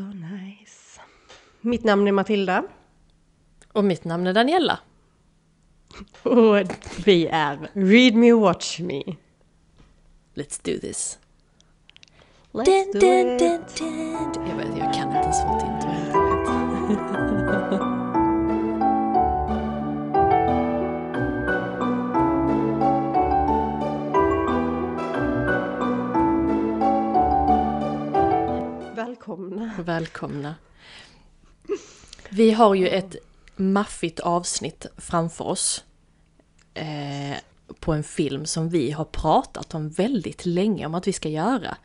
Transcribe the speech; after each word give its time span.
so 0.00 0.06
nice. 0.06 1.00
Mitt 1.60 1.84
namn 1.84 2.08
är 2.08 2.12
Matilda. 2.12 2.64
Och 3.72 3.84
mitt 3.84 4.04
namn 4.04 4.26
är 4.26 4.32
Daniela. 4.32 4.78
Och 6.22 6.56
vi 7.04 7.26
är 7.26 7.70
Read 7.72 8.14
Me 8.14 8.32
Watch 8.32 8.80
Me. 8.80 9.02
Let's 10.34 10.60
do 10.62 10.80
this. 10.80 11.18
Let's 12.52 12.64
Dun, 12.64 12.92
do 12.92 12.98
dun, 13.00 13.34
it. 13.36 13.76
dun. 13.78 14.34
Jag 14.48 14.56
vet, 14.56 14.78
jag 14.78 14.94
kan 14.94 15.06
inte 15.08 15.18
ens 15.18 15.44
vårt 15.44 15.62
intro 15.62 15.90
Välkomna. 29.20 29.72
Välkomna. 29.78 30.54
Vi 32.28 32.50
har 32.50 32.74
ju 32.74 32.88
ett 32.88 33.16
maffigt 33.56 34.20
avsnitt 34.20 34.86
framför 34.96 35.44
oss. 35.44 35.84
Eh, 36.74 37.36
på 37.80 37.92
en 37.92 38.02
film 38.02 38.46
som 38.46 38.68
vi 38.68 38.90
har 38.90 39.04
pratat 39.04 39.74
om 39.74 39.88
väldigt 39.90 40.46
länge 40.46 40.86
om 40.86 40.94
att 40.94 41.06
vi 41.06 41.12
ska 41.12 41.28
göra. 41.28 41.76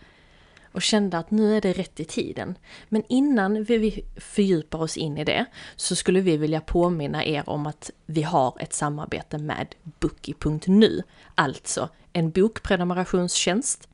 Och 0.71 0.81
kände 0.81 1.17
att 1.17 1.31
nu 1.31 1.57
är 1.57 1.61
det 1.61 1.73
rätt 1.73 1.99
i 1.99 2.05
tiden. 2.05 2.57
Men 2.89 3.03
innan 3.09 3.63
vi- 3.63 4.05
fördjupar 4.17 4.79
oss 4.79 4.97
in 4.97 5.17
i 5.17 5.23
det 5.23 5.45
så 5.75 5.95
skulle 5.95 6.21
vi 6.21 6.37
vilja 6.37 6.61
påminna 6.61 7.25
er 7.25 7.49
om 7.49 7.65
att 7.67 7.91
vi 8.05 8.21
har 8.21 8.57
ett 8.59 8.73
samarbete 8.73 9.37
med 9.37 9.75
Bookie.nu. 9.99 11.03
Alltså 11.35 11.89
en 12.13 12.31
bokprenumerationstjänst 12.31 13.87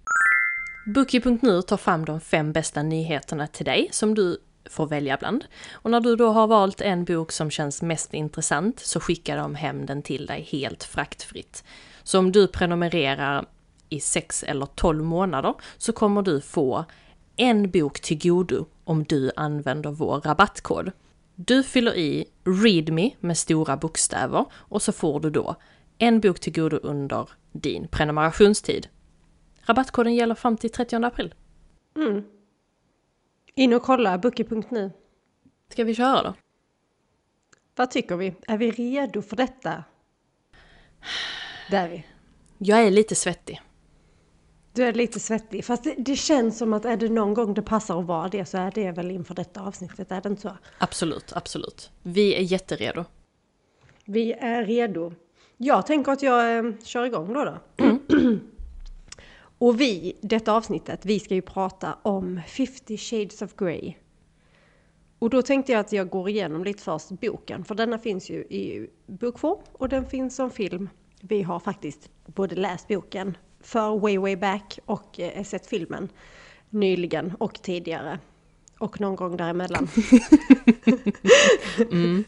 Bookie.nu 0.86 1.62
tar 1.62 1.78
fram 1.78 2.06
de 2.06 2.22
fem 2.22 2.54
bästa 2.54 2.84
nyheterna 2.84 3.48
till 3.48 3.66
dig 3.66 3.90
som 3.92 4.16
du 4.16 4.38
får 4.70 4.88
välja 4.88 5.18
bland. 5.18 5.46
Och 5.72 5.92
när 5.92 6.00
du 6.00 6.16
då 6.16 6.32
har 6.32 6.48
valt 6.48 6.82
en 6.82 7.06
bok 7.06 7.32
som 7.32 7.52
känns 7.52 7.82
mest 7.82 8.14
intressant 8.14 8.80
så 8.80 9.00
skickar 9.00 9.38
de 9.38 9.56
hem 9.56 9.86
den 9.86 10.02
till 10.02 10.26
dig 10.26 10.48
helt 10.52 10.84
fraktfritt. 10.84 11.64
Så 12.04 12.20
om 12.20 12.32
du 12.32 12.48
prenumererar 12.48 13.46
i 13.90 14.00
6 14.00 14.44
eller 14.44 14.66
12 14.66 15.04
månader 15.04 15.54
så 15.78 15.94
kommer 15.94 16.22
du 16.22 16.42
få 16.42 16.86
en 17.36 17.72
bok 17.72 18.00
till 18.00 18.20
godo 18.20 18.66
om 18.84 19.04
du 19.04 19.32
använder 19.36 19.92
vår 19.92 20.22
rabattkod. 20.22 20.92
Du 21.36 21.64
fyller 21.64 21.96
i 21.96 22.26
README 22.44 23.12
med 23.20 23.38
stora 23.38 23.78
bokstäver 23.78 24.46
och 24.54 24.82
så 24.82 24.92
får 24.92 25.20
du 25.20 25.30
då 25.30 25.56
en 25.98 26.20
bok 26.20 26.40
till 26.40 26.54
godo 26.54 26.78
under 26.78 27.30
din 27.52 27.88
prenumerationstid. 27.88 28.88
Rabattkoden 29.72 30.16
gäller 30.16 30.36
fram 30.36 30.58
till 30.58 30.70
30 30.70 30.96
april. 30.96 31.34
Mm. 31.96 32.24
In 33.56 33.74
och 33.74 33.82
kolla 33.82 34.18
bookie.nu. 34.18 34.92
Ska 35.70 35.84
vi 35.84 35.96
köra 35.96 36.24
då? 36.24 36.34
Vad 37.76 37.92
tycker 37.92 38.16
vi? 38.16 38.36
Är 38.48 38.58
vi 38.58 38.72
redo 38.72 39.22
för 39.22 39.36
detta? 39.36 39.84
Det 41.70 41.78
är 41.78 41.90
vi. 41.90 42.06
Jag 42.58 42.84
är 42.84 42.92
lite 42.92 43.16
svettig. 43.16 43.62
Du 44.74 44.84
är 44.84 44.94
lite 44.94 45.20
svettig. 45.20 45.66
Fast 45.66 45.84
det, 45.84 45.96
det 45.98 46.16
känns 46.16 46.58
som 46.58 46.74
att 46.74 46.86
är 46.86 46.98
det 46.98 47.10
någon 47.10 47.34
gång 47.34 47.54
det 47.54 47.62
passar 47.62 48.00
att 48.00 48.06
vara 48.06 48.28
det 48.28 48.46
så 48.46 48.58
är 48.58 48.72
det 48.72 48.92
väl 48.92 49.12
inför 49.12 49.36
detta 49.36 49.62
avsnittet. 49.62 50.12
Är 50.12 50.22
det 50.22 50.30
inte 50.30 50.42
så? 50.42 50.58
Absolut, 50.78 51.34
absolut. 51.34 51.92
Vi 52.02 52.36
är 52.36 52.42
jätteredo. 52.42 53.06
Vi 54.06 54.34
är 54.34 54.66
redo. 54.66 55.14
Jag 55.58 55.86
tänker 55.86 56.12
att 56.12 56.22
jag 56.22 56.58
eh, 56.58 56.74
kör 56.84 57.06
igång 57.06 57.34
då. 57.34 57.46
då. 57.46 57.58
Och 59.62 59.82
vi, 59.82 60.14
detta 60.22 60.54
avsnittet, 60.54 61.06
vi 61.06 61.20
ska 61.20 61.36
ju 61.36 61.42
prata 61.42 61.98
om 62.02 62.42
50 62.48 62.98
shades 62.98 63.42
of 63.42 63.56
Grey. 63.56 63.94
Och 65.20 65.30
då 65.30 65.42
tänkte 65.42 65.72
jag 65.72 65.80
att 65.80 65.92
jag 65.92 66.10
går 66.10 66.30
igenom 66.30 66.64
lite 66.64 66.84
först 66.84 67.10
boken, 67.10 67.66
för 67.66 67.76
denna 67.76 67.98
finns 67.98 68.30
ju 68.30 68.36
i 68.36 68.90
bokform 69.08 69.60
och 69.72 69.90
den 69.90 70.06
finns 70.06 70.36
som 70.36 70.52
film. 70.52 70.90
Vi 71.22 71.42
har 71.42 71.60
faktiskt 71.60 72.10
både 72.26 72.56
läst 72.56 72.88
boken 72.88 73.38
för 73.60 74.00
way 74.00 74.18
way 74.18 74.36
back 74.36 74.80
och 74.86 75.20
eh, 75.20 75.44
sett 75.44 75.68
filmen 75.68 76.10
nyligen 76.70 77.36
och 77.40 77.62
tidigare. 77.62 78.20
Och 78.80 79.02
någon 79.02 79.16
gång 79.16 79.38
däremellan. 79.38 79.88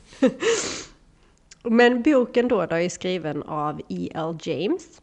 Men 1.64 2.02
boken 2.02 2.48
då, 2.48 2.66
då 2.66 2.76
är 2.76 2.90
skriven 2.90 3.44
av 3.44 3.82
E.L. 3.90 4.38
James. 4.42 5.02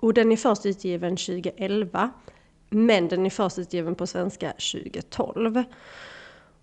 Och 0.00 0.14
den 0.14 0.32
är 0.32 0.36
först 0.36 0.66
utgiven 0.66 1.16
2011. 1.16 2.10
Men 2.70 3.08
den 3.08 3.26
är 3.26 3.30
först 3.30 3.58
utgiven 3.58 3.94
på 3.94 4.06
svenska 4.06 4.52
2012. 4.52 5.64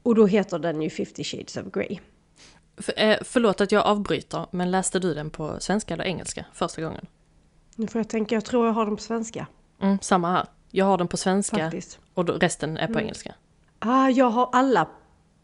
Och 0.04 0.16
då 0.16 0.26
heter 0.26 0.60
den 0.60 0.82
ju 0.82 0.90
50 0.90 1.24
shades 1.24 1.58
of 1.58 1.64
Grey. 1.74 2.00
För, 2.78 2.94
eh, 2.98 3.18
förlåt 3.22 3.62
att 3.62 3.72
jag 3.72 3.86
avbryter, 3.86 4.46
men 4.52 4.72
läste 4.72 5.00
du 5.00 5.14
den 5.14 5.30
på 5.30 5.60
svenska 5.60 5.94
eller 5.94 6.04
engelska 6.04 6.46
första 6.54 6.82
gången? 6.82 7.06
Nu 7.76 7.88
får 7.88 8.00
jag 8.00 8.10
tänka, 8.10 8.36
jag 8.36 8.46
tror 8.46 8.66
jag 8.66 8.74
har 8.74 8.86
den 8.86 8.96
på 8.96 9.02
svenska. 9.02 9.48
Mm, 9.82 10.00
samma 10.02 10.32
här. 10.32 10.46
Jag 10.72 10.86
har 10.86 10.98
den 10.98 11.08
på 11.08 11.18
svenska 11.18 11.58
Faktiskt. 11.58 12.00
och 12.14 12.30
resten 12.30 12.78
är 12.78 12.88
på 12.88 13.00
engelska. 13.00 13.36
Ah, 13.80 14.10
jag 14.10 14.30
har 14.30 14.50
alla... 14.54 14.88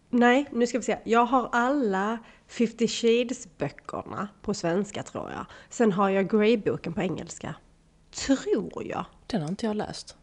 Nej, 0.09 0.45
nu 0.51 0.67
ska 0.67 0.77
vi 0.77 0.83
se. 0.83 0.97
Jag 1.03 1.25
har 1.25 1.49
alla 1.51 2.17
50 2.47 2.87
shades-böckerna 2.87 4.27
på 4.41 4.53
svenska 4.53 5.03
tror 5.03 5.31
jag. 5.31 5.45
Sen 5.69 5.91
har 5.91 6.09
jag 6.09 6.31
Grey-boken 6.31 6.93
på 6.93 7.01
engelska. 7.01 7.55
Tror 8.11 8.83
jag. 8.87 9.05
Den 9.27 9.41
har 9.41 9.49
inte 9.49 9.65
jag 9.65 9.75
läst. 9.75 10.17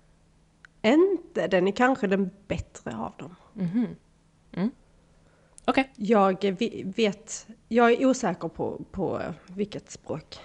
Inte, 0.82 1.46
den 1.46 1.68
är 1.68 1.72
kanske 1.72 2.06
den 2.06 2.30
bättre 2.48 2.96
av 2.96 3.12
dem. 3.16 3.34
Okej. 5.64 5.92
Jag 5.96 6.44
vi- 6.58 6.92
vet, 6.96 7.46
jag 7.68 7.92
är 7.92 8.06
osäker 8.06 8.48
på, 8.48 8.80
på 8.90 9.22
vilket 9.46 9.90
språk 9.90 10.38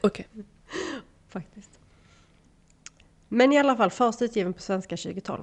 Okej. 0.00 0.26
faktiskt. 1.28 1.70
Men 3.28 3.52
i 3.52 3.58
alla 3.58 3.76
fall 3.76 3.90
först 3.90 4.22
utgiven 4.22 4.52
på 4.52 4.60
svenska 4.60 4.96
2012. 4.96 5.42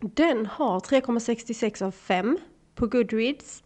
Den 0.00 0.46
har 0.46 0.80
3,66 0.80 1.82
av 1.84 1.90
5 1.90 2.38
på 2.74 2.86
Goodreads. 2.86 3.62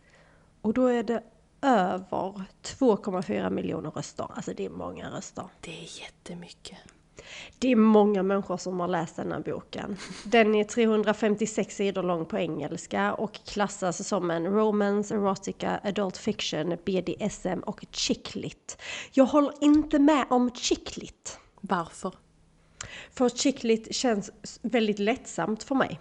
Och 0.61 0.75
då 0.75 0.87
är 0.87 1.03
det 1.03 1.22
över 1.62 2.43
2,4 2.62 3.50
miljoner 3.50 3.91
röster. 3.91 4.27
Alltså 4.34 4.53
det 4.56 4.65
är 4.65 4.71
många 4.71 5.11
röster. 5.11 5.45
Det 5.61 5.71
är 5.71 6.00
jättemycket. 6.00 6.78
Det 7.59 7.73
är 7.73 7.77
många 7.77 8.23
människor 8.23 8.56
som 8.56 8.81
har 8.81 8.89
läst 8.89 9.17
den 9.17 9.33
här 9.33 9.41
boken. 9.41 9.97
Den 10.25 10.55
är 10.55 10.65
356 10.65 11.77
sidor 11.77 12.03
lång 12.03 12.27
på 12.27 12.39
engelska 12.39 13.15
och 13.15 13.33
klassas 13.47 14.09
som 14.09 14.31
en 14.31 14.47
romance, 14.47 15.15
erotica, 15.15 15.81
adult 15.84 16.17
fiction, 16.17 16.77
BDSM 16.84 17.59
och 17.67 17.84
chicklit. 17.91 18.79
Jag 19.12 19.25
håller 19.25 19.53
inte 19.61 19.99
med 19.99 20.27
om 20.31 20.50
chicklit. 20.55 21.39
Varför? 21.61 22.15
För 23.11 23.29
chicklit 23.29 23.94
känns 23.94 24.31
väldigt 24.62 24.99
lättsamt 24.99 25.62
för 25.62 25.75
mig. 25.75 26.00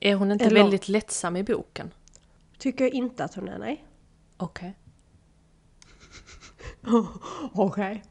Är 0.00 0.14
hon 0.14 0.32
inte 0.32 0.44
Eller- 0.44 0.62
väldigt 0.62 0.88
lättsam 0.88 1.36
i 1.36 1.42
boken? 1.42 1.90
Tycker 2.58 2.84
jag 2.84 2.94
inte 2.94 3.24
att 3.24 3.34
hon 3.34 3.48
är, 3.48 3.58
nej. 3.58 3.84
Okej. 4.36 4.74
Okej. 7.52 8.02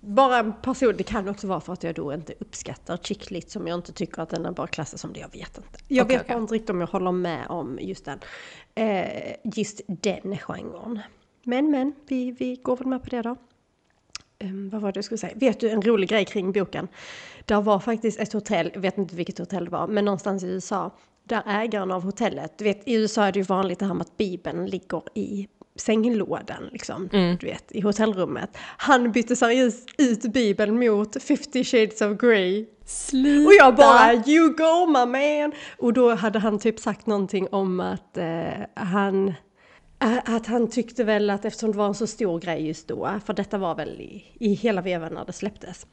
bara 0.00 0.38
en 0.38 0.52
person, 0.52 0.94
det 0.96 1.02
kan 1.02 1.28
också 1.28 1.46
vara 1.46 1.60
för 1.60 1.72
att 1.72 1.82
jag 1.82 1.94
då 1.94 2.14
inte 2.14 2.34
uppskattar 2.38 2.96
chicklit 2.96 3.50
som 3.50 3.66
jag 3.66 3.78
inte 3.78 3.92
tycker 3.92 4.22
att 4.22 4.28
den 4.28 4.46
är 4.46 4.50
bara 4.50 4.66
klassas 4.66 5.00
som 5.00 5.12
det, 5.12 5.20
jag 5.20 5.32
vet 5.32 5.56
inte. 5.56 5.78
Jag 5.88 6.04
Okej, 6.04 6.16
vet 6.18 6.28
bara 6.28 6.38
inte 6.38 6.54
riktigt 6.54 6.70
om 6.70 6.80
jag 6.80 6.88
håller 6.88 7.12
med 7.12 7.46
om 7.48 7.78
just 7.80 8.04
den, 8.04 8.18
eh, 8.74 9.36
just 9.44 9.80
den 9.86 10.38
genren. 10.38 11.00
Men 11.44 11.70
men, 11.70 11.92
vi, 12.08 12.32
vi 12.32 12.56
går 12.56 12.76
väl 12.76 12.86
med 12.86 13.02
på 13.02 13.10
det 13.10 13.22
då. 13.22 13.36
Um, 14.44 14.70
vad 14.70 14.80
var 14.80 14.92
det 14.92 14.98
jag 14.98 15.04
skulle 15.04 15.18
säga? 15.18 15.32
Vet 15.36 15.60
du 15.60 15.70
en 15.70 15.82
rolig 15.82 16.08
grej 16.08 16.24
kring 16.24 16.52
boken? 16.52 16.88
Där 17.44 17.60
var 17.60 17.78
faktiskt 17.78 18.20
ett 18.20 18.32
hotell, 18.32 18.70
jag 18.74 18.80
vet 18.80 18.98
inte 18.98 19.16
vilket 19.16 19.38
hotell 19.38 19.64
det 19.64 19.70
var, 19.70 19.86
men 19.86 20.04
någonstans 20.04 20.42
i 20.42 20.46
USA. 20.46 20.90
Där 21.24 21.42
ägaren 21.46 21.90
av 21.90 22.02
hotellet, 22.02 22.58
du 22.58 22.64
vet 22.64 22.88
i 22.88 22.94
USA 22.94 23.24
är 23.24 23.32
det 23.32 23.38
ju 23.38 23.42
vanligt 23.42 23.78
det 23.78 23.86
här 23.86 23.94
med 23.94 24.02
att 24.02 24.16
bibeln 24.16 24.66
ligger 24.66 25.02
i 25.14 25.48
sänglådan 25.80 26.68
liksom, 26.72 27.08
du 27.40 27.46
vet, 27.46 27.72
i 27.72 27.80
hotellrummet. 27.80 28.56
Han 28.76 29.12
bytte 29.12 29.36
seriöst 29.36 29.88
ut 29.98 30.22
bibeln 30.22 30.78
mot 30.78 31.22
50 31.22 31.64
shades 31.64 32.00
of 32.00 32.18
Grey. 32.18 32.66
Sluta! 32.86 33.48
Och 33.48 33.54
jag 33.58 33.76
bara 33.76 34.14
you 34.14 34.48
go 34.48 34.86
my 34.86 35.06
man! 35.06 35.52
Och 35.78 35.92
då 35.92 36.14
hade 36.14 36.38
han 36.38 36.58
typ 36.58 36.78
sagt 36.78 37.06
någonting 37.06 37.48
om 37.50 37.80
att 37.80 38.16
eh, 38.16 38.48
han 38.74 39.28
eh, 40.02 40.18
att 40.24 40.46
han 40.46 40.70
tyckte 40.70 41.04
väl 41.04 41.30
att 41.30 41.44
eftersom 41.44 41.72
det 41.72 41.78
var 41.78 41.86
en 41.86 41.94
så 41.94 42.06
stor 42.06 42.40
grej 42.40 42.66
just 42.66 42.88
då, 42.88 43.20
för 43.26 43.32
detta 43.32 43.58
var 43.58 43.74
väl 43.74 44.00
i, 44.00 44.24
i 44.40 44.54
hela 44.54 44.82
vevan 44.82 45.14
när 45.14 45.24
det 45.24 45.32
släpptes. 45.32 45.86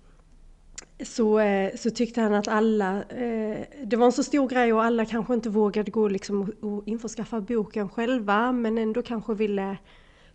Så, 1.03 1.39
eh, 1.39 1.75
så 1.75 1.89
tyckte 1.89 2.21
han 2.21 2.33
att 2.33 2.47
alla, 2.47 3.03
eh, 3.03 3.65
det 3.83 3.95
var 3.95 4.05
en 4.05 4.11
så 4.11 4.23
stor 4.23 4.49
grej 4.49 4.73
och 4.73 4.83
alla 4.83 5.05
kanske 5.05 5.33
inte 5.33 5.49
vågade 5.49 5.91
gå 5.91 6.07
liksom 6.07 6.53
och, 6.61 6.87
införskaffa 6.87 7.41
boken 7.41 7.89
själva 7.89 8.51
men 8.51 8.77
ändå 8.77 9.01
kanske 9.01 9.33
ville 9.33 9.77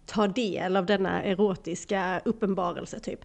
ta 0.06 0.26
del 0.26 0.76
av 0.76 0.86
denna 0.86 1.22
erotiska 1.22 2.20
uppenbarelse 2.24 3.00
typ. 3.00 3.20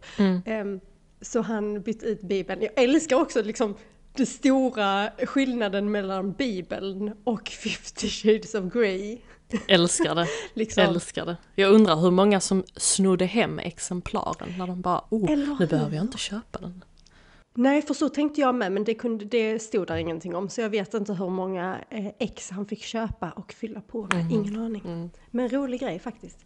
Ehm, 0.46 0.80
så 1.22 1.42
han 1.42 1.82
bytte 1.82 2.06
ut 2.06 2.22
bibeln. 2.22 2.62
Jag 2.62 2.84
älskar 2.84 3.16
också 3.16 3.42
liksom 3.42 3.76
den 4.18 4.26
stora 4.26 5.10
skillnaden 5.26 5.92
mellan 5.92 6.32
Bibeln 6.32 7.14
och 7.24 7.50
50 7.50 8.08
shades 8.08 8.56
of 8.56 8.74
Grey. 8.74 9.18
Älskar 9.68 10.16
det. 10.16 10.28
Liksom. 10.54 10.84
Älskar 10.84 11.26
det. 11.26 11.38
Jag 11.56 11.72
undrar 11.72 11.96
hur 11.96 12.12
många 12.12 12.40
som 12.40 12.64
snodde 12.76 13.26
hem 13.26 13.60
exemplaren 13.60 14.54
när 14.58 14.68
de 14.68 14.82
bara 14.82 15.02
oh, 15.10 15.30
nu 15.60 15.68
behöver 15.68 15.96
jag 15.96 16.04
inte 16.04 16.18
köpa 16.18 16.60
den. 16.60 16.84
Nej, 17.60 17.82
för 17.82 17.94
så 17.94 18.10
tänkte 18.10 18.42
jag 18.42 18.56
med, 18.56 18.72
men 18.72 18.84
det, 18.84 18.94
kunde, 18.94 19.26
det 19.26 19.60
stod 19.60 19.88
där 19.88 19.96
ingenting 19.96 20.36
om. 20.36 20.50
Så 20.50 20.62
jag 20.62 20.70
vet 20.70 20.94
inte 20.94 21.14
hur 21.14 21.30
många 21.30 21.78
eh, 21.90 22.08
ex 22.20 22.52
han 22.52 22.66
fick 22.66 22.84
köpa 22.84 23.32
och 23.32 23.54
fylla 23.54 23.82
på 23.82 24.08
med. 24.12 24.32
Ingen 24.32 24.60
aning. 24.60 25.12
Men 25.32 25.50
rolig 25.50 25.80
grej 25.80 26.00
faktiskt. 26.00 26.46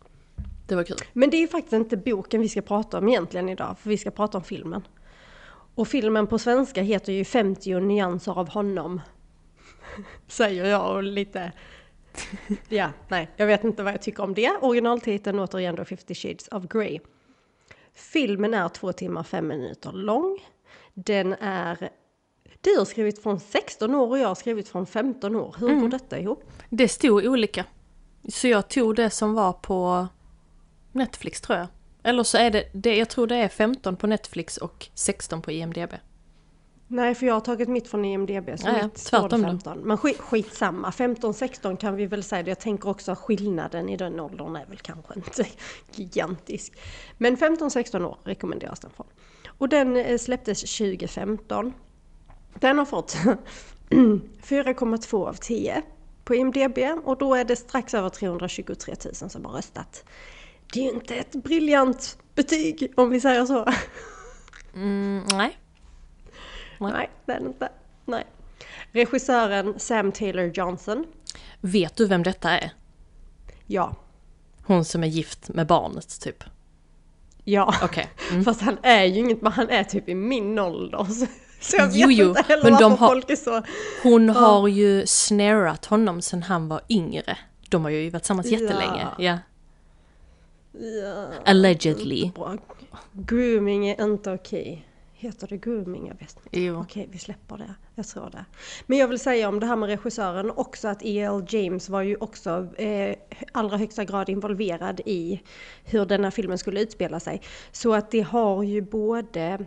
Det 0.68 0.75
var 0.75 0.84
kul. 0.84 0.98
Men 1.13 1.30
det 1.30 1.38
är 1.38 1.48
faktiskt 1.48 1.74
inte 1.74 1.98
boken 1.98 2.42
vi 2.42 2.50
ska 2.50 2.62
prata 2.62 2.98
om 2.98 3.10
egentligen 3.10 3.50
idag, 3.50 3.80
för 3.80 3.90
vi 3.90 3.98
ska 3.98 4.12
prata 4.12 4.38
om 4.38 4.44
filmen. 4.44 4.88
Och 5.75 5.88
filmen 5.88 6.28
på 6.28 6.40
svenska 6.40 6.81
heter 6.81 7.14
ju 7.14 7.25
50 7.25 7.80
nyanser 7.80 8.40
av 8.40 8.50
honom. 8.50 9.02
Säger 10.28 10.66
jag 10.66 10.96
och 10.96 11.04
lite... 11.04 11.52
Ja, 12.69 12.90
nej, 13.07 13.30
jag 13.36 13.48
vet 13.48 13.64
inte 13.64 13.84
vad 13.84 13.94
jag 13.94 14.02
tycker 14.02 14.24
om 14.24 14.34
det. 14.34 14.52
Originaltiteln 14.62 15.40
återigen 15.40 15.75
då 15.75 15.86
50 15.86 16.16
shades 16.16 16.48
of 16.48 16.64
Grey. 16.68 17.00
Filmen 17.94 18.54
är 18.54 18.69
två 18.69 18.92
timmar 18.92 19.24
fem 19.24 19.48
minuter 19.48 19.92
lång. 19.92 20.40
Den 21.06 21.33
är... 21.33 21.89
Du 22.62 22.77
har 22.77 22.86
skrivit 22.86 23.24
från 23.24 23.39
16 23.39 23.95
år 23.95 24.07
och 24.07 24.19
jag 24.19 24.27
har 24.27 24.36
skrivit 24.36 24.69
från 24.69 24.86
15 24.86 25.36
år. 25.36 25.56
Hur 25.59 25.75
går 25.75 25.89
detta 25.89 26.19
ihop? 26.19 26.44
Det 26.69 26.88
stod 26.88 27.25
olika. 27.25 27.65
Så 28.30 28.48
jag 28.48 28.68
tog 28.68 28.95
det 28.95 29.09
som 29.09 29.33
var 29.33 29.53
på 29.53 30.07
Netflix 30.92 31.42
tror 31.42 31.57
jag. 31.57 31.68
Eller 32.03 32.24
så 32.24 32.38
är 32.38 32.51
det, 32.51 32.63
det 32.74 32.98
jag 32.98 33.09
tror 33.09 33.27
det 33.27 33.36
är 33.36 33.48
15 33.48 33.95
på 33.95 34.07
Netflix 34.07 34.57
och 34.57 34.88
16 34.94 35.42
på 35.42 35.51
IMDB. 35.51 35.94
Nej, 36.88 37.15
för 37.15 37.25
jag 37.25 37.33
har 37.33 37.42
tagit 37.42 37.69
mitt 37.69 37.88
från 37.88 38.06
IMDB, 38.06 38.50
så 38.59 38.68
Ja, 38.68 38.83
mitt 38.83 38.97
står 38.97 39.18
det 39.18 39.30
tvärtom 39.30 39.42
då. 39.42 39.47
15. 39.47 39.80
Men 39.80 39.97
skit, 39.97 40.19
skitsamma, 40.19 40.89
15-16 40.89 41.77
kan 41.77 41.95
vi 41.95 42.06
väl 42.06 42.24
säga. 42.24 42.47
Jag 42.47 42.59
tänker 42.59 42.89
också 42.89 43.12
att 43.12 43.19
skillnaden 43.19 43.89
i 43.89 43.97
den 43.97 44.19
åldern 44.19 44.56
är 44.56 44.65
väl 44.65 44.77
kanske 44.77 45.13
inte 45.15 45.45
gigantisk. 45.95 46.74
Men 47.18 47.38
15-16 47.38 48.04
år 48.06 48.18
rekommenderas 48.24 48.80
den 48.80 48.92
från. 48.92 49.07
Och 49.62 49.69
den 49.69 49.96
eh, 49.96 50.18
släpptes 50.18 50.78
2015. 50.78 51.74
Den 52.60 52.78
har 52.78 52.86
fått 52.86 53.13
4,2 53.90 55.28
av 55.28 55.34
10 55.34 55.81
på 56.24 56.36
IMDB 56.36 56.78
och 57.04 57.18
då 57.18 57.36
är 57.36 57.44
det 57.44 57.56
strax 57.56 57.94
över 57.94 58.10
323 58.10 58.96
000 59.22 59.30
som 59.30 59.46
har 59.46 59.54
röstat. 59.54 60.06
Det 60.74 60.80
är 60.80 60.84
ju 60.84 60.90
inte 60.92 61.16
ett 61.16 61.31
briljant 61.31 62.18
betyg 62.36 62.94
om 62.96 63.10
vi 63.10 63.19
säger 63.19 63.46
så. 63.46 63.66
Mm, 64.74 65.24
nej. 65.31 65.58
Nej, 66.80 67.10
det 67.25 67.31
är 67.31 67.40
det 67.40 67.48
inte. 67.48 67.69
Nej. 68.06 68.25
Regissören 68.92 69.80
Sam 69.80 70.12
Taylor 70.12 70.52
Johnson. 70.54 71.06
Vet 71.62 71.96
du 71.96 72.07
vem 72.07 72.24
detta 72.24 72.50
är? 72.50 72.72
Ja. 73.68 73.96
Hon 74.64 74.86
som 74.86 75.04
är 75.04 75.07
gift 75.07 75.50
med 75.50 75.68
barnet 75.68 76.22
typ. 76.22 76.44
Ja. 77.44 77.74
Okej. 77.84 78.08
Mm. 78.32 78.44
Fast 78.44 78.62
han 78.62 78.78
är 78.84 79.04
ju 79.04 79.20
inget, 79.20 79.42
men 79.42 79.52
han 79.52 79.70
är 79.70 79.84
typ 79.84 80.10
i 80.10 80.16
min 80.16 80.60
ålder. 80.60 81.04
Så, 81.04 81.26
så 81.62 81.76
jag 81.78 81.86
vet 81.88 81.96
Jo, 81.96 82.12
jo, 82.12 82.28
inte 82.30 82.42
heller 82.48 82.64
men 82.72 82.80
de 82.80 82.92
har- 82.98 83.08
folk 83.08 83.30
är 83.30 83.36
så... 83.36 83.62
Hon 84.04 84.30
har 84.30 84.68
ju 84.68 85.06
snarat 85.08 85.86
honom 85.86 86.22
sedan 86.22 86.44
han 86.44 86.68
var 86.68 86.82
yngre. 86.90 87.38
De 87.70 87.84
har 87.84 87.92
ju 87.92 88.10
varit 88.10 88.24
tillsammans 88.24 88.48
jättelänge. 88.52 89.08
Ja. 89.18 89.38
Ja, 90.74 91.28
Allegedly. 91.46 92.32
Grooming 93.14 93.88
är 93.90 94.04
inte 94.04 94.32
okej. 94.32 94.88
Heter 95.21 95.47
det 95.47 95.57
grooming? 95.57 96.07
Jag 96.07 96.15
vet 96.19 96.38
inte. 96.44 96.59
Jo. 96.59 96.79
Okej, 96.81 97.07
vi 97.12 97.18
släpper 97.18 97.57
det. 97.57 97.75
Jag 97.95 98.07
tror 98.07 98.29
det. 98.29 98.45
Men 98.85 98.97
jag 98.97 99.07
vill 99.07 99.19
säga 99.19 99.50
om 99.50 99.59
det 99.59 99.65
här 99.65 99.75
med 99.75 99.89
regissören 99.89 100.51
också 100.51 100.88
att 100.88 101.03
E.L. 101.03 101.45
James 101.50 101.89
var 101.89 102.01
ju 102.01 102.15
också 102.15 102.68
eh, 102.75 103.15
allra 103.51 103.77
högsta 103.77 104.06
grad 104.06 104.29
involverad 104.29 105.01
i 105.06 105.41
hur 105.83 106.06
denna 106.06 106.31
filmen 106.31 106.57
skulle 106.57 106.81
utspela 106.81 107.19
sig. 107.19 107.41
Så 107.71 107.94
att 107.94 108.12
det 108.12 108.21
har 108.21 108.63
ju 108.63 108.81
både 108.81 109.65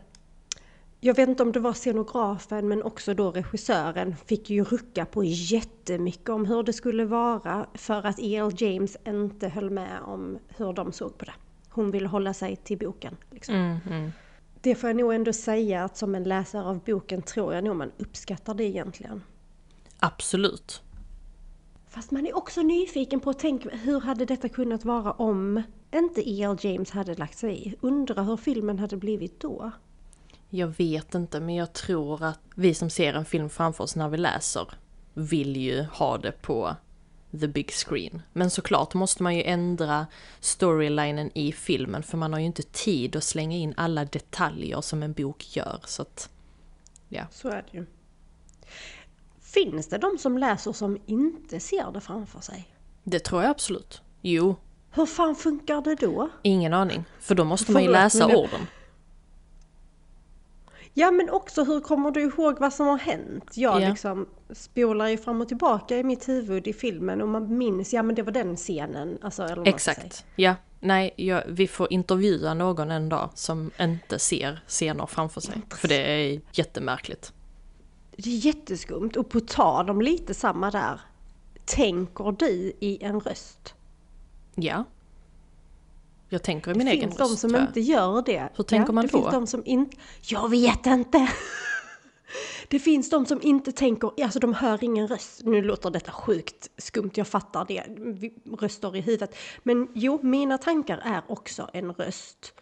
jag 1.01 1.15
vet 1.15 1.29
inte 1.29 1.43
om 1.43 1.53
det 1.53 1.61
var 1.61 1.73
scenografen 1.73 2.69
men 2.69 2.83
också 2.83 3.15
då 3.15 3.31
regissören 3.31 4.17
fick 4.27 4.51
ju 4.51 4.65
rucka 4.65 5.07
på 5.07 5.25
jättemycket 5.25 6.29
om 6.29 6.47
hur 6.47 6.63
det 6.63 6.73
skulle 6.73 7.05
vara 7.05 7.67
för 7.75 8.07
att 8.07 8.19
E.L. 8.21 8.51
James 8.57 8.97
inte 9.07 9.49
höll 9.49 9.71
med 9.71 10.01
om 10.05 10.39
hur 10.57 10.73
de 10.73 10.93
såg 10.93 11.19
på 11.19 11.25
det. 11.25 11.35
Hon 11.69 11.91
ville 11.91 12.09
hålla 12.09 12.35
sig 12.35 12.57
till 12.57 12.79
boken. 12.79 13.17
Liksom. 13.31 13.55
Mm, 13.55 13.79
mm. 13.91 14.11
Det 14.65 14.75
får 14.75 14.89
jag 14.89 14.97
nog 14.97 15.15
ändå 15.15 15.33
säga 15.33 15.85
att 15.85 15.97
som 15.97 16.15
en 16.15 16.25
läsare 16.25 16.65
av 16.65 16.79
boken 16.85 17.23
tror 17.23 17.55
jag 17.55 17.65
nog 17.65 17.77
man 17.77 17.93
uppskattar 17.99 18.55
det 18.55 18.65
egentligen. 18.65 19.23
Absolut. 19.99 20.83
Fast 21.89 22.11
man 22.11 22.27
är 22.27 22.37
också 22.37 22.63
nyfiken 22.63 23.21
på, 23.21 23.33
tänk 23.33 23.67
hur 23.73 24.01
hade 24.01 24.25
detta 24.25 24.49
kunnat 24.49 24.85
vara 24.85 25.13
om 25.13 25.63
inte 25.95 26.31
E.L. 26.31 26.57
James 26.61 26.91
hade 26.91 27.15
lagt 27.15 27.39
sig 27.39 27.69
i? 27.69 27.75
Undrar 27.81 28.25
hur 28.25 28.37
filmen 28.37 28.79
hade 28.79 28.97
blivit 28.97 29.41
då? 29.41 29.71
Jag 30.51 30.69
vet 30.69 31.15
inte 31.15 31.41
men 31.41 31.55
jag 31.55 31.73
tror 31.73 32.25
att 32.25 32.41
vi 32.55 32.75
som 32.75 32.91
ser 32.91 33.15
en 33.15 33.25
film 33.25 33.51
framför 33.51 33.85
oss 33.85 33.97
när 33.97 34.09
vi 34.09 34.17
läser 34.17 34.69
vill 35.15 35.57
ju 35.57 35.83
ha 35.83 36.19
det 36.19 36.33
på 36.43 36.77
the 37.41 37.49
big 37.49 37.71
screen. 37.71 38.23
Men 38.33 38.51
såklart 38.51 38.95
måste 38.95 39.23
man 39.23 39.37
ju 39.37 39.43
ändra 39.43 40.07
storylinen 40.41 41.31
i 41.35 41.53
filmen 41.53 42.03
för 42.03 42.17
man 42.19 42.33
har 42.33 42.41
ju 42.41 42.47
inte 42.47 42.63
tid 42.63 43.17
att 43.17 43.25
slänga 43.25 43.57
in 43.57 43.75
alla 43.77 44.05
detaljer 44.05 44.81
som 44.81 45.03
en 45.03 45.13
bok 45.13 45.57
gör. 45.57 45.81
Så 45.87 46.03
att, 46.03 46.31
ja. 47.09 47.23
Så 47.31 47.49
är 47.49 47.65
det 47.71 47.79
ju. 47.79 47.87
Finns 49.41 49.89
det 49.89 49.99
de 49.99 50.19
som 50.19 50.39
läser 50.39 50.73
som 50.73 50.99
inte 51.07 51.61
ser 51.61 51.93
det 51.93 52.01
framför 52.01 52.41
sig? 52.41 52.69
Det 53.05 53.19
tror 53.19 53.43
jag 53.43 53.51
absolut. 53.51 54.03
Jo, 54.21 54.57
Hur 54.91 55.07
fan 55.07 55.35
funkar 55.37 55.81
det 55.81 55.95
då? 55.95 56.31
ingen 56.43 56.75
aning. 56.75 57.05
För 57.21 57.35
då 57.35 57.45
måste 57.45 57.73
man 57.73 57.83
ju 57.83 57.91
läsa 57.91 58.27
orden. 58.27 58.67
Ja 60.97 61.11
men 61.11 61.31
också 61.31 61.65
hur 61.65 61.81
kommer 61.81 62.11
du 62.11 62.23
ihåg 62.23 62.61
vad 62.61 62.73
som 62.73 62.87
har 62.87 62.99
hänt? 62.99 63.57
Jag 63.57 63.83
Ja. 63.83 63.89
liksom 63.89 64.27
spolar 64.51 65.09
ju 65.09 65.19
fram 65.19 65.41
och 65.41 65.49
tillbaka 65.49 65.97
i 65.99 66.05
mitt 66.05 66.29
huvud 66.29 66.67
i 66.67 66.73
filmen 66.73 67.23
och 67.23 67.29
man 67.29 67.59
minns, 67.59 67.93
ja 67.93 68.03
men 68.03 68.15
det 68.15 68.23
var 68.23 68.33
den 68.33 68.57
scenen. 68.57 69.19
Alltså, 69.23 69.43
eller. 69.43 69.69
Exakt. 69.69 70.25
Ja, 70.37 70.55
nej, 70.81 71.15
jag, 71.17 71.43
vi 71.49 71.69
får 71.69 71.93
intervjua 71.93 72.55
någon 72.55 72.91
en 72.91 73.09
dag 73.09 73.31
som 73.35 73.71
inte 73.81 74.19
ser 74.19 74.63
scener 74.67 75.07
framför 75.07 75.41
sig. 75.41 75.63
För 75.71 75.89
det 75.89 75.97
är 76.35 76.41
jättemärkligt. 76.53 77.33
Det 78.17 78.31
är 78.31 78.47
jätteskumt. 78.47 79.11
Och 79.17 79.29
på 79.29 79.41
tal 79.41 79.91
om 79.91 80.03
lite 80.03 80.35
samma 80.35 80.71
där. 80.71 81.01
Tänker 81.65 82.33
du 82.39 82.73
i 82.81 82.99
en 83.05 83.21
röst? 83.21 83.75
Ja. 84.55 84.85
Jag 86.35 86.43
tänker 86.43 86.71
i 86.71 86.75
min 86.75 86.87
det 86.87 86.93
egen 86.93 87.09
finns 87.09 87.17
de 87.17 87.23
röst, 87.23 87.39
som 87.39 87.57
inte 87.57 87.81
gör 87.81 88.23
det. 88.23 88.49
Hur 88.57 88.65
tänker 88.65 88.93
man 88.93 89.07
det 89.07 89.13
då? 89.13 89.19
finns 89.19 89.33
de 89.33 89.47
som 89.47 89.63
inte... 89.67 89.97
Jag 90.23 90.49
vet 90.49 90.87
inte! 90.87 91.29
Det 92.69 92.79
finns 92.79 93.11
de 93.11 93.27
som 93.27 93.43
inte 93.43 93.73
tänker, 93.73 94.11
alltså 94.23 94.39
de 94.39 94.55
hör 94.55 94.85
ingen 94.85 95.09
röst. 95.09 95.41
Nu 95.45 95.63
låter 95.63 95.91
detta 95.91 96.13
sjukt 96.13 96.71
skumt, 96.79 97.11
jag 97.15 97.29
fattar 97.29 97.65
det. 97.69 97.83
Röster 98.61 98.97
i 98.97 99.01
huvudet. 99.01 99.37
Men 99.63 99.89
jo, 99.95 100.19
mina 100.23 100.59
tankar 100.59 100.99
är 101.05 101.23
också 101.29 101.71
en 101.73 101.93
röst. 101.93 102.55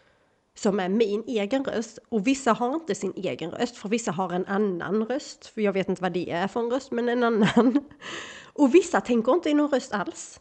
Som 0.55 0.79
är 0.79 0.89
min 0.89 1.23
egen 1.27 1.63
röst. 1.63 1.99
Och 2.09 2.27
vissa 2.27 2.53
har 2.53 2.73
inte 2.73 2.95
sin 2.95 3.13
egen 3.15 3.51
röst, 3.51 3.77
för 3.77 3.89
vissa 3.89 4.11
har 4.11 4.33
en 4.33 4.45
annan 4.45 5.05
röst. 5.05 5.45
För 5.45 5.61
jag 5.61 5.73
vet 5.73 5.89
inte 5.89 6.01
vad 6.01 6.13
det 6.13 6.31
är 6.31 6.47
för 6.47 6.59
en 6.59 6.71
röst, 6.71 6.91
men 6.91 7.09
en 7.09 7.23
annan. 7.23 7.79
Och 8.53 8.75
vissa 8.75 9.01
tänker 9.01 9.31
inte 9.31 9.49
i 9.49 9.53
någon 9.53 9.71
röst 9.71 9.93
alls. 9.93 10.39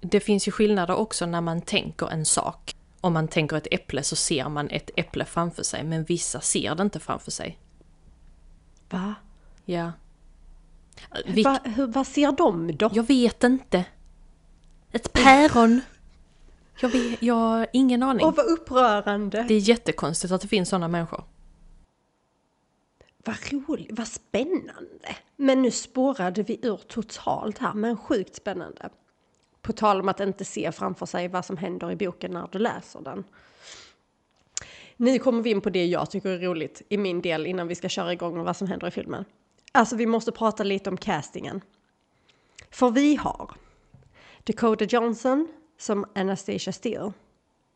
Det 0.00 0.20
finns 0.20 0.48
ju 0.48 0.52
skillnader 0.52 0.94
också 0.94 1.26
när 1.26 1.40
man 1.40 1.60
tänker 1.62 2.06
en 2.10 2.24
sak. 2.24 2.76
Om 3.00 3.12
man 3.12 3.28
tänker 3.28 3.56
ett 3.56 3.66
äpple 3.70 4.02
så 4.02 4.16
ser 4.16 4.48
man 4.48 4.70
ett 4.70 4.90
äpple 4.96 5.24
framför 5.24 5.62
sig, 5.62 5.84
men 5.84 6.04
vissa 6.04 6.40
ser 6.40 6.74
det 6.74 6.82
inte 6.82 7.00
framför 7.00 7.30
sig. 7.30 7.58
Va? 8.90 9.14
Ja. 9.64 9.92
Vi, 11.26 11.42
Va 11.42 11.60
hur, 11.64 11.86
vad 11.86 12.06
ser 12.06 12.32
de 12.32 12.76
då? 12.76 12.90
Jag 12.92 13.06
vet 13.06 13.44
inte. 13.44 13.84
Ett 14.92 15.12
päron. 15.12 15.80
Jag, 16.80 16.88
vet, 16.88 17.22
jag 17.22 17.34
har 17.34 17.66
ingen 17.72 18.02
aning. 18.02 18.26
Åh, 18.26 18.34
vad 18.36 18.46
upprörande! 18.46 19.42
Det 19.48 19.54
är 19.54 19.58
jättekonstigt 19.58 20.32
att 20.32 20.40
det 20.40 20.48
finns 20.48 20.68
sådana 20.68 20.88
människor. 20.88 21.24
Vad 23.24 23.36
roligt, 23.52 23.88
vad 23.90 24.08
spännande! 24.08 25.16
Men 25.36 25.62
nu 25.62 25.70
spårade 25.70 26.42
vi 26.42 26.58
ur 26.62 26.76
totalt 26.76 27.58
här, 27.58 27.74
men 27.74 27.96
sjukt 27.96 28.34
spännande. 28.34 28.90
På 29.62 29.72
tal 29.72 30.00
om 30.00 30.08
att 30.08 30.20
inte 30.20 30.44
se 30.44 30.72
framför 30.72 31.06
sig 31.06 31.28
vad 31.28 31.44
som 31.44 31.56
händer 31.56 31.90
i 31.90 31.96
boken 31.96 32.30
när 32.30 32.48
du 32.52 32.58
läser 32.58 33.00
den. 33.00 33.24
Nu 34.96 35.18
kommer 35.18 35.42
vi 35.42 35.50
in 35.50 35.60
på 35.60 35.70
det 35.70 35.86
jag 35.86 36.10
tycker 36.10 36.28
är 36.30 36.38
roligt 36.38 36.82
i 36.88 36.98
min 36.98 37.22
del 37.22 37.46
innan 37.46 37.68
vi 37.68 37.74
ska 37.74 37.88
köra 37.88 38.12
igång 38.12 38.34
med 38.36 38.44
vad 38.44 38.56
som 38.56 38.66
händer 38.66 38.86
i 38.86 38.90
filmen. 38.90 39.24
Alltså 39.72 39.96
vi 39.96 40.06
måste 40.06 40.32
prata 40.32 40.62
lite 40.62 40.90
om 40.90 40.96
castingen. 40.96 41.60
För 42.70 42.90
vi 42.90 43.16
har 43.16 43.54
Dakota 44.44 44.84
Johnson 44.84 45.48
som 45.78 46.04
Anastasia 46.14 46.72
Steele. 46.72 47.12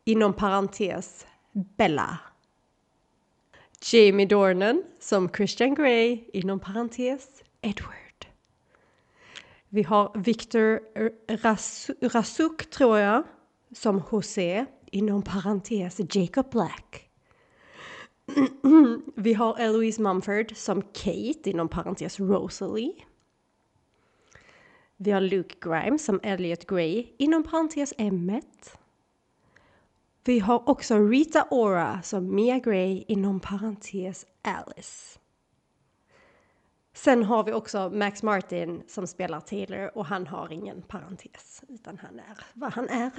Inom 0.05 0.33
parentes 0.33 1.27
Bella. 1.51 2.19
Jamie 3.91 4.25
Dornan 4.25 4.83
som 4.99 5.29
Christian 5.29 5.75
Grey, 5.75 6.23
inom 6.33 6.59
parentes 6.59 7.27
Edward. 7.61 8.04
Vi 9.75 9.83
har 9.83 10.11
Victor 10.15 10.79
Ras 11.43 11.91
Rasuk, 12.01 12.69
tror 12.69 12.97
jag, 12.97 13.23
som 13.71 14.01
José, 14.11 14.65
inom 14.91 15.21
parentes 15.21 16.01
Jacob 16.15 16.49
Black. 16.51 17.09
Vi 19.15 19.33
har 19.33 19.57
Eloise 19.57 20.01
Mumford 20.01 20.55
som 20.55 20.81
Kate, 20.81 21.49
inom 21.49 21.69
parentes 21.69 22.19
Rosalie. 22.19 22.93
Vi 24.97 25.11
har 25.11 25.21
Luke 25.21 25.55
Grimes 25.61 26.05
som 26.05 26.19
Elliot 26.23 26.65
Gray, 26.65 27.07
inom 27.17 27.43
parentes 27.43 27.93
Emmet. 27.97 28.77
Vi 30.23 30.39
har 30.39 30.69
också 30.69 30.99
Rita 30.99 31.47
Ora 31.51 32.01
som 32.01 32.35
Mia 32.35 32.59
Gray, 32.59 33.03
inom 33.07 33.39
parentes 33.39 34.25
Alice. 34.41 35.19
Sen 36.95 37.23
har 37.23 37.43
vi 37.43 37.53
också 37.53 37.89
Max 37.89 38.23
Martin 38.23 38.83
som 38.87 39.07
spelar 39.07 39.39
Taylor 39.39 39.97
och 39.97 40.05
han 40.05 40.27
har 40.27 40.51
ingen 40.51 40.81
parentes, 40.81 41.63
utan 41.67 41.97
han 41.97 42.19
är 42.19 42.37
vad 42.53 42.73
han 42.73 42.89
är. 42.89 43.11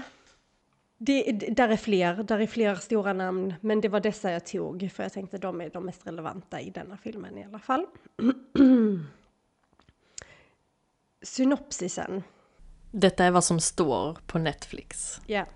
Det, 0.99 1.23
där 1.33 1.69
är 1.69 1.77
fler, 1.77 2.23
där 2.23 2.39
är 2.39 2.47
fler 2.47 2.75
stora 2.75 3.13
namn, 3.13 3.55
men 3.61 3.81
det 3.81 3.89
var 3.89 4.01
dessa 4.01 4.31
jag 4.31 4.47
tog 4.47 4.91
för 4.93 5.03
jag 5.03 5.13
tänkte 5.13 5.39
de 5.39 5.61
är 5.61 5.71
de 5.71 5.85
mest 5.85 6.07
relevanta 6.07 6.61
i 6.61 6.71
denna 6.71 6.97
filmen 6.97 7.39
i 7.39 7.45
alla 7.45 7.59
fall. 7.59 7.87
Synopsisen. 11.23 12.23
Detta 12.91 13.25
är 13.25 13.31
vad 13.31 13.45
som 13.45 13.61
står 13.61 14.19
på 14.27 14.39
Netflix. 14.39 15.21
Ja. 15.27 15.47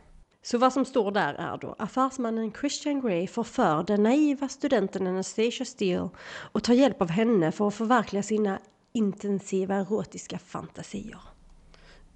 Så 0.42 0.58
vad 0.58 0.72
som 0.72 0.84
står 0.84 1.10
där 1.10 1.34
är 1.34 1.58
då 1.58 1.74
affärsmannen 1.78 2.52
Christian 2.60 3.00
Grey 3.00 3.26
förför 3.26 3.82
den 3.82 4.02
naiva 4.02 4.48
studenten 4.48 5.06
Anastasia 5.06 5.66
Steele 5.66 6.08
och 6.52 6.62
tar 6.62 6.74
hjälp 6.74 7.02
av 7.02 7.10
henne 7.10 7.52
för 7.52 7.68
att 7.68 7.74
förverkliga 7.74 8.22
sina 8.22 8.58
intensiva 8.92 9.74
erotiska 9.74 10.38
fantasier. 10.38 11.20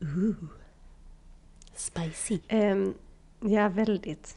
Ooh. 0.00 0.34
Spicy. 1.74 2.38
Um, 2.50 2.94
ja, 3.40 3.68
väldigt. 3.68 4.36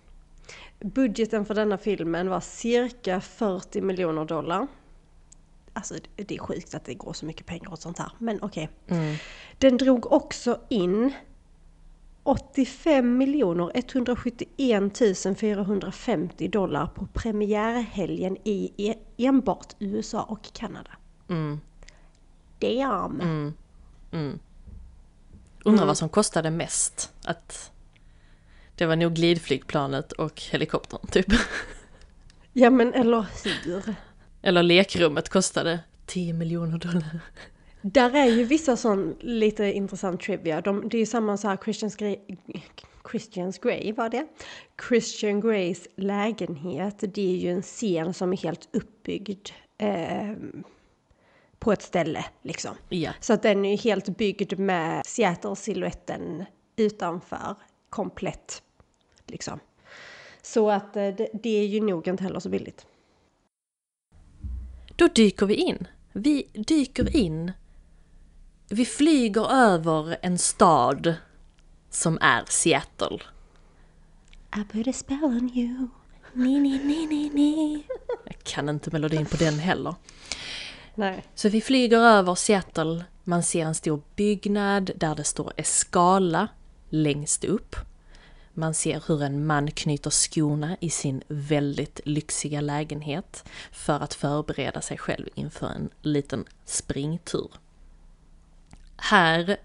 Budgeten 0.79 1.45
för 1.45 1.55
denna 1.55 1.77
filmen 1.77 2.29
var 2.29 2.39
cirka 2.39 3.21
40 3.21 3.81
miljoner 3.81 4.25
dollar. 4.25 4.67
Alltså 5.73 5.95
det 6.15 6.35
är 6.35 6.39
sjukt 6.39 6.75
att 6.75 6.85
det 6.85 6.93
går 6.93 7.13
så 7.13 7.25
mycket 7.25 7.45
pengar 7.45 7.73
åt 7.73 7.81
sånt 7.81 7.99
här, 7.99 8.11
men 8.17 8.41
okej. 8.41 8.69
Okay. 8.85 8.97
Mm. 8.97 9.15
Den 9.57 9.77
drog 9.77 10.11
också 10.11 10.61
in 10.69 11.13
85 12.27 13.17
miljoner 13.17 13.71
171 13.73 15.37
450 15.37 16.47
dollar 16.47 16.87
på 16.87 17.07
premiärhelgen 17.13 18.37
i 18.43 18.93
enbart 19.17 19.75
USA 19.79 20.23
och 20.23 20.53
Kanada. 20.53 20.91
Mm. 21.29 21.59
Damn! 22.59 23.21
Mm. 23.21 23.53
Mm. 24.11 24.39
Undrar 25.63 25.83
mm. 25.83 25.87
vad 25.87 25.97
som 25.97 26.09
kostade 26.09 26.51
mest. 26.51 27.13
Att 27.23 27.71
det 28.75 28.85
var 28.85 28.95
nog 28.95 29.13
glidflygplanet 29.13 30.11
och 30.11 30.41
helikoptern 30.41 31.07
typ. 31.07 31.27
Ja 32.53 32.69
men 32.69 32.93
eller 32.93 33.25
hur? 33.43 33.95
Eller 34.41 34.63
lekrummet 34.63 35.29
kostade 35.29 35.79
10 36.05 36.33
miljoner 36.33 36.77
dollar. 36.77 37.19
Där 37.93 38.15
är 38.15 38.25
ju 38.25 38.43
vissa 38.43 38.77
sån 38.77 39.15
lite 39.19 39.65
intressant 39.65 40.21
trivia. 40.21 40.61
De, 40.61 40.89
det 40.89 40.97
är 40.97 40.99
ju 40.99 41.05
samma 41.05 41.37
så 41.37 41.47
här 41.47 41.57
Christians 41.57 41.97
Christians 43.11 43.59
Grey 43.59 43.93
var 43.93 44.09
det. 44.09 44.27
Christian 44.87 45.41
Greys 45.41 45.87
lägenhet, 45.95 46.95
det 46.99 47.21
är 47.21 47.37
ju 47.37 47.51
en 47.51 47.61
scen 47.61 48.13
som 48.13 48.33
är 48.33 48.37
helt 48.37 48.69
uppbyggd 48.75 49.49
eh, 49.77 50.33
på 51.59 51.71
ett 51.71 51.81
ställe 51.81 52.25
liksom. 52.41 52.75
Ja. 52.89 53.11
Så 53.19 53.33
att 53.33 53.41
den 53.41 53.65
är 53.65 53.77
helt 53.77 54.17
byggd 54.17 54.59
med 54.59 55.05
Seattle-siluetten 55.05 56.45
utanför, 56.75 57.55
komplett 57.89 58.63
liksom. 59.25 59.59
Så 60.41 60.69
att 60.69 60.95
eh, 60.95 61.07
det, 61.07 61.29
det 61.33 61.59
är 61.59 61.65
ju 61.67 61.81
nog 61.81 62.07
inte 62.07 62.23
heller 62.23 62.39
så 62.39 62.49
billigt. 62.49 62.85
Då 64.95 65.07
dyker 65.07 65.45
vi 65.45 65.55
in. 65.55 65.87
Vi 66.13 66.47
dyker 66.53 67.15
in 67.15 67.51
vi 68.69 68.85
flyger 68.85 69.51
över 69.51 70.17
en 70.21 70.37
stad 70.37 71.15
som 71.89 72.17
är 72.21 72.43
Seattle. 72.49 73.19
I 74.57 74.63
put 74.71 74.87
a 74.87 74.93
spell 74.93 75.23
on 75.23 75.49
you. 75.53 75.87
Ni, 76.33 76.59
ni, 76.59 76.79
ni, 76.83 77.07
ni, 77.07 77.29
ni. 77.29 77.83
Jag 78.25 78.43
kan 78.43 78.69
inte 78.69 78.91
melodin 78.91 79.25
på 79.25 79.37
den 79.37 79.59
heller. 79.59 79.95
Nej. 80.95 81.25
Så 81.35 81.49
vi 81.49 81.61
flyger 81.61 81.99
över 81.99 82.35
Seattle. 82.35 83.05
Man 83.23 83.43
ser 83.43 83.65
en 83.65 83.75
stor 83.75 84.01
byggnad 84.15 84.91
där 84.95 85.15
det 85.15 85.23
står 85.23 85.53
Escala 85.57 86.47
längst 86.89 87.43
upp. 87.43 87.75
Man 88.53 88.73
ser 88.73 89.03
hur 89.07 89.23
en 89.23 89.45
man 89.45 89.71
knyter 89.71 90.09
skorna 90.09 90.77
i 90.79 90.89
sin 90.89 91.23
väldigt 91.27 91.99
lyxiga 92.03 92.61
lägenhet 92.61 93.43
för 93.71 93.99
att 93.99 94.13
förbereda 94.13 94.81
sig 94.81 94.97
själv 94.97 95.29
inför 95.35 95.67
en 95.67 95.89
liten 96.01 96.45
springtur. 96.65 97.49
Här 98.97 99.57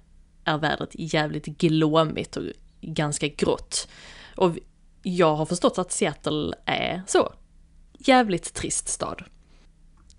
är 0.45 0.59
vädret 0.59 0.91
jävligt 0.95 1.47
glåmigt 1.47 2.37
och 2.37 2.45
ganska 2.81 3.29
grått. 3.29 3.89
Och 4.37 4.59
jag 5.03 5.37
har 5.37 5.47
förstått 5.47 5.79
att 5.79 5.93
Seattle 5.93 6.55
är 6.65 7.03
så. 7.07 7.33
Jävligt 7.99 8.55
trist 8.55 8.89
stad. 8.89 9.25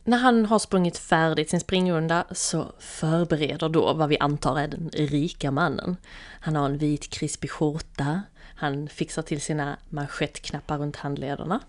När 0.03 0.17
han 0.17 0.45
har 0.45 0.59
sprungit 0.59 0.97
färdigt 0.97 1.49
sin 1.49 1.59
springrunda 1.59 2.25
så 2.31 2.65
förbereder 2.79 3.69
då 3.69 3.93
vad 3.93 4.09
vi 4.09 4.17
antar 4.17 4.59
är 4.59 4.67
den 4.67 4.89
rika 4.93 5.51
mannen. 5.51 5.97
Han 6.39 6.55
har 6.55 6.65
en 6.65 6.77
vit 6.77 7.09
krispig 7.09 7.51
skjorta, 7.51 8.21
han 8.55 8.89
fixar 8.89 9.21
till 9.21 9.41
sina 9.41 9.77
manschettknappar 9.89 10.77
runt 10.77 10.95
handlederna. 10.95 11.59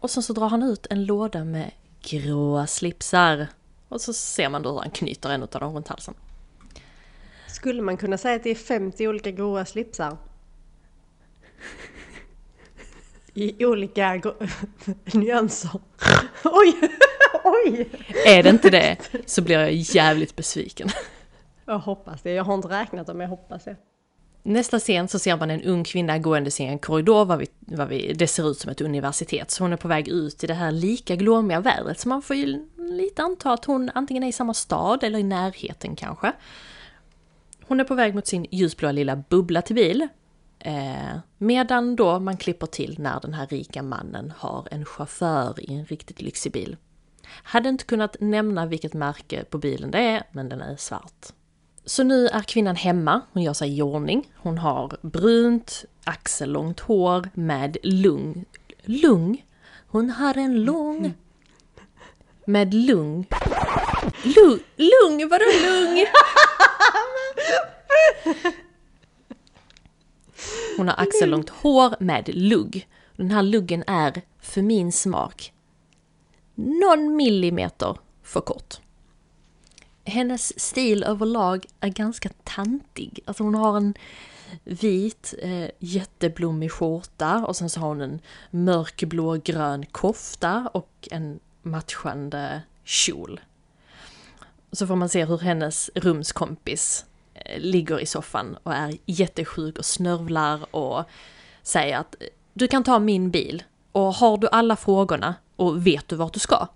Och 0.00 0.10
sen 0.10 0.22
så 0.22 0.32
drar 0.32 0.48
han 0.48 0.62
ut 0.62 0.86
en 0.90 1.04
låda 1.04 1.44
med 1.44 1.70
gråa 2.02 2.66
slipsar. 2.66 3.46
Och 3.88 4.00
så 4.00 4.12
ser 4.12 4.48
man 4.48 4.62
då 4.62 4.70
hur 4.72 4.80
han 4.80 4.90
knyter 4.90 5.30
en 5.30 5.42
av 5.42 5.48
dem 5.48 5.74
runt 5.74 5.88
halsen. 5.88 6.14
Skulle 7.54 7.82
man 7.82 7.96
kunna 7.96 8.18
säga 8.18 8.36
att 8.36 8.42
det 8.42 8.50
är 8.50 8.54
50 8.54 9.08
olika 9.08 9.30
gråa 9.30 9.64
slipsar? 9.64 10.16
I 13.34 13.64
olika 13.66 14.22
nyanser. 15.14 15.70
Oj! 16.44 16.74
Oj! 17.44 17.88
Är 18.26 18.42
det 18.42 18.50
inte 18.50 18.70
det 18.70 18.96
så 19.26 19.42
blir 19.42 19.58
jag 19.58 19.72
jävligt 19.72 20.36
besviken. 20.36 20.88
Jag 21.64 21.78
hoppas 21.78 22.22
det. 22.22 22.32
Jag 22.32 22.44
har 22.44 22.54
inte 22.54 22.68
räknat 22.68 23.06
dem, 23.06 23.16
men 23.16 23.24
jag 23.24 23.36
hoppas 23.36 23.64
det. 23.64 23.76
Nästa 24.42 24.78
scen 24.78 25.08
så 25.08 25.18
ser 25.18 25.36
man 25.36 25.50
en 25.50 25.62
ung 25.62 25.84
kvinna 25.84 26.18
gåendes 26.18 26.60
i 26.60 26.64
en 26.64 26.78
korridor, 26.78 27.24
vad 27.24 27.38
vi, 27.38 27.46
vad 27.60 27.88
vi, 27.88 28.12
det 28.12 28.26
ser 28.26 28.50
ut 28.50 28.58
som 28.58 28.70
ett 28.70 28.80
universitet. 28.80 29.50
Så 29.50 29.64
hon 29.64 29.72
är 29.72 29.76
på 29.76 29.88
väg 29.88 30.08
ut 30.08 30.44
i 30.44 30.46
det 30.46 30.54
här 30.54 30.70
lika 30.70 31.16
glåmiga 31.16 31.60
vädret, 31.60 32.00
så 32.00 32.08
man 32.08 32.22
får 32.22 32.36
ju 32.36 32.66
lite 32.76 33.22
anta 33.22 33.52
att 33.52 33.64
hon 33.64 33.90
antingen 33.94 34.22
är 34.22 34.28
i 34.28 34.32
samma 34.32 34.54
stad 34.54 35.04
eller 35.04 35.18
i 35.18 35.22
närheten 35.22 35.96
kanske. 35.96 36.32
Hon 37.66 37.80
är 37.80 37.84
på 37.84 37.94
väg 37.94 38.14
mot 38.14 38.26
sin 38.26 38.46
ljusblåa 38.50 38.92
lilla 38.92 39.16
bubbla 39.16 39.62
till 39.62 39.76
bil. 39.76 40.08
Eh, 40.58 41.18
medan 41.38 41.96
då 41.96 42.20
man 42.20 42.36
klipper 42.36 42.66
till 42.66 42.96
när 42.98 43.20
den 43.20 43.34
här 43.34 43.46
rika 43.46 43.82
mannen 43.82 44.32
har 44.36 44.68
en 44.70 44.84
chaufför 44.84 45.70
i 45.70 45.74
en 45.74 45.84
riktigt 45.84 46.22
lyxig 46.22 46.52
bil. 46.52 46.76
Hade 47.26 47.68
inte 47.68 47.84
kunnat 47.84 48.16
nämna 48.20 48.66
vilket 48.66 48.94
märke 48.94 49.44
på 49.44 49.58
bilen 49.58 49.90
det 49.90 49.98
är, 49.98 50.22
men 50.32 50.48
den 50.48 50.60
är 50.60 50.76
svart. 50.76 51.26
Så 51.84 52.02
nu 52.02 52.26
är 52.28 52.42
kvinnan 52.42 52.76
hemma, 52.76 53.20
hon 53.32 53.42
gör 53.42 53.52
sig 53.52 53.78
i 53.78 53.82
ordning. 53.82 54.30
Hon 54.36 54.58
har 54.58 54.96
brunt, 55.02 55.84
axellångt 56.04 56.80
hår 56.80 57.28
med 57.34 57.76
lung. 57.82 58.44
Lung? 58.82 59.44
Hon 59.86 60.10
har 60.10 60.38
en 60.38 60.64
lång... 60.64 61.14
Med 62.46 62.74
lung. 62.74 63.26
Lung? 64.22 64.58
Lung? 64.76 65.28
Vadå 65.28 65.44
lung? 65.62 66.04
Hon 70.76 70.88
har 70.88 71.02
axellångt 71.02 71.50
hår 71.50 71.94
med 72.00 72.34
lugg. 72.34 72.88
Den 73.16 73.30
här 73.30 73.42
luggen 73.42 73.84
är, 73.86 74.22
för 74.40 74.62
min 74.62 74.92
smak, 74.92 75.52
någon 76.54 77.16
millimeter 77.16 77.96
för 78.22 78.40
kort. 78.40 78.80
Hennes 80.04 80.60
stil 80.60 81.04
överlag 81.04 81.66
är 81.80 81.88
ganska 81.88 82.30
tantig. 82.44 83.20
Alltså 83.24 83.42
hon 83.42 83.54
har 83.54 83.76
en 83.76 83.94
vit 84.64 85.34
eh, 85.38 85.70
jätteblommig 85.78 86.72
skjorta 86.72 87.46
och 87.46 87.56
sen 87.56 87.70
så 87.70 87.80
har 87.80 87.88
hon 87.88 88.00
en 88.00 88.20
mörkblå 88.50 89.40
grön 89.44 89.86
kofta 89.86 90.70
och 90.74 91.08
en 91.10 91.40
matchande 91.62 92.62
kjol. 92.84 93.40
Så 94.74 94.86
får 94.86 94.96
man 94.96 95.08
se 95.08 95.24
hur 95.24 95.38
hennes 95.38 95.90
rumskompis 95.94 97.04
Eh, 97.34 97.60
ligger 97.60 98.00
i 98.00 98.06
soffan 98.06 98.58
och 98.62 98.74
är 98.74 98.98
jättesjuk 99.06 99.78
och 99.78 99.84
snörvlar 99.84 100.74
och 100.74 101.04
säger 101.62 101.98
att 101.98 102.16
du 102.52 102.68
kan 102.68 102.84
ta 102.84 102.98
min 102.98 103.30
bil 103.30 103.62
och 103.92 104.14
har 104.14 104.38
du 104.38 104.48
alla 104.48 104.76
frågorna 104.76 105.34
Och 105.56 105.86
vet 105.86 106.08
du 106.08 106.16
vart 106.16 106.32
du 106.32 106.40
ska? 106.40 106.68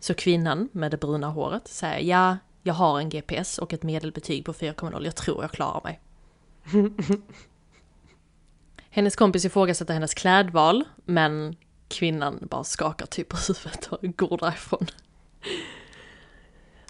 Så 0.00 0.14
kvinnan 0.14 0.68
med 0.72 0.90
det 0.90 0.96
bruna 0.96 1.28
håret 1.28 1.68
säger 1.68 1.98
ja, 1.98 2.36
jag 2.62 2.74
har 2.74 2.98
en 2.98 3.08
GPS 3.08 3.58
och 3.58 3.72
ett 3.72 3.82
medelbetyg 3.82 4.44
på 4.44 4.52
4,0. 4.52 5.04
Jag 5.04 5.16
tror 5.16 5.42
jag 5.42 5.52
klarar 5.52 5.80
mig. 5.84 6.00
Hennes 8.90 9.16
kompis 9.16 9.44
ifrågasätter 9.44 9.94
hennes 9.94 10.14
klädval, 10.14 10.84
men 11.04 11.56
kvinnan 11.88 12.38
bara 12.50 12.64
skakar 12.64 13.06
typ 13.06 13.28
på 13.28 13.36
huvudet 13.36 13.86
och 13.86 14.16
går 14.16 14.38
därifrån. 14.38 14.86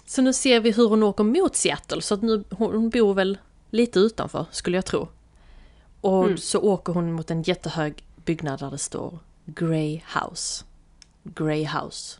Så 0.05 0.21
nu 0.21 0.33
ser 0.33 0.59
vi 0.59 0.71
hur 0.71 0.89
hon 0.89 1.03
åker 1.03 1.23
mot 1.23 1.55
Seattle, 1.55 2.01
så 2.01 2.13
att 2.13 2.21
nu, 2.21 2.43
hon 2.49 2.89
bor 2.89 3.13
väl 3.13 3.37
lite 3.69 3.99
utanför, 3.99 4.45
skulle 4.51 4.77
jag 4.77 4.85
tro. 4.85 5.07
Och 6.01 6.23
Mm. 6.25 6.37
så 6.37 6.59
åker 6.61 6.93
hon 6.93 7.11
mot 7.13 7.31
en 7.31 7.41
jättehög 7.41 8.03
byggnad 8.25 8.59
där 8.59 8.71
det 8.71 8.77
står 8.77 9.19
Grey 9.45 10.01
House. 10.15 10.65
Grey 11.23 11.65
House. 11.67 12.19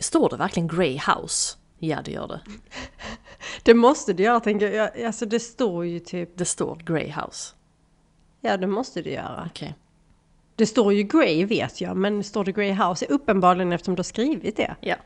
Står 0.00 0.28
det 0.30 0.36
verkligen 0.36 0.68
Grey 0.68 0.98
House? 1.06 1.56
Ja, 1.78 2.02
det 2.04 2.10
gör 2.10 2.28
det. 2.28 2.40
Det 3.62 3.74
måste 3.74 4.12
det 4.12 4.22
göra 4.22 4.40
tänker 4.40 4.70
jag. 4.72 5.02
Alltså 5.02 5.26
det 5.26 5.40
står 5.40 5.86
ju 5.86 6.00
typ, 6.00 6.30
Det 6.38 6.44
står 6.44 6.76
Grey 6.76 7.10
House. 7.12 7.54
ja 8.40 8.56
det 8.56 8.66
måste 8.66 9.02
det 9.02 9.10
göra. 9.10 9.48
Okej. 9.50 9.74
Det 10.56 10.66
står 10.66 10.92
ju 10.92 11.02
Grey 11.02 11.44
vet 11.44 11.80
jag, 11.80 11.96
men 11.96 12.24
står 12.24 12.44
det 12.44 12.52
Grey 12.52 12.72
House? 12.72 13.06
Uppenbarligen 13.06 13.72
eftersom 13.72 13.94
du 13.94 13.98
har 13.98 14.04
skrivit 14.04 14.56
det. 14.56 14.76
Ja. 14.80 14.96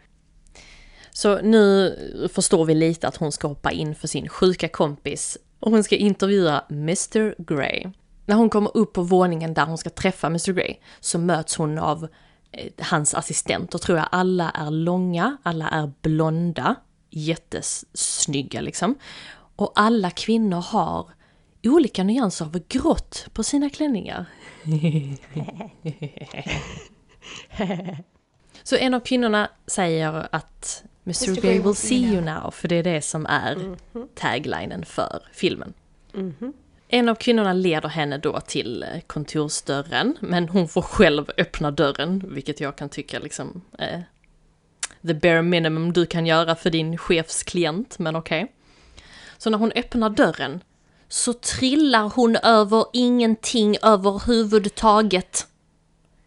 Så 1.16 1.42
nu 1.42 2.28
förstår 2.32 2.64
vi 2.64 2.74
lite 2.74 3.08
att 3.08 3.16
hon 3.16 3.32
ska 3.32 3.48
hoppa 3.48 3.70
in 3.70 3.94
för 3.94 4.08
sin 4.08 4.28
sjuka 4.28 4.68
kompis 4.68 5.38
och 5.60 5.70
hon 5.70 5.84
ska 5.84 5.96
intervjua 5.96 6.64
Mr 6.70 7.42
Grey. 7.42 7.86
När 8.26 8.36
hon 8.36 8.50
kommer 8.50 8.76
upp 8.76 8.92
på 8.92 9.02
våningen 9.02 9.54
där 9.54 9.66
hon 9.66 9.78
ska 9.78 9.90
träffa 9.90 10.26
Mr 10.26 10.52
Grey 10.52 10.76
så 11.00 11.18
möts 11.18 11.56
hon 11.56 11.78
av 11.78 12.08
eh, 12.52 12.72
hans 12.78 13.14
assistenter 13.14 13.78
tror 13.78 13.98
jag. 13.98 14.08
Alla 14.12 14.50
är 14.50 14.70
långa, 14.70 15.36
alla 15.42 15.68
är 15.68 15.92
blonda, 16.02 16.74
jättesnygga 17.10 18.60
liksom. 18.60 18.94
Och 19.56 19.72
alla 19.74 20.10
kvinnor 20.10 20.60
har 20.60 21.10
olika 21.64 22.04
nyanser 22.04 22.44
av 22.44 22.60
grått 22.68 23.26
på 23.32 23.42
sina 23.42 23.70
klänningar. 23.70 24.26
Så 28.62 28.76
en 28.76 28.94
av 28.94 29.00
kvinnorna 29.00 29.50
säger 29.66 30.28
att 30.30 30.82
Mr. 31.06 31.40
Grey 31.40 31.60
will 31.60 31.74
see 31.74 32.04
you 32.04 32.20
now, 32.20 32.50
för 32.50 32.68
det 32.68 32.76
är 32.76 32.82
det 32.82 33.02
som 33.02 33.26
är 33.26 33.76
taglinen 34.14 34.84
för 34.84 35.22
filmen. 35.32 35.74
En 36.88 37.08
av 37.08 37.14
kvinnorna 37.14 37.52
leder 37.52 37.88
henne 37.88 38.18
då 38.18 38.40
till 38.40 38.82
eh, 38.82 39.00
kontorsdörren, 39.06 40.16
men 40.20 40.48
hon 40.48 40.68
får 40.68 40.82
själv 40.82 41.30
öppna 41.38 41.70
dörren, 41.70 42.22
vilket 42.28 42.60
jag 42.60 42.76
kan 42.76 42.88
tycka 42.88 43.18
liksom 43.18 43.62
eh, 43.78 44.00
the 45.06 45.14
bare 45.14 45.42
minimum 45.42 45.92
du 45.92 46.06
kan 46.06 46.26
göra 46.26 46.56
för 46.56 46.70
din 46.70 46.98
chefsklient, 46.98 47.98
men 47.98 48.16
okej. 48.16 48.52
Så 49.38 49.50
när 49.50 49.58
hon 49.58 49.72
öppnar 49.72 50.10
dörren 50.10 50.60
så 51.08 51.32
trillar 51.32 52.12
hon 52.14 52.36
över 52.36 52.84
ingenting 52.92 53.76
överhuvudtaget. 53.82 55.46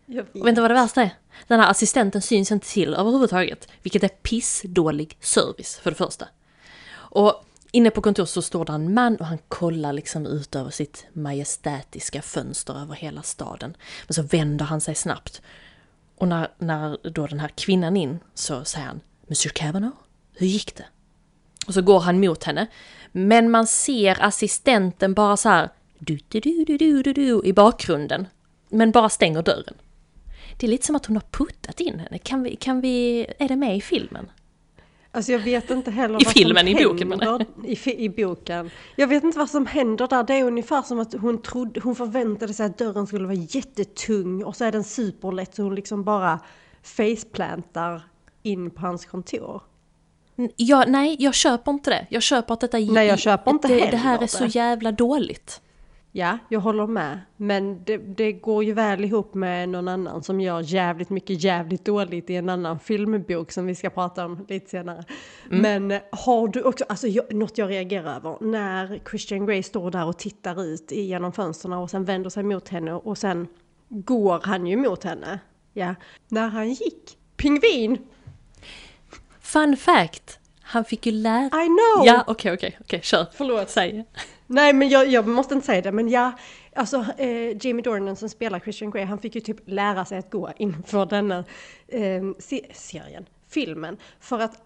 Jag 0.05 0.24
vet. 0.24 0.36
Och 0.36 0.48
vet 0.48 0.55
du 0.55 0.62
vad 0.62 0.71
det 0.71 0.75
värsta 0.75 1.01
är? 1.01 1.12
Den 1.48 1.60
här 1.60 1.69
assistenten 1.69 2.22
syns 2.22 2.51
inte 2.51 2.67
till 2.67 2.93
överhuvudtaget. 2.93 3.67
Vilket 3.84 4.03
är 4.03 4.08
pissdålig 4.08 5.17
service 5.22 5.79
för 5.84 5.91
det 5.91 5.98
första. 5.98 6.27
Och 6.91 7.46
inne 7.72 7.89
på 7.89 8.01
kontoret 8.01 8.29
så 8.29 8.41
står 8.41 8.65
det 8.65 8.74
en 8.74 8.93
man 8.93 9.15
och 9.15 9.25
han 9.25 9.38
kollar 9.48 9.93
liksom 9.93 10.25
ut 10.25 10.55
över 10.55 10.72
sitt 10.72 11.05
majestätiska 11.13 12.22
fönster 12.22 12.81
över 12.81 12.96
hela 12.96 13.22
staden. 13.22 13.77
Men 14.08 14.13
så 14.13 14.22
vänder 14.22 14.65
han 14.65 14.81
sig 14.81 14.96
snabbt. 14.96 15.41
Och 16.17 16.27
när, 16.27 16.51
när 16.58 16.98
då 17.10 17.27
den 17.27 17.39
här 17.39 17.51
kvinnan 17.55 17.98
in 17.98 18.19
så 18.34 18.63
säger 18.63 18.88
han 18.88 19.00
Monsieur 19.27 19.53
Cavanaugh, 19.53 19.98
hur 20.34 20.48
gick 20.48 20.75
det? 20.75 20.86
Och 21.67 21.74
så 21.74 21.81
går 21.81 22.00
han 22.00 22.19
mot 22.19 22.43
henne. 22.43 22.67
Men 23.12 23.51
man 23.51 23.67
ser 23.67 24.24
assistenten 24.24 25.13
bara 25.13 25.38
så 25.38 25.50
här 25.50 25.69
du, 26.00 26.20
du, 26.27 26.40
du, 26.40 26.66
du, 26.66 26.77
du, 26.77 27.03
du, 27.03 27.14
du, 27.14 27.42
i 27.44 27.53
bakgrunden. 27.53 28.27
Men 28.70 28.92
bara 28.92 29.09
stänger 29.09 29.42
dörren. 29.42 29.74
Det 30.59 30.65
är 30.67 30.69
lite 30.69 30.85
som 30.85 30.95
att 30.95 31.05
hon 31.05 31.15
har 31.15 31.24
puttat 31.31 31.79
in 31.79 32.00
henne. 32.00 32.17
Kan 32.17 32.43
vi, 32.43 32.55
kan 32.55 32.81
vi, 32.81 33.25
är 33.39 33.48
det 33.48 33.55
med 33.55 33.77
i 33.77 33.81
filmen? 33.81 34.31
Alltså 35.11 35.31
jag 35.31 35.39
vet 35.39 35.69
inte 35.69 35.91
heller 35.91 36.22
I 36.22 36.24
vad 36.25 36.33
filmen, 36.33 36.57
som 36.57 36.67
i 36.67 36.83
boken, 36.85 37.07
menar 37.09 37.25
jag. 37.25 37.31
händer 37.31 37.87
i, 37.89 38.05
i 38.05 38.09
boken. 38.09 38.69
Jag 38.95 39.07
vet 39.07 39.24
inte 39.24 39.37
vad 39.39 39.50
som 39.50 39.65
händer 39.65 40.07
där. 40.07 40.24
Det 40.24 40.33
är 40.33 40.43
ungefär 40.43 40.81
som 40.81 41.00
att 41.00 41.13
hon 41.13 41.41
trodde, 41.41 41.79
hon 41.79 41.95
förväntade 41.95 42.53
sig 42.53 42.65
att 42.65 42.77
dörren 42.77 43.07
skulle 43.07 43.24
vara 43.27 43.33
jättetung 43.37 44.43
och 44.43 44.55
så 44.55 44.65
är 44.65 44.72
den 44.72 44.83
superlätt 44.83 45.55
så 45.55 45.63
hon 45.63 45.75
liksom 45.75 46.03
bara 46.03 46.39
faceplantar 46.83 48.01
in 48.43 48.69
på 48.72 48.81
hans 48.81 49.05
kontor. 49.05 49.61
N- 50.37 50.50
Ja, 50.55 50.85
nej, 50.87 51.15
jag 51.19 51.33
köper 51.35 51.72
inte 51.72 51.89
det. 51.89 52.07
Jag 52.09 52.24
köper 52.24 52.53
att 52.53 52.59
detta... 52.59 52.77
Nej, 52.77 53.07
jag 53.07 53.19
köper 53.19 53.51
inte 53.51 53.67
det, 53.67 53.74
det 53.75 53.79
heller 53.85 53.98
här 53.98 54.24
är 54.24 54.27
så 54.27 54.43
det. 54.43 54.55
jävla 54.55 54.91
dåligt. 54.91 55.61
Ja, 56.11 56.37
jag 56.50 56.59
håller 56.59 56.87
med. 56.87 57.19
Men 57.37 57.83
det, 57.83 57.98
det 57.98 58.31
går 58.31 58.63
ju 58.63 58.74
väl 58.74 59.05
ihop 59.05 59.33
med 59.33 59.69
någon 59.69 59.87
annan 59.87 60.24
som 60.24 60.41
gör 60.41 60.61
jävligt 60.61 61.09
mycket 61.09 61.43
jävligt 61.43 61.85
dåligt 61.85 62.29
i 62.29 62.35
en 62.35 62.50
annan 62.50 62.79
filmbok 62.79 63.51
som 63.51 63.65
vi 63.65 63.75
ska 63.75 63.89
prata 63.89 64.25
om 64.25 64.45
lite 64.50 64.69
senare. 64.69 65.03
Men 65.50 65.91
eh, 65.91 66.01
har 66.11 66.48
du 66.48 66.63
också, 66.63 66.85
alltså 66.89 67.07
jag, 67.07 67.33
något 67.33 67.57
jag 67.57 67.69
reagerar 67.69 68.15
över, 68.15 68.37
när 68.41 69.01
Christian 69.09 69.45
Grey 69.45 69.63
står 69.63 69.91
där 69.91 70.05
och 70.05 70.17
tittar 70.17 70.63
ut 70.63 70.91
genom 70.91 71.31
fönstren 71.31 71.74
och 71.74 71.89
sen 71.89 72.05
vänder 72.05 72.29
sig 72.29 72.43
mot 72.43 72.69
henne 72.69 72.93
och 72.93 73.17
sen 73.17 73.48
går 73.89 74.41
han 74.43 74.67
ju 74.67 74.77
mot 74.77 75.03
henne. 75.03 75.39
Ja, 75.74 75.95
när 76.27 76.48
han 76.48 76.69
gick. 76.69 77.17
Pingvin! 77.37 77.98
Fun 79.41 79.77
fact! 79.77 80.39
Han 80.61 80.85
fick 80.85 81.05
ju 81.05 81.11
lära... 81.11 81.63
I 81.63 81.67
know! 81.67 82.05
Ja, 82.05 82.24
okej, 82.27 82.53
okej, 82.53 82.77
okej, 82.81 83.00
kör. 83.03 83.25
Förlåt. 83.33 83.69
Säg. 83.69 84.05
Nej 84.51 84.74
men 84.74 84.90
jag, 84.90 85.07
jag 85.07 85.27
måste 85.27 85.53
inte 85.53 85.66
säga 85.66 85.81
det 85.81 85.92
men 85.92 86.09
ja, 86.09 86.31
alltså 86.75 87.05
eh, 87.18 87.66
Jamie 87.66 87.81
Dornan 87.83 88.16
som 88.16 88.29
spelar 88.29 88.59
Christian 88.59 88.92
Grey 88.92 89.03
han 89.05 89.20
fick 89.20 89.35
ju 89.35 89.42
typ 89.42 89.57
lära 89.66 90.05
sig 90.05 90.18
att 90.18 90.31
gå 90.31 90.50
inför 90.57 91.05
denna 91.05 91.44
eh, 91.88 92.24
se- 92.40 92.66
serien, 92.74 93.25
filmen. 93.50 93.98
För 94.20 94.40
att 94.40 94.62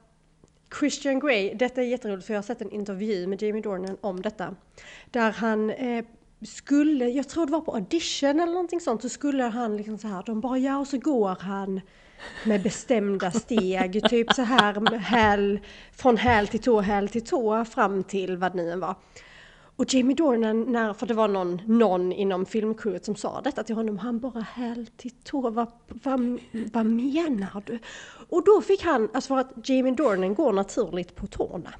Christian 0.80 1.19
Grey, 1.19 1.54
detta 1.54 1.82
är 1.82 1.86
jätteroligt 1.86 2.28
för 2.28 2.34
jag 2.34 2.38
har 2.38 2.43
sett 2.43 2.62
en 2.62 2.72
intervju 2.72 3.28
med 3.28 3.41
Jamie 3.41 3.62
Dornan 3.62 3.98
om 4.02 4.22
detta. 4.22 4.56
Där 5.12 5.32
han 5.32 5.69
eh, 5.69 6.06
skulle, 6.41 7.10
jag 7.10 7.30
tror 7.30 7.46
det 7.46 7.52
var 7.52 7.62
på 7.62 7.74
audition 7.76 8.30
eller 8.39 8.54
någonting 8.54 8.80
sånt, 8.82 9.02
så 9.02 9.10
skulle 9.10 9.43
han 9.43 9.78
liksom 9.78 9.98
så 9.98 10.08
här, 10.08 10.24
de 10.26 10.41
bara 10.41 10.58
ja 10.58 10.78
och 10.78 10.88
så 10.88 10.98
går 10.98 11.38
han 11.39 11.82
med 12.46 12.62
bestämda 12.63 13.32
steg, 13.32 14.04
typ 14.10 14.34
så 14.34 14.41
här 14.41 14.98
häl, 14.98 15.60
från 15.91 16.17
häl 16.17 16.48
till 16.48 16.60
tå, 16.62 16.82
häl 16.82 17.10
till 17.10 17.26
tå 17.26 17.65
fram 17.65 18.04
till 18.04 18.38
vad 18.38 18.52
det 18.52 18.58
nu 18.63 18.72
än 18.72 18.80
var. 18.80 18.96
Och 19.84 19.93
Jamie 19.93 20.15
Dornan, 20.15 20.62
när, 20.62 20.93
för 20.93 21.06
det 21.06 21.13
var 21.13 21.28
någon, 21.28 21.62
någon 21.65 22.12
inom 22.12 22.46
filmcrewet 22.46 23.06
som 23.06 23.15
sa 23.15 23.41
detta 23.41 23.63
till 23.63 23.76
honom, 23.76 23.98
han 23.98 24.19
bara 24.19 24.41
häl 24.41 24.88
till 24.98 25.12
tå, 25.12 25.50
vad, 25.50 25.72
vad, 25.88 26.39
vad 26.74 26.86
menar 26.86 27.63
du? 27.65 27.80
Och 28.30 28.46
då 28.46 28.62
fick 28.62 28.84
han, 28.84 29.10
alltså 29.13 29.28
för 29.28 29.38
att 29.38 29.69
Jamie 29.69 29.93
Dornan 29.93 30.36
går 30.36 30.54
naturligt 30.54 31.15
på 31.15 31.28
tårna. 31.28 31.74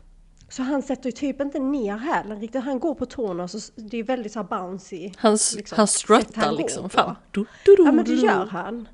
Så 0.50 0.63
han 0.63 0.82
sätter 0.82 1.06
ju 1.06 1.12
typ 1.12 1.42
inte 1.42 1.60
ner 1.60 1.98
hälen 1.98 2.39
riktigt, 2.39 2.63
han 2.63 2.80
går 2.80 2.96
på 2.96 3.06
tårna 3.06 3.48
så 3.48 3.60
det 3.76 3.98
är 3.98 4.04
väldigt 4.04 4.32
så 4.32 4.39
här 4.39 4.48
bouncy. 4.48 5.12
Han, 5.18 5.38
liksom, 5.56 5.76
han 5.76 5.88
struttar 5.88 6.42
han 6.42 6.56
liksom 6.56 6.89
fram. 6.89 7.16
Du, 7.32 7.46
du, 7.66 7.76
du, 7.76 7.84
Ja 7.86 7.92
men 7.92 8.06
det 8.06 8.13
gör 8.13 8.46
han. 8.46 8.88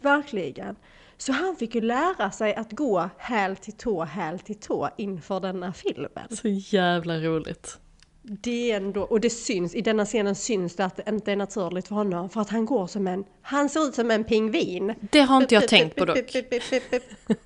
Verkligen. 0.00 0.76
Så 1.16 1.32
han 1.32 1.56
fick 1.56 1.74
ju 1.74 1.80
lära 1.80 2.30
sig 2.30 2.54
att 2.54 2.72
gå 2.72 3.10
häl 3.16 3.56
till 3.56 3.76
tå, 3.76 4.04
häl 4.04 4.38
till 4.38 4.60
tå 4.60 4.88
inför 4.96 5.40
denna 5.40 5.72
filmen. 5.72 6.36
Så 6.36 6.48
jävla 6.48 7.18
roligt. 7.18 7.78
Det 8.26 8.70
är 8.72 8.76
ändå, 8.76 9.02
och 9.02 9.20
det 9.20 9.30
syns, 9.30 9.74
i 9.74 9.80
denna 9.80 10.04
scenen 10.04 10.34
syns 10.34 10.76
det 10.76 10.84
att 10.84 10.96
det 10.96 11.04
inte 11.08 11.32
är 11.32 11.36
naturligt 11.36 11.88
för 11.88 11.94
honom 11.94 12.30
för 12.30 12.40
att 12.40 12.50
han 12.50 12.66
går 12.66 12.86
som 12.86 13.06
en, 13.06 13.24
han 13.42 13.68
ser 13.68 13.80
ut 13.80 13.94
som 13.94 14.10
en 14.10 14.24
pingvin. 14.24 14.94
Det 15.00 15.20
har 15.20 15.36
inte 15.36 15.54
jag 15.54 15.68
tänkt 15.68 15.96
på 15.96 16.04
dock. 16.04 16.16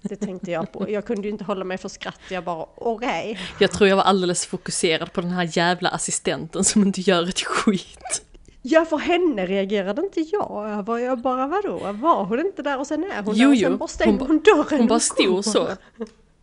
Det 0.02 0.16
tänkte 0.16 0.50
jag 0.50 0.72
på. 0.72 0.90
Jag 0.90 1.04
kunde 1.04 1.22
ju 1.22 1.32
inte 1.32 1.44
hålla 1.44 1.64
mig 1.64 1.78
för 1.78 1.88
skratt, 1.88 2.20
jag 2.30 2.44
bara 2.44 2.66
okej. 2.74 3.38
Jag 3.60 3.72
tror 3.72 3.88
jag 3.88 3.96
var 3.96 4.02
alldeles 4.02 4.46
fokuserad 4.46 5.12
på 5.12 5.20
den 5.20 5.30
här 5.30 5.48
jävla 5.52 5.88
assistenten 5.88 6.64
som 6.64 6.82
inte 6.82 7.00
gör 7.00 7.28
ett 7.28 7.40
skit. 7.40 8.22
Ja 8.62 8.84
för 8.84 8.98
henne 8.98 9.46
reagerade 9.46 10.02
inte 10.02 10.20
jag. 10.20 10.70
Jag 10.70 10.84
bara, 10.84 11.00
jag 11.00 11.18
bara 11.18 11.46
vadå? 11.46 11.78
Var 11.92 12.24
hon 12.24 12.40
inte 12.40 12.62
där 12.62 12.78
och 12.78 12.86
sen 12.86 13.04
är 13.04 13.22
hon 13.22 13.34
Jo, 13.36 13.48
där 13.48 13.54
och 13.54 13.58
sen 13.60 13.78
bara 13.78 13.88
stänger 13.88 14.18
Hon 14.18 14.28
hon, 14.28 14.38
dörren 14.38 14.78
Hon 14.78 14.86
bara 14.86 15.00
stod 15.00 15.44
så. 15.44 15.68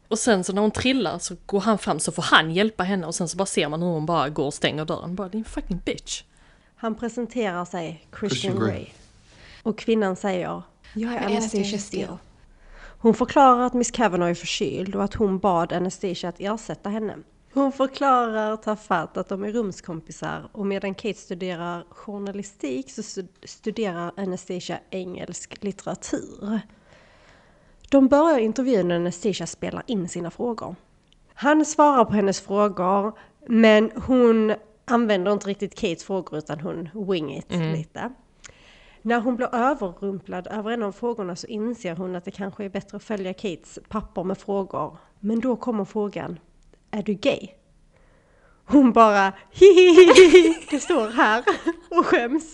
Och 0.08 0.20
sen 0.20 0.44
så 0.44 0.54
när 0.54 0.62
hon 0.62 0.72
trillar 0.72 1.20
så 1.20 1.36
går 1.46 1.60
han 1.60 1.78
fram 1.78 2.00
så 2.00 2.12
får 2.12 2.24
han 2.24 2.52
hjälpa 2.52 2.84
henne 2.84 3.08
och 3.08 3.16
sen 3.16 3.28
så 3.28 3.38
bara 3.38 3.46
ser 3.46 3.70
man 3.70 3.82
hur 3.82 3.90
hon 3.90 4.06
bara 4.06 4.30
går 4.30 4.46
och 4.46 4.54
stänger 4.54 4.86
dörren. 4.86 5.16
Bara 5.16 5.30
din 5.30 5.46
fucking 5.46 5.82
bitch. 5.86 6.24
Han 6.76 6.96
presenterar 6.96 7.66
sig 7.66 8.08
Christian, 8.20 8.30
Christian 8.30 8.60
Grey. 8.60 8.86
Och 9.64 9.78
kvinnan 9.78 10.16
säger 10.16 10.62
Jag 10.94 11.14
är 11.14 11.26
Anastasia 11.26 11.80
Steele." 11.80 12.18
Hon 13.00 13.14
förklarar 13.14 13.66
att 13.66 13.74
Miss 13.74 13.92
Cavanaugh 13.92 14.32
är 14.32 14.36
förkyld 14.36 14.96
och 14.96 15.04
att 15.04 15.14
hon 15.14 15.40
bad 15.40 15.74
Anastasia 15.74 16.30
att 16.30 16.40
ersätta 16.40 16.90
henne. 16.90 17.18
Hon 17.54 17.72
förklarar 17.72 18.58
tafatt 18.58 19.18
att 19.18 19.30
de 19.30 19.44
är 19.44 19.52
rumskompisar 19.52 20.50
och 20.52 20.68
medan 20.68 20.96
Kate 20.96 21.20
studerar 21.20 21.86
journalistik 21.90 22.92
så 22.92 23.24
studerar 23.44 24.12
Anastasia 24.18 24.80
engelsk 24.90 25.64
litteratur. 25.64 26.60
De 27.96 28.08
börjar 28.08 28.40
intervjun 28.40 28.88
när 28.88 28.96
Anastasia 28.96 29.48
spelar 29.48 29.84
in 29.88 30.10
sina 30.10 30.32
frågor. 30.32 30.76
Han 31.34 31.66
svarar 31.66 32.06
på 32.06 32.14
hennes 32.14 32.42
frågor 32.42 33.18
men 33.48 33.92
hon 33.96 34.56
använder 34.86 35.34
inte 35.34 35.48
riktigt 35.48 35.76
Kates 35.76 36.04
frågor 36.04 36.38
utan 36.38 36.60
hon 36.60 36.90
wing 37.08 37.38
it 37.38 37.54
mm. 37.54 37.74
lite. 37.74 38.14
När 39.02 39.20
hon 39.20 39.36
blir 39.36 39.56
överrumplad 39.56 40.48
över 40.48 40.72
en 40.72 40.84
av 40.84 40.92
frågorna 40.92 41.36
så 41.36 41.48
inser 41.48 41.96
hon 41.96 42.16
att 42.16 42.26
det 42.26 42.32
kanske 42.32 42.66
är 42.66 42.70
bättre 42.70 42.98
att 42.98 43.04
följa 43.04 43.34
Kates 43.34 43.80
papper 43.88 44.24
med 44.24 44.38
frågor. 44.38 44.98
Men 45.20 45.40
då 45.40 45.56
kommer 45.56 45.86
frågan, 45.86 46.40
är 46.92 47.04
du 47.04 47.14
gay? 47.14 47.48
Hon 48.66 48.92
bara 48.92 49.34
hihihi, 49.52 50.68
det 50.70 50.80
står 50.80 51.10
här 51.10 51.44
och 51.90 52.06
skäms. 52.06 52.54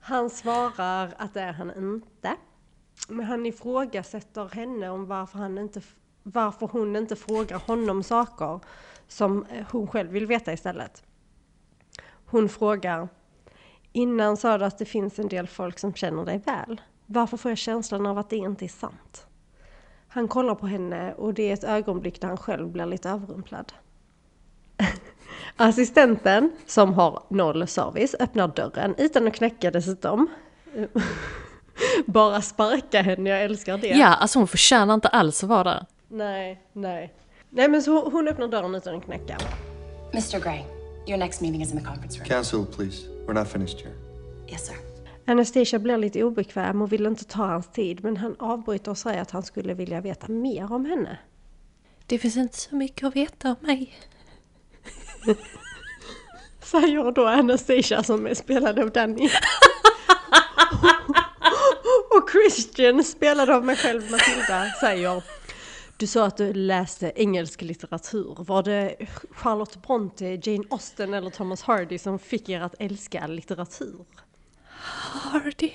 Han 0.00 0.30
svarar 0.30 1.14
att 1.18 1.34
det 1.34 1.40
är 1.40 1.52
han 1.52 1.72
inte. 1.76 2.36
Men 3.08 3.26
han 3.26 3.46
ifrågasätter 3.46 4.48
henne 4.54 4.88
om 4.88 5.06
varför, 5.06 5.38
han 5.38 5.58
inte, 5.58 5.80
varför 6.22 6.66
hon 6.66 6.96
inte 6.96 7.16
frågar 7.16 7.58
honom 7.58 8.02
saker 8.02 8.60
som 9.08 9.44
eh, 9.44 9.66
hon 9.72 9.86
själv 9.86 10.10
vill 10.10 10.26
veta 10.26 10.52
istället. 10.52 11.02
Hon 12.26 12.48
frågar 12.48 13.08
Innan 13.96 14.36
sa 14.36 14.58
du 14.58 14.64
att 14.64 14.78
det 14.78 14.84
finns 14.84 15.18
en 15.18 15.28
del 15.28 15.46
folk 15.46 15.78
som 15.78 15.94
känner 15.94 16.24
dig 16.24 16.38
väl. 16.38 16.80
Varför 17.06 17.36
får 17.36 17.50
jag 17.50 17.58
känslan 17.58 18.06
av 18.06 18.18
att 18.18 18.30
det 18.30 18.36
inte 18.36 18.64
är 18.64 18.68
sant? 18.68 19.26
Han 20.08 20.28
kollar 20.28 20.54
på 20.54 20.66
henne 20.66 21.14
och 21.14 21.34
det 21.34 21.50
är 21.50 21.52
ett 21.52 21.64
ögonblick 21.64 22.20
där 22.20 22.28
han 22.28 22.36
själv 22.36 22.68
blir 22.68 22.86
lite 22.86 23.10
överrumplad. 23.10 23.72
Assistenten, 25.56 26.52
som 26.66 26.94
har 26.94 27.22
noll 27.28 27.66
service, 27.66 28.14
öppnar 28.20 28.48
dörren 28.48 28.94
utan 28.98 29.26
att 29.26 29.34
knäcka 29.34 29.70
dessutom. 29.70 30.28
Bara 32.06 32.42
sparka 32.42 33.02
henne, 33.02 33.30
jag 33.30 33.42
älskar 33.42 33.78
det. 33.78 33.88
Ja, 33.88 34.06
alltså 34.06 34.38
hon 34.38 34.48
förtjänar 34.48 34.94
inte 34.94 35.08
alls 35.08 35.42
att 35.42 35.48
vara 35.48 35.64
där. 35.64 35.86
Nej, 36.08 36.60
nej. 36.72 37.14
Nej 37.50 37.68
men 37.68 37.82
så 37.82 38.10
hon 38.10 38.28
öppnar 38.28 38.48
dörren 38.48 38.74
utan 38.74 38.94
att 38.96 39.04
knäcka. 39.04 39.38
Mr 40.12 40.40
Gray, 40.40 40.60
your 41.06 41.18
next 41.18 41.40
meeting 41.40 41.62
is 41.62 41.72
in 41.72 41.78
the 41.78 41.84
conference 41.84 42.18
room. 42.18 42.28
Cancel 42.28 42.66
please. 42.66 43.06
We're 43.26 43.34
not 43.34 43.48
finished 43.48 43.80
here. 43.80 43.94
Yes 44.48 44.66
sir. 44.66 44.76
Anastasia 45.26 45.78
blir 45.78 45.96
lite 45.98 46.24
obekväm 46.24 46.82
och 46.82 46.92
vill 46.92 47.06
inte 47.06 47.24
ta 47.24 47.46
hans 47.46 47.68
tid 47.68 48.04
men 48.04 48.16
han 48.16 48.36
avbryter 48.38 48.90
och 48.90 48.98
säger 48.98 49.22
att 49.22 49.30
han 49.30 49.42
skulle 49.42 49.74
vilja 49.74 50.00
veta 50.00 50.28
mer 50.28 50.72
om 50.72 50.84
henne. 50.84 51.18
Det 52.06 52.18
finns 52.18 52.36
inte 52.36 52.56
så 52.56 52.76
mycket 52.76 53.06
att 53.06 53.16
veta 53.16 53.48
om 53.48 53.56
mig. 53.60 53.94
Säger 56.62 57.10
då 57.12 57.26
Anastasia 57.26 58.02
som 58.02 58.26
är 58.26 58.34
spelad 58.34 58.78
av 58.78 58.90
Danny. 58.90 59.28
och 62.16 62.30
Christian 62.30 63.04
spelad 63.04 63.50
av 63.50 63.64
mig 63.64 63.76
själv 63.76 64.10
Matilda 64.10 64.70
säger 64.80 65.22
du 65.98 66.06
sa 66.06 66.26
att 66.26 66.36
du 66.36 66.52
läste 66.52 67.12
engelsk 67.16 67.62
litteratur. 67.62 68.36
Var 68.38 68.62
det 68.62 68.96
Charlotte 69.30 69.82
Bronte, 69.82 70.40
Jane 70.42 70.64
Austen 70.70 71.14
eller 71.14 71.30
Thomas 71.30 71.62
Hardy 71.62 71.98
som 71.98 72.18
fick 72.18 72.48
er 72.48 72.60
att 72.60 72.74
älska 72.78 73.26
litteratur? 73.26 74.04
Hardy? 74.68 75.72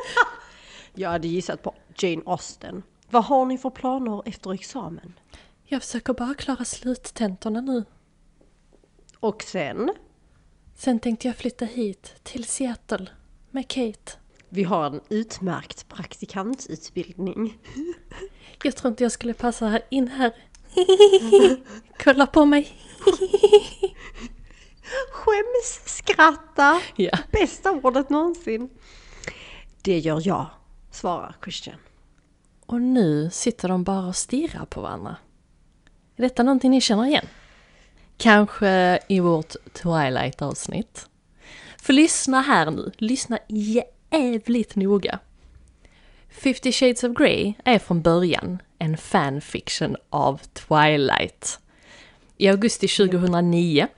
jag 0.94 1.10
hade 1.10 1.28
gissat 1.28 1.62
på 1.62 1.74
Jane 1.98 2.22
Austen. 2.26 2.82
Vad 3.10 3.24
har 3.24 3.46
ni 3.46 3.58
för 3.58 3.70
planer 3.70 4.22
efter 4.28 4.52
examen? 4.52 5.18
Jag 5.64 5.82
försöker 5.82 6.12
bara 6.12 6.34
klara 6.34 6.64
sluttentorna 6.64 7.60
nu. 7.60 7.84
Och 9.20 9.42
sen? 9.42 9.90
Sen 10.74 11.00
tänkte 11.00 11.28
jag 11.28 11.36
flytta 11.36 11.64
hit, 11.64 12.14
till 12.22 12.44
Seattle, 12.44 13.06
med 13.50 13.68
Kate. 13.68 14.12
Vi 14.54 14.62
har 14.62 14.86
en 14.86 15.00
utmärkt 15.08 15.88
praktikantutbildning. 15.88 17.58
Jag 18.62 18.76
tror 18.76 18.90
inte 18.90 19.02
jag 19.02 19.12
skulle 19.12 19.34
passa 19.34 19.80
in 19.90 20.08
här. 20.08 20.32
Kolla 21.98 22.26
på 22.26 22.44
mig. 22.44 22.76
Skämsskratta. 25.12 26.80
Ja. 26.96 27.18
Bästa 27.32 27.70
ordet 27.70 28.10
någonsin. 28.10 28.70
Det 29.82 29.98
gör 29.98 30.22
jag, 30.24 30.46
svarar 30.90 31.36
Christian. 31.44 31.78
Och 32.66 32.80
nu 32.80 33.30
sitter 33.30 33.68
de 33.68 33.84
bara 33.84 34.06
och 34.06 34.16
stirrar 34.16 34.64
på 34.64 34.80
varandra. 34.80 35.16
Är 36.16 36.22
detta 36.22 36.42
någonting 36.42 36.70
ni 36.70 36.80
känner 36.80 37.06
igen? 37.06 37.26
Kanske 38.16 39.00
i 39.08 39.20
vårt 39.20 39.54
Twilight-avsnitt? 39.72 41.08
För 41.78 41.92
lyssna 41.92 42.40
här 42.40 42.70
nu, 42.70 42.92
lyssna 42.96 43.38
jävligt 44.12 44.76
noga. 44.76 45.18
50 46.28 46.72
Shades 46.72 47.04
of 47.04 47.12
Grey 47.16 47.54
är 47.64 47.78
från 47.78 48.02
början 48.02 48.58
en 48.78 48.96
fanfiction 48.96 49.96
av 50.10 50.40
Twilight. 50.52 51.58
I 52.36 52.48
augusti 52.48 52.88
2009 52.88 53.88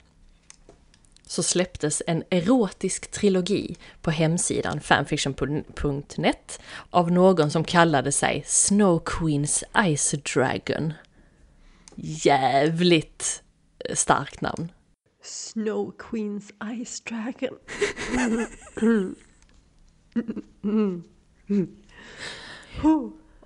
så 1.27 1.43
släpptes 1.43 2.01
en 2.07 2.23
erotisk 2.29 3.11
trilogi 3.11 3.75
på 4.01 4.11
hemsidan 4.11 4.81
fanfiction.net 4.81 6.59
av 6.89 7.11
någon 7.11 7.51
som 7.51 7.63
kallade 7.63 8.11
sig 8.11 8.43
Snow 8.47 9.03
Queens 9.05 9.63
Ice 9.95 10.15
Dragon. 10.33 10.93
Jävligt 11.95 13.43
starkt 13.93 14.41
namn. 14.41 14.71
Snow 15.23 15.93
Queens 15.97 16.51
Ice 16.85 17.01
Dragon. 17.01 17.57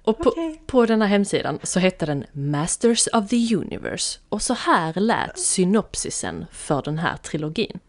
Och 0.01 0.17
på, 0.17 0.29
okay. 0.29 0.57
på 0.65 0.85
den 0.85 1.01
här 1.01 1.07
hemsidan 1.07 1.59
så 1.63 1.79
hette 1.79 2.05
den 2.05 2.25
Masters 2.33 3.07
of 3.13 3.29
the 3.29 3.55
Universe 3.55 4.19
och 4.29 4.41
så 4.41 4.53
här 4.53 4.93
lät 4.99 5.39
synopsisen 5.39 6.45
för 6.51 6.81
den 6.81 6.97
här 6.97 7.17
trilogin. 7.17 7.79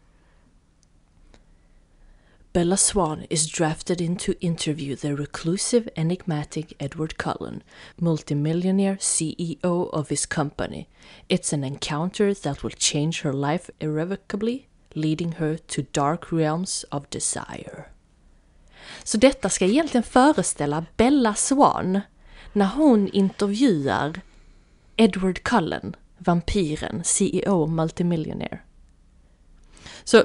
Bella 2.53 2.77
Swan 2.77 3.25
is 3.31 3.53
drafted 3.53 4.01
in 4.01 4.17
to 4.17 4.33
interview 4.41 4.97
the 4.97 5.15
reclusive, 5.15 5.89
enigmatic 5.95 6.67
Edward 6.79 7.17
Cullen, 7.17 7.63
multimillionaire 7.97 8.97
CEO 8.99 9.89
of 9.93 10.09
his 10.09 10.27
company. 10.27 10.87
It's 11.29 11.55
an 11.55 11.65
encounter 11.65 12.35
that 12.35 12.65
will 12.65 12.75
change 12.77 13.23
her 13.23 13.33
life 13.33 13.71
irrevocably, 13.79 14.67
leading 14.95 15.33
her 15.33 15.57
to 15.57 15.83
dark 15.93 16.33
realms 16.33 16.85
of 16.91 17.09
desire. 17.11 17.85
Så 19.05 19.19
detta 19.19 19.49
ska 19.49 19.65
egentligen 19.65 20.03
föreställa 20.03 20.85
Bella 20.97 21.35
Swan 21.35 22.01
när 22.53 22.67
hon 22.67 23.09
intervjuar 23.09 24.21
Edward 24.97 25.43
Cullen, 25.43 25.97
vampyren, 26.19 27.05
CEO 27.05 27.67
Multimillionaire. 27.67 28.59
Så 30.05 30.25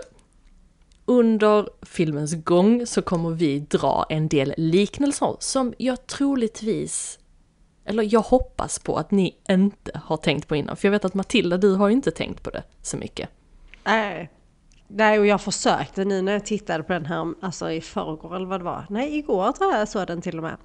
under 1.06 1.70
filmens 1.82 2.44
gång 2.44 2.86
så 2.86 3.02
kommer 3.02 3.30
vi 3.30 3.60
dra 3.60 4.06
en 4.10 4.28
del 4.28 4.54
liknelser 4.58 5.36
som 5.40 5.74
jag 5.78 6.08
troligtvis, 6.08 7.20
eller 7.86 8.14
jag 8.14 8.22
hoppas 8.22 8.80
på 8.80 8.98
att 8.98 9.12
ni 9.12 9.38
inte 9.50 10.02
har 10.04 10.18
tänkt 10.18 10.48
på 10.48 10.56
innan. 10.56 10.76
För 10.76 10.88
jag 10.88 10.92
vet 10.92 11.06
att 11.06 11.14
Matilda, 11.14 11.58
du 11.58 11.74
har 11.74 11.90
inte 11.90 12.12
tänkt 12.12 12.44
på 12.44 12.50
det 12.50 12.64
så 12.82 12.98
mycket. 12.98 13.30
Nej, 13.84 14.32
Nej, 14.88 15.20
och 15.20 15.26
jag 15.26 15.42
försökte 15.42 16.06
nu 16.06 16.22
när 16.22 16.32
jag 16.32 16.46
tittade 16.46 16.84
på 16.84 16.94
den 16.94 17.06
här, 17.06 17.34
alltså 17.42 17.72
i 17.72 17.82
förrgår 17.82 18.36
eller 18.36 18.46
vad 18.46 18.60
det 18.60 18.64
var. 18.64 18.86
Nej, 18.90 19.18
igår 19.18 19.52
tror 19.52 19.72
jag 19.72 19.82
jag 19.82 19.90
såg 19.90 20.08
den 20.08 20.22
till 20.22 20.38
och 20.38 20.44
med. 20.44 20.58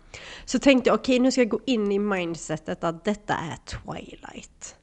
Så 0.44 0.58
tänkte 0.58 0.90
jag, 0.90 0.94
okej 0.94 1.14
okay, 1.14 1.22
nu 1.22 1.30
ska 1.30 1.40
jag 1.40 1.48
gå 1.48 1.60
in 1.66 1.92
i 1.92 1.98
mindsetet 1.98 2.84
att 2.84 3.04
detta 3.04 3.34
är 3.34 3.56
Twilight. 3.56 4.76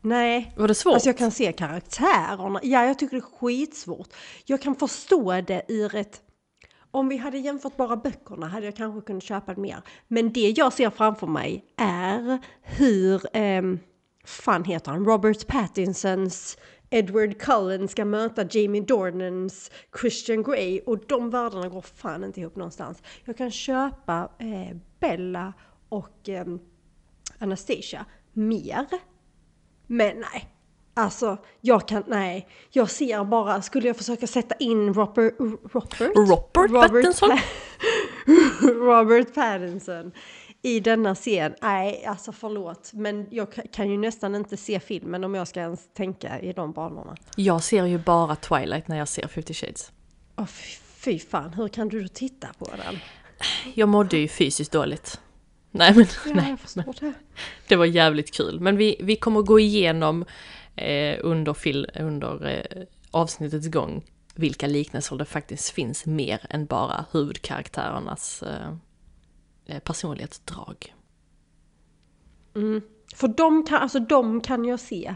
Nej. 0.00 0.54
Var 0.56 0.68
det 0.68 0.74
svårt? 0.74 0.94
Alltså 0.94 1.08
jag 1.08 1.18
kan 1.18 1.30
se 1.30 1.52
karaktärerna. 1.52 2.60
Ja, 2.62 2.84
jag 2.84 2.98
tycker 2.98 3.16
det 3.16 3.20
är 3.20 3.38
skitsvårt. 3.38 4.08
Jag 4.44 4.62
kan 4.62 4.74
förstå 4.74 5.40
det 5.40 5.62
ur 5.68 5.94
ett... 5.94 6.20
Om 6.90 7.08
vi 7.08 7.16
hade 7.16 7.38
jämfört 7.38 7.76
bara 7.76 7.96
böckerna 7.96 8.48
hade 8.48 8.66
jag 8.66 8.76
kanske 8.76 9.06
kunnat 9.06 9.22
köpa 9.22 9.54
det 9.54 9.60
mer. 9.60 9.82
Men 10.08 10.32
det 10.32 10.50
jag 10.56 10.72
ser 10.72 10.90
framför 10.90 11.26
mig 11.26 11.64
är 11.76 12.38
hur... 12.62 13.36
Eh, 13.36 13.62
fan 14.30 14.64
heter 14.64 14.90
han, 14.90 15.04
Robert 15.04 15.46
Pattinsons 15.46 16.58
Edward 16.90 17.38
Cullen 17.38 17.88
ska 17.88 18.04
möta 18.04 18.44
Jamie 18.50 18.82
Dornans 18.82 19.70
Christian 20.00 20.42
Grey 20.42 20.80
och 20.86 20.98
de 21.06 21.30
världarna 21.30 21.68
går 21.68 21.80
fan 21.80 22.24
inte 22.24 22.40
ihop 22.40 22.56
någonstans. 22.56 23.02
Jag 23.24 23.36
kan 23.36 23.50
köpa 23.50 24.30
eh, 24.38 24.76
Bella 25.00 25.52
och 25.88 26.28
eh, 26.28 26.44
Anastasia 27.38 28.04
mer. 28.32 28.86
Men 29.86 30.16
nej, 30.16 30.50
Alltså, 30.94 31.36
jag 31.60 31.88
kan, 31.88 32.02
nej. 32.06 32.48
Jag 32.70 32.90
ser 32.90 33.24
bara, 33.24 33.62
skulle 33.62 33.86
jag 33.86 33.96
försöka 33.96 34.26
sätta 34.26 34.54
in 34.54 34.94
Robert... 34.94 35.34
Robert? 35.38 36.00
Robert, 36.00 36.56
Robert 36.56 36.92
Pattinson? 36.92 37.38
Robert 38.62 39.34
Pattinson 39.34 40.12
i 40.62 40.80
denna 40.80 41.14
scen, 41.14 41.54
nej 41.62 42.04
alltså 42.04 42.32
förlåt, 42.32 42.90
men 42.92 43.26
jag 43.30 43.48
ka- 43.52 43.66
kan 43.72 43.90
ju 43.90 43.98
nästan 43.98 44.34
inte 44.34 44.56
se 44.56 44.80
filmen 44.80 45.24
om 45.24 45.34
jag 45.34 45.48
ska 45.48 45.60
ens 45.60 45.88
tänka 45.94 46.40
i 46.40 46.52
de 46.52 46.72
banorna. 46.72 47.16
Jag 47.36 47.62
ser 47.62 47.84
ju 47.86 47.98
bara 47.98 48.36
Twilight 48.36 48.88
när 48.88 48.98
jag 48.98 49.08
ser 49.08 49.26
50 49.28 49.54
Shades. 49.54 49.92
Åh 50.36 50.46
fy, 50.46 50.76
fy 50.94 51.18
fan, 51.18 51.52
hur 51.54 51.68
kan 51.68 51.88
du 51.88 52.08
titta 52.08 52.48
på 52.58 52.64
den? 52.64 52.98
Jag 53.74 53.88
mådde 53.88 54.16
ju 54.18 54.28
fysiskt 54.28 54.72
dåligt. 54.72 55.20
Nej 55.70 55.94
men 55.94 56.06
Ja, 56.26 56.32
nej, 56.34 56.56
det. 57.00 57.12
det 57.68 57.76
var 57.76 57.84
jävligt 57.84 58.30
kul. 58.34 58.60
Men 58.60 58.76
vi, 58.76 58.96
vi 59.00 59.16
kommer 59.16 59.42
gå 59.42 59.60
igenom 59.60 60.24
eh, 60.76 61.18
under, 61.20 61.54
fil, 61.54 61.86
under 62.00 62.46
eh, 62.48 62.82
avsnittets 63.10 63.68
gång 63.68 64.04
vilka 64.34 64.66
liknelser 64.66 65.16
det 65.16 65.24
faktiskt 65.24 65.70
finns 65.70 66.06
mer 66.06 66.40
än 66.50 66.66
bara 66.66 67.04
huvudkaraktärernas 67.12 68.42
eh, 68.42 68.74
eh, 69.70 69.78
personlighetsdrag. 69.78 70.94
För 73.14 73.28
de 73.28 73.64
kan, 73.66 73.78
alltså 73.82 73.98
de 74.00 74.40
kan 74.40 74.64
jag 74.64 74.80
se, 74.80 75.14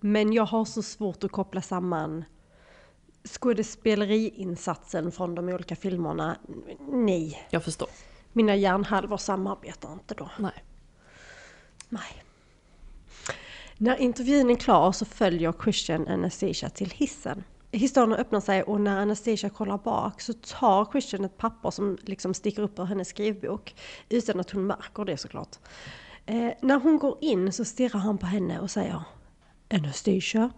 men 0.00 0.32
jag 0.32 0.44
har 0.46 0.64
så 0.64 0.82
svårt 0.82 1.24
att 1.24 1.32
koppla 1.32 1.62
samman 1.62 2.24
skådespeleriinsatsen 3.28 5.12
från 5.12 5.34
de 5.34 5.48
olika 5.48 5.76
filmerna. 5.76 6.36
Nej, 6.88 7.46
Jag 7.50 7.64
förstår. 7.64 7.88
mina 8.32 8.56
hjärnhalvor 8.56 9.16
samarbetar 9.16 9.92
inte 9.92 10.14
då. 10.14 10.30
Nej. 10.38 10.64
Nej. 11.88 12.22
När 13.76 13.96
intervjun 13.96 14.50
är 14.50 14.54
klar 14.54 14.92
så 14.92 15.04
följer 15.04 15.52
Christian 15.64 16.08
Anastasia 16.08 16.68
till 16.70 16.90
hissen. 16.90 17.44
Hissen 17.74 18.12
öppnar 18.12 18.40
sig 18.40 18.62
och 18.62 18.80
när 18.80 19.00
Anastasia 19.00 19.50
kollar 19.50 19.78
bak 19.78 20.20
så 20.20 20.32
tar 20.32 20.84
Christian 20.92 21.24
ett 21.24 21.36
papper 21.38 21.70
som 21.70 21.98
liksom 22.02 22.34
sticker 22.34 22.62
upp 22.62 22.78
ur 22.78 22.84
hennes 22.84 23.08
skrivbok. 23.08 23.74
Utan 24.08 24.40
att 24.40 24.50
hon 24.50 24.66
märker 24.66 25.04
det 25.04 25.16
såklart. 25.16 25.56
Eh, 26.26 26.50
när 26.62 26.80
hon 26.80 26.98
går 26.98 27.18
in 27.20 27.52
så 27.52 27.64
stirrar 27.64 27.98
han 28.00 28.18
på 28.18 28.26
henne 28.26 28.60
och 28.60 28.70
säger 28.70 29.02
Anastasia. 29.74 30.50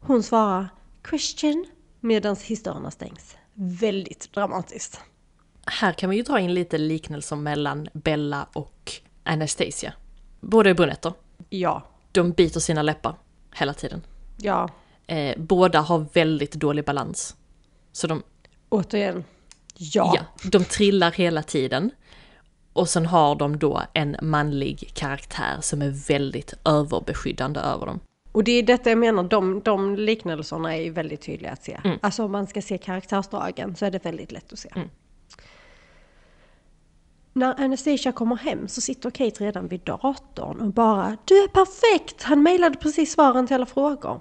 Hon 0.00 0.22
svarar 0.22 0.68
Christian 1.10 1.66
medan 2.00 2.36
hissdörrarna 2.44 2.90
stängs. 2.90 3.36
Väldigt 3.54 4.32
dramatiskt. 4.32 5.00
Här 5.66 5.92
kan 5.92 6.10
vi 6.10 6.16
ju 6.16 6.22
dra 6.22 6.40
in 6.40 6.54
lite 6.54 6.78
liknelser 6.78 7.36
mellan 7.36 7.88
Bella 7.92 8.46
och 8.52 8.92
Anastasia. 9.24 9.92
Båda 10.40 10.70
är 10.70 10.74
brunetter. 10.74 11.12
Ja, 11.48 11.82
De 12.12 12.32
biter 12.32 12.60
sina 12.60 12.82
läppar 12.82 13.14
hela 13.54 13.74
tiden. 13.74 14.02
ja, 14.36 14.68
Eh, 15.08 15.38
båda 15.38 15.80
har 15.80 16.06
väldigt 16.12 16.52
dålig 16.52 16.84
balans. 16.84 17.36
Så 17.92 18.06
de, 18.06 18.22
återigen. 18.68 19.24
Ja. 19.76 20.12
ja, 20.14 20.48
de 20.50 20.64
trillar 20.64 21.12
hela 21.12 21.42
tiden. 21.42 21.90
Och 22.72 22.88
sen 22.88 23.06
har 23.06 23.34
de 23.34 23.58
då 23.58 23.82
en 23.92 24.16
manlig 24.22 24.90
karaktär 24.94 25.56
som 25.60 25.82
är 25.82 26.08
väldigt 26.08 26.54
överbeskyddande 26.64 27.60
över 27.60 27.86
dem. 27.86 28.00
Och 28.32 28.44
det 28.44 28.52
är 28.52 28.62
detta 28.62 28.90
jag 28.90 28.98
menar, 28.98 29.22
de, 29.22 29.60
de 29.60 29.96
liknelserna 29.96 30.76
är 30.76 30.82
ju 30.82 30.90
väldigt 30.90 31.22
tydliga 31.22 31.52
att 31.52 31.64
se. 31.64 31.80
Alltså 32.00 32.24
om 32.24 32.32
man 32.32 32.46
ska 32.46 32.62
se 32.62 32.78
karaktärsdragen 32.78 33.76
så 33.76 33.84
är 33.86 33.90
det 33.90 34.04
väldigt 34.04 34.32
lätt 34.32 34.52
att 34.52 34.58
se. 34.58 34.70
När 37.32 37.60
Anastasia 37.60 38.12
kommer 38.12 38.36
hem 38.36 38.68
så 38.68 38.80
sitter 38.80 39.10
Kate 39.10 39.44
redan 39.44 39.68
vid 39.68 39.80
datorn 39.80 40.60
och 40.60 40.72
bara 40.72 41.16
Du 41.24 41.34
är 41.34 41.48
perfekt! 41.48 42.22
Han 42.22 42.42
mejlade 42.42 42.78
precis 42.78 43.12
svaren 43.12 43.46
till 43.46 43.54
alla 43.54 43.66
frågor. 43.66 44.20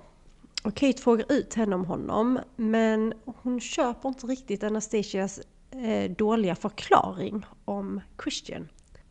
Och 0.68 0.76
Kate 0.76 1.02
frågar 1.02 1.32
ut 1.32 1.54
henne 1.54 1.76
om 1.76 1.86
honom 1.86 2.40
men 2.56 3.14
hon 3.26 3.60
köper 3.60 4.10
inte 4.10 4.28
riktigt 4.28 4.64
Anastasias 4.64 5.40
eh, 5.72 6.12
dåliga 6.12 6.56
förklaring 6.56 7.46
om 7.66 8.02
Christian. 8.24 8.70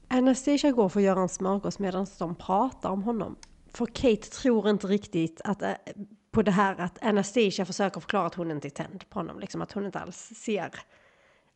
Anastasia 0.09 0.73
går 0.73 0.89
för 0.89 1.01
att 1.01 1.05
göra 1.05 1.21
en 1.21 1.29
smörgås 1.29 1.79
medan 1.79 2.07
de 2.19 2.35
pratar 2.35 2.91
om 2.91 3.03
honom. 3.03 3.37
För 3.73 3.87
Kate 3.87 4.31
tror 4.31 4.71
inte 4.71 4.87
riktigt 4.87 5.41
att, 5.45 5.63
eh, 5.63 5.73
på 6.31 6.43
det 6.43 6.51
här 6.51 6.81
att 6.81 7.03
Anastasia 7.03 7.65
försöker 7.65 8.01
förklara 8.01 8.27
att 8.27 8.35
hon 8.35 8.51
inte 8.51 8.69
är 8.69 8.71
tänd 8.71 9.05
på 9.11 9.19
honom. 9.19 9.41
Liksom 9.41 9.63
att 9.63 9.73
hon 9.73 9.87
inte 9.87 9.99
alls 9.99 10.33
ser 10.37 10.71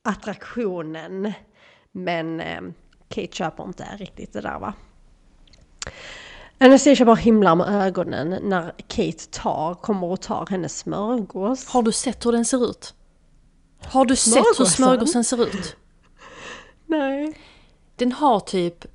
attraktionen. 0.03 1.33
Men 1.93 2.41
eh, 2.41 2.61
Kate 3.09 3.37
köper 3.37 3.65
inte 3.65 3.85
riktigt 3.85 4.33
det 4.33 4.41
där 4.41 4.59
va. 4.59 4.75
Anastasia 6.63 7.07
bara 7.07 7.17
himlar 7.17 7.55
med 7.55 7.67
ögonen 7.87 8.39
när 8.43 8.73
Kate 8.89 9.27
tar, 9.31 9.75
kommer 9.75 10.07
och 10.07 10.21
tar 10.21 10.47
hennes 10.51 10.79
smörgås. 10.79 11.67
Har 11.67 11.83
du 11.83 11.93
sett 11.93 12.27
hur 12.27 12.33
den 12.33 12.45
ser 12.45 12.71
ut? 12.71 12.95
Har 13.83 14.05
du 14.05 14.17
sett 14.17 14.45
hur 14.59 14.65
Smörgåsen? 14.65 15.25
ser 15.25 15.43
ut? 15.43 15.77
Nej. 16.87 17.39
Den 17.97 18.13
har 18.13 18.41
typ 18.41 18.87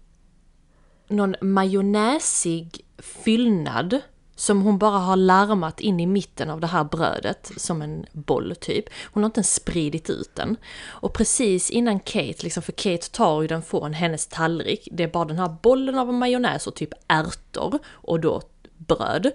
någon 1.07 1.35
majonnäsig 1.41 2.85
fyllnad 2.97 3.99
som 4.35 4.61
hon 4.61 4.77
bara 4.77 4.97
har 4.97 5.15
larmat 5.15 5.79
in 5.79 5.99
i 5.99 6.05
mitten 6.05 6.49
av 6.49 6.59
det 6.59 6.67
här 6.67 6.83
brödet 6.83 7.51
som 7.57 7.81
en 7.81 8.05
boll 8.11 8.55
typ. 8.55 8.85
Hon 9.03 9.23
har 9.23 9.25
inte 9.25 9.37
ens 9.37 9.55
spridit 9.55 10.09
ut 10.09 10.35
den. 10.35 10.57
Och 10.85 11.13
precis 11.13 11.69
innan 11.69 11.99
Kate, 11.99 12.43
liksom 12.43 12.63
för 12.63 12.71
Kate 12.71 13.11
tar 13.11 13.41
ju 13.41 13.47
den 13.47 13.61
från 13.61 13.93
hennes 13.93 14.27
tallrik, 14.27 14.87
det 14.91 15.03
är 15.03 15.07
bara 15.07 15.25
den 15.25 15.39
här 15.39 15.55
bollen 15.61 15.99
av 15.99 16.13
majonnäs 16.13 16.67
och 16.67 16.75
typ 16.75 16.93
ärtor 17.07 17.79
och 17.87 18.19
då 18.19 18.41
bröd. 18.77 19.31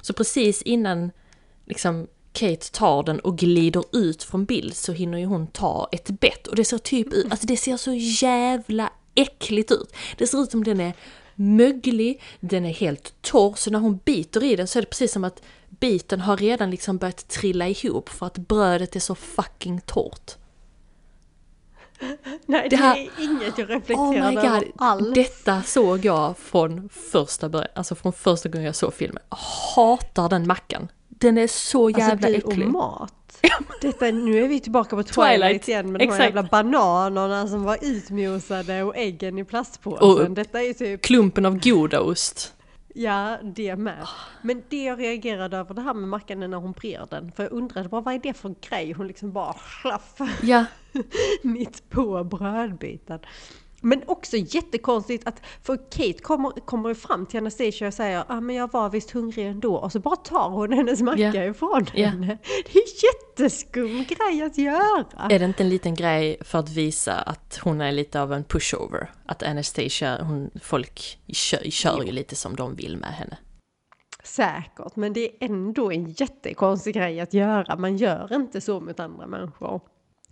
Så 0.00 0.12
precis 0.12 0.62
innan 0.62 1.10
liksom 1.64 2.06
Kate 2.32 2.72
tar 2.72 3.02
den 3.02 3.20
och 3.20 3.38
glider 3.38 3.84
ut 3.92 4.22
från 4.22 4.44
bild 4.44 4.76
så 4.76 4.92
hinner 4.92 5.18
ju 5.18 5.24
hon 5.24 5.46
ta 5.46 5.88
ett 5.92 6.10
bett 6.10 6.46
och 6.46 6.56
det 6.56 6.64
ser 6.64 6.78
typ 6.78 7.12
ut, 7.12 7.30
alltså 7.30 7.46
det 7.46 7.56
ser 7.56 7.76
så 7.76 7.92
jävla 7.94 8.92
äckligt 9.14 9.72
ut. 9.72 9.94
Det 10.16 10.26
ser 10.26 10.42
ut 10.42 10.50
som 10.50 10.64
den 10.64 10.80
är 10.80 10.92
möglig, 11.36 12.22
den 12.40 12.64
är 12.66 12.72
helt 12.72 13.14
torr, 13.22 13.54
så 13.56 13.70
när 13.70 13.78
hon 13.78 14.00
biter 14.04 14.44
i 14.44 14.56
den 14.56 14.66
så 14.66 14.78
är 14.78 14.82
det 14.82 14.88
precis 14.90 15.12
som 15.12 15.24
att 15.24 15.42
biten 15.68 16.20
har 16.20 16.36
redan 16.36 16.70
liksom 16.70 16.96
börjat 16.98 17.28
trilla 17.28 17.68
ihop 17.68 18.08
för 18.08 18.26
att 18.26 18.38
brödet 18.38 18.96
är 18.96 19.00
så 19.00 19.14
fucking 19.14 19.80
torrt. 19.80 20.32
Nej, 22.46 22.62
det, 22.62 22.68
Det 22.68 22.76
här- 22.76 22.96
är 22.96 23.10
inget 23.24 23.58
jag 23.58 23.70
Oh 23.70 23.74
reflekterar 23.74 24.30
my 24.30 24.36
över 24.38 24.60
god, 24.60 24.72
alls. 24.76 25.14
detta 25.14 25.62
såg 25.62 26.04
jag 26.04 26.38
från 26.38 26.88
första 26.88 27.48
början, 27.48 27.70
alltså 27.74 27.94
från 27.94 28.12
första 28.12 28.48
gången 28.48 28.66
jag 28.66 28.74
såg 28.76 28.94
filmen. 28.94 29.22
Hatar 29.74 30.28
den 30.28 30.46
mackan. 30.46 30.88
Den 31.08 31.38
är 31.38 31.46
så 31.46 31.90
jävla 31.90 32.12
alltså, 32.28 32.48
äcklig. 32.50 32.66
och 32.66 32.72
mat. 32.72 33.14
Detta, 33.80 34.04
nu 34.10 34.44
är 34.44 34.48
vi 34.48 34.60
tillbaka 34.60 34.96
på 34.96 35.02
Twilight, 35.02 35.40
Twilight, 35.40 35.68
igen 35.68 35.92
med 35.92 36.00
de 36.00 36.04
här 36.04 36.12
exakt. 36.12 36.24
jävla 36.24 36.42
bananerna 36.42 37.48
som 37.48 37.64
var 37.64 37.78
utmosade 37.82 38.82
och 38.82 38.96
äggen 38.96 39.38
i 39.38 39.44
plastpåsen. 39.44 40.26
Och- 40.26 40.30
Detta 40.30 40.62
är 40.62 40.72
typ, 40.72 41.02
Klumpen 41.02 41.46
av 41.46 41.58
godaost. 41.60 42.54
ja 42.94 43.38
det 43.42 43.76
med. 43.76 44.06
Men 44.42 44.62
det 44.68 44.84
jag 44.84 45.00
reagerade 45.00 45.56
över 45.56 45.74
det 45.74 45.80
här 45.80 45.94
med 45.94 46.08
mackan 46.08 46.42
är 46.42 46.48
när 46.48 46.58
hon 46.58 46.72
brer 46.72 47.06
den. 47.10 47.32
För 47.32 47.42
jag 47.42 47.52
undrade 47.52 47.88
bara 47.88 48.00
vad 48.00 48.14
är 48.14 48.18
det 48.18 48.34
för 48.34 48.54
grej? 48.68 48.92
Hon 48.92 49.06
liksom 49.06 49.32
bara 49.32 49.54
Ja, 50.42 50.64
mitt 51.42 51.90
på 51.90 52.24
brödbiten. 52.24 53.18
Men 53.86 54.02
också 54.06 54.36
jättekonstigt 54.36 55.26
att, 55.26 55.40
för 55.62 55.76
Kate 55.76 56.22
kommer, 56.22 56.50
kommer 56.50 56.94
fram 56.94 57.26
till 57.26 57.38
Anastasia 57.38 57.88
och 57.88 57.94
säger 57.94 58.24
ah, 58.28 58.40
men 58.40 58.56
jag 58.56 58.72
var 58.72 58.90
visst 58.90 59.10
hungrig 59.10 59.46
ändå 59.46 59.76
och 59.76 59.92
så 59.92 60.00
bara 60.00 60.16
tar 60.16 60.48
hon 60.50 60.72
hennes 60.72 61.02
macka 61.02 61.22
Ja. 61.22 61.44
ifrån 61.44 61.86
Ja. 61.94 62.08
henne. 62.08 62.38
Det 62.72 62.78
är 62.78 62.82
en 62.82 62.92
jätteskum 63.02 64.04
grej 64.08 64.42
att 64.42 64.58
göra. 64.58 65.04
är 65.30 65.38
det 65.38 65.44
inte 65.44 65.62
en 65.62 65.68
liten 65.68 65.94
grej 65.94 66.36
för 66.40 66.58
att 66.58 66.68
visa 66.68 67.12
att 67.14 67.58
hon 67.62 67.80
är 67.80 67.92
lite 67.92 68.20
av 68.22 68.32
en 68.32 68.44
pushover? 68.44 69.10
Att 69.26 69.42
Anastasia, 69.42 70.22
hon, 70.22 70.50
folk 70.62 71.18
kör, 71.28 71.70
kör 71.70 72.02
ju 72.02 72.12
lite 72.12 72.36
som 72.36 72.56
de 72.56 72.74
vill 72.76 72.96
med 72.96 73.12
henne. 73.14 73.38
Säkert, 74.24 74.96
men 74.96 75.12
det 75.12 75.20
är 75.24 75.32
ändå 75.40 75.92
en 75.92 76.10
jättekonstig 76.10 76.94
grej 76.94 77.20
att 77.20 77.34
göra. 77.34 77.76
Man 77.76 77.96
gör 77.96 78.34
inte 78.34 78.60
så 78.60 78.80
mot 78.80 79.00
andra 79.00 79.26
människor. 79.26 79.80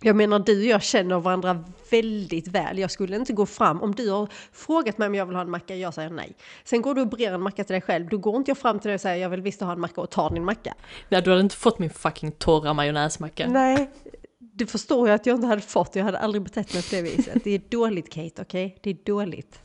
Jag 0.05 0.15
menar, 0.15 0.39
du 0.39 0.59
och 0.59 0.65
jag 0.65 0.83
känner 0.83 1.19
varandra 1.19 1.63
väldigt 1.91 2.47
väl. 2.47 2.79
Jag 2.79 2.91
skulle 2.91 3.15
inte 3.15 3.33
gå 3.33 3.45
fram, 3.45 3.81
om 3.81 3.95
du 3.95 4.09
har 4.09 4.27
frågat 4.51 4.97
mig 4.97 5.07
om 5.07 5.15
jag 5.15 5.25
vill 5.25 5.35
ha 5.35 5.41
en 5.41 5.51
macka, 5.51 5.75
jag 5.75 5.93
säger 5.93 6.09
nej. 6.09 6.35
Sen 6.63 6.81
går 6.81 6.93
du 6.93 7.01
och 7.01 7.07
brer 7.07 7.33
en 7.33 7.41
macka 7.41 7.63
till 7.63 7.73
dig 7.73 7.81
själv, 7.81 8.09
då 8.09 8.17
går 8.17 8.35
inte 8.35 8.51
jag 8.51 8.57
fram 8.57 8.79
till 8.79 8.87
dig 8.87 8.95
och 8.95 9.01
säger 9.01 9.21
jag 9.21 9.29
vill 9.29 9.41
visst 9.41 9.61
ha 9.61 9.71
en 9.71 9.79
macka 9.79 10.01
och 10.01 10.09
tar 10.09 10.29
din 10.29 10.45
macka. 10.45 10.73
Nej, 11.09 11.21
du 11.21 11.29
hade 11.29 11.41
inte 11.41 11.55
fått 11.55 11.79
min 11.79 11.89
fucking 11.89 12.31
torra 12.31 12.73
majonnäsmacka. 12.73 13.47
Nej, 13.47 13.91
du 14.39 14.65
förstår 14.65 15.07
ju 15.07 15.13
att 15.13 15.25
jag 15.25 15.35
inte 15.35 15.47
hade 15.47 15.61
fått, 15.61 15.95
jag 15.95 16.03
hade 16.03 16.19
aldrig 16.19 16.43
betett 16.43 16.73
mig 16.73 16.83
på 16.83 16.95
det 16.95 17.01
viset. 17.01 17.43
Det 17.43 17.51
är 17.51 17.61
dåligt 17.69 18.13
Kate, 18.13 18.41
okej? 18.41 18.79
Det 18.83 18.89
är 18.89 18.97
dåligt. 19.05 19.59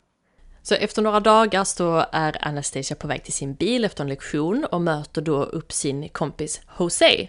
Så 0.62 0.74
efter 0.74 1.02
några 1.02 1.20
dagar 1.20 1.64
så 1.64 2.04
är 2.12 2.46
Anastasia 2.46 2.96
på 2.96 3.06
väg 3.06 3.24
till 3.24 3.32
sin 3.32 3.54
bil 3.54 3.84
efter 3.84 4.04
en 4.04 4.08
lektion 4.08 4.66
och 4.72 4.80
möter 4.80 5.22
då 5.22 5.42
upp 5.42 5.72
sin 5.72 6.08
kompis 6.08 6.60
Jose, 6.78 7.28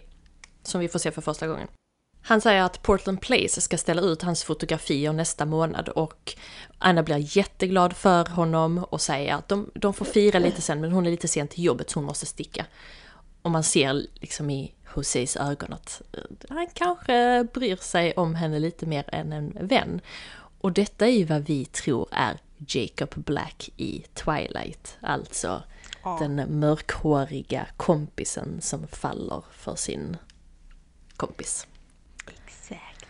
som 0.64 0.82
vi 0.82 0.88
får 0.88 1.00
se 1.00 1.12
för 1.12 1.22
första 1.22 1.48
gången. 1.48 1.68
Han 2.24 2.42
säger 2.42 2.64
att 2.64 2.82
Portland 2.82 3.22
Place 3.22 3.62
ska 3.62 3.78
ställa 3.78 4.02
ut 4.02 4.22
hans 4.22 4.44
fotografier 4.44 5.14
nästa 5.14 5.46
månad 5.46 5.90
och 5.90 6.36
Anna 6.78 7.04
blir 7.04 7.38
jätteglad 7.38 7.94
för 7.94 8.26
honom 8.26 8.78
och 8.90 9.02
säger 9.02 9.36
att 9.36 9.48
de, 9.48 9.72
de 9.74 9.94
får 9.94 10.06
fira 10.06 10.40
lite 10.40 10.62
sen 10.62 10.82
men 10.82 10.92
hon 10.92 11.06
är 11.06 11.12
lite 11.12 11.28
sen 11.28 11.48
till 11.48 11.64
jobbet 11.64 11.90
så 11.90 12.00
hon 12.00 12.06
måste 12.06 12.26
sticka. 12.26 12.66
Och 13.42 13.52
man 13.52 13.64
ser 13.64 14.06
liksom 14.14 14.50
i 14.50 14.74
Joses 14.96 15.36
ögon 15.38 15.74
att 15.74 16.02
eh, 16.14 16.20
han 16.50 16.68
kanske 16.74 17.48
bryr 17.54 17.76
sig 17.76 18.14
om 18.14 18.36
henne 18.36 18.60
lite 18.60 18.86
mer 18.86 19.06
än 19.08 19.34
en 19.34 19.58
vän. 19.62 20.02
Och 20.62 20.72
detta 20.72 21.08
är 21.08 21.12
ju 21.12 21.26
vad 21.26 21.42
vi 21.42 21.66
tror 21.66 22.08
är 22.12 22.38
Jacob 22.68 23.10
Black 23.16 23.70
i 23.78 24.06
Twilight. 24.14 24.98
Alltså 25.02 25.64
den 26.20 26.60
mörkhåriga 26.60 27.68
kompisen 27.78 28.62
som 28.62 28.88
faller 28.88 29.44
för 29.52 29.76
sin 29.76 30.18
kompis. 31.16 31.68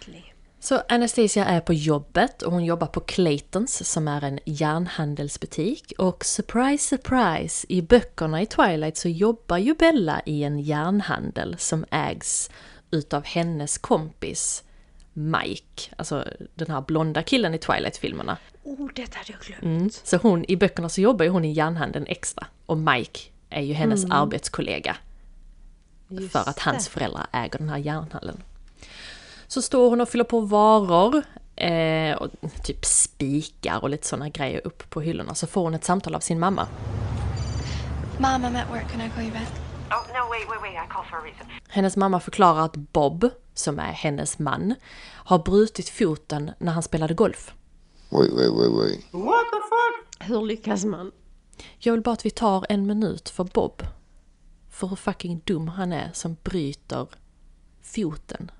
Exactly. 0.01 0.33
Så 0.59 0.81
Anastasia 0.89 1.45
är 1.45 1.61
på 1.61 1.73
jobbet 1.73 2.41
och 2.41 2.51
hon 2.51 2.65
jobbar 2.65 2.87
på 2.87 2.99
Claytons 2.99 3.91
som 3.91 4.07
är 4.07 4.23
en 4.23 4.39
järnhandelsbutik. 4.45 5.93
Och 5.97 6.25
surprise, 6.25 6.87
surprise, 6.87 7.65
i 7.69 7.81
böckerna 7.81 8.41
i 8.41 8.45
Twilight 8.45 8.97
så 8.97 9.09
jobbar 9.09 9.57
ju 9.57 9.75
Bella 9.75 10.21
i 10.25 10.43
en 10.43 10.59
järnhandel 10.59 11.55
som 11.59 11.85
ägs 11.91 12.49
utav 12.91 13.25
hennes 13.25 13.77
kompis 13.77 14.63
Mike, 15.13 15.95
alltså 15.95 16.27
den 16.55 16.71
här 16.71 16.81
blonda 16.81 17.23
killen 17.23 17.53
i 17.53 17.57
Twilight-filmerna. 17.57 18.37
Oh, 18.63 18.89
det 18.95 19.15
hade 19.15 19.31
jag 19.31 19.39
glömt. 19.41 19.63
Mm. 19.63 19.89
Så 19.89 20.17
hon, 20.17 20.45
i 20.47 20.55
böckerna 20.55 20.89
så 20.89 21.01
jobbar 21.01 21.25
ju 21.25 21.31
hon 21.31 21.45
i 21.45 21.51
järnhandeln 21.51 22.05
extra. 22.07 22.47
Och 22.65 22.77
Mike 22.77 23.19
är 23.49 23.61
ju 23.61 23.73
hennes 23.73 24.05
arbetskollega. 24.05 24.97
Just 26.07 26.31
för 26.31 26.39
att 26.39 26.59
hans 26.59 26.85
det. 26.85 26.91
föräldrar 26.91 27.27
äger 27.31 27.57
den 27.57 27.69
här 27.69 27.77
järnhallen. 27.77 28.43
Så 29.51 29.61
står 29.61 29.89
hon 29.89 30.01
och 30.01 30.09
fyller 30.09 30.23
på 30.23 30.39
varor, 30.39 31.23
eh, 31.55 32.15
och 32.15 32.29
typ 32.63 32.85
spikar 32.85 33.83
och 33.83 33.89
lite 33.89 34.07
sådana 34.07 34.29
grejer 34.29 34.61
upp 34.67 34.89
på 34.89 35.01
hyllorna. 35.01 35.35
Så 35.35 35.47
får 35.47 35.61
hon 35.61 35.73
ett 35.73 35.83
samtal 35.83 36.15
av 36.15 36.19
sin 36.19 36.39
mamma. 36.39 36.67
Mom, 38.17 38.45
I'm 38.45 38.61
at 38.61 38.69
work. 38.69 38.91
Can 38.91 39.01
I 39.01 39.09
call 39.09 39.23
you 39.23 39.31
back? 39.31 39.47
Oh, 39.89 40.07
no, 40.07 40.29
wait, 40.29 40.49
wait, 40.49 40.61
wait. 40.61 40.73
I 40.73 40.87
called 40.89 41.07
for 41.09 41.17
a 41.17 41.21
reason. 41.23 41.45
Hennes 41.67 41.97
mamma 41.97 42.19
förklarar 42.19 42.65
att 42.65 42.75
Bob, 42.75 43.29
som 43.53 43.79
är 43.79 43.91
hennes 43.91 44.39
man, 44.39 44.75
har 45.13 45.39
brutit 45.39 45.89
foten 45.89 46.51
när 46.59 46.71
han 46.71 46.83
spelade 46.83 47.13
golf. 47.13 47.53
Wait, 48.09 48.33
wait, 48.33 48.51
wait, 48.51 48.71
wait. 48.71 49.05
Hur 50.19 50.41
lyckas 50.41 50.85
man? 50.85 51.11
Jag 51.79 51.93
vill 51.93 52.01
bara 52.01 52.13
att 52.13 52.25
vi 52.25 52.29
tar 52.29 52.65
en 52.69 52.87
minut 52.87 53.29
för 53.29 53.43
Bob. 53.43 53.83
För 54.69 54.87
hur 54.87 54.95
fucking 54.95 55.41
dum 55.45 55.67
han 55.67 55.93
är 55.93 56.09
som 56.13 56.37
bryter 56.43 57.07
foten. 57.81 58.51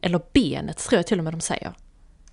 Eller 0.00 0.20
benet, 0.32 0.78
tror 0.78 0.98
jag 0.98 1.06
till 1.06 1.18
och 1.18 1.24
med 1.24 1.32
de 1.34 1.40
säger. 1.40 1.72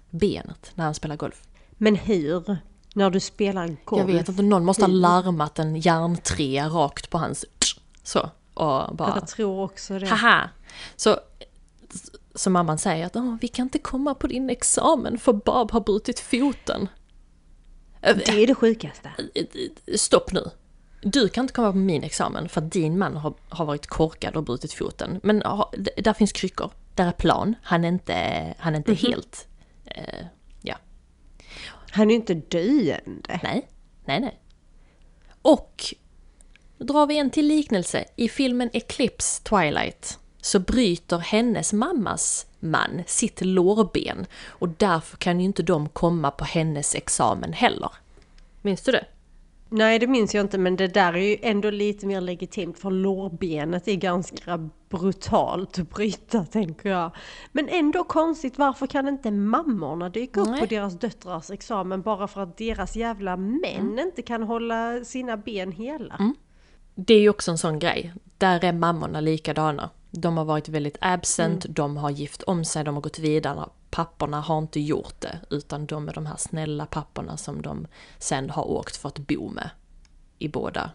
Benet, 0.10 0.72
när 0.76 0.86
han 0.86 0.94
spelar 0.94 1.16
golf. 1.16 1.42
Men 1.72 1.96
hur? 1.96 2.58
När 2.96 3.10
du 3.10 3.20
spelar 3.20 3.76
golf? 3.86 4.00
Jag 4.00 4.06
vet 4.06 4.30
inte, 4.30 4.42
någon 4.42 4.66
måste 4.66 4.84
ha 4.84 4.88
larmat 4.88 5.60
en 5.60 5.76
järntrea 5.76 6.70
rakt 6.70 7.10
på 7.10 7.18
hans... 7.18 7.46
Så. 8.04 8.30
Och 8.54 8.96
bara... 8.96 9.16
Jag 9.16 9.28
tror 9.28 9.64
också 9.64 10.00
det. 10.00 10.08
Haha! 10.08 10.50
Så, 10.96 11.20
så 12.36 12.50
mamman 12.50 12.78
säger 12.78 13.06
att 13.06 13.16
"Åh, 13.16 13.36
vi 13.42 13.48
kan 13.48 13.64
inte 13.64 13.80
komma 13.80 14.16
på 14.16 14.28
din 14.28 14.50
examen 14.50 15.18
för 15.18 15.34
Bob 15.34 15.72
har 15.72 15.80
brutit 15.82 16.20
foten. 16.20 16.88
Det 18.02 18.44
är 18.44 18.48
det 18.48 18.56
sjukaste. 18.56 19.12
Stopp 19.96 20.32
nu. 20.32 20.50
Du 21.02 21.30
kan 21.30 21.44
inte 21.44 21.54
komma 21.54 21.72
på 21.72 21.78
min 21.78 22.04
examen 22.04 22.50
för 22.50 22.62
att 22.62 22.72
din 22.72 22.98
man 22.98 23.16
har, 23.18 23.34
har 23.50 23.66
varit 23.66 23.88
korkad 23.88 24.36
och 24.36 24.44
brutit 24.44 24.74
foten. 24.74 25.20
Men 25.24 25.40
där 25.98 26.14
finns 26.14 26.32
kryckor. 26.32 26.72
Där 26.96 27.08
är 27.08 27.12
plan. 27.12 27.56
Han 27.64 27.84
är 27.84 27.88
inte, 27.88 28.54
han 28.58 28.74
är 28.74 28.78
inte 28.78 28.94
helt... 28.94 29.48
Eh, 29.86 30.26
ja. 30.62 30.76
Han 31.92 32.12
är 32.12 32.16
inte 32.16 32.34
döende. 32.34 33.40
Nej, 33.44 33.68
nej, 34.06 34.20
nej. 34.20 34.40
Och 35.42 35.84
då 36.78 36.94
drar 36.94 37.08
vi 37.08 37.18
en 37.18 37.30
till 37.30 37.48
liknelse. 37.48 38.06
I 38.16 38.30
filmen 38.30 38.70
Eclipse 38.74 39.44
Twilight 39.44 40.20
så 40.42 40.60
bryter 40.60 41.18
hennes 41.18 41.74
mammas 41.74 42.48
man 42.60 43.04
sitt 43.08 43.42
lårben 43.42 44.26
och 44.46 44.70
därför 44.70 45.18
kan 45.18 45.40
ju 45.40 45.46
inte 45.46 45.64
de 45.64 45.90
komma 45.90 46.32
på 46.32 46.46
hennes 46.46 46.96
examen 46.96 47.54
heller. 47.54 47.92
Minns 48.62 48.82
du 48.82 48.92
det? 48.92 49.06
Nej, 49.76 50.00
det 50.00 50.08
minns 50.08 50.36
jag 50.36 50.42
inte, 50.42 50.58
men 50.58 50.76
det 50.76 50.88
där 50.88 51.14
är 51.14 51.18
ju 51.18 51.38
ändå 51.42 51.70
lite 51.70 52.06
mer 52.06 52.22
legitimt 52.22 52.80
för 52.80 52.92
lårbenet 52.92 53.88
är 53.88 53.96
ganska 53.96 54.70
brutalt 54.90 55.80
att 55.80 55.90
bryta, 55.90 56.46
tänker 56.46 56.90
jag. 56.90 57.12
Men 57.52 57.70
ändå 57.70 58.04
konstigt, 58.04 58.58
varför 58.58 58.88
kan 58.88 59.08
inte 59.08 59.32
mammorna 59.32 60.10
dyka 60.10 60.42
upp 60.42 60.50
Nej. 60.50 60.60
på 60.60 60.66
deras 60.66 61.00
döttrars 61.00 61.52
examen 61.52 62.02
bara 62.02 62.28
för 62.28 62.42
att 62.42 62.58
deras 62.58 62.96
jävla 62.96 63.38
män 63.38 64.00
inte 64.00 64.22
kan 64.22 64.44
hålla 64.44 65.04
sina 65.04 65.38
ben 65.38 65.72
hela? 65.72 66.34
Det 66.96 67.14
är 67.14 67.22
ju 67.22 67.30
också 67.30 67.52
en 67.52 67.58
sån 67.58 67.80
grej. 67.80 68.14
Där 68.38 68.64
är 68.64 68.74
mammorna 68.74 69.22
likadana. 69.22 69.90
De 70.16 70.38
har 70.38 70.46
varit 70.46 70.70
väldigt 70.70 70.98
absent, 71.02 71.66
de 71.70 71.98
har 71.98 72.10
gift 72.10 72.44
om 72.44 72.66
sig, 72.66 72.84
de 72.84 72.96
har 72.96 73.02
gått 73.02 73.20
vidare. 73.20 73.70
Papporna 73.90 74.42
har 74.42 74.58
inte 74.58 74.80
gjort 74.80 75.22
det, 75.22 75.40
utan 75.50 75.86
de 75.86 76.10
är 76.10 76.14
de 76.14 76.26
här 76.26 76.38
snälla 76.38 76.86
papporna 76.86 77.38
som 77.38 77.62
de 77.62 77.88
sen 78.18 78.50
har 78.50 78.68
åkt 78.68 78.98
för 78.98 79.10
att 79.10 79.20
bo 79.20 79.50
med. 79.50 79.70
I 80.40 80.48
båda 80.48 80.92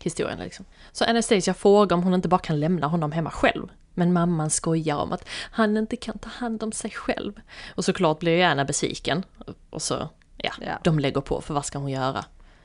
historierna 0.00 0.44
liksom. 0.44 0.64
Så 0.92 1.04
Anastasia 1.04 1.54
frågar 1.54 1.96
om 1.96 2.02
hon 2.02 2.14
inte 2.14 2.28
bara 2.28 2.40
kan 2.40 2.60
lämna 2.60 2.86
honom 2.86 3.12
hemma 3.12 3.30
själv. 3.30 3.68
Men 3.94 4.12
mamman 4.12 4.50
skojar 4.50 4.96
om 4.96 5.12
att 5.12 5.28
han 5.50 5.76
inte 5.76 5.96
kan 5.96 6.18
ta 6.18 6.28
hand 6.28 6.62
om 6.62 6.72
sig 6.72 6.90
själv. 6.90 7.32
Och 7.74 7.84
såklart 7.84 8.18
blir 8.18 8.36
ju 8.36 8.42
Anna 8.42 8.64
besviken. 8.64 9.24
Och 9.70 9.82
så, 9.82 10.08
ja, 10.36 10.52
Ja. 10.60 10.78
de 10.84 10.98
lägger 10.98 11.20
på, 11.20 11.40
för 11.40 11.54
vad 11.54 11.64
ska 11.64 11.78
hon 11.78 11.90
göra? 11.90 12.24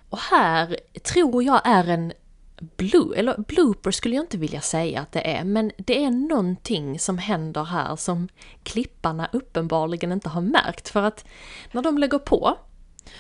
Och 0.10 0.20
här 0.20 0.78
tror 1.04 1.44
jag 1.44 1.62
är 1.64 1.88
en 1.90 2.14
blue, 2.60 3.18
eller 3.18 3.38
blooper 3.38 3.92
skulle 3.92 4.16
jag 4.16 4.24
inte 4.24 4.38
vilja 4.38 4.62
säga 4.62 5.02
att 5.02 5.12
det 5.12 5.32
är, 5.38 5.44
men 5.44 5.72
det 5.78 6.04
är 6.04 6.12
någonting 6.12 7.00
som 7.00 7.18
händer 7.18 7.64
här 7.64 7.96
som 7.96 8.28
klipparna 8.64 9.30
uppenbarligen 9.34 10.12
inte 10.12 10.30
har 10.30 10.42
märkt. 10.42 10.90
För 10.90 11.04
att 11.04 11.26
när 11.72 11.82
de 11.82 11.98
lägger 11.98 12.20
på 12.20 12.58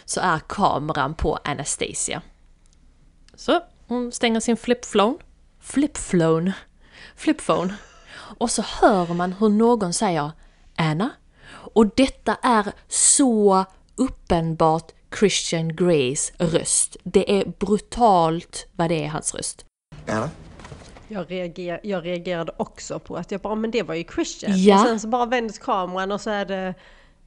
så 0.06 0.22
är 0.22 0.40
kameran 0.40 1.14
på 1.14 1.40
Anastasia. 1.44 2.22
Så 3.36 3.62
hon 3.88 4.12
stänger 4.12 4.40
sin 4.40 4.58
flipphone, 4.58 5.18
flipphone, 5.60 6.54
flipphone. 7.16 7.76
Och 8.38 8.52
så 8.52 8.62
hör 8.62 9.14
man 9.14 9.34
hur 9.34 9.50
någon 9.50 9.94
säger 9.94 10.32
Anna. 10.76 11.10
Och 11.74 11.88
detta 11.96 12.36
är 12.36 12.72
så 12.88 13.66
uppenbart 13.96 14.92
Christian 15.20 15.76
Greys 15.76 16.32
röst. 16.38 16.98
Det 17.04 17.40
är 17.40 17.46
brutalt 17.60 18.68
vad 18.72 18.90
det 18.90 19.04
är 19.04 19.08
hans 19.08 19.36
röst. 19.36 19.66
Anna? 20.08 20.30
Jag, 21.08 21.32
reager, 21.32 21.80
jag 21.84 22.06
reagerade 22.06 22.52
också 22.58 23.00
på 23.00 23.16
att 23.16 23.32
jag 23.32 23.42
bara, 23.42 23.56
men 23.56 23.72
det 23.72 23.84
var 23.84 23.96
ju 23.96 24.04
Christian. 24.04 24.52
Ja. 24.56 24.82
Och 24.82 24.88
sen 24.88 25.00
så 25.00 25.08
bara 25.08 25.26
vändes 25.26 25.60
kameran 25.60 26.12
och 26.12 26.22
så 26.22 26.30
är 26.30 26.46
det 26.46 26.74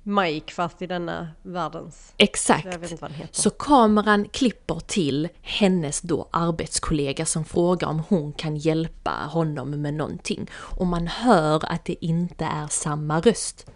Mike 0.02 0.52
fast 0.54 0.82
i 0.82 0.86
denna 0.86 1.28
världens... 1.42 2.14
Exakt. 2.16 2.64
Jag 2.64 2.78
vet 2.78 2.90
inte 2.90 3.02
vad 3.02 3.10
han 3.10 3.20
heter. 3.20 3.34
Så 3.34 3.50
kameran 3.50 4.28
klipper 4.28 4.80
till 4.86 5.28
hennes 5.42 6.00
då 6.00 6.28
arbetskollega 6.30 7.26
som 7.26 7.44
frågar 7.44 7.88
om 7.88 8.02
hon 8.08 8.32
kan 8.32 8.56
hjälpa 8.56 9.10
honom 9.10 9.70
med 9.70 9.94
någonting. 9.94 10.46
Och 10.52 10.86
man 10.86 11.06
hör 11.06 11.72
att 11.72 11.84
det 11.84 12.04
inte 12.04 12.44
är 12.44 12.66
samma 12.66 13.20
röst. 13.20 13.70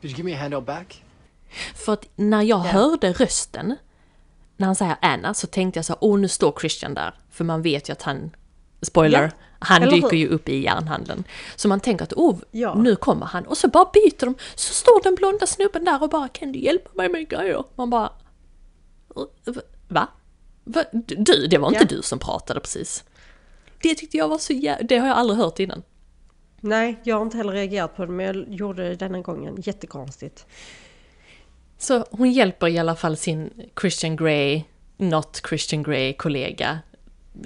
Did 0.00 0.10
you 0.10 0.16
give 0.16 0.30
me 0.30 0.36
a 0.36 0.38
handout 0.42 0.66
back? 0.66 1.04
För 1.74 1.92
att 1.92 2.06
när 2.16 2.42
jag 2.42 2.58
hörde 2.58 3.12
rösten, 3.12 3.76
när 4.56 4.66
han 4.66 4.74
säger 4.76 4.96
Anna, 5.02 5.34
så 5.34 5.46
tänkte 5.46 5.78
jag 5.78 5.84
så 5.84 5.96
åh 6.00 6.18
nu 6.18 6.28
står 6.28 6.54
Christian 6.60 6.94
där. 6.94 7.14
För 7.30 7.44
man 7.44 7.62
vet 7.62 7.88
ju 7.88 7.92
att 7.92 8.02
han, 8.02 8.30
spoiler, 8.82 9.22
Ja, 9.22 9.30
han 9.58 9.82
eller 9.82 9.92
dyker 9.92 10.10
hur? 10.10 10.16
ju 10.18 10.28
upp 10.28 10.48
i 10.48 10.62
järnhandeln. 10.64 11.24
Så 11.56 11.68
man 11.68 11.80
tänker 11.80 12.04
att, 12.04 12.12
åh, 12.16 12.36
Ja. 12.50 12.74
nu 12.74 12.96
kommer 12.96 13.26
han. 13.26 13.46
Och 13.46 13.56
så 13.56 13.68
bara 13.68 13.84
byter 13.94 14.24
de, 14.24 14.34
så 14.54 14.74
står 14.74 15.02
den 15.02 15.14
blonda 15.14 15.46
snubben 15.46 15.84
där 15.84 16.02
och 16.02 16.08
bara, 16.08 16.28
kan 16.28 16.52
du 16.52 16.58
hjälpa 16.58 16.90
mig 16.94 17.08
med 17.08 17.28
grejer? 17.28 17.64
Man 17.74 17.90
bara, 17.90 18.12
va? 19.88 20.08
va? 20.64 20.84
Du, 20.92 21.46
det 21.46 21.58
var 21.58 21.68
inte 21.68 21.80
Ja. 21.90 21.96
du 21.96 22.02
som 22.02 22.18
pratade 22.18 22.60
precis. 22.60 23.04
Det 23.82 23.94
tyckte 23.94 24.16
jag 24.16 24.28
var 24.28 24.38
så 24.38 24.52
jä- 24.52 24.82
det 24.82 24.98
har 24.98 25.08
jag 25.08 25.16
aldrig 25.16 25.38
hört 25.38 25.58
innan. 25.58 25.82
Nej, 26.60 27.00
jag 27.04 27.16
har 27.16 27.22
inte 27.22 27.36
heller 27.36 27.52
reagerat 27.52 27.96
på 27.96 28.06
det, 28.06 28.12
men 28.12 28.26
jag 28.26 28.48
gjorde 28.54 28.88
det 28.88 28.94
denna 28.96 29.20
gången. 29.20 29.54
Jättekonstigt. 29.58 30.46
Så 31.80 32.04
hon 32.10 32.32
hjälper 32.32 32.68
i 32.68 32.78
alla 32.78 32.96
fall 32.96 33.16
sin 33.16 33.50
Christian 33.80 34.16
Grey, 34.16 34.62
not 34.96 35.40
Christian 35.48 35.82
Grey 35.82 36.12
kollega. 36.12 36.78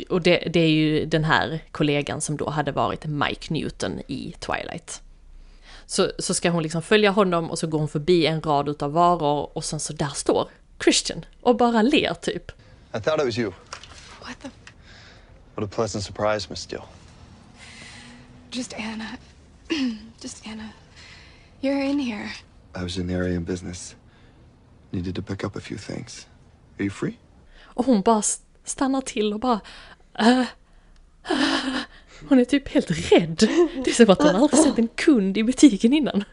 Och 0.08 0.22
det, 0.22 0.48
det 0.52 0.60
är 0.60 0.68
ju 0.68 1.06
den 1.06 1.24
här 1.24 1.64
kollegan 1.72 2.20
som 2.20 2.36
då 2.36 2.50
hade 2.50 2.72
varit 2.72 3.04
Mike 3.06 3.52
Newton 3.52 4.00
i 4.08 4.34
Twilight. 4.38 5.02
Så, 5.86 6.10
så 6.18 6.34
ska 6.34 6.50
hon 6.50 6.62
liksom 6.62 6.82
följa 6.82 7.10
honom 7.10 7.50
och 7.50 7.58
så 7.58 7.66
går 7.66 7.78
hon 7.78 7.88
förbi 7.88 8.26
en 8.26 8.42
rad 8.42 8.68
utav 8.68 8.92
varor 8.92 9.50
och 9.56 9.64
sen 9.64 9.80
så 9.80 9.92
där 9.92 10.12
står 10.14 10.48
Christian 10.84 11.24
och 11.40 11.56
bara 11.56 11.82
ler 11.82 12.14
typ. 12.14 12.50
I 12.94 13.00
thought 13.00 13.20
it 13.20 13.26
was 13.26 13.38
you. 13.38 13.52
What 14.20 14.40
the? 14.42 14.48
What 15.54 15.64
a 15.64 15.74
pleasant 15.74 16.04
surprise, 16.04 16.46
Miss 16.50 16.60
Steele. 16.60 16.84
Just 18.50 18.74
Anna. 18.74 19.06
Just 20.22 20.46
Anna. 20.46 20.68
You're 21.60 21.82
in 21.82 21.98
here. 21.98 22.30
I 22.80 22.82
was 22.82 22.96
in 22.98 23.08
the 23.08 23.14
area 23.14 23.34
in 23.34 23.44
business. 23.44 23.94
Needed 24.94 25.14
to 25.16 25.22
pick 25.22 25.44
up 25.44 25.56
a 25.56 25.60
few 25.60 25.78
things. 25.78 26.26
Are 26.78 26.82
you 26.84 26.90
free? 26.90 27.18
Och 27.62 27.86
hon 27.86 28.02
bara 28.02 28.18
st- 28.18 28.44
stannar 28.64 29.00
till 29.00 29.32
och 29.32 29.40
bara... 29.40 29.60
"Äh, 30.18 30.40
äh." 30.40 30.46
Hon 32.28 32.38
är 32.38 32.44
typ 32.44 32.68
helt 32.68 32.90
rädd. 33.12 33.48
Det 33.84 33.90
är 33.90 33.94
som 33.94 34.10
att 34.10 34.22
hon 34.22 34.36
aldrig 34.36 34.60
sett 34.62 34.78
en 34.78 34.88
kund 34.88 35.38
i 35.38 35.44
butiken 35.44 35.92
innan. 35.92 36.24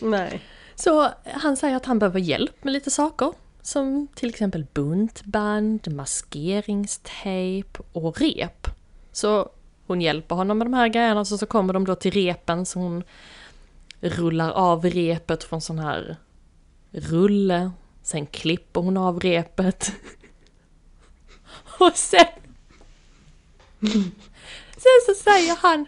Nej. 0.00 0.40
Så 0.74 1.08
han 1.24 1.56
säger 1.56 1.76
att 1.76 1.86
han 1.86 1.98
behöver 1.98 2.20
hjälp 2.20 2.64
med 2.64 2.72
lite 2.72 2.90
saker. 2.90 3.32
som 3.62 4.08
till 4.14 4.28
exempel 4.28 4.66
buntband, 4.74 5.92
maskeringstejp 5.94 7.78
och 7.92 8.20
rep. 8.20 8.66
Så 9.12 9.48
hon 9.86 10.00
hjälper 10.00 10.34
honom 10.34 10.58
med 10.58 10.66
de 10.66 10.74
här 10.74 10.88
grejerna 10.88 11.24
så, 11.24 11.38
så 11.38 11.46
kommer 11.46 11.72
de 11.72 11.84
då 11.84 11.94
till 11.94 12.10
repen 12.12 12.66
så 12.66 12.78
hon 12.78 13.02
rullar 14.00 14.50
av 14.50 14.84
repet 14.84 15.44
från 15.44 15.60
sån 15.60 15.78
här 15.78 16.16
rulle. 16.96 17.70
Sen 18.02 18.26
klipper 18.26 18.80
hon 18.80 18.96
av 18.96 19.20
repet. 19.20 19.92
Och 21.78 21.92
sen... 21.94 22.26
Sen 24.76 25.00
så 25.06 25.14
säger 25.14 25.56
han 25.56 25.86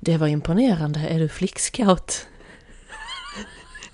Det 0.00 0.16
var 0.16 0.26
imponerande, 0.26 1.00
är 1.00 1.18
du 1.18 1.28
flickscout? 1.28 2.26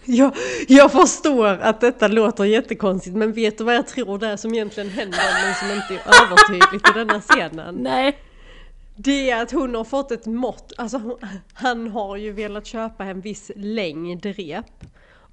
Jag, 0.04 0.36
jag 0.68 0.92
förstår 0.92 1.46
att 1.46 1.80
detta 1.80 2.08
låter 2.08 2.44
jättekonstigt 2.44 3.16
men 3.16 3.32
vet 3.32 3.58
du 3.58 3.64
vad 3.64 3.74
jag 3.74 3.86
tror 3.86 4.18
det 4.18 4.26
är 4.26 4.36
som 4.36 4.54
egentligen 4.54 4.90
händer 4.90 5.18
men 5.44 5.54
som 5.54 5.70
inte 5.70 5.94
är 6.04 6.24
övertydligt 6.24 6.88
i 6.88 6.92
denna 6.98 7.20
scenen? 7.20 7.74
Nej. 7.74 8.18
Det 8.96 9.30
är 9.30 9.42
att 9.42 9.50
hon 9.50 9.74
har 9.74 9.84
fått 9.84 10.10
ett 10.10 10.26
mått, 10.26 10.72
alltså 10.76 11.18
han 11.52 11.88
har 11.88 12.16
ju 12.16 12.32
velat 12.32 12.66
köpa 12.66 13.04
en 13.04 13.20
viss 13.20 13.50
längd 13.56 14.26
rep. 14.26 14.84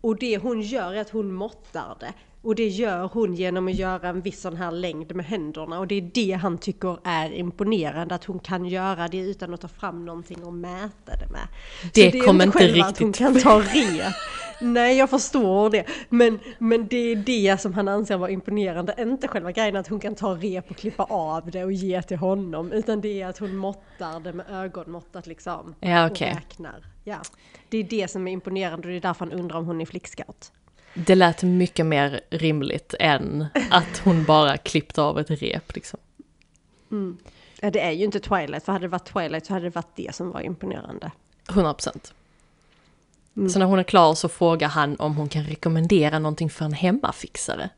Och 0.01 0.19
det 0.19 0.37
hon 0.37 0.61
gör 0.61 0.93
är 0.93 1.01
att 1.01 1.09
hon 1.09 1.33
måttar 1.33 1.97
det. 1.99 2.13
Och 2.41 2.55
det 2.55 2.67
gör 2.67 3.09
hon 3.13 3.35
genom 3.35 3.67
att 3.67 3.75
göra 3.75 4.09
en 4.09 4.21
viss 4.21 4.41
sån 4.41 4.55
här 4.57 4.71
längd 4.71 5.15
med 5.15 5.25
händerna. 5.25 5.79
Och 5.79 5.87
det 5.87 5.95
är 5.95 6.09
det 6.13 6.31
han 6.31 6.57
tycker 6.57 6.97
är 7.03 7.33
imponerande, 7.33 8.15
att 8.15 8.25
hon 8.25 8.39
kan 8.39 8.65
göra 8.65 9.07
det 9.07 9.17
utan 9.17 9.53
att 9.53 9.61
ta 9.61 9.67
fram 9.67 10.05
någonting 10.05 10.43
och 10.43 10.53
mäta 10.53 11.15
det 11.19 11.31
med. 11.31 11.47
Det, 11.93 12.11
Så 12.11 12.19
kommer 12.19 12.45
inte 12.45 12.57
själva 12.57 12.75
riktigt... 12.75 12.85
att 12.85 12.99
hon 12.99 13.13
kan 13.13 13.39
ta 13.39 13.59
rep. 13.59 14.13
Nej, 14.61 14.97
jag 14.97 15.09
förstår 15.09 15.69
det. 15.69 15.85
Men, 16.09 16.39
men 16.59 16.87
det 16.87 16.97
är 17.11 17.15
det 17.15 17.61
som 17.61 17.73
han 17.73 17.87
anser 17.87 18.17
vara 18.17 18.29
imponerande. 18.29 18.95
Inte 18.97 19.27
själva 19.27 19.51
grejen 19.51 19.75
att 19.75 19.87
hon 19.87 19.99
kan 19.99 20.15
ta 20.15 20.35
rep 20.35 20.71
och 20.71 20.77
klippa 20.77 21.03
av 21.03 21.51
det 21.51 21.63
och 21.63 21.71
ge 21.71 22.01
till 22.01 22.17
honom. 22.17 22.71
Utan 22.71 23.01
det 23.01 23.21
är 23.21 23.27
att 23.27 23.37
hon 23.37 23.55
måttar 23.57 24.19
det 24.19 24.33
med 24.33 24.45
ögonmåttat 24.49 25.27
liksom. 25.27 25.75
Ja, 25.79 26.05
Och 26.05 26.11
okej. 26.11 26.33
räknar. 26.35 26.85
Ja. 27.03 27.17
Det 27.69 27.77
är 27.77 27.83
det 27.83 28.11
som 28.11 28.27
är 28.27 28.31
imponerande 28.31 28.87
och 28.87 28.91
det 28.91 28.97
är 28.97 29.01
därför 29.01 29.25
han 29.25 29.39
undrar 29.39 29.57
om 29.57 29.65
hon 29.65 29.81
är 29.81 29.85
flickscout. 29.85 30.51
Det 30.93 31.15
lät 31.15 31.43
mycket 31.43 31.85
mer 31.85 32.21
rimligt 32.29 32.95
än 32.99 33.45
att 33.71 33.97
hon 34.03 34.23
bara 34.23 34.57
klippte 34.57 35.01
av 35.01 35.19
ett 35.19 35.29
rep 35.29 35.75
liksom. 35.75 35.99
Ja, 37.61 37.71
det 37.71 37.79
är 37.79 37.91
ju 37.91 38.03
inte 38.03 38.19
Twilight, 38.19 38.63
för 38.63 38.71
hade 38.71 38.83
det 38.85 38.89
varit 38.89 39.05
Twilight 39.13 39.45
så 39.45 39.53
hade 39.53 39.65
det 39.65 39.75
varit 39.75 39.95
det 39.95 40.15
som 40.15 40.31
var 40.31 40.41
imponerande. 40.41 41.11
100 41.49 41.73
procent. 41.73 42.13
Så 43.35 43.59
när 43.59 43.65
hon 43.65 43.79
är 43.79 43.83
klar 43.83 44.15
så 44.15 44.29
frågar 44.29 44.67
han 44.67 44.95
om 44.95 45.15
hon 45.15 45.29
kan 45.29 45.43
rekommendera 45.43 46.19
någonting 46.19 46.49
för 46.49 46.65
en 46.65 46.73
hemmafixare. 46.73 47.69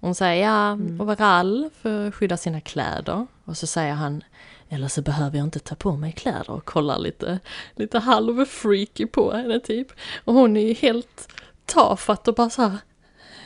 Hon 0.00 0.14
säger 0.14 0.46
ja, 0.46 0.72
overall 0.98 1.70
för 1.82 2.08
att 2.08 2.14
skydda 2.14 2.36
sina 2.36 2.60
kläder. 2.60 3.26
Och 3.44 3.56
så 3.56 3.66
säger 3.66 3.92
han, 3.92 4.24
eller 4.68 4.88
så 4.88 5.02
behöver 5.02 5.38
jag 5.38 5.46
inte 5.46 5.58
ta 5.58 5.74
på 5.74 5.96
mig 5.96 6.12
kläder 6.12 6.50
och 6.50 6.64
kollar 6.64 6.98
lite, 6.98 7.38
lite 7.74 7.98
halv 7.98 8.44
freaky 8.44 9.06
på 9.06 9.32
henne 9.32 9.60
typ. 9.60 9.92
Och 10.24 10.34
hon 10.34 10.56
är 10.56 10.66
ju 10.66 10.74
helt 10.74 11.28
tafatt 11.66 12.28
och 12.28 12.34
bara 12.34 12.50
så 12.50 12.62
här. 12.62 12.78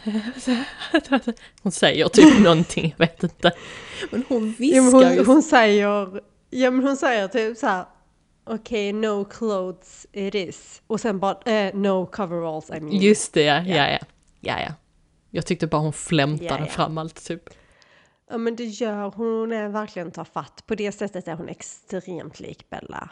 Hon 1.62 1.72
säger 1.72 2.08
typ 2.08 2.38
någonting, 2.44 2.94
jag 2.98 3.06
vet 3.06 3.22
inte. 3.22 3.52
Men 4.10 4.24
hon 4.28 4.54
Ja, 4.58 4.82
men 4.82 5.00
viskar 5.00 5.16
hon, 5.16 5.26
hon 5.26 5.42
säger, 5.42 6.20
ja 6.50 6.70
men 6.70 6.86
hon 6.86 6.96
säger 6.96 7.28
typ 7.28 7.58
så 7.58 7.66
här. 7.66 7.84
Okej, 8.46 8.92
no 8.92 9.24
clothes 9.24 10.06
it 10.12 10.34
is. 10.34 10.82
Och 10.86 11.00
sen 11.00 11.18
bara, 11.18 11.52
eh, 11.52 11.74
no 11.74 12.06
coveralls 12.06 12.70
I 12.70 12.80
mean. 12.80 12.96
Just 12.96 13.32
det, 13.32 13.42
ja, 13.42 13.62
ja, 13.62 13.90
ja. 13.90 13.98
ja, 14.40 14.60
ja. 14.60 14.74
Jag 15.30 15.46
tyckte 15.46 15.66
bara 15.66 15.82
hon 15.82 15.92
flämtade 15.92 16.50
Ja, 16.50 16.58
ja. 16.60 16.66
fram 16.66 16.98
allt 16.98 17.24
typ. 17.26 17.42
Ja 18.30 18.38
men 18.38 18.56
det 18.56 18.64
gör 18.64 19.12
hon, 19.16 19.52
är 19.52 19.68
verkligen 19.68 20.10
tar 20.10 20.24
fatt. 20.24 20.62
På 20.66 20.74
det 20.74 20.92
sättet 20.92 21.28
är 21.28 21.34
hon 21.34 21.48
extremt 21.48 22.40
lik 22.40 22.70
Bella. 22.70 23.10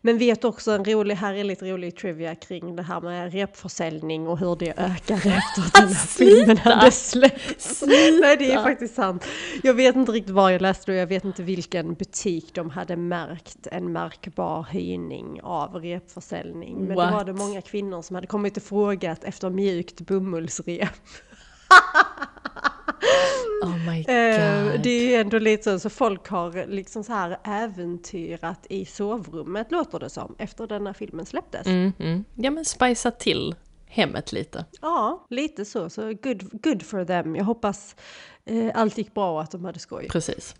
Men 0.00 0.18
vet 0.18 0.44
också 0.44 0.70
en 0.70 0.84
rolig, 0.84 1.14
här 1.14 1.34
är 1.34 1.44
lite 1.44 1.64
rolig 1.64 1.96
trivia 1.96 2.34
kring 2.34 2.76
det 2.76 2.82
här 2.82 3.00
med 3.00 3.32
repförsäljning 3.32 4.28
och 4.28 4.38
hur 4.38 4.56
det 4.56 4.70
ökar 4.76 5.16
efter 5.16 5.62
att 5.62 5.72
den 5.72 5.88
här 5.88 6.06
filmen 6.06 6.56
hade 6.56 6.90
släppts. 6.90 7.82
Nej 8.20 8.36
det 8.36 8.52
är 8.52 8.62
faktiskt 8.62 8.94
sant. 8.94 9.24
Jag 9.62 9.74
vet 9.74 9.96
inte 9.96 10.12
riktigt 10.12 10.34
var 10.34 10.50
jag 10.50 10.62
läste 10.62 10.92
det 10.92 10.96
och 10.96 11.00
jag 11.00 11.06
vet 11.06 11.24
inte 11.24 11.42
vilken 11.42 11.94
butik 11.94 12.54
de 12.54 12.70
hade 12.70 12.96
märkt 12.96 13.66
en 13.66 13.92
märkbar 13.92 14.62
höjning 14.62 15.40
av 15.42 15.74
repförsäljning. 15.74 16.76
Men 16.86 16.96
What? 16.96 17.10
då 17.10 17.16
var 17.16 17.24
det 17.24 17.32
många 17.32 17.62
kvinnor 17.62 18.02
som 18.02 18.14
hade 18.14 18.26
kommit 18.26 18.56
och 18.56 18.62
frågat 18.62 19.24
efter 19.24 19.50
mjukt 19.50 20.00
bomullsrep. 20.00 20.88
Oh 23.62 23.86
my 23.90 24.04
Eh, 24.08 24.72
god. 24.72 24.80
det 24.82 24.90
är 24.90 25.02
ju 25.08 25.14
ändå 25.14 25.38
lite 25.38 25.62
så, 25.62 25.78
så 25.78 25.90
folk 25.90 26.28
har 26.28 26.66
liksom 26.66 27.04
så 27.04 27.12
här 27.12 27.38
äventyrat 27.44 28.66
i 28.70 28.84
sovrummet 28.84 29.70
låter 29.72 29.98
det 29.98 30.10
som, 30.10 30.34
efter 30.38 30.66
denna 30.66 30.94
filmen 30.94 31.26
släpptes. 31.26 31.66
Mm, 31.66 31.92
mm. 31.98 32.24
Ja 32.34 32.50
men 32.50 32.64
spicea 32.64 33.10
till 33.12 33.54
hemmet 33.86 34.32
lite. 34.32 34.64
Ja, 34.80 35.26
lite 35.30 35.64
så, 35.64 35.90
så 35.90 36.02
good, 36.22 36.62
good 36.62 36.82
for 36.82 37.04
them. 37.04 37.36
Jag 37.36 37.44
hoppas 37.44 37.96
eh, 38.44 38.70
allt 38.74 38.98
gick 38.98 39.14
bra 39.14 39.32
och 39.34 39.42
att 39.42 39.50
de 39.50 39.64
hade 39.64 39.78
skoj. 39.78 40.08
Precis. 40.10 40.54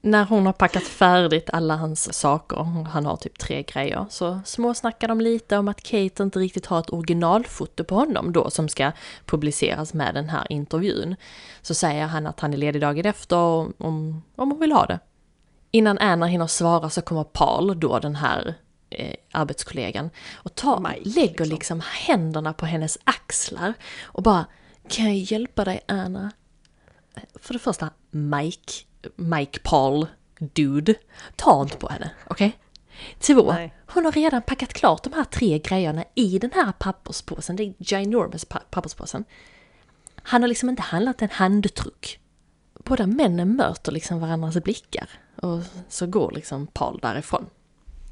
När 0.00 0.24
hon 0.24 0.46
har 0.46 0.52
packat 0.52 0.82
färdigt 0.82 1.50
alla 1.52 1.76
hans 1.76 2.14
saker, 2.14 2.84
han 2.88 3.06
har 3.06 3.16
typ 3.16 3.38
tre 3.38 3.62
grejer, 3.62 4.06
så 4.10 4.40
småsnackar 4.44 5.08
de 5.08 5.20
lite 5.20 5.58
om 5.58 5.68
att 5.68 5.82
Kate 5.82 6.22
inte 6.22 6.38
riktigt 6.38 6.66
har 6.66 6.80
ett 6.80 6.92
originalfoto 6.92 7.84
på 7.84 7.94
honom 7.94 8.32
då 8.32 8.50
som 8.50 8.68
ska 8.68 8.92
publiceras 9.26 9.94
med 9.94 10.14
den 10.14 10.28
här 10.28 10.46
intervjun. 10.52 11.16
Så 11.62 11.74
säger 11.74 12.06
han 12.06 12.26
att 12.26 12.40
han 12.40 12.52
är 12.52 12.56
ledig 12.56 12.80
dagen 12.80 13.06
efter 13.06 13.36
om, 13.36 14.22
om 14.36 14.50
hon 14.50 14.60
vill 14.60 14.72
ha 14.72 14.86
det. 14.86 14.98
Innan 15.70 15.98
Anna 15.98 16.26
hinner 16.26 16.46
svara 16.46 16.90
så 16.90 17.02
kommer 17.02 17.24
Paul, 17.24 17.80
då 17.80 17.98
den 17.98 18.16
här 18.16 18.54
eh, 18.90 19.14
arbetskollegan, 19.32 20.10
och 20.34 20.54
tar, 20.54 20.80
Mike, 20.80 21.20
lägger 21.20 21.28
liksom. 21.28 21.48
liksom 21.48 21.82
händerna 21.84 22.52
på 22.52 22.66
hennes 22.66 22.98
axlar 23.04 23.74
och 24.02 24.22
bara 24.22 24.46
Kan 24.88 25.06
jag 25.06 25.16
hjälpa 25.16 25.64
dig 25.64 25.80
Anna? 25.88 26.30
För 27.34 27.52
det 27.52 27.58
första, 27.58 27.90
Mike, 28.10 28.72
Mike 29.16 29.60
Paul, 29.64 30.06
dude, 30.38 30.94
ta 31.36 31.62
inte 31.62 31.76
på 31.76 31.88
henne, 31.88 32.10
okej? 32.26 32.58
Två, 33.18 33.52
Nej. 33.52 33.74
hon 33.86 34.04
har 34.04 34.12
redan 34.12 34.42
packat 34.42 34.72
klart 34.72 35.02
de 35.02 35.12
här 35.12 35.24
tre 35.24 35.58
grejerna 35.58 36.04
i 36.14 36.38
den 36.38 36.50
här 36.54 36.72
papperspåsen, 36.72 37.60
är 37.60 37.74
ginormous 37.78 38.44
pa- 38.44 38.62
papperspåsen. 38.70 39.24
Han 40.22 40.42
har 40.42 40.48
liksom 40.48 40.68
inte 40.68 40.82
handlat 40.82 41.22
en 41.22 41.30
handtruck. 41.30 42.20
Båda 42.84 43.06
männen 43.06 43.56
möter 43.56 43.92
liksom 43.92 44.20
varandras 44.20 44.64
blickar 44.64 45.08
och 45.36 45.60
så 45.88 46.06
går 46.06 46.30
liksom 46.32 46.66
Paul 46.66 46.98
därifrån. 47.02 47.46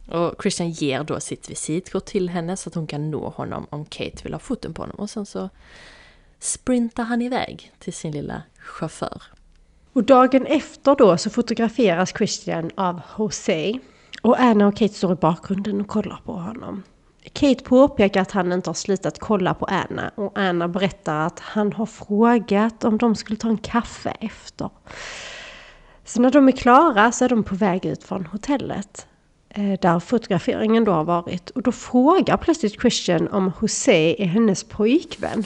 Och 0.08 0.42
Christian 0.42 0.70
ger 0.70 1.04
då 1.04 1.20
sitt 1.20 1.50
visitkort 1.50 2.04
till 2.04 2.28
henne 2.28 2.56
så 2.56 2.68
att 2.68 2.74
hon 2.74 2.86
kan 2.86 3.10
nå 3.10 3.28
honom 3.28 3.66
om 3.70 3.84
Kate 3.84 4.22
vill 4.22 4.32
ha 4.32 4.38
foten 4.40 4.74
på 4.74 4.82
honom 4.82 4.96
och 4.96 5.10
sen 5.10 5.26
så 5.26 5.48
sprintar 6.38 7.04
han 7.04 7.22
iväg 7.22 7.72
till 7.78 7.92
sin 7.92 8.12
lilla 8.12 8.42
chaufför. 8.58 9.22
Och 9.96 10.04
dagen 10.04 10.46
efter 10.46 10.94
då 10.94 11.16
så 11.16 11.30
fotograferas 11.30 12.12
Christian 12.16 12.70
av 12.74 13.00
Jose. 13.18 13.78
Och 14.22 14.40
Anna 14.40 14.66
och 14.66 14.76
Kate 14.76 14.94
står 14.94 15.12
i 15.12 15.14
bakgrunden 15.14 15.80
och 15.80 15.88
kollar 15.88 16.20
på 16.24 16.32
honom. 16.32 16.82
Kate 17.32 17.64
påpekar 17.64 18.22
att 18.22 18.30
han 18.30 18.52
inte 18.52 18.70
har 18.70 18.74
slutat 18.74 19.18
kolla 19.18 19.54
på 19.54 19.64
Anna 19.64 20.10
och 20.14 20.32
Anna 20.38 20.68
berättar 20.68 21.26
att 21.26 21.40
han 21.40 21.72
har 21.72 21.86
frågat 21.86 22.84
om 22.84 22.98
de 22.98 23.14
skulle 23.14 23.36
ta 23.36 23.48
en 23.48 23.58
kaffe 23.58 24.16
efter. 24.20 24.70
Så 26.04 26.22
när 26.22 26.30
de 26.30 26.48
är 26.48 26.52
klara 26.52 27.12
så 27.12 27.24
är 27.24 27.28
de 27.28 27.44
på 27.44 27.54
väg 27.54 27.84
ut 27.84 28.04
från 28.04 28.26
hotellet. 28.26 29.06
Eh, 29.48 29.80
där 29.80 30.00
fotograferingen 30.00 30.84
då 30.84 30.92
har 30.92 31.04
varit. 31.04 31.50
Och 31.50 31.62
då 31.62 31.72
frågar 31.72 32.36
plötsligt 32.36 32.80
Christian 32.80 33.28
om 33.28 33.52
Jose 33.60 34.22
är 34.22 34.26
hennes 34.26 34.64
pojkvän. 34.64 35.44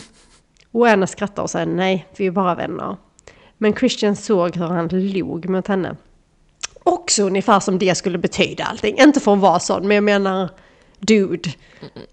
Och 0.73 0.89
Anna 0.89 1.07
skrattar 1.07 1.43
och 1.43 1.51
säger 1.51 1.67
nej, 1.67 2.07
vi 2.17 2.27
är 2.27 2.31
bara 2.31 2.55
vänner. 2.55 2.97
Men 3.63 3.75
Christian 3.75 4.17
såg 4.17 4.57
hur 4.57 4.67
han 4.67 4.89
log 4.89 5.49
mot 5.49 5.69
henne. 5.69 5.97
Också 6.83 7.23
ungefär 7.23 7.61
som 7.61 7.79
det 7.79 7.95
skulle 7.95 8.19
betyda 8.19 8.65
allting. 8.65 8.99
Inte 8.99 9.21
för 9.21 9.33
att 9.33 9.39
vara 9.39 9.61
sån, 9.61 9.89
men 9.89 9.95
jag 9.95 10.05
menar 10.05 10.51
dude. 10.99 11.51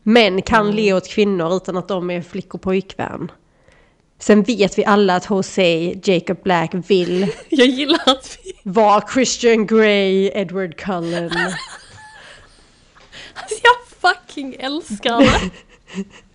Män 0.04 0.42
kan 0.42 0.72
le 0.72 0.94
åt 0.94 1.08
kvinnor 1.08 1.56
utan 1.56 1.78
att 1.78 1.88
de 1.88 2.10
är 2.10 2.22
flick 2.22 2.54
och 2.54 2.62
pojkvän. 2.62 3.32
Sen 4.20 4.44
vet 4.44 4.78
vi 4.78 4.86
alla 4.86 5.16
att 5.16 5.30
Jose 5.30 5.94
Jacob 6.04 6.44
Black 6.44 6.72
vill 6.74 7.32
Jag 7.50 7.68
gillar 7.68 8.02
att 8.06 8.38
vi... 8.44 8.54
vara 8.64 9.04
Christian 9.14 9.68
Grey, 9.68 10.32
Edward 10.34 10.76
Cullen. 10.76 11.32
Alltså 13.34 13.60
jag 13.64 14.12
fucking 14.12 14.56
älskar 14.60 15.20
det! 15.20 15.52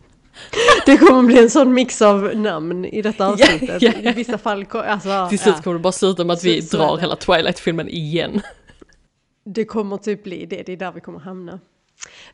Det 0.87 0.97
kommer 0.97 1.23
bli 1.23 1.39
en 1.39 1.51
sån 1.51 1.75
mix 1.75 2.03
av 2.03 2.31
namn 2.37 2.85
i 2.85 3.03
detta 3.03 3.27
avsnittet. 3.27 3.83
ja, 3.83 3.93
ja. 4.03 4.11
I 4.11 4.15
vissa 4.15 4.39
fall, 4.39 4.67
alltså, 4.73 5.27
Till 5.29 5.39
slut 5.39 5.55
ja. 5.57 5.63
kommer 5.63 5.75
det 5.79 5.83
bara 5.83 5.93
sluta 5.93 6.25
med 6.25 6.35
att 6.35 6.45
vi 6.45 6.63
Så- 6.63 6.77
drar 6.77 6.97
hela 6.99 7.17
Twilight-filmen 7.17 7.89
igen. 7.89 8.41
Det 9.45 9.65
kommer 9.65 9.97
typ 9.97 10.25
bli 10.25 10.47
det, 10.47 10.63
det 10.63 10.73
är 10.73 10.77
där 10.77 10.93
vi 10.93 11.01
kommer 11.01 11.19
hamna. 11.19 11.61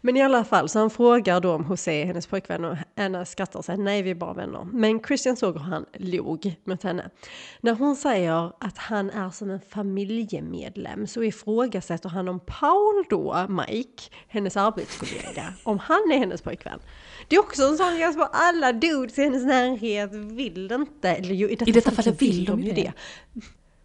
Men 0.01 0.17
i 0.17 0.23
alla 0.23 0.45
fall, 0.45 0.69
så 0.69 0.79
han 0.79 0.91
frågar 0.91 1.41
då 1.41 1.53
om 1.53 1.67
José 1.71 2.03
är 2.03 2.07
hennes 2.07 2.27
pojkvän 2.27 2.65
och 2.65 2.77
Anna 2.97 3.25
skrattar 3.25 3.59
och 3.59 3.65
säger 3.65 3.79
nej, 3.79 4.03
vi 4.03 4.11
är 4.11 4.15
bara 4.15 4.33
vänner. 4.33 4.67
Men 4.73 5.01
Christian 5.05 5.37
såg 5.37 5.55
hur 5.55 5.61
han 5.65 5.87
log 5.99 6.55
mot 6.65 6.83
henne. 6.83 7.11
När 7.61 7.73
hon 7.75 7.97
säger 7.97 8.53
att 8.61 8.79
han 8.79 9.11
är 9.11 9.31
som 9.31 9.51
en 9.51 9.61
familjemedlem 9.61 11.07
så 11.07 11.23
ifrågasätter 11.23 12.09
han 12.09 12.29
om 12.29 12.41
Paul 12.41 13.05
då, 13.11 13.47
Mike, 13.49 14.03
hennes 14.29 14.57
arbetskollega, 14.57 15.53
om 15.63 15.79
han 15.79 16.13
är 16.13 16.19
hennes 16.19 16.43
pojkvän. 16.43 16.81
Det 17.29 17.37
är 17.37 17.41
också 17.41 17.63
en 17.63 17.77
sån 17.77 17.97
grej 17.97 18.13
som 18.13 18.29
alla 18.33 18.73
dudes 18.73 19.19
i 19.19 19.23
hennes 19.23 19.45
närhet 19.45 20.13
vill 20.13 20.73
inte, 20.73 21.11
eller 21.11 21.35
jo, 21.35 21.49
i 21.49 21.55
detta, 21.55 21.71
I 21.71 21.73
detta 21.73 21.91
fallet 21.91 22.23
vill 22.23 22.45
de 22.45 22.61
ju 22.61 22.69
ju 22.69 22.73
det. 22.73 22.93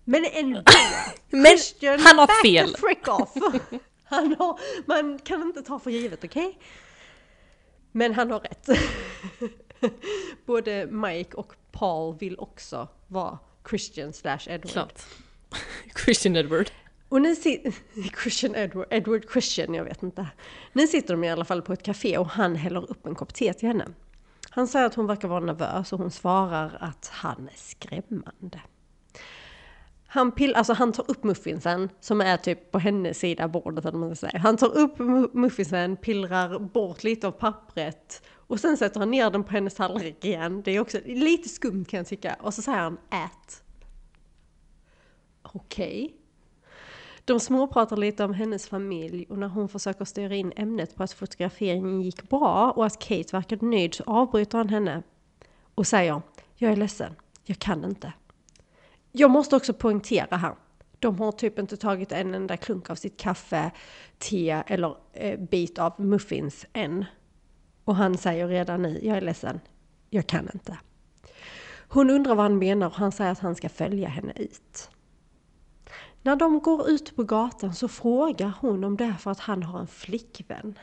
Men 0.04 0.26
ändå! 0.32 0.64
Men 1.30 1.46
Christian, 1.46 2.00
han 2.00 2.20
har 2.20 2.44
fel. 2.44 2.76
frick 2.78 3.08
off! 3.08 3.34
Han 4.06 4.36
har, 4.40 4.60
man 4.86 5.20
kan 5.20 5.42
inte 5.42 5.62
ta 5.62 5.80
för 5.80 5.92
givet, 5.92 6.24
okej? 6.24 6.60
Men 7.92 8.14
han 8.14 8.32
har 8.32 8.40
rätt. 8.40 8.70
Både 10.46 10.88
Mike 10.88 11.38
och 11.38 11.54
Paul 11.72 12.18
vill 12.18 12.40
också 12.40 12.88
vara 13.08 13.40
Christian 13.70 14.14
slash 14.14 14.40
Edward. 14.48 14.72
Klart. 14.72 15.02
Christian 16.06 16.36
Edward. 16.36 16.72
Och 17.14 17.22
ni 17.22 17.36
sitter... 17.36 17.74
Christian 18.24 18.56
Edward, 18.56 18.88
Edward 18.90 19.26
Christian, 19.32 19.74
jag 19.74 19.84
vet 19.84 20.04
inte. 20.04 20.28
Nu 20.74 20.88
sitter 20.88 21.14
de 21.14 21.24
i 21.24 21.30
alla 21.30 21.46
fall 21.46 21.62
på 21.62 21.74
ett 21.74 21.84
café 21.84 22.18
och 22.18 22.28
han 22.28 22.56
häller 22.56 22.92
upp 22.92 23.06
en 23.06 23.16
kopp 23.16 23.34
te 23.34 23.54
till 23.54 23.68
henne. 23.68 23.88
Han 24.50 24.68
säger 24.68 24.86
att 24.86 24.96
hon 24.96 25.08
verkar 25.08 25.28
vara 25.28 25.40
nervös 25.40 25.94
och 25.94 26.00
hon 26.00 26.12
svarar 26.12 26.78
att 26.80 27.10
han 27.14 27.50
är 27.54 27.58
skrämmande. 27.58 28.62
Han, 30.08 30.32
pill, 30.32 30.56
alltså 30.56 30.74
han 30.74 30.92
tar 30.92 31.12
upp 31.12 31.24
muffinsen 31.24 31.90
som 32.00 32.22
är 32.22 32.38
typ 32.38 32.72
på 32.72 32.80
hennes 32.80 33.20
sida 33.20 33.44
av 33.44 33.52
bordet 33.52 33.86
eller 33.86 33.98
vad 33.98 34.08
man 34.08 34.16
ska 34.16 34.28
säga. 34.28 34.40
Han 34.40 34.58
tar 34.58 34.78
upp 34.78 35.00
muffinsen, 35.34 35.98
pillrar 35.98 36.60
bort 36.60 37.04
lite 37.04 37.28
av 37.28 37.32
pappret 37.32 38.24
och 38.48 38.60
sen 38.60 38.78
sätter 38.78 39.00
han 39.00 39.12
ner 39.12 39.30
den 39.30 39.44
på 39.44 39.52
hennes 39.52 39.76
tallrik 39.76 40.26
igen. 40.26 40.62
Det 40.66 40.72
är 40.72 40.80
också 40.80 40.98
lite 41.06 41.50
skumt 41.50 41.86
kan 41.86 41.98
jag 41.98 42.08
tycka. 42.08 42.36
Och 42.42 42.54
så 42.54 42.62
säger 42.62 42.80
han 42.80 42.98
ät. 43.12 43.64
Okej. 45.42 46.20
De 47.26 47.40
småpratar 47.40 47.98
lite 47.98 48.24
om 48.24 48.34
hennes 48.34 48.68
familj 48.68 49.26
och 49.30 49.38
när 49.38 49.48
hon 49.48 49.70
försöker 49.70 50.06
styra 50.06 50.36
in 50.36 50.54
ämnet 50.56 50.96
på 50.96 51.04
att 51.04 51.14
fotograferingen 51.14 52.02
gick 52.02 52.30
bra 52.30 52.72
och 52.72 52.86
att 52.86 53.00
Kate 53.00 53.36
verkade 53.38 53.66
nöjd 53.66 53.94
så 53.94 54.04
avbryter 54.04 54.58
han 54.58 54.70
henne 54.70 55.04
och 55.76 55.88
säger 55.88 56.22
Jag 56.56 56.72
är 56.72 56.76
ledsen, 56.76 57.14
jag 57.44 57.60
kan 57.60 57.86
inte. 57.86 58.14
Jag 59.12 59.32
måste 59.32 59.56
också 59.56 59.74
poängtera 59.74 60.38
här. 60.38 60.56
De 61.00 61.20
har 61.20 61.32
typ 61.32 61.60
inte 61.60 61.78
tagit 61.78 62.12
en 62.12 62.34
enda 62.34 62.58
klunk 62.58 62.90
av 62.90 62.96
sitt 62.96 63.18
kaffe, 63.18 63.72
te 64.18 64.50
eller 64.50 64.96
eh, 65.14 65.40
bit 65.40 65.80
av 65.80 66.02
muffins 66.02 66.66
än. 66.74 67.06
Och 67.84 67.96
han 67.96 68.18
säger 68.18 68.48
redan 68.48 68.82
nu, 68.82 69.00
jag 69.04 69.18
är 69.18 69.22
ledsen, 69.22 69.60
jag 70.10 70.28
kan 70.28 70.50
inte. 70.54 70.78
Hon 71.88 72.10
undrar 72.10 72.36
vad 72.36 72.46
han 72.46 72.58
menar 72.58 72.88
och 72.88 72.94
han 72.94 73.12
säger 73.12 73.32
att 73.32 73.40
han 73.40 73.56
ska 73.56 73.70
följa 73.70 74.10
henne 74.10 74.34
ut. 74.36 74.90
När 76.26 76.36
de 76.36 76.60
går 76.60 76.90
ut 76.90 77.16
på 77.16 77.24
gatan 77.24 77.74
så 77.74 77.88
frågar 77.88 78.52
hon 78.62 78.84
om 78.84 78.98
det 78.98 79.04
är 79.04 79.14
för 79.14 79.32
att 79.32 79.40
han 79.40 79.64
har 79.64 79.80
en 79.80 79.88
flickvän. 79.88 80.80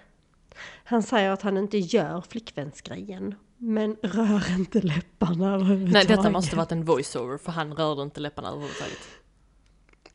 Han 0.84 1.02
säger 1.02 1.30
att 1.30 1.42
han 1.42 1.56
inte 1.56 1.78
gör 1.78 2.20
flickvänsgrejen, 2.20 3.34
men 3.56 3.96
rör 4.02 4.58
inte 4.58 4.80
läpparna 4.80 5.46
Nej, 5.46 5.54
överhuvudtaget. 5.54 6.08
detta 6.08 6.30
måste 6.30 6.56
varit 6.56 6.72
en 6.72 6.84
voiceover 6.84 7.38
för 7.38 7.52
han 7.52 7.74
rörde 7.74 8.02
inte 8.02 8.20
läpparna 8.20 8.48
överhuvudtaget. 8.48 8.98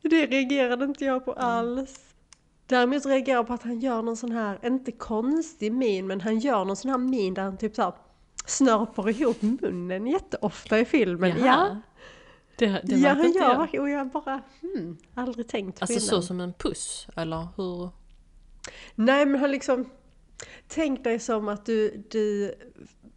Det 0.02 0.26
reagerade 0.26 0.84
inte 0.84 1.04
jag 1.04 1.24
på 1.24 1.32
alls. 1.32 2.00
Däremot 2.66 3.06
reagerar 3.06 3.36
jag 3.36 3.46
på 3.46 3.52
att 3.52 3.62
han 3.62 3.80
gör 3.80 4.02
någon 4.02 4.16
sån 4.16 4.32
här, 4.32 4.58
inte 4.66 4.92
konstig 4.92 5.72
min, 5.72 6.06
men 6.06 6.20
han 6.20 6.38
gör 6.38 6.64
någon 6.64 6.76
sån 6.76 6.90
här 6.90 6.98
min 6.98 7.34
där 7.34 7.42
han 7.42 7.56
typ 7.56 7.74
så 7.74 7.82
här 7.82 7.92
snörper 8.46 9.08
ihop 9.08 9.42
munnen 9.42 10.06
jätteofta 10.06 10.78
i 10.78 10.84
filmen. 10.84 11.30
Ja, 11.38 11.46
Jaha. 11.46 11.80
Det, 12.58 12.80
det 12.84 12.96
ja 12.96 13.08
han 13.08 13.32
gör 13.32 13.68
jag. 13.72 13.80
och 13.82 13.90
jag 13.90 14.08
bara, 14.08 14.40
hmm, 14.60 14.96
aldrig 15.14 15.48
tänkt 15.48 15.78
på 15.78 15.82
Alltså 15.82 15.92
innan. 15.92 16.06
så 16.08 16.22
som 16.22 16.40
en 16.40 16.52
puss, 16.52 17.06
eller 17.16 17.48
hur? 17.56 17.90
Nej 18.94 19.26
men 19.26 19.40
han 19.40 19.50
liksom, 19.50 19.90
tänk 20.68 21.04
dig 21.04 21.18
som 21.18 21.48
att 21.48 21.66
du, 21.66 22.04
du 22.10 22.54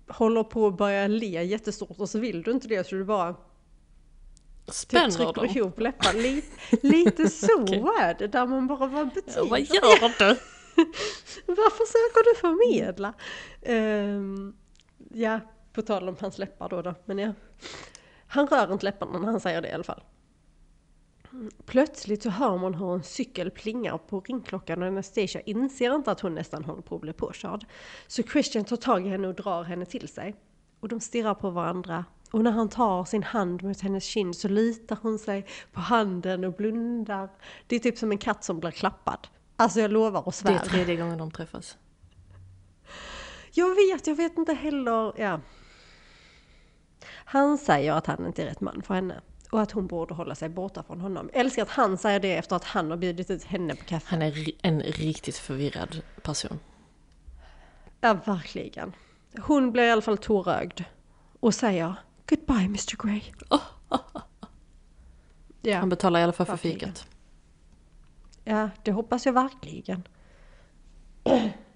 håller 0.08 0.44
på 0.44 0.68
att 0.68 0.78
börja 0.78 1.08
le 1.08 1.44
jättestort 1.44 2.00
och 2.00 2.10
så 2.10 2.20
vill 2.20 2.44
du 2.44 2.52
inte 2.52 2.68
det 2.68 2.88
så 2.88 2.96
du 2.96 3.04
bara 3.04 3.34
typ 3.34 4.76
Spänner 4.76 5.10
trycker 5.12 5.34
dem? 5.34 5.46
ihop 5.46 5.80
läpparna. 5.80 6.20
Lite, 6.20 6.48
lite 6.88 7.30
så 7.30 7.62
Okej. 7.64 7.84
är 8.02 8.14
det, 8.20 8.28
där 8.28 8.46
man 8.46 8.68
bara, 8.68 8.88
vad 8.88 9.08
betyder 9.14 9.40
Ja, 9.40 9.48
vad 9.50 9.60
gör 9.60 10.20
du? 10.20 10.36
Vad 11.46 11.72
försöker 11.74 12.24
du 12.34 12.40
förmedla? 12.40 13.14
Ehm, 13.62 14.56
ja, 15.14 15.40
på 15.74 15.82
tal 15.82 16.10
om 16.10 16.16
hans 16.20 16.38
läppar 16.38 16.70
då, 16.70 16.82
då. 16.82 16.96
Men 17.06 17.20
ja. 17.20 17.34
Han 18.32 18.48
rör 18.48 18.74
inte 18.74 18.86
läpparna 18.86 19.20
när 19.20 19.28
han 19.28 19.40
säger 19.40 19.62
det 19.62 19.68
i 19.68 19.72
alla 19.72 19.84
fall. 19.84 20.04
Plötsligt 21.66 22.24
så 22.24 22.30
hör 22.30 22.58
man 22.58 22.74
hur 22.74 22.94
en 22.94 23.04
cykel 23.04 23.52
plingar 23.52 23.98
på 23.98 24.20
ringklockan 24.20 24.82
och 24.82 24.88
Anastasia 24.88 25.42
inser 25.42 25.96
inte 25.96 26.12
att 26.12 26.20
hon 26.20 26.36
nästan 26.36 26.64
håller 26.64 26.82
på 26.82 26.96
att 26.96 27.02
bli 27.02 27.14
påkörd. 27.14 27.66
Så 28.08 28.24
Christian 28.24 28.66
tar 28.66 28.76
tag 28.76 29.06
i 29.08 29.10
henne 29.10 29.28
och 29.28 29.36
drar 29.36 29.64
henne 29.64 29.86
till 29.86 30.08
sig. 30.08 30.36
Och 30.80 30.88
de 30.88 31.00
stirrar 31.00 31.34
på 31.34 31.50
varandra. 31.50 32.06
Och 32.32 32.42
när 32.44 32.52
han 32.52 32.70
tar 32.70 33.06
sin 33.06 33.24
hand 33.24 33.64
mot 33.64 33.82
hennes 33.82 34.04
kind 34.04 34.36
så 34.36 34.48
litar 34.48 34.98
hon 35.02 35.20
sig 35.20 35.46
på 35.72 35.80
handen 35.80 36.44
och 36.44 36.54
blundar. 36.54 37.30
Det 37.68 37.76
är 37.76 37.80
typ 37.80 37.98
som 37.98 38.12
en 38.12 38.18
katt 38.18 38.44
som 38.44 38.60
blir 38.60 38.72
klappad. 38.72 39.28
Alltså 39.56 39.80
jag 39.80 39.92
lovar 39.92 40.20
och 40.20 40.26
Det 40.26 40.32
svär. 40.32 40.54
är 40.54 40.60
tredje 40.60 40.96
gången 40.96 41.18
de 41.18 41.32
träffas. 41.32 41.78
Jag 43.52 43.76
vet, 43.76 44.08
jag 44.08 44.16
vet 44.16 44.38
inte 44.38 44.54
heller. 44.54 45.14
Ja. 45.18 45.40
Han 47.32 47.58
säger 47.58 47.94
att 47.94 48.06
han 48.06 48.26
inte 48.26 48.42
är 48.44 48.46
rätt 48.46 48.62
man 48.62 48.82
för 48.82 48.94
henne. 48.94 49.22
Och 49.52 49.62
att 49.62 49.72
hon 49.72 49.88
borde 49.88 50.14
hålla 50.14 50.36
sig 50.36 50.50
borta 50.50 50.84
från 50.84 51.02
honom. 51.02 51.30
Jag 51.34 51.40
älskar 51.40 51.62
att 51.62 51.70
han 51.70 51.98
säger 51.98 52.20
det 52.20 52.38
efter 52.38 52.56
att 52.56 52.64
han 52.64 52.90
har 52.92 52.98
bjudit 52.98 53.30
ut 53.30 53.44
henne 53.44 53.76
på 53.76 53.86
kaffe. 53.86 54.06
Han 54.10 54.22
är 54.22 54.52
en 54.62 54.82
riktigt 54.82 55.38
förvirrad 55.38 56.02
person. 56.22 56.60
Ja, 58.02 58.14
verkligen. 58.26 58.94
Hon 59.42 59.72
blir 59.72 59.84
i 59.84 59.92
alla 59.92 60.02
fall 60.02 60.18
tårögd. 60.18 60.84
Och 61.40 61.54
säger 61.56 61.96
Goodbye 62.30 62.66
Mr 62.66 63.08
Grey. 63.08 63.22
Ja. 65.62 65.78
Han 65.80 65.90
betalar 65.90 66.20
i 66.20 66.24
alla 66.24 66.34
fall 66.34 66.46
för 66.46 66.54
Verkligen. 66.54 66.80
fikat. 66.80 67.08
Ja, 68.44 68.70
det 68.84 68.92
hoppas 68.92 69.26
jag 69.26 69.34
verkligen. 69.34 70.04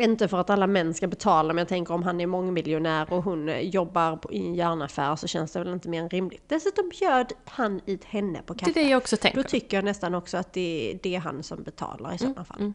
Inte 0.00 0.28
för 0.28 0.40
att 0.40 0.50
alla 0.50 0.66
män 0.66 0.94
ska 0.94 1.06
betala, 1.06 1.52
men 1.52 1.58
jag 1.58 1.68
tänker 1.68 1.94
om 1.94 2.02
han 2.02 2.20
är 2.20 2.26
mångmiljonär 2.26 3.12
och 3.12 3.24
hon 3.24 3.70
jobbar 3.70 4.18
i 4.30 4.38
en 4.46 4.54
järnaffär 4.54 5.16
så 5.16 5.26
känns 5.26 5.52
det 5.52 5.58
väl 5.58 5.72
inte 5.72 5.88
mer 5.88 6.02
än 6.02 6.08
rimligt. 6.08 6.42
Dessutom 6.46 6.90
bjöd 7.00 7.32
han 7.44 7.80
ut 7.86 8.04
henne 8.04 8.42
på 8.42 8.54
Det 8.54 8.58
kaffe. 8.58 8.80
är 8.80 8.84
det 8.84 8.90
jag 8.90 8.98
också 8.98 9.16
Då 9.16 9.20
tänker. 9.22 9.42
tycker 9.42 9.76
jag 9.76 9.84
nästan 9.84 10.14
också 10.14 10.36
att 10.36 10.52
det, 10.52 10.98
det 11.02 11.14
är 11.14 11.18
han 11.20 11.42
som 11.42 11.62
betalar 11.62 12.14
i 12.14 12.18
sådana 12.18 12.44
fall. 12.44 12.72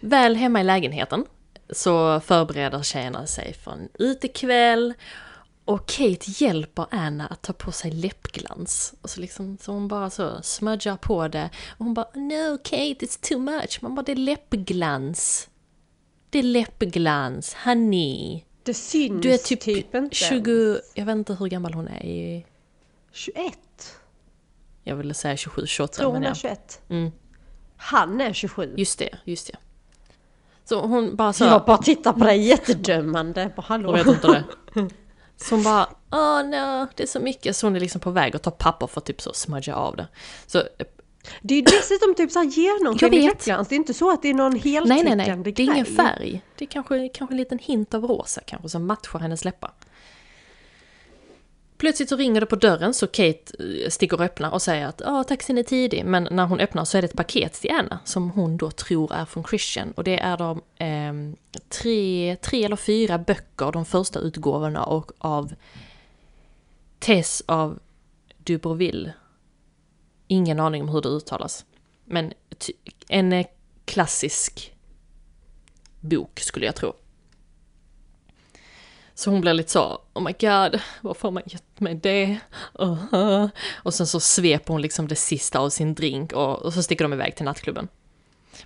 Väl 0.00 0.36
hemma 0.36 0.60
i 0.60 0.64
lägenheten 0.64 1.24
så 1.70 2.20
förbereder 2.20 2.82
tjejerna 2.82 3.26
sig 3.26 3.52
för 3.54 3.70
en 3.70 3.88
utekväll 3.98 4.94
och 5.64 5.86
Kate 5.86 6.30
hjälper 6.44 6.86
Anna 6.90 7.26
att 7.26 7.42
ta 7.42 7.52
på 7.52 7.72
sig 7.72 7.90
läppglans. 7.90 8.94
Och 9.02 9.10
så, 9.10 9.20
liksom, 9.20 9.58
så 9.60 9.72
hon 9.72 9.88
bara 9.88 10.10
så 10.10 10.42
smudgar 10.42 10.96
på 10.96 11.28
det. 11.28 11.50
Och 11.78 11.84
hon 11.84 11.94
bara 11.94 12.06
No 12.14 12.58
Kate, 12.64 13.06
it's 13.06 13.28
too 13.28 13.38
much. 13.38 13.78
Man 13.82 13.94
bara 13.94 14.02
det 14.02 14.12
är 14.12 14.16
läppglans. 14.16 15.48
Det 16.30 16.38
är 16.38 16.42
läppglans, 16.42 17.54
honey. 17.64 18.42
Det 18.62 18.74
syns 18.74 19.22
Du 19.22 19.32
är 19.32 19.38
typ, 19.38 19.60
typ 19.60 19.94
inte. 19.94 20.16
20, 20.16 20.80
jag 20.94 21.04
vet 21.06 21.12
inte 21.16 21.34
hur 21.34 21.46
gammal 21.46 21.74
hon 21.74 21.88
är. 21.88 22.04
i- 22.04 22.46
21. 23.12 23.52
Jag 24.84 24.96
ville 24.96 25.14
säga 25.14 25.36
27, 25.36 25.66
28 25.66 25.94
Tror 25.96 26.12
hon 26.12 26.22
är 26.22 26.28
ja. 26.28 26.34
21. 26.34 26.80
Mm. 26.88 27.10
Han 27.76 28.20
är 28.20 28.32
27. 28.32 28.74
Just 28.76 28.98
det, 28.98 29.18
just 29.24 29.46
det. 29.46 29.58
Så 30.64 30.80
hon 30.80 31.16
bara 31.16 31.32
så... 31.32 31.44
Jag 31.44 31.64
bara 31.64 31.78
tittar 31.78 32.12
på 32.12 32.24
dig 32.24 32.40
jättedömande. 32.46 33.50
Bara, 33.56 33.62
Hallå. 33.62 33.96
Jag 33.96 34.04
vet 34.04 34.14
inte 34.14 34.44
det. 34.74 34.88
Så 35.36 35.54
hon 35.54 35.64
bara, 35.64 35.88
åh 36.12 36.42
no, 36.44 36.86
det 36.96 37.02
är 37.02 37.06
så 37.06 37.20
mycket. 37.20 37.56
Så 37.56 37.66
hon 37.66 37.76
är 37.76 37.80
liksom 37.80 38.00
på 38.00 38.10
väg 38.10 38.36
att 38.36 38.42
ta 38.42 38.50
papper 38.50 38.86
för 38.86 39.00
att 39.00 39.04
typ 39.06 39.20
så 39.20 39.32
smudga 39.32 39.74
av 39.74 39.96
det. 39.96 40.08
Så 40.46 40.62
Det 41.42 41.54
är 41.54 41.58
ju 41.58 41.62
dessutom 41.62 42.14
typ 42.14 42.30
såhär 42.30 42.46
genomskinlig 42.46 43.22
läppglans. 43.22 43.68
Det 43.68 43.74
är 43.74 43.76
inte 43.76 43.94
så 43.94 44.10
att 44.10 44.22
det 44.22 44.28
är 44.28 44.34
någon 44.34 44.52
nej, 44.52 44.60
heltäckande 44.60 45.14
nej, 45.14 45.36
nej, 45.36 45.52
det 45.52 45.62
är 45.62 45.64
ingen 45.64 45.84
grej. 45.84 45.94
färg. 45.94 46.42
Det 46.56 46.64
är 46.64 46.66
kanske, 46.66 47.08
kanske 47.08 47.32
en 47.32 47.36
liten 47.36 47.58
hint 47.58 47.94
av 47.94 48.04
rosa 48.04 48.40
kanske 48.40 48.68
som 48.68 48.86
matchar 48.86 49.18
hennes 49.18 49.44
läppar. 49.44 49.70
Plötsligt 51.78 52.08
så 52.08 52.16
ringer 52.16 52.40
det 52.40 52.46
på 52.46 52.56
dörren 52.56 52.94
så 52.94 53.06
Kate 53.06 53.52
eh, 53.58 53.88
sticker 53.88 54.16
och 54.16 54.24
öppnar 54.24 54.50
och 54.50 54.62
säger 54.62 54.86
att 54.86 55.02
ja, 55.04 55.24
taxin 55.24 55.58
är 55.58 55.62
tidig. 55.62 56.04
Men 56.04 56.28
när 56.30 56.46
hon 56.46 56.60
öppnar 56.60 56.84
så 56.84 56.98
är 56.98 57.02
det 57.02 57.08
ett 57.08 57.16
paket 57.16 57.52
till 57.52 57.70
Anna 57.70 57.98
som 58.04 58.30
hon 58.30 58.56
då 58.56 58.70
tror 58.70 59.14
är 59.14 59.24
från 59.24 59.44
Christian. 59.44 59.92
Och 59.96 60.04
det 60.04 60.18
är 60.18 60.36
de 60.36 60.62
ehm, 60.78 61.36
tre, 61.68 62.36
tre 62.42 62.64
eller 62.64 62.76
fyra 62.76 63.18
böcker, 63.18 63.72
de 63.72 63.84
första 63.84 64.18
utgåvorna 64.20 64.84
och 64.84 65.12
av 65.18 65.54
Tess 66.98 67.42
av 67.46 67.78
Duberville. 68.38 69.12
Ingen 70.28 70.60
aning 70.60 70.82
om 70.82 70.88
hur 70.88 71.00
det 71.00 71.08
uttalas. 71.08 71.64
Men 72.04 72.32
en 73.08 73.32
eh, 73.32 73.46
klassisk 73.84 74.74
bok 76.00 76.40
skulle 76.40 76.66
jag 76.66 76.76
tro. 76.76 76.92
Så 79.14 79.30
hon 79.30 79.40
blir 79.40 79.54
lite 79.54 79.70
så, 79.70 80.02
oh 80.12 80.22
my 80.22 80.32
god, 80.32 80.80
varför 81.00 81.22
har 81.22 81.30
man 81.30 81.42
gett 81.46 81.80
mig 81.80 81.94
det? 81.94 82.38
Uh-huh. 82.74 83.50
Och 83.74 83.94
sen 83.94 84.06
så 84.06 84.20
sveper 84.20 84.72
hon 84.74 84.82
liksom 84.82 85.08
det 85.08 85.16
sista 85.16 85.58
av 85.58 85.70
sin 85.70 85.94
drink 85.94 86.32
och, 86.32 86.62
och 86.62 86.74
så 86.74 86.82
sticker 86.82 87.04
de 87.04 87.12
iväg 87.12 87.36
till 87.36 87.44
nattklubben. 87.44 87.88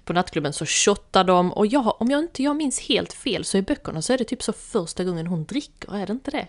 På 0.04 0.12
nattklubben 0.12 0.52
så 0.52 0.66
shottar 0.66 1.24
de 1.24 1.52
och 1.52 1.66
jag, 1.66 2.00
om 2.00 2.10
jag 2.10 2.20
inte 2.20 2.42
jag 2.42 2.56
minns 2.56 2.80
helt 2.80 3.12
fel 3.12 3.44
så 3.44 3.58
i 3.58 3.62
böckerna 3.62 4.02
så 4.02 4.12
är 4.12 4.18
det 4.18 4.24
typ 4.24 4.42
så 4.42 4.52
första 4.52 5.04
gången 5.04 5.26
hon 5.26 5.44
dricker, 5.44 5.94
är 5.94 6.06
det 6.06 6.12
inte 6.12 6.30
det? 6.30 6.48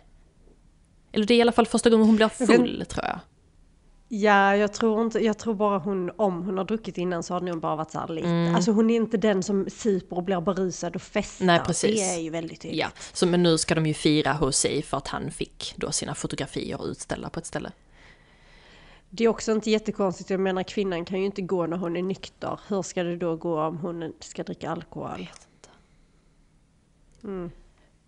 Eller 1.11 1.25
det 1.25 1.33
är 1.33 1.37
i 1.37 1.41
alla 1.41 1.51
fall 1.51 1.67
första 1.67 1.89
gången 1.89 2.05
hon 2.05 2.15
blir 2.15 2.29
full 2.29 2.85
tror 2.89 3.05
jag. 3.05 3.19
Ja, 4.15 4.55
jag 4.55 4.73
tror 4.73 5.01
inte, 5.01 5.19
jag 5.19 5.37
tror 5.37 5.53
bara 5.53 5.77
hon, 5.77 6.11
om 6.15 6.43
hon 6.43 6.57
har 6.57 6.65
druckit 6.65 6.97
innan 6.97 7.23
så 7.23 7.33
har 7.33 7.39
det 7.41 7.45
nog 7.45 7.59
bara 7.59 7.75
varit 7.75 7.91
så 7.91 7.99
här 7.99 8.07
lite. 8.07 8.27
Mm. 8.27 8.55
Alltså 8.55 8.71
hon 8.71 8.89
är 8.89 8.95
inte 8.95 9.17
den 9.17 9.43
som 9.43 9.69
super 9.69 10.17
och 10.17 10.23
blir 10.23 10.41
berusad 10.41 10.95
och 10.95 11.01
festar. 11.01 11.45
Nej, 11.45 11.61
precis. 11.65 11.99
Det 11.99 12.15
är 12.15 12.19
ju 12.19 12.29
väldigt 12.29 12.61
tydligt. 12.61 12.79
Ja, 12.79 12.87
så 13.13 13.27
men 13.27 13.43
nu 13.43 13.57
ska 13.57 13.75
de 13.75 13.85
ju 13.85 13.93
fira 13.93 14.37
Jose 14.41 14.81
för 14.81 14.97
att 14.97 15.07
han 15.07 15.31
fick 15.31 15.73
då 15.77 15.91
sina 15.91 16.15
fotografier 16.15 16.87
utställda 16.87 17.29
på 17.29 17.39
ett 17.39 17.45
ställe. 17.45 17.71
Det 19.09 19.23
är 19.23 19.27
också 19.27 19.51
inte 19.51 19.71
jättekonstigt, 19.71 20.29
jag 20.29 20.39
menar 20.39 20.63
kvinnan 20.63 21.05
kan 21.05 21.19
ju 21.19 21.25
inte 21.25 21.41
gå 21.41 21.67
när 21.67 21.77
hon 21.77 21.97
är 21.97 22.03
nykter. 22.03 22.59
Hur 22.67 22.81
ska 22.81 23.03
det 23.03 23.17
då 23.17 23.35
gå 23.35 23.61
om 23.61 23.77
hon 23.77 24.13
ska 24.19 24.43
dricka 24.43 24.69
alkohol? 24.69 25.29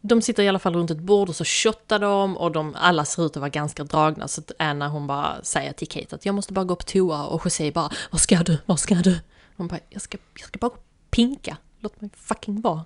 De 0.08 0.22
sitter 0.22 0.44
i 0.44 0.48
alla 0.48 0.60
fall 0.60 0.76
runt 0.76 0.92
ett 0.92 1.00
bord 1.00 1.30
och 1.30 1.36
så 1.36 1.46
shottar 1.46 2.00
de 2.00 2.38
och 2.38 2.52
de, 2.52 2.76
alla 2.76 3.06
ser 3.06 3.26
ut 3.26 3.32
att 3.32 3.42
vara 3.42 3.50
ganska 3.50 3.84
dragna 3.84 4.28
så 4.28 4.42
att 4.42 4.52
Anna 4.60 4.88
hon 4.88 5.08
bara 5.08 5.44
säger 5.44 5.74
till 5.74 5.88
Kate 5.88 6.16
att 6.16 6.26
jag 6.26 6.36
måste 6.36 6.54
bara 6.54 6.66
gå 6.66 6.76
på 6.76 6.84
toa 6.84 7.26
och 7.26 7.42
Jose 7.46 7.72
bara 7.72 7.90
Vad 8.12 8.22
ska 8.22 8.38
du? 8.38 8.58
Vad 8.66 8.80
ska 8.80 8.96
du? 8.96 9.20
Hon 9.58 9.68
bara 9.68 9.80
jag 9.90 10.02
ska, 10.02 10.18
jag 10.40 10.48
ska 10.48 10.60
bara 10.60 10.72
pinka. 11.12 11.58
Låt 11.80 12.02
mig 12.02 12.10
fucking 12.16 12.62
vara. 12.62 12.86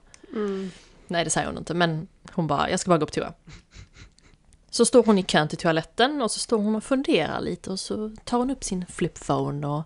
Nej 1.08 1.24
det 1.24 1.30
säger 1.30 1.48
hon 1.48 1.58
inte 1.58 1.74
men 1.74 2.08
hon 2.32 2.48
bara 2.48 2.70
jag 2.70 2.80
ska 2.80 2.90
bara 2.90 3.00
gå 3.00 3.06
på 3.06 3.12
toa. 3.12 3.34
Så 4.70 4.86
står 4.86 5.04
hon 5.04 5.18
i 5.18 5.24
kön 5.24 5.48
till 5.48 5.58
toaletten 5.58 6.22
och 6.22 6.32
så 6.32 6.40
står 6.40 6.58
hon 6.58 6.76
och 6.76 6.84
funderar 6.84 7.42
lite 7.42 7.72
och 7.72 7.80
så 7.80 8.16
tar 8.24 8.38
hon 8.38 8.50
upp 8.50 8.64
sin 8.64 8.86
flipphone 8.86 9.68
och 9.68 9.84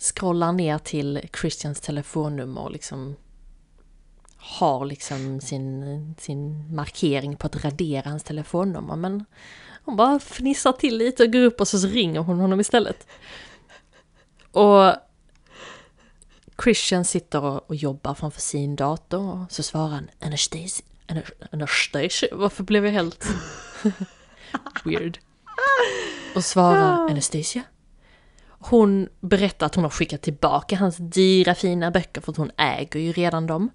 scrollar 0.00 0.52
ner 0.52 0.78
till 0.78 1.20
Christians 1.40 1.80
telefonnummer 1.80 2.60
och 2.60 2.70
liksom 2.70 3.16
har 4.42 4.84
liksom 4.84 5.40
sin, 5.40 6.14
sin 6.18 6.74
markering 6.74 7.36
på 7.36 7.46
att 7.46 7.64
radera 7.64 8.10
hans 8.10 8.22
telefonnummer 8.22 8.96
men 8.96 9.24
hon 9.84 9.96
bara 9.96 10.18
fnissar 10.20 10.72
till 10.72 10.96
lite 10.96 11.22
och 11.22 11.32
går 11.32 11.40
upp 11.40 11.60
och 11.60 11.68
så 11.68 11.86
ringer 11.86 12.20
hon 12.20 12.38
honom 12.40 12.60
istället. 12.60 13.06
Och 14.52 14.94
Christian 16.62 17.04
sitter 17.04 17.42
och, 17.42 17.74
jobbar 17.74 18.14
framför 18.14 18.40
sin 18.40 18.76
dator 18.76 19.32
och 19.32 19.52
så 19.52 19.62
svarar 19.62 19.88
han 19.88 20.10
Anastasia. 20.20 20.86
Ana- 21.08 21.46
Anastasia? 21.52 22.28
Varför 22.32 22.64
blev 22.64 22.84
jag 22.86 22.92
helt 22.92 23.26
weird? 24.84 25.18
Och 26.34 26.44
svarar 26.44 27.10
Anastasia. 27.10 27.62
Hon 28.48 29.08
berättar 29.20 29.66
att 29.66 29.74
hon 29.74 29.84
har 29.84 29.90
skickat 29.90 30.22
tillbaka 30.22 30.76
hans 30.76 30.96
dyra 30.96 31.54
fina 31.54 31.90
böcker 31.90 32.20
för 32.20 32.32
att 32.32 32.38
hon 32.38 32.50
äger 32.56 33.00
ju 33.00 33.12
redan 33.12 33.46
dem. 33.46 33.70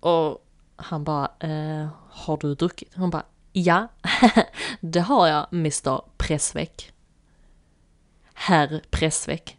Och 0.00 0.46
han 0.76 1.04
bara, 1.04 1.30
eh, 1.40 1.88
har 2.10 2.36
du 2.36 2.54
druckit? 2.54 2.94
Hon 2.94 3.10
bara, 3.10 3.24
ja, 3.52 3.88
det 4.80 5.00
har 5.00 5.26
jag 5.26 5.46
Mr 5.52 6.00
Pressveck. 6.16 6.92
Herr 8.34 8.82
Pressveck. 8.90 9.58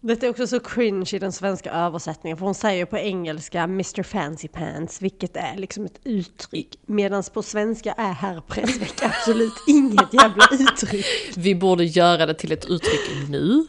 Detta 0.00 0.26
är 0.26 0.30
också 0.30 0.46
så 0.46 0.60
cringe 0.60 1.10
i 1.12 1.18
den 1.18 1.32
svenska 1.32 1.72
översättningen, 1.72 2.36
för 2.36 2.44
hon 2.44 2.54
säger 2.54 2.86
på 2.86 2.98
engelska 2.98 3.62
Mr 3.62 4.02
Fancy 4.02 4.48
Pants, 4.48 5.02
vilket 5.02 5.36
är 5.36 5.56
liksom 5.56 5.84
ett 5.84 6.00
uttryck. 6.04 6.76
Medan 6.86 7.22
på 7.22 7.42
svenska 7.42 7.92
är 7.92 8.12
herr 8.12 8.40
Pressveck 8.40 9.02
absolut 9.02 9.52
inget 9.66 10.14
jävla 10.14 10.48
uttryck. 10.52 11.06
Vi 11.36 11.54
borde 11.54 11.84
göra 11.84 12.26
det 12.26 12.34
till 12.34 12.52
ett 12.52 12.64
uttryck 12.64 13.28
nu. 13.28 13.66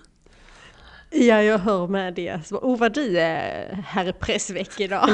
Ja, 1.13 1.43
jag 1.43 1.59
hör 1.59 1.87
med 1.87 2.13
det. 2.13 2.39
Så, 2.45 2.57
oh 2.57 2.77
vad 2.79 2.93
du 2.93 3.19
är 3.19 3.83
herr 3.87 4.11
Pressveck 4.11 4.79
idag. 4.79 5.09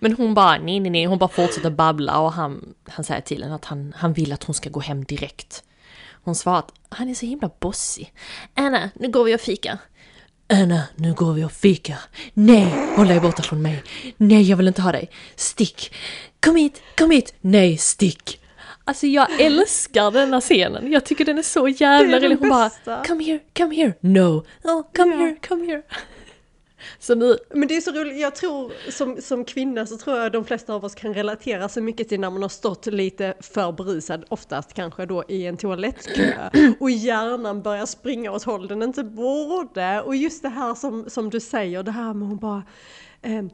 Men 0.00 0.12
hon 0.12 0.34
bara, 0.34 0.58
nej, 0.58 0.80
nej, 0.80 0.90
nej, 0.90 1.04
hon 1.04 1.18
bara 1.18 1.28
fortsätter 1.28 1.70
babbla 1.70 2.18
och 2.18 2.32
han, 2.32 2.74
han 2.88 3.04
säger 3.04 3.20
till 3.20 3.42
henne 3.42 3.54
att 3.54 3.64
han, 3.64 3.94
han 3.96 4.12
vill 4.12 4.32
att 4.32 4.44
hon 4.44 4.54
ska 4.54 4.70
gå 4.70 4.80
hem 4.80 5.04
direkt. 5.04 5.64
Hon 6.24 6.34
svarar 6.34 6.58
att 6.58 6.72
han 6.88 7.08
är 7.08 7.14
så 7.14 7.26
himla 7.26 7.50
bossig. 7.60 8.12
Anna, 8.54 8.90
nu 8.94 9.10
går 9.10 9.24
vi 9.24 9.34
och 9.34 9.40
fika. 9.40 9.78
Anna, 10.48 10.82
nu 10.96 11.14
går 11.14 11.32
vi 11.32 11.44
och 11.44 11.52
fika. 11.52 11.98
Nej, 12.34 12.74
håll 12.96 13.08
dig 13.08 13.20
borta 13.20 13.42
från 13.42 13.62
mig. 13.62 13.82
Nej, 14.16 14.42
jag 14.42 14.56
vill 14.56 14.68
inte 14.68 14.82
ha 14.82 14.92
dig. 14.92 15.10
Stick. 15.36 15.94
Kom 16.40 16.56
hit, 16.56 16.82
kom 16.98 17.10
hit. 17.10 17.34
Nej, 17.40 17.76
stick. 17.76 18.40
Alltså 18.88 19.06
jag 19.06 19.40
älskar 19.40 20.10
denna 20.10 20.40
scenen. 20.40 20.92
Jag 20.92 21.04
tycker 21.04 21.24
den 21.24 21.38
är 21.38 21.42
så 21.42 21.68
jävla 21.68 22.20
rolig. 22.20 22.36
Hon 22.40 22.48
bara, 22.48 23.04
come 23.04 23.24
here, 23.24 23.38
come 23.56 23.74
here. 23.74 23.92
No. 24.00 24.44
Oh, 24.64 24.82
come 24.96 25.14
Ja. 25.14 25.18
here, 25.20 25.36
come 25.48 25.66
here. 25.66 25.82
Så 26.98 27.14
nu, 27.14 27.38
Men 27.54 27.68
det 27.68 27.76
är 27.76 27.80
så 27.80 27.90
roligt, 27.92 28.20
jag 28.20 28.34
tror 28.34 28.72
som, 28.90 29.16
som 29.22 29.44
kvinna 29.44 29.86
så 29.86 29.96
tror 29.96 30.18
jag 30.18 30.32
de 30.32 30.44
flesta 30.44 30.74
av 30.74 30.84
oss 30.84 30.94
kan 30.94 31.14
relatera 31.14 31.68
så 31.68 31.80
mycket 31.80 32.08
till 32.08 32.20
när 32.20 32.30
man 32.30 32.42
har 32.42 32.48
stått 32.48 32.86
lite 32.86 33.34
för 33.40 33.72
berusad, 33.72 34.24
oftast 34.28 34.74
kanske 34.74 35.06
då 35.06 35.24
i 35.28 35.46
en 35.46 35.56
toalettkö 35.56 36.32
och 36.80 36.90
hjärnan 36.90 37.62
börjar 37.62 37.86
springa 37.86 38.32
åt 38.32 38.42
håll 38.44 38.66
den 38.68 38.82
inte 38.82 39.04
borde. 39.04 40.00
Och 40.02 40.16
just 40.16 40.42
det 40.42 40.48
här 40.48 40.74
som, 40.74 41.10
som 41.10 41.30
du 41.30 41.40
säger, 41.40 41.82
det 41.82 41.90
här 41.92 42.14
med 42.14 42.28
hon 42.28 42.36
bara 42.36 42.62
ehm, 43.22 43.50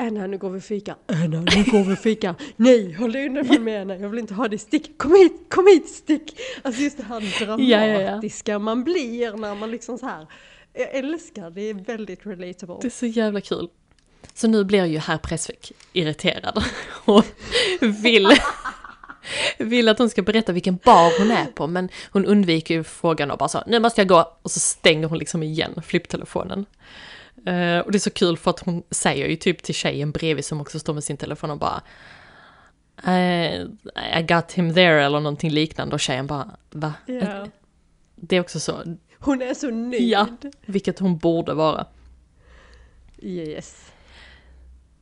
Anna, 0.00 0.26
nu 0.26 0.38
går 0.38 0.50
vi 0.50 0.60
fika. 0.60 0.96
Anna, 1.06 1.40
nu 1.40 1.64
går 1.70 1.84
vi 1.84 1.96
fika. 1.96 2.34
Nej, 2.56 2.92
håll 2.92 3.12
dig 3.12 3.26
undan 3.26 3.64
mig 3.64 3.76
Anna, 3.76 3.96
jag 3.96 4.08
vill 4.08 4.18
inte 4.18 4.34
ha 4.34 4.48
dig. 4.48 4.58
Stick, 4.58 4.98
kom 4.98 5.12
hit, 5.12 5.32
kom 5.48 5.66
hit, 5.66 5.88
stick. 5.88 6.40
Alltså 6.62 6.82
just 6.82 6.96
det 6.96 7.02
här 7.02 7.20
Ja, 7.40 7.56
ja, 7.58 7.86
ja. 7.86 7.98
dramatiska 7.98 8.58
man 8.58 8.84
blir 8.84 9.36
när 9.36 9.54
man 9.54 9.70
liksom 9.70 9.98
så 9.98 10.06
här. 10.06 10.26
Jag 10.72 10.94
älskar, 10.94 11.50
det 11.50 11.62
är 11.62 11.74
väldigt 11.74 12.26
relatable. 12.26 12.76
Det 12.80 12.88
är 12.88 12.90
så 12.90 13.06
jävla 13.06 13.40
kul. 13.40 13.68
Så 14.34 14.48
nu 14.48 14.64
blir 14.64 14.84
ju 14.84 14.98
herr 14.98 15.18
Pressveck 15.18 15.72
irriterad 15.92 16.64
och 17.04 17.24
vill, 17.80 18.28
vill 19.58 19.88
att 19.88 19.98
hon 19.98 20.10
ska 20.10 20.22
berätta 20.22 20.52
vilken 20.52 20.76
bar 20.76 21.18
hon 21.18 21.30
är 21.30 21.46
på 21.46 21.66
men 21.66 21.88
hon 22.10 22.26
undviker 22.26 22.74
ju 22.74 22.84
frågan 22.84 23.30
och 23.30 23.38
bara 23.38 23.48
så 23.48 23.62
nu 23.66 23.80
måste 23.80 24.00
jag 24.00 24.08
gå 24.08 24.38
och 24.42 24.50
så 24.50 24.60
stänger 24.60 25.08
hon 25.08 25.18
liksom 25.18 25.42
igen 25.42 25.82
flipptelefonen. 25.86 26.66
Eh, 27.46 27.78
och 27.78 27.92
det 27.92 27.98
är 27.98 28.00
så 28.00 28.10
kul 28.10 28.36
för 28.36 28.50
att 28.50 28.60
hon 28.60 28.82
säger 28.90 29.28
ju 29.28 29.36
typ 29.36 29.62
till 29.62 29.74
tjejen 29.74 30.10
bredvid 30.10 30.44
som 30.44 30.60
också 30.60 30.78
står 30.78 30.94
med 30.94 31.04
sin 31.04 31.16
telefon 31.16 31.50
och 31.50 31.58
bara 31.58 31.82
eh, 33.06 33.60
I 34.18 34.22
got 34.28 34.52
him 34.52 34.74
there 34.74 35.04
eller 35.04 35.20
någonting 35.20 35.50
liknande 35.50 35.94
och 35.94 36.00
tjejen 36.00 36.26
bara 36.26 36.50
va? 36.70 36.94
Ja. 37.06 37.46
Det 38.16 38.36
är 38.36 38.40
också 38.40 38.60
så, 38.60 38.82
Hon 39.18 39.42
är 39.42 39.54
så 39.54 39.70
nöjd. 39.70 40.02
ja, 40.02 40.26
vilket 40.66 40.98
hon 40.98 41.18
borde 41.18 41.54
vara. 41.54 41.86
Yes. 43.22 43.92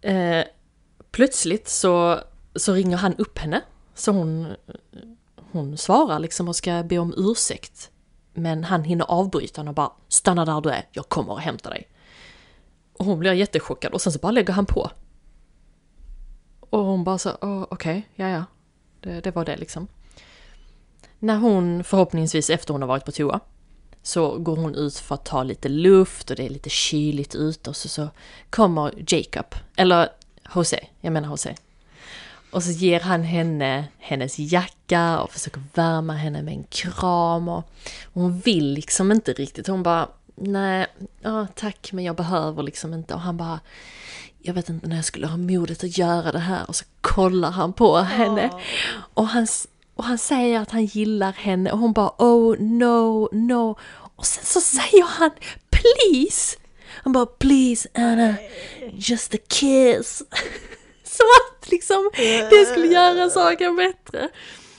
Eh, 0.01 0.45
plötsligt 1.11 1.69
så, 1.69 2.21
så 2.55 2.73
ringer 2.73 2.97
han 2.97 3.15
upp 3.15 3.39
henne. 3.39 3.61
Så 3.95 4.13
hon, 4.13 4.47
hon 5.53 5.77
svarar 5.77 6.19
liksom 6.19 6.49
och 6.49 6.57
ska 6.57 6.83
be 6.83 6.99
om 6.99 7.15
ursäkt. 7.17 7.91
Men 8.35 8.65
han 8.65 8.85
hinner 8.85 9.05
avbryta 9.05 9.61
henne 9.61 9.71
och 9.71 9.75
bara 9.75 9.93
stanna 10.09 10.45
där 10.45 10.61
du 10.61 10.71
är, 10.71 10.87
jag 10.93 11.09
kommer 11.09 11.33
och 11.33 11.41
hämtar 11.41 11.71
dig. 11.71 11.89
Och 12.99 13.05
hon 13.05 13.19
blir 13.19 13.33
jättechockad 13.33 13.93
och 13.93 14.01
sen 14.01 14.13
så 14.13 14.19
bara 14.19 14.33
lägger 14.33 14.53
han 14.53 14.67
på. 14.67 14.91
Och 16.61 16.85
hon 16.85 17.05
bara 17.05 17.19
så, 17.19 17.31
"Åh, 17.41 17.67
okej, 17.71 18.09
ja 18.15 18.29
ja. 18.29 18.45
Det, 19.01 19.21
det 19.21 19.31
var 19.31 19.45
det 19.45 19.57
liksom. 19.57 19.89
När 21.19 21.37
hon 21.37 21.85
förhoppningsvis 21.85 22.51
efter 22.51 22.75
hon 22.75 22.83
har 22.83 22.89
varit 22.89 23.05
på 23.05 23.13
toa 23.13 23.41
så 24.03 24.39
går 24.39 24.57
hon 24.57 24.75
ut 24.75 24.95
för 24.97 25.15
att 25.15 25.25
ta 25.25 25.43
lite 25.43 25.69
luft 25.69 26.31
och 26.31 26.37
det 26.37 26.45
är 26.47 26.51
lite 26.51 26.71
kyligt 26.71 27.35
ute 27.35 27.71
och 27.71 27.77
så, 27.77 27.89
så 27.89 28.09
kommer 28.51 28.95
Jacob, 29.15 29.55
eller 29.77 30.09
Jose, 30.55 30.87
jag 31.01 31.13
menar 31.13 31.29
Jose. 31.29 31.55
Och 32.51 32.63
så 32.63 32.71
ger 32.71 33.01
han 33.01 33.23
henne 33.23 33.85
hennes 33.99 34.39
jacka 34.39 35.21
och 35.21 35.31
försöker 35.31 35.63
värma 35.75 36.13
henne 36.13 36.43
med 36.43 36.55
en 36.55 36.65
kram 36.65 37.49
och 37.49 37.65
hon 38.13 38.39
vill 38.39 38.73
liksom 38.73 39.13
inte 39.13 39.33
riktigt. 39.33 39.67
Hon 39.67 39.83
bara, 39.83 40.09
nej, 40.41 40.87
ja, 41.21 41.47
tack 41.55 41.93
men 41.93 42.05
jag 42.05 42.17
behöver 42.17 42.63
liksom 42.63 42.95
inte. 42.95 43.15
Och 43.15 43.21
han 43.21 43.37
bara, 43.37 43.61
jag 44.39 44.55
vet 44.55 44.69
inte 44.69 44.87
när 44.87 44.97
jag 44.97 45.05
skulle 45.05 45.27
ha 45.27 45.37
modet 45.37 45.85
att 45.85 45.99
göra 45.99 46.33
det 46.33 46.39
här. 46.39 46.69
Och 46.69 46.77
så 46.77 46.85
kollar 47.01 47.51
han 47.51 47.73
på 47.73 47.97
henne. 47.97 48.51
Och 49.15 49.27
han, 49.27 49.47
och 49.95 50.05
han 50.05 50.19
säger 50.19 50.61
att 50.61 50.71
han 50.71 50.85
gillar 50.85 51.33
henne 51.33 51.73
och 51.73 51.79
hon 51.79 51.93
bara, 51.93 52.13
oh 52.19 52.57
no, 52.59 53.29
no. 53.33 53.79
Och 54.17 54.27
sen 54.27 54.45
så 54.45 54.61
säger 54.61 55.05
han, 55.05 55.31
please. 55.71 56.57
Han 56.89 57.13
bara, 57.13 57.27
please 57.27 57.89
Anna, 57.95 58.35
just 58.93 59.35
a 59.35 59.39
kiss. 59.49 60.19
Som 61.05 61.27
att 61.41 61.71
liksom 61.71 62.11
det 62.51 62.67
skulle 62.73 62.87
göra 62.87 63.31
saken 63.31 63.77
bättre. 63.77 64.29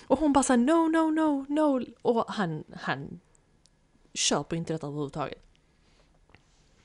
Och 0.08 0.20
hon 0.20 0.34
bara 0.34 0.44
såhär, 0.44 0.58
no, 0.58 0.88
no, 0.88 1.12
no, 1.12 1.46
no. 1.50 1.86
Och 2.02 2.26
han, 2.28 2.64
han 2.82 3.20
köper 4.14 4.56
inte 4.56 4.74
detta 4.74 4.88
överhuvudtaget. 4.88 5.49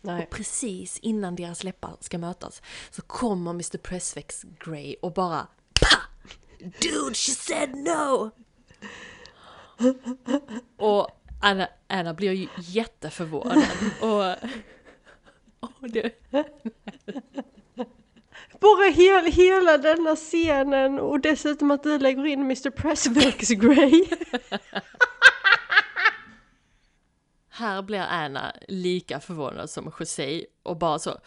Nej. 0.04 0.22
Och 0.22 0.30
precis 0.30 0.98
innan 0.98 1.36
deras 1.36 1.64
läppar 1.64 1.96
ska 2.00 2.18
mötas 2.18 2.62
så 2.90 3.02
kommer 3.02 3.50
Mr 3.50 3.78
Pressvex 3.78 4.42
Grey 4.64 4.96
och 5.02 5.12
bara 5.12 5.46
PA! 5.80 5.96
Dude, 6.58 7.14
she 7.14 7.32
said 7.32 7.74
no! 7.74 8.30
Och 10.76 11.08
Anna, 11.40 11.68
Anna 11.86 12.14
blir 12.14 12.32
ju 12.32 12.48
jätteförvånad 12.56 13.64
och... 14.00 14.24
och 15.80 15.90
det, 15.90 16.12
Bara 18.60 18.90
hel, 18.90 19.32
hela 19.32 19.78
denna 19.78 20.16
scenen 20.16 20.98
och 20.98 21.20
dessutom 21.20 21.70
att 21.70 21.82
du 21.82 21.98
lägger 21.98 22.26
in 22.26 22.40
Mr 22.40 22.70
Pressvex 22.70 23.48
Grey. 23.48 24.04
här 27.56 27.82
blir 27.82 28.00
Anna 28.00 28.56
lika 28.68 29.20
förvånad 29.20 29.70
som 29.70 29.92
José 30.00 30.46
och 30.62 30.76
bara 30.76 30.98
så 30.98 31.20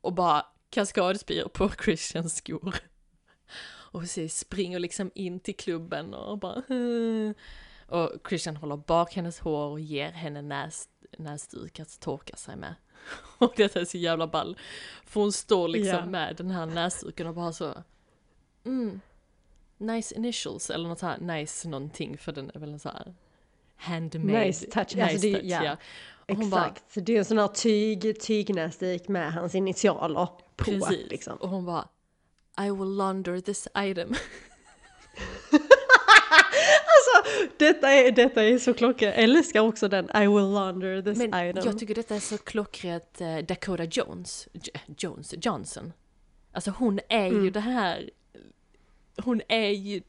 och 0.00 0.12
bara 0.12 0.46
kaskadspyr 0.70 1.44
på 1.44 1.70
Christians 1.84 2.36
skor. 2.36 2.74
Och 3.64 4.02
José 4.02 4.28
springer 4.28 4.78
liksom 4.78 5.10
in 5.14 5.40
till 5.40 5.56
klubben 5.56 6.14
och 6.14 6.38
bara. 6.38 6.62
Och 7.86 8.10
Christian 8.28 8.56
håller 8.56 8.76
bak 8.76 9.14
hennes 9.14 9.38
hår 9.38 9.70
och 9.70 9.80
ger 9.80 10.10
henne 10.12 10.42
näs, 10.42 10.88
näsduk 11.18 11.80
att 11.80 12.00
torka 12.00 12.36
sig 12.36 12.56
med. 12.56 12.74
Och 13.38 13.52
detta 13.56 13.80
är 13.80 13.84
så 13.84 13.98
jävla 13.98 14.26
ball. 14.26 14.56
För 15.04 15.20
hon 15.20 15.32
står 15.32 15.68
liksom 15.68 15.98
Ja. 15.98 16.06
med 16.06 16.36
den 16.36 16.50
här 16.50 16.66
näsduken 16.66 17.26
och 17.26 17.34
bara 17.34 17.52
så 17.52 17.82
mm, 18.64 19.00
Nice 19.76 20.14
initials 20.14 20.70
eller 20.70 20.88
något 20.88 20.98
så 20.98 21.06
här 21.06 21.18
nice 21.18 21.68
någonting 21.68 22.18
för 22.18 22.32
den 22.32 22.50
är 22.54 22.58
väl 22.58 22.72
en 22.72 22.78
så 22.78 22.88
här 22.88 23.14
handmade. 23.82 24.44
Nice 24.46 24.66
touch, 24.66 24.98
alltså 24.98 25.18
det- 25.18 25.40
ja. 25.44 25.76
Och 26.28 26.36
hon 26.36 26.50
bara, 26.50 26.66
Exakt, 26.66 27.06
det 27.06 27.14
är 27.14 27.18
en 27.18 27.24
sån 27.24 27.38
här 27.38 27.48
tyg, 27.48 28.20
tygnäsduk 28.20 29.08
med 29.08 29.32
hans 29.32 29.54
initialer 29.54 30.26
på. 30.56 30.64
precis. 30.64 31.10
Liksom. 31.10 31.36
Och 31.36 31.48
hon 31.48 31.64
bara 31.64 31.88
I 32.66 32.70
will 32.70 32.96
launder 32.96 33.40
this 33.40 33.68
item. 33.78 34.14
Detta 37.58 37.90
är, 37.92 38.12
detta 38.12 38.44
är 38.44 38.58
så 38.58 38.74
klockrent. 38.74 39.16
Jag 39.16 39.24
älskar 39.24 39.60
också 39.60 39.88
den 39.88 40.04
I 40.16 40.20
will 40.26 40.52
launder 40.52 41.02
this 41.02 41.18
Men 41.18 41.28
item. 41.48 41.62
jag 41.66 41.78
tycker 41.78 41.94
detta 41.94 42.16
är 42.16 42.20
så 42.20 42.38
klockrent 42.38 43.20
eh, 43.20 43.36
Dakota 43.38 43.84
Jones, 43.84 44.48
J- 44.52 44.80
Jones, 44.98 45.34
Johnson. 45.42 45.92
Alltså 46.52 46.70
hon 46.70 47.00
är 47.08 47.24
ju 47.26 47.38
Mm. 47.38 47.52
det 47.52 47.60
här, 47.60 48.10
hon 49.24 49.40
är 49.48 49.68
ju 49.70 50.02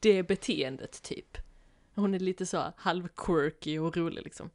det 0.00 0.22
beteendet 0.22 1.02
typ. 1.02 1.36
Hon 1.94 2.14
är 2.14 2.18
lite 2.18 2.46
så 2.46 2.72
halv 2.76 3.08
quirky 3.08 3.78
och 3.78 3.96
rolig 3.96 4.24
liksom. 4.24 4.50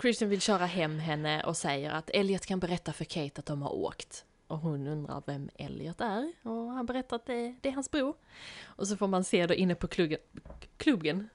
Christian 0.00 0.30
vill 0.30 0.40
köra 0.40 0.66
hem 0.66 0.98
henne 0.98 1.44
och 1.44 1.56
säger 1.56 1.90
att 1.90 2.10
Elliot 2.10 2.46
kan 2.46 2.58
berätta 2.58 2.92
för 2.92 3.04
Kate 3.04 3.38
att 3.38 3.46
de 3.46 3.62
har 3.62 3.74
åkt. 3.74 4.24
Och 4.46 4.58
hon 4.58 4.86
undrar 4.86 5.22
vem 5.26 5.50
Elliot 5.54 6.00
är 6.00 6.32
och 6.42 6.70
han 6.70 6.86
berättar 6.86 7.16
att 7.16 7.26
det, 7.26 7.54
det 7.60 7.68
är 7.68 7.72
hans 7.72 7.90
bror. 7.90 8.14
Och 8.64 8.88
så 8.88 8.96
får 8.96 9.08
man 9.08 9.24
se 9.24 9.46
då 9.46 9.54
inne 9.54 9.74
på 9.74 9.86
klubben, 9.86 10.18
klubben 10.76 11.28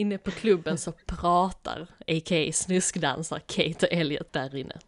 Inne 0.00 0.18
på 0.18 0.30
klubben 0.30 0.78
så 0.78 0.92
pratar, 1.06 1.86
a.k.a. 2.06 2.52
snuskdansar, 2.52 3.38
Kate 3.38 3.86
och 3.86 3.92
Elliot 3.92 4.32
där 4.32 4.56
inne. 4.56 4.78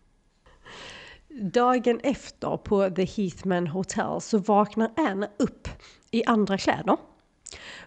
Dagen 1.28 2.00
efter 2.02 2.56
på 2.56 2.90
The 2.90 3.04
Heathman 3.04 3.66
Hotel 3.66 4.20
så 4.20 4.38
vaknar 4.38 4.92
Anna 4.96 5.28
upp 5.38 5.68
i 6.10 6.24
andra 6.24 6.58
kläder. 6.58 6.96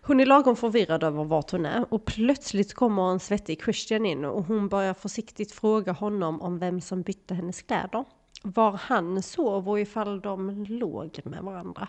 Hon 0.01 0.19
är 0.19 0.25
lagom 0.25 0.55
förvirrad 0.55 1.03
över 1.03 1.23
vart 1.23 1.51
hon 1.51 1.65
är 1.65 1.93
och 1.93 2.05
plötsligt 2.05 2.73
kommer 2.73 3.11
en 3.11 3.19
svettig 3.19 3.63
Christian 3.63 4.05
in 4.05 4.25
och 4.25 4.43
hon 4.43 4.67
börjar 4.67 4.93
försiktigt 4.93 5.51
fråga 5.51 5.91
honom 5.91 6.41
om 6.41 6.59
vem 6.59 6.81
som 6.81 7.01
bytte 7.01 7.33
hennes 7.33 7.61
kläder. 7.61 8.05
Var 8.43 8.71
han 8.71 9.23
sov 9.23 9.69
och 9.69 9.79
ifall 9.79 10.21
de 10.21 10.65
låg 10.65 11.19
med 11.23 11.43
varandra. 11.43 11.87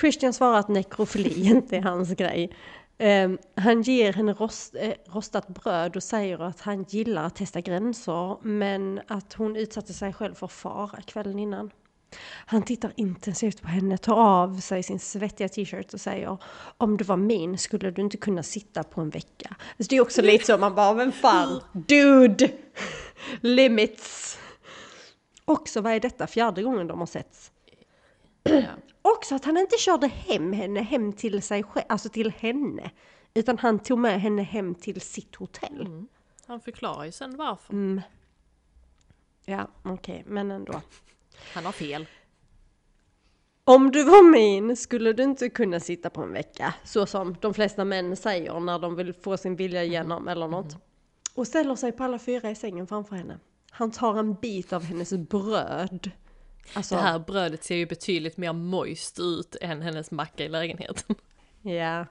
Christian 0.00 0.32
svarar 0.32 0.58
att 0.58 0.68
nekrofili 0.68 1.46
inte 1.50 1.76
är 1.76 1.82
hans 1.82 2.10
grej. 2.10 2.56
Um, 2.98 3.38
han 3.54 3.82
ger 3.82 4.12
henne 4.12 4.32
rost, 4.32 4.74
eh, 4.74 4.92
rostat 5.06 5.48
bröd 5.48 5.96
och 5.96 6.02
säger 6.02 6.42
att 6.42 6.60
han 6.60 6.82
gillar 6.88 7.24
att 7.24 7.36
testa 7.36 7.60
gränser 7.60 8.36
men 8.42 9.00
att 9.06 9.32
hon 9.32 9.56
utsatte 9.56 9.92
sig 9.92 10.12
själv 10.12 10.34
för 10.34 10.46
fara 10.46 11.02
kvällen 11.02 11.38
innan. 11.38 11.70
Han 12.46 12.62
tittar 12.62 12.92
intensivt 12.96 13.62
på 13.62 13.68
henne, 13.68 13.98
tar 13.98 14.16
av 14.16 14.60
sig 14.60 14.82
sin 14.82 14.98
svettiga 14.98 15.48
t-shirt 15.48 15.94
och 15.94 16.00
säger 16.00 16.38
Om 16.78 16.96
du 16.96 17.04
var 17.04 17.16
min 17.16 17.58
skulle 17.58 17.90
du 17.90 18.02
inte 18.02 18.16
kunna 18.16 18.42
sitta 18.42 18.82
på 18.82 19.00
en 19.00 19.10
vecka. 19.10 19.56
Alltså 19.58 19.88
det 19.90 19.96
är 19.96 20.00
också 20.00 20.22
lite 20.22 20.44
så, 20.44 20.58
man 20.58 20.74
bara, 20.74 20.94
vem 20.94 21.12
fan? 21.12 21.60
Dude! 21.72 22.50
Limits! 23.40 24.38
Också, 25.44 25.80
vad 25.80 25.92
är 25.92 26.00
detta? 26.00 26.26
Fjärde 26.26 26.62
gången 26.62 26.86
de 26.86 26.98
har 26.98 27.06
setts. 27.06 27.52
Också 29.02 29.34
att 29.34 29.44
han 29.44 29.56
inte 29.56 29.76
körde 29.78 30.06
hem 30.06 30.52
henne, 30.52 30.80
hem 30.80 31.12
till 31.12 31.42
sig 31.42 31.62
själv, 31.62 31.86
alltså 31.88 32.08
till 32.08 32.30
henne. 32.30 32.90
Utan 33.34 33.58
han 33.58 33.78
tog 33.78 33.98
med 33.98 34.20
henne 34.20 34.42
hem 34.42 34.74
till 34.74 35.00
sitt 35.00 35.34
hotell. 35.34 36.04
Han 36.46 36.60
förklarar 36.60 37.04
ju 37.04 37.12
sen 37.12 37.36
varför. 37.36 37.72
Mm. 37.72 38.00
Ja, 39.44 39.68
okej, 39.82 40.24
men 40.26 40.50
ändå. 40.50 40.80
Han 41.52 41.64
har 41.64 41.72
fel. 41.72 42.06
Om 43.64 43.90
du 43.90 44.04
var 44.04 44.30
min 44.30 44.76
skulle 44.76 45.12
du 45.12 45.22
inte 45.22 45.48
kunna 45.48 45.80
sitta 45.80 46.10
på 46.10 46.22
en 46.22 46.32
vecka, 46.32 46.74
så 46.84 47.06
som 47.06 47.36
de 47.40 47.54
flesta 47.54 47.84
män 47.84 48.16
säger 48.16 48.60
när 48.60 48.78
de 48.78 48.96
vill 48.96 49.12
få 49.12 49.36
sin 49.36 49.56
vilja 49.56 49.84
igenom 49.84 50.28
eller 50.28 50.48
något. 50.48 50.76
Och 51.34 51.46
ställer 51.46 51.74
sig 51.74 51.92
på 51.92 52.04
alla 52.04 52.18
fyra 52.18 52.50
i 52.50 52.54
sängen 52.54 52.86
framför 52.86 53.16
henne. 53.16 53.38
Han 53.70 53.90
tar 53.90 54.18
en 54.18 54.34
bit 54.34 54.72
av 54.72 54.82
hennes 54.82 55.12
bröd. 55.12 56.10
Alltså, 56.74 56.94
Det 56.94 57.00
här 57.00 57.18
brödet 57.18 57.64
ser 57.64 57.76
ju 57.76 57.86
betydligt 57.86 58.36
mer 58.36 58.52
moist 58.52 59.18
ut 59.18 59.56
än 59.60 59.82
hennes 59.82 60.10
macka 60.10 60.44
i 60.44 60.48
lägenheten. 60.48 61.16
Ja. 61.62 62.06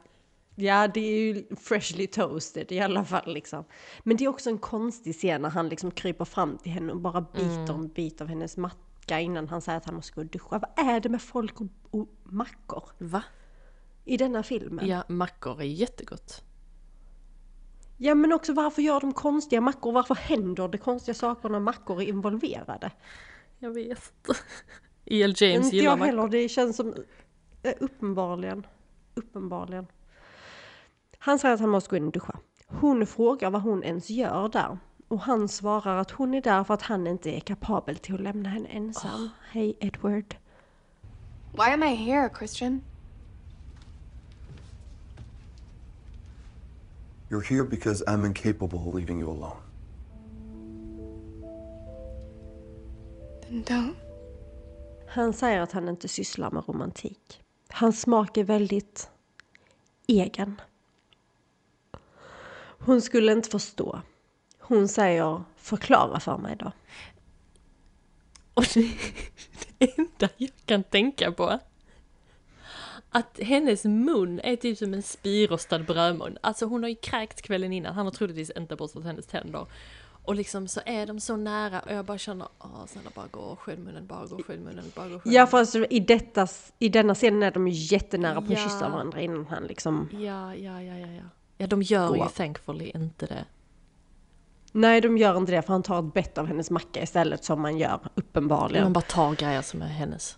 Ja, 0.56 0.88
det 0.88 1.00
är 1.00 1.20
ju 1.20 1.56
freshly 1.56 2.08
toasted 2.08 2.72
i 2.72 2.80
alla 2.80 3.06
fall 3.06 3.34
liksom. 3.34 3.66
Men 4.04 4.18
det 4.18 4.26
är 4.26 4.28
också 4.28 4.50
en 4.50 4.58
konstig 4.58 5.16
scen 5.16 5.42
när 5.42 5.50
han 5.50 5.70
liksom 5.70 5.92
kryper 5.92 6.26
fram 6.26 6.58
till 6.58 6.72
henne 6.72 6.94
och 6.94 7.00
bara 7.00 7.22
biter 7.22 7.74
en 7.74 7.88
bit 7.88 8.22
av 8.22 8.28
hennes 8.28 8.58
macka 9.06 9.20
innan 9.22 9.48
han 9.48 9.62
säger 9.62 9.78
att 9.78 9.86
han 9.86 9.96
måste 9.96 10.14
gå 10.14 10.22
och 10.22 10.28
duscha. 10.28 10.60
Vad 10.60 10.88
är 10.88 11.00
det 11.00 11.10
med 11.10 11.22
folk 11.22 11.62
och, 11.62 11.68
och 11.92 12.08
mackor 12.24 12.84
Va? 12.98 13.24
i 14.06 14.18
denna 14.18 14.44
filmen? 14.44 14.88
Ja, 14.88 15.04
mackor 15.08 15.62
är 15.62 15.66
jättegott. 15.66 16.44
Ja, 17.98 18.16
men 18.16 18.34
också 18.34 18.54
varför 18.54 18.82
gör 18.82 19.00
de 19.00 19.14
konstiga 19.14 19.62
mackor? 19.62 19.92
Varför 19.92 20.16
händer 20.16 20.68
det 20.68 20.78
konstiga 20.78 21.16
saker 21.16 21.50
när 21.50 21.60
mackor 21.60 22.02
är 22.02 22.06
involverade? 22.06 22.92
Jag 23.60 23.74
vet 23.74 23.90
inte. 23.90 24.40
E.L. 25.06 25.34
James 25.38 25.66
Inte 25.66 25.76
gillar 25.76 25.92
jag 25.92 26.00
mackor. 26.00 26.06
heller, 26.06 26.28
det 26.28 26.50
känns 26.50 26.76
som 26.78 26.94
eh, 27.64 27.74
uppenbarligen. 27.80 28.66
Uppenbarligen. 29.16 29.88
Han 31.20 31.40
säger 31.40 31.54
att 31.54 31.60
han 31.62 31.70
måste 31.70 31.90
gå 31.90 31.96
in 31.98 32.06
och 32.08 32.12
duscha. 32.12 32.40
Hon 32.68 33.06
frågar 33.06 33.50
vad 33.52 33.62
hon 33.62 33.84
ens 33.84 34.10
gör 34.10 34.50
där. 34.50 34.78
Och 35.08 35.20
han 35.20 35.48
svarar 35.48 35.98
att 35.98 36.12
hon 36.12 36.34
är 36.34 36.42
där 36.42 36.64
för 36.64 36.74
att 36.74 36.82
han 36.82 37.08
inte 37.08 37.30
är 37.30 37.40
kapabel 37.40 37.98
till 37.98 38.16
att 38.16 38.22
lämna 38.22 38.50
henne 38.50 38.70
ensam. 38.70 39.30
Hej 39.52 39.78
Edward. 39.80 40.36
Why 41.52 41.74
am 41.74 41.84
I 41.84 41.96
here, 41.96 42.30
Christian? 42.38 42.82
You're 47.30 47.50
here 47.50 47.64
because 47.64 48.04
I'm 48.08 48.26
incapable 48.26 48.80
of 48.80 48.96
leaving 48.96 49.20
you 49.20 49.32
alone. 49.32 49.58
Then 53.42 53.64
don't. 53.64 53.96
Han 55.08 55.34
säger 55.34 55.62
att 55.62 55.72
han 55.72 55.90
inte 55.90 56.08
sysslar 56.08 56.52
med 56.52 56.64
romantik. 56.68 57.42
Hans 57.70 58.02
smak 58.02 58.38
är 58.38 58.44
väldigt 58.44 59.10
egen. 60.08 60.62
Hon 62.80 63.02
skulle 63.02 63.32
inte 63.32 63.50
förstå. 63.50 64.02
Hon 64.68 64.88
säger 64.88 65.44
förklara 65.58 66.20
för 66.20 66.38
mig 66.38 66.56
då. 66.56 66.72
Och 68.54 68.66
det, 68.74 68.92
det 69.78 69.94
enda 69.98 70.30
jag 70.38 70.50
kan 70.66 70.84
tänka 70.84 71.32
på 71.32 71.60
att 73.10 73.40
hennes 73.42 73.84
mun 73.84 74.40
är 74.44 74.56
typ 74.56 74.78
som 74.78 74.94
en 74.94 75.04
spirostad 75.04 75.86
brödmun. 75.86 76.38
Alltså 76.42 76.66
hon 76.66 76.84
har 76.84 76.90
ju 76.90 76.96
kräkt 76.96 77.42
kvällen 77.42 77.74
innan, 77.74 77.94
han 77.96 78.06
har 78.06 78.12
troligtvis 78.12 78.50
inte 78.50 78.76
borstat 78.76 79.04
hennes 79.04 79.26
tänder. 79.28 79.66
Och 80.24 80.36
liksom 80.36 80.68
så 80.68 80.82
är 80.86 81.06
de 81.06 81.20
så 81.20 81.36
nära 81.36 81.80
och 81.80 81.92
jag 81.92 82.06
bara 82.06 82.18
känner, 82.18 82.48
åh 82.60 82.86
snälla 82.88 83.10
bara 83.16 83.28
gå, 83.32 83.56
skölj 83.56 83.78
munnen, 83.82 84.08
bara 84.08 84.26
gå, 84.26 84.44
skölj 84.44 84.60
munnen, 84.60 84.92
bara 84.96 85.10
gå, 85.10 85.20
skölj 85.20 85.36
Ja 85.36 85.48
fast 85.48 85.76
i, 85.76 86.00
detta, 86.00 86.48
i 86.80 86.90
denna 86.90 87.16
scenen 87.16 87.44
är 87.44 87.52
de 87.52 87.68
ju 87.68 87.96
jättenära 87.96 88.42
på 88.42 88.48
att 88.48 88.50
Ja. 88.50 88.64
kyssa 88.64 88.90
varandra 88.90 89.22
innan 89.22 89.46
han 89.46 89.64
liksom... 89.64 90.10
Ja, 90.12 90.56
ja, 90.56 90.82
ja, 90.82 90.98
ja, 90.98 91.08
ja. 91.08 91.24
Ja, 91.58 91.68
de 91.68 91.82
gör 91.82 92.08
Gå. 92.08 92.16
ju 92.16 92.30
thankfully 92.30 92.92
inte 92.96 93.26
det. 93.26 93.46
Nej 94.78 95.02
de 95.02 95.18
gör 95.18 95.38
inte 95.38 95.52
det 95.52 95.62
för 95.62 95.74
han 95.74 95.84
tar 95.84 96.00
ett 96.00 96.14
bett 96.14 96.38
av 96.38 96.48
hennes 96.48 96.70
macka 96.70 97.04
istället 97.04 97.44
som 97.44 97.62
man 97.62 97.78
gör 97.78 98.00
uppenbarligen. 98.16 98.84
Man 98.84 98.94
bara 98.94 99.02
tar 99.02 99.36
grejer 99.36 99.62
som 99.62 99.82
är 99.82 99.88
hennes. 99.88 100.38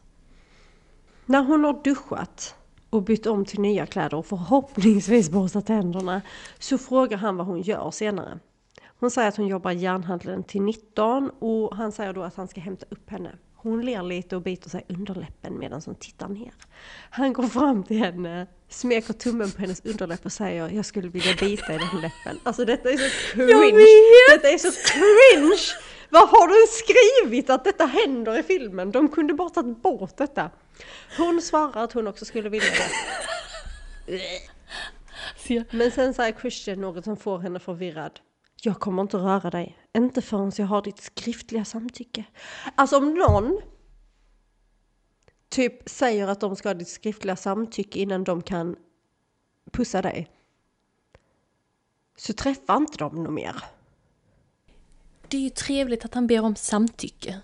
När 1.25 1.43
hon 1.43 1.63
har 1.63 1.83
duschat 1.83 2.55
och 2.89 3.03
bytt 3.03 3.25
om 3.25 3.45
till 3.45 3.59
nya 3.59 3.85
kläder 3.85 4.17
och 4.17 4.25
förhoppningsvis 4.25 5.29
borstat 5.29 5.65
tänderna 5.65 6.21
så 6.59 6.77
frågar 6.77 7.17
han 7.17 7.37
vad 7.37 7.47
hon 7.47 7.61
gör 7.61 7.91
senare. 7.91 8.39
Hon 8.99 9.11
säger 9.11 9.27
att 9.27 9.37
hon 9.37 9.47
jobbar 9.47 9.71
i 9.71 9.77
järnhandeln 9.77 10.43
till 10.43 10.61
19 10.61 11.31
och 11.39 11.75
han 11.75 11.91
säger 11.91 12.13
då 12.13 12.23
att 12.23 12.35
han 12.35 12.47
ska 12.47 12.61
hämta 12.61 12.85
upp 12.89 13.09
henne. 13.09 13.31
Hon 13.59 13.85
ler 13.85 14.03
lite 14.03 14.35
och 14.35 14.41
biter 14.41 14.69
sig 14.69 14.85
underläppen 14.89 15.59
medan 15.59 15.81
hon 15.85 15.95
tittar 15.95 16.27
ner. 16.27 16.53
Han 17.09 17.33
går 17.33 17.47
fram 17.47 17.83
till 17.83 17.97
henne, 17.97 18.47
smeker 18.69 19.13
tummen 19.13 19.51
på 19.51 19.61
hennes 19.61 19.85
underläpp 19.85 20.25
och 20.25 20.31
säger 20.31 20.69
jag 20.69 20.85
skulle 20.85 21.09
vilja 21.09 21.33
bita 21.39 21.73
i 21.73 21.77
den 21.77 22.01
läppen. 22.01 22.39
Alltså 22.43 22.65
detta 22.65 22.89
är 22.89 22.97
så 22.97 23.33
cringe! 23.33 23.85
Detta 24.31 24.49
är 24.49 24.57
så 24.57 24.71
cringe! 24.71 25.57
Vad 26.09 26.29
har 26.29 26.47
du 26.47 26.67
skrivit 26.67 27.49
att 27.49 27.63
detta 27.63 27.85
händer 27.85 28.39
i 28.39 28.43
filmen? 28.43 28.91
De 28.91 29.09
kunde 29.09 29.33
bara 29.33 29.49
tagit 29.49 29.81
bort 29.81 30.17
detta. 30.17 30.49
Hon 31.17 31.41
svarar 31.41 31.83
att 31.83 31.93
hon 31.93 32.07
också 32.07 32.25
skulle 32.25 32.49
vilja 32.49 32.71
det. 34.05 34.21
Men 35.71 35.91
sen 35.91 36.13
säger 36.13 36.39
Christian 36.39 36.81
något 36.81 37.03
som 37.03 37.17
får 37.17 37.39
henne 37.39 37.59
förvirrad. 37.59 38.19
Jag 38.61 38.79
kommer 38.79 39.01
inte 39.01 39.17
röra 39.17 39.49
dig. 39.49 39.77
Inte 39.97 40.21
förrän 40.21 40.51
jag 40.57 40.65
har 40.65 40.81
ditt 40.81 40.99
skriftliga 40.99 41.65
samtycke. 41.65 42.25
Alltså 42.75 42.97
om 42.97 43.13
någon 43.13 43.61
typ 45.49 45.89
säger 45.89 46.27
att 46.27 46.39
de 46.39 46.55
ska 46.55 46.69
ha 46.69 46.73
ditt 46.73 46.87
skriftliga 46.87 47.35
samtycke 47.35 47.99
innan 47.99 48.23
de 48.23 48.41
kan 48.41 48.75
pussa 49.71 50.01
dig. 50.01 50.31
Så 52.17 52.33
träffa 52.33 52.75
inte 52.75 52.97
dem 52.97 53.23
något 53.23 53.33
mer. 53.33 53.63
Det 55.27 55.37
är 55.37 55.41
ju 55.41 55.49
trevligt 55.49 56.05
att 56.05 56.13
han 56.13 56.27
ber 56.27 56.41
om 56.41 56.55
samtycke. 56.55 57.39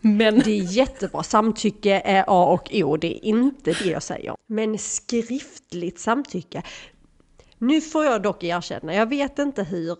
Men... 0.00 0.38
Det 0.38 0.50
är 0.50 0.62
jättebra. 0.62 1.22
Samtycke 1.22 2.00
är 2.04 2.24
A 2.26 2.52
och 2.52 2.70
O. 2.72 2.96
Det 2.96 3.16
är 3.16 3.24
inte 3.24 3.72
det 3.72 3.90
jag 3.90 4.02
säger. 4.02 4.36
Men 4.46 4.78
skriftligt 4.78 5.98
samtycke. 5.98 6.62
Nu 7.58 7.80
får 7.80 8.04
jag 8.04 8.22
dock 8.22 8.44
erkänna, 8.44 8.94
jag 8.94 9.06
vet 9.06 9.38
inte 9.38 9.62
hur 9.62 9.96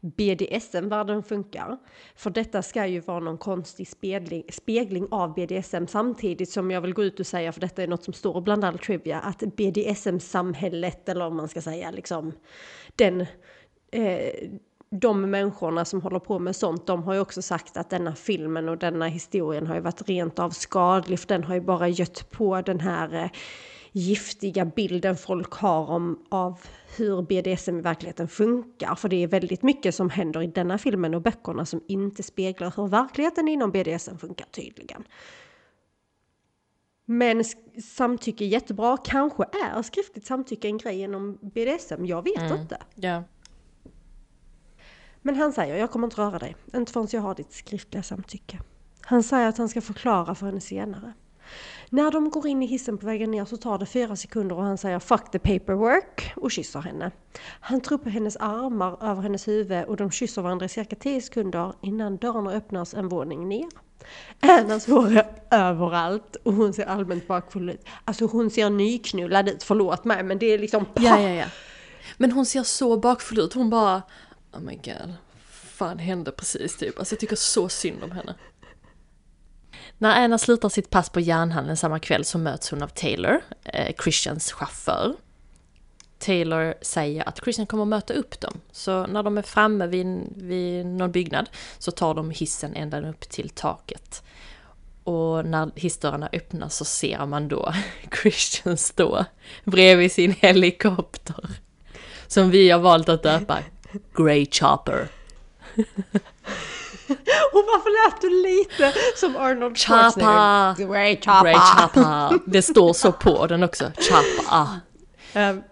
BDSM-världen 0.00 1.22
funkar. 1.22 1.78
För 2.14 2.30
detta 2.30 2.62
ska 2.62 2.86
ju 2.86 3.00
vara 3.00 3.20
någon 3.20 3.38
konstig 3.38 3.88
spegling, 3.88 4.44
spegling 4.52 5.08
av 5.10 5.34
BDSM 5.34 5.86
samtidigt 5.86 6.50
som 6.50 6.70
jag 6.70 6.80
vill 6.80 6.94
gå 6.94 7.04
ut 7.04 7.20
och 7.20 7.26
säga, 7.26 7.52
för 7.52 7.60
detta 7.60 7.82
är 7.82 7.86
något 7.86 8.04
som 8.04 8.14
står 8.14 8.40
bland 8.40 8.64
all 8.64 8.78
trivia, 8.78 9.20
att 9.20 9.38
BDSM-samhället, 9.38 11.08
eller 11.08 11.26
om 11.26 11.36
man 11.36 11.48
ska 11.48 11.62
säga 11.62 11.90
liksom 11.90 12.32
den, 12.96 13.20
eh, 13.90 14.48
de 14.90 15.30
människorna 15.30 15.84
som 15.84 16.02
håller 16.02 16.18
på 16.18 16.38
med 16.38 16.56
sånt, 16.56 16.86
de 16.86 17.02
har 17.02 17.14
ju 17.14 17.20
också 17.20 17.42
sagt 17.42 17.76
att 17.76 17.90
denna 17.90 18.14
filmen 18.14 18.68
och 18.68 18.78
denna 18.78 19.06
historien 19.06 19.66
har 19.66 19.74
ju 19.74 19.80
varit 19.80 20.08
rent 20.08 20.38
av 20.38 20.50
skadlig, 20.50 21.20
för 21.20 21.28
den 21.28 21.44
har 21.44 21.54
ju 21.54 21.60
bara 21.60 21.88
gött 21.88 22.30
på 22.30 22.60
den 22.60 22.80
här 22.80 23.14
eh, 23.14 23.30
giftiga 23.92 24.64
bilden 24.64 25.16
folk 25.16 25.52
har 25.54 25.90
om, 25.90 26.24
av 26.28 26.60
hur 26.96 27.22
BDSM 27.22 27.78
i 27.78 27.80
verkligheten 27.80 28.28
funkar. 28.28 28.94
För 28.94 29.08
det 29.08 29.22
är 29.22 29.26
väldigt 29.26 29.62
mycket 29.62 29.94
som 29.94 30.10
händer 30.10 30.42
i 30.42 30.46
denna 30.46 30.78
filmen 30.78 31.14
och 31.14 31.22
böckerna 31.22 31.66
som 31.66 31.82
inte 31.88 32.22
speglar 32.22 32.72
hur 32.76 32.86
verkligheten 32.86 33.48
inom 33.48 33.70
BDSM 33.70 34.18
funkar 34.18 34.46
tydligen. 34.46 35.04
Men 37.04 37.44
samtycke 37.82 38.44
är 38.44 38.48
jättebra. 38.48 38.96
Kanske 38.96 39.42
är 39.42 39.82
skriftligt 39.82 40.26
samtycke 40.26 40.68
en 40.68 40.78
grej 40.78 41.00
inom 41.00 41.38
BDSM. 41.42 42.04
Jag 42.06 42.22
vet 42.24 42.38
Mm. 42.50 42.60
inte. 42.60 42.78
Ja. 42.94 43.22
Men 45.22 45.36
han 45.36 45.52
säger, 45.52 45.76
jag 45.76 45.90
kommer 45.90 46.06
inte 46.06 46.20
röra 46.20 46.38
dig. 46.38 46.56
Inte 46.74 46.92
förrän 46.92 47.08
jag 47.10 47.20
har 47.20 47.34
ditt 47.34 47.52
skriftliga 47.52 48.02
samtycke. 48.02 48.58
Han 49.00 49.22
säger 49.22 49.48
att 49.48 49.58
han 49.58 49.68
ska 49.68 49.80
förklara 49.80 50.34
för 50.34 50.46
henne 50.46 50.60
senare. 50.60 51.12
När 51.90 52.10
de 52.10 52.30
går 52.30 52.46
in 52.46 52.62
i 52.62 52.66
hissen 52.66 52.98
på 52.98 53.06
vägen 53.06 53.30
ner 53.30 53.44
så 53.44 53.56
tar 53.56 53.78
det 53.78 53.86
fyra 53.86 54.16
sekunder 54.16 54.56
och 54.56 54.64
han 54.64 54.78
säger 54.78 54.98
fuck 54.98 55.30
the 55.30 55.38
paperwork 55.38 56.32
och 56.36 56.50
kysser 56.50 56.80
henne. 56.80 57.10
Han 57.60 57.80
tror 57.80 57.98
på 57.98 58.08
hennes 58.08 58.36
armar 58.36 59.10
över 59.10 59.22
hennes 59.22 59.48
huvud 59.48 59.84
och 59.84 59.96
de 59.96 60.10
kysser 60.10 60.42
varandra 60.42 60.66
i 60.66 60.68
cirka 60.68 60.96
10 60.96 61.20
sekunder 61.20 61.72
innan 61.80 62.16
dörrarna 62.16 62.52
öppnas 62.52 62.94
en 62.94 63.08
våning 63.08 63.48
ner. 63.48 63.68
Annas 64.40 64.86
hår 64.86 65.16
är 65.16 65.26
överallt 65.50 66.36
och 66.42 66.52
hon 66.52 66.72
ser 66.72 66.86
allmänt 66.86 67.26
bakfull 67.26 67.70
ut. 67.70 67.84
Alltså 68.04 68.26
hon 68.26 68.50
ser 68.50 68.70
nyknullad 68.70 69.48
ut, 69.48 69.62
förlåt 69.62 70.04
mig 70.04 70.22
men 70.22 70.38
det 70.38 70.46
är 70.46 70.58
liksom 70.58 70.86
Ja, 70.94 71.20
ja, 71.20 71.28
ja. 71.28 71.46
Men 72.16 72.32
hon 72.32 72.46
ser 72.46 72.62
så 72.62 72.96
bakfull 72.96 73.38
ut. 73.38 73.52
Hon 73.54 73.70
bara, 73.70 74.02
oh 74.52 74.60
my 74.60 74.74
god, 74.76 75.14
fan 75.50 75.98
hände 75.98 76.32
precis 76.32 76.76
typ. 76.76 76.98
Alltså 76.98 77.14
jag 77.14 77.20
tycker 77.20 77.36
så 77.36 77.68
synd 77.68 78.04
om 78.04 78.10
henne. 78.10 78.34
När 80.02 80.24
Anna 80.24 80.38
slutar 80.38 80.68
sitt 80.68 80.90
pass 80.90 81.10
på 81.10 81.20
järnhandeln 81.20 81.76
samma 81.76 81.98
kväll 81.98 82.24
så 82.24 82.38
möts 82.38 82.70
hon 82.70 82.82
av 82.82 82.88
Taylor, 82.88 83.40
eh, 83.64 83.94
Christians 84.02 84.52
chaufför. 84.52 85.14
Taylor 86.18 86.74
säger 86.82 87.28
att 87.28 87.40
Christian 87.44 87.66
kommer 87.66 87.82
att 87.82 87.88
möta 87.88 88.14
upp 88.14 88.40
dem. 88.40 88.60
Så 88.72 89.06
när 89.06 89.22
de 89.22 89.38
är 89.38 89.42
framme 89.42 89.86
vid, 89.86 90.32
vid 90.36 90.86
någon 90.86 91.12
byggnad 91.12 91.50
så 91.78 91.90
tar 91.90 92.14
de 92.14 92.30
hissen 92.30 92.74
ända 92.74 93.08
upp 93.08 93.20
till 93.20 93.50
taket. 93.50 94.22
Och 95.04 95.46
när 95.46 95.70
hissdörrarna 95.74 96.28
öppnas 96.32 96.76
så 96.76 96.84
ser 96.84 97.26
man 97.26 97.48
då 97.48 97.74
Christian 98.22 98.76
stå 98.76 99.24
bredvid 99.64 100.12
sin 100.12 100.32
helikopter. 100.32 101.50
Som 102.26 102.50
vi 102.50 102.70
har 102.70 102.78
valt 102.78 103.08
att 103.08 103.22
döpa 103.22 103.58
Grey 104.16 104.46
Chopper. 104.46 105.08
Och 107.52 107.64
varför 107.72 108.10
lät 108.10 108.20
du 108.20 108.42
lite 108.42 108.92
som 109.16 109.36
Arnold! 109.36 109.78
Schwarzenegger? 109.78 110.74
Chopper! 110.74 111.42
Grey 111.42 111.54
Chopper. 111.54 112.50
Det 112.50 112.62
står 112.62 112.92
så 112.92 113.12
på 113.12 113.46
den 113.46 113.62
också. 113.62 113.84
Chopper. 113.84 114.66
Ehm, 115.32 115.62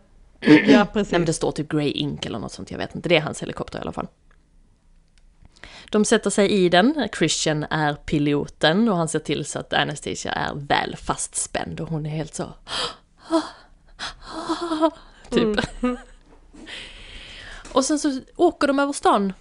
ja, 0.67 0.87
precis. 0.93 1.13
Nej 1.13 1.19
men 1.19 1.25
det 1.27 1.33
står 1.33 1.53
typ 1.53 1.69
Grey 1.69 1.91
Ink 1.91 2.27
eller 2.27 2.39
något 2.39 2.53
sånt, 2.53 2.71
jag 2.71 2.79
vet 2.79 2.95
inte. 2.95 3.09
Det 3.09 3.17
är 3.17 3.21
hans 3.21 3.43
helikopter 3.43 3.79
i 3.79 3.83
alla 3.83 3.93
fall. 3.93 4.07
De 5.91 6.05
sätter 6.05 6.31
sig 6.31 6.51
i 6.51 6.69
den, 6.69 7.09
Christian 7.19 7.65
är 7.71 7.95
piloten 7.95 8.89
och 8.89 8.97
han 8.97 9.09
ser 9.09 9.19
till 9.19 9.45
så 9.45 9.59
att 9.59 9.73
Anastasia 9.73 10.33
är 10.33 10.55
väl 10.55 10.97
fastspänd 10.97 11.81
och 11.81 11.89
hon 11.89 12.07
är 12.07 12.11
helt 12.11 12.35
så... 12.35 12.53
Typ. 15.31 15.59
Och 17.73 17.85
sen 17.85 17.99
så 17.99 18.21
åker 18.37 18.67
de 18.67 18.79
över 18.79 18.93
stan. 18.93 19.33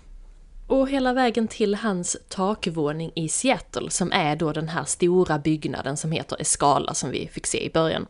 Och 0.69 0.89
hela 0.89 1.13
vägen 1.13 1.47
till 1.47 1.75
hans 1.75 2.17
takvåning 2.27 3.11
i 3.15 3.29
Seattle 3.29 3.89
som 3.89 4.11
är 4.11 4.35
då 4.35 4.53
den 4.53 4.69
här 4.69 4.85
stora 4.85 5.39
byggnaden 5.39 5.97
som 5.97 6.11
heter 6.11 6.41
Escala 6.41 6.93
som 6.93 7.11
vi 7.11 7.27
fick 7.27 7.47
se 7.47 7.65
i 7.65 7.69
början. 7.69 8.05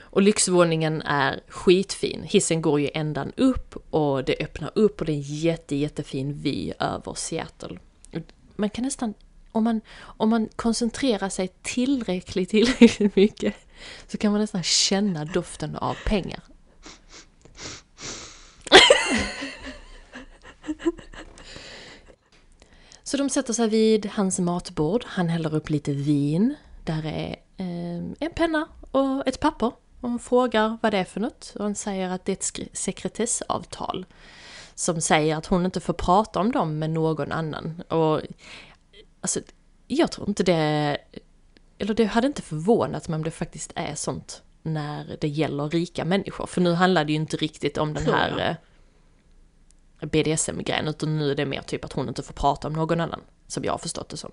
Och 0.00 0.22
lyxvåningen 0.22 1.02
är 1.02 1.40
skitfin. 1.48 2.22
Hissen 2.22 2.62
går 2.62 2.80
ju 2.80 2.90
ändan 2.94 3.32
upp 3.36 3.76
och 3.90 4.24
det 4.24 4.36
öppnar 4.40 4.70
upp 4.74 5.00
och 5.00 5.06
det 5.06 5.12
är 5.12 5.16
en 5.16 5.20
jätte, 5.22 5.76
jättefin 5.76 6.32
vy 6.32 6.72
över 6.78 7.14
Seattle. 7.14 7.78
Man 8.56 8.70
kan 8.70 8.84
nästan, 8.84 9.14
om 9.52 9.64
man, 9.64 9.80
om 10.00 10.28
man 10.28 10.48
koncentrerar 10.56 11.28
sig 11.28 11.48
tillräckligt, 11.62 12.50
tillräckligt 12.50 13.16
mycket 13.16 13.54
så 14.08 14.18
kan 14.18 14.32
man 14.32 14.40
nästan 14.40 14.62
känna 14.62 15.24
doften 15.24 15.76
av 15.76 15.96
pengar. 16.06 16.40
Så 23.14 23.18
de 23.18 23.30
sätter 23.30 23.52
sig 23.52 23.68
vid 23.68 24.06
hans 24.06 24.38
matbord, 24.38 25.04
han 25.06 25.28
häller 25.28 25.54
upp 25.54 25.70
lite 25.70 25.92
vin, 25.92 26.54
där 26.84 27.06
är 27.06 27.36
eh, 27.56 27.96
en 28.20 28.32
penna 28.34 28.68
och 28.90 29.28
ett 29.28 29.40
papper. 29.40 29.72
Hon 30.00 30.18
frågar 30.18 30.78
vad 30.82 30.92
det 30.92 30.98
är 30.98 31.04
för 31.04 31.20
något 31.20 31.52
och 31.56 31.62
han 31.62 31.74
säger 31.74 32.10
att 32.10 32.24
det 32.24 32.32
är 32.32 32.36
ett 32.36 32.76
sekretessavtal. 32.76 34.06
Som 34.74 35.00
säger 35.00 35.36
att 35.36 35.46
hon 35.46 35.64
inte 35.64 35.80
får 35.80 35.92
prata 35.92 36.40
om 36.40 36.52
dem 36.52 36.78
med 36.78 36.90
någon 36.90 37.32
annan. 37.32 37.82
Och 37.88 38.20
alltså, 39.20 39.40
jag 39.86 40.12
tror 40.12 40.28
inte 40.28 40.42
det... 40.42 40.98
Eller 41.78 41.94
det 41.94 42.04
hade 42.04 42.26
inte 42.26 42.42
förvånat 42.42 43.08
mig 43.08 43.16
om 43.16 43.24
det 43.24 43.30
faktiskt 43.30 43.72
är 43.74 43.94
sånt 43.94 44.42
när 44.62 45.16
det 45.20 45.28
gäller 45.28 45.68
rika 45.68 46.04
människor. 46.04 46.46
För 46.46 46.60
nu 46.60 46.72
handlar 46.72 47.04
det 47.04 47.12
ju 47.12 47.18
inte 47.18 47.36
riktigt 47.36 47.78
om 47.78 47.94
den 47.94 48.06
här 48.06 48.56
BDSM-grejen, 50.06 50.88
utan 50.88 51.18
nu 51.18 51.30
är 51.30 51.34
det 51.34 51.46
mer 51.46 51.62
typ 51.62 51.84
att 51.84 51.92
hon 51.92 52.08
inte 52.08 52.22
får 52.22 52.34
prata 52.34 52.68
om 52.68 52.72
någon 52.72 53.00
annan. 53.00 53.20
Som 53.46 53.64
jag 53.64 53.72
har 53.72 53.78
förstått 53.78 54.08
det 54.08 54.16
som. 54.16 54.30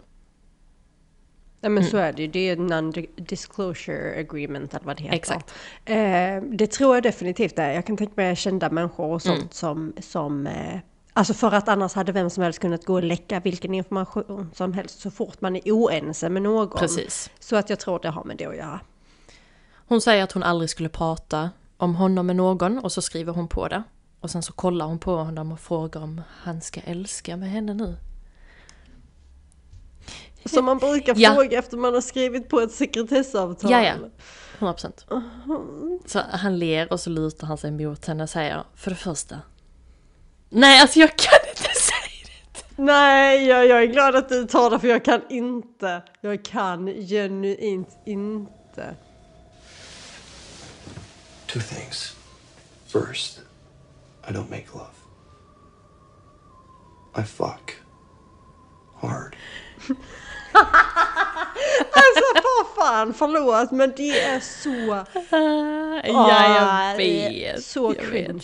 Nej 1.62 1.70
men 1.70 1.86
så 1.86 1.98
är 1.98 2.14
det 2.14 2.22
ju, 2.22 2.28
det 2.28 2.50
är 2.50 2.56
non-disclosure 2.56 4.20
agreement 4.20 4.74
eller 4.74 4.86
vad 4.86 4.98
det 4.98 5.04
heter. 5.04 5.16
Exakt. 5.16 5.54
Eh, 5.86 6.42
det 6.58 6.68
tror 6.68 6.96
jag 6.96 7.04
definitivt 7.04 7.60
är. 7.60 7.72
Jag 7.72 7.86
kan 7.86 7.98
tänka 7.98 8.14
mig 8.16 8.36
kända 8.36 8.70
människor 8.70 9.06
och 9.06 9.22
sånt 9.22 9.54
som, 9.54 9.94
som 10.00 10.48
eh, 10.48 10.80
Alltså 11.14 11.34
för 11.34 11.52
att 11.52 11.68
annars 11.68 11.94
hade 11.94 12.12
vem 12.12 12.30
som 12.30 12.44
helst 12.44 12.60
kunnat 12.60 12.86
gå 12.86 12.94
och 12.94 13.04
läcka 13.04 13.40
vilken 13.40 13.74
information 13.74 14.52
som 14.56 14.74
helst 14.74 15.00
så 15.00 15.12
fort 15.12 15.42
man 15.42 15.56
är 15.56 15.62
oense 15.66 16.30
med 16.30 16.42
någon. 16.42 16.80
Precis. 16.80 17.30
Så 17.40 17.56
att 17.56 17.70
jag 17.70 17.80
tror 17.80 18.00
det 18.00 18.10
har 18.10 18.24
med 18.24 18.38
det 18.38 18.46
att 18.46 18.56
göra. 18.56 18.80
Hon 19.74 20.02
säger 20.02 20.24
att 20.24 20.32
hon 20.32 20.44
aldrig 20.44 20.70
skulle 20.70 20.90
prata 20.90 21.50
om 21.78 21.96
honom 21.96 22.28
med 22.28 22.36
någon 22.36 22.80
och 22.80 22.92
så 22.92 23.02
skriver 23.02 23.34
hon 23.34 23.48
på 23.48 23.68
det. 23.68 23.84
Och 24.22 24.32
sen 24.32 24.44
så 24.44 24.54
kollar 24.54 24.86
hon 24.86 25.00
på 25.00 25.16
honom 25.16 25.52
och 25.52 25.60
frågar 25.60 26.02
om 26.02 26.22
han 26.44 26.62
ska 26.62 26.82
älska 26.82 27.38
med 27.38 27.50
henne 27.50 27.74
nu. 27.74 27.98
Som 30.46 30.66
man 30.66 30.78
brukar 30.78 31.14
Ja. 31.18 31.34
fråga 31.34 31.60
efter 31.60 31.78
man 31.78 31.94
har 31.94 32.02
skrivit 32.02 32.50
på 32.50 32.60
ett 32.60 32.72
sekretessavtal. 32.72 33.72
Ja, 33.72 33.84
ja. 33.84 33.94
100 34.58 34.74
procent. 34.74 35.06
Så 36.06 36.20
han 36.32 36.60
ler 36.60 36.94
och 36.94 37.00
så 37.00 37.10
lutar 37.10 37.48
han 37.48 37.58
sig 37.58 37.72
mot 37.72 38.06
henne 38.06 38.24
och 38.24 38.30
säger 38.30 38.64
för 38.76 38.90
det 38.92 38.98
första. 38.98 39.42
Nej, 40.50 40.82
alltså 40.82 41.00
jag 41.00 41.10
kan 41.18 41.40
inte 41.50 41.62
säga 41.80 42.26
det. 42.26 42.82
Nej, 42.84 43.48
jag, 43.48 43.68
jag 43.68 43.84
är 43.84 43.88
glad 43.88 44.16
att 44.16 44.30
du 44.30 44.46
tar 44.48 44.70
det 44.70 44.80
för 44.80 44.88
jag 44.88 45.06
kan 45.06 45.22
inte. 45.30 46.04
Jag 46.22 46.46
kan 46.46 46.88
genuint 46.88 47.98
inte. 48.06 48.96
Two 51.54 51.60
things. 51.60 52.16
First, 52.86 53.40
I 54.30 54.32
don't 54.32 54.50
make 54.50 54.66
love. 54.74 54.96
I 57.18 57.24
fuck. 57.24 57.76
Hard. 59.02 59.36
Alltså 61.94 62.24
för 62.36 62.76
fan, 62.76 63.14
förlåt 63.14 63.72
men 63.72 63.94
det 63.98 64.22
är 64.22 64.40
så... 64.40 64.70
Ja, 66.04 66.04
jag 66.04 66.94
Ah, 66.94 66.96
vet. 66.98 67.64
Så 67.64 67.96
jag 67.98 68.06
cringe. 68.10 68.34
vet. 68.34 68.44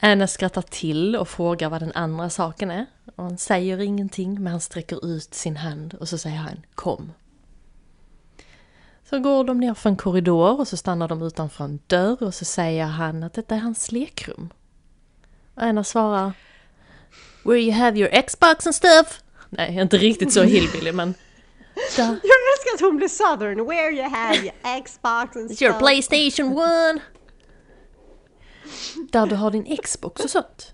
Anna 0.00 0.26
skrattar 0.26 0.62
till 0.62 1.16
och 1.16 1.28
frågar 1.28 1.70
vad 1.70 1.80
den 1.82 1.92
andra 1.94 2.30
saken 2.30 2.70
är. 2.70 2.86
Och 3.16 3.24
han 3.24 3.38
säger 3.38 3.78
ingenting 3.80 4.34
men 4.42 4.46
han 4.52 4.60
sträcker 4.60 5.06
ut 5.06 5.34
sin 5.34 5.56
hand 5.56 5.94
och 5.94 6.08
så 6.08 6.18
säger 6.18 6.36
han 6.36 6.60
kom. 6.74 7.12
Så 9.10 9.18
går 9.18 9.44
de 9.44 9.58
ner 9.60 9.74
för 9.74 9.90
en 9.90 9.96
korridor 9.96 10.60
och 10.60 10.68
så 10.68 10.76
stannar 10.76 11.08
de 11.08 11.22
utanför 11.22 11.64
en 11.64 11.80
dörr 11.86 12.22
och 12.22 12.34
så 12.34 12.44
säger 12.44 12.84
han 12.84 13.22
att 13.22 13.34
detta 13.34 13.54
är 13.54 13.58
hans 13.60 13.92
lekrum. 13.92 14.50
Och 15.54 15.62
Anna 15.62 15.84
svarar 15.84 16.32
Where 17.44 17.58
you 17.58 17.72
have 17.72 17.98
your 17.98 18.22
Xbox 18.22 18.66
and 18.66 18.74
stuff. 18.74 19.22
Nej, 19.50 19.80
inte 19.80 19.98
riktigt 19.98 20.32
så 20.32 20.42
hillbilly 20.42 20.92
men 20.92 21.14
där. 21.96 22.04
Jag 22.04 22.14
älskar 22.52 22.74
att 22.74 22.80
hon 22.80 22.96
blir 22.96 23.08
southern. 23.08 23.66
Where 23.66 23.90
you 23.90 24.08
have 24.08 24.36
your 24.36 24.82
Xbox 24.84 25.36
and 25.36 25.50
It's 25.50 25.62
your 25.62 25.72
stuff. 25.72 25.78
Playstation 25.78 26.58
1! 26.96 27.02
Där 29.12 29.26
du 29.26 29.34
har 29.34 29.50
din 29.50 29.76
Xbox 29.76 30.24
och 30.24 30.30
sånt. 30.30 30.72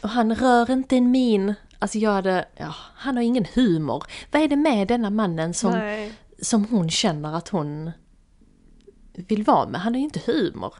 Och 0.00 0.08
han 0.08 0.34
rör 0.34 0.70
inte 0.70 0.96
en 0.96 1.10
min. 1.10 1.54
Alltså 1.78 1.98
jag 1.98 2.10
hade, 2.10 2.48
ja, 2.56 2.74
han 2.94 3.16
har 3.16 3.22
ingen 3.22 3.44
humor. 3.54 4.04
Vad 4.30 4.42
är 4.42 4.48
det 4.48 4.56
med 4.56 4.88
denna 4.88 5.10
mannen 5.10 5.54
som, 5.54 5.70
Nej. 5.70 6.12
som 6.42 6.64
hon 6.64 6.90
känner 6.90 7.36
att 7.36 7.48
hon 7.48 7.90
vill 9.12 9.42
vara 9.44 9.68
med? 9.68 9.80
Han 9.80 9.94
har 9.94 9.98
ju 9.98 10.04
inte 10.04 10.32
humor. 10.32 10.74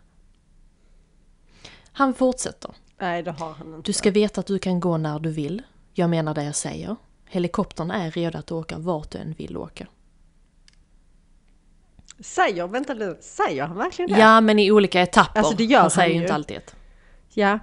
Han 1.93 2.15
fortsätter. 2.15 2.75
Nej, 2.99 3.23
det 3.23 3.31
har 3.31 3.53
han 3.53 3.75
inte. 3.75 3.87
Du 3.89 3.93
ska 3.93 4.11
veta 4.11 4.41
att 4.41 4.47
du 4.47 4.59
kan 4.59 4.81
gå 4.81 4.97
när 4.97 5.19
du 5.19 5.31
vill. 5.31 5.63
Jag 5.95 6.11
menar 6.11 6.35
det 6.35 6.45
jag 6.45 6.55
säger. 6.57 6.97
Helikoptern 7.27 7.91
är 7.91 8.11
redo 8.11 8.39
att 8.39 8.53
åka 8.53 8.79
vart 8.79 9.11
du 9.11 9.19
än 9.19 9.33
vill 9.33 9.57
åka. 9.57 9.87
Säger, 12.21 12.67
vänta 12.67 12.95
nu, 12.95 13.19
säger 13.21 13.65
han 13.65 13.77
verkligen 13.77 14.11
det? 14.11 14.19
Ja, 14.19 14.41
men 14.41 14.59
i 14.59 14.71
olika 14.71 15.01
etapper. 15.03 15.39
Alltså, 15.41 15.57
det 15.57 15.65
gör 15.65 15.79
han 15.79 15.83
han 15.83 15.91
säger 15.91 16.09
ju 16.09 16.15
ju. 16.15 16.21
inte 16.23 16.35
alltid 16.35 16.57
ett. 16.57 16.77
Ja. 17.35 17.59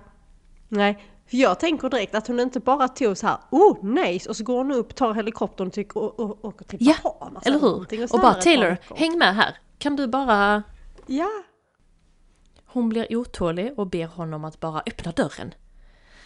Nej, 0.67 1.03
för 1.29 1.37
jag 1.37 1.59
tänker 1.59 1.89
direkt 1.89 2.15
att 2.15 2.27
hon 2.27 2.39
inte 2.39 2.59
bara 2.59 2.87
tog 2.87 3.17
så 3.17 3.27
här, 3.27 3.37
oh 3.51 3.85
nice, 3.85 4.29
och 4.29 4.35
så 4.35 4.43
går 4.43 4.57
hon 4.57 4.71
upp, 4.71 4.95
tar 4.95 5.13
helikoptern 5.13 5.67
och, 5.67 5.73
tycker, 5.73 5.97
och, 5.97 6.19
och 6.19 6.45
åker 6.45 6.65
till 6.65 6.77
Ja, 6.81 6.95
Bahamas 7.03 7.45
eller 7.45 7.59
någonting 7.59 7.97
hur? 7.97 8.03
Och 8.03 8.09
stannar 8.09 8.23
bara 8.23 8.41
Taylor, 8.41 8.69
veckor." 8.69 8.95
häng 8.95 9.17
med 9.17 9.35
här. 9.35 9.57
Kan 9.77 9.95
du 9.95 10.07
bara... 10.07 10.63
Ja. 11.07 11.29
Hon 12.75 12.89
blir 12.89 13.15
otålig 13.15 13.79
och 13.79 13.87
ber 13.87 14.05
honom 14.05 14.45
att 14.45 14.59
bara 14.59 14.83
öppna 14.85 15.11
dörren. 15.11 15.53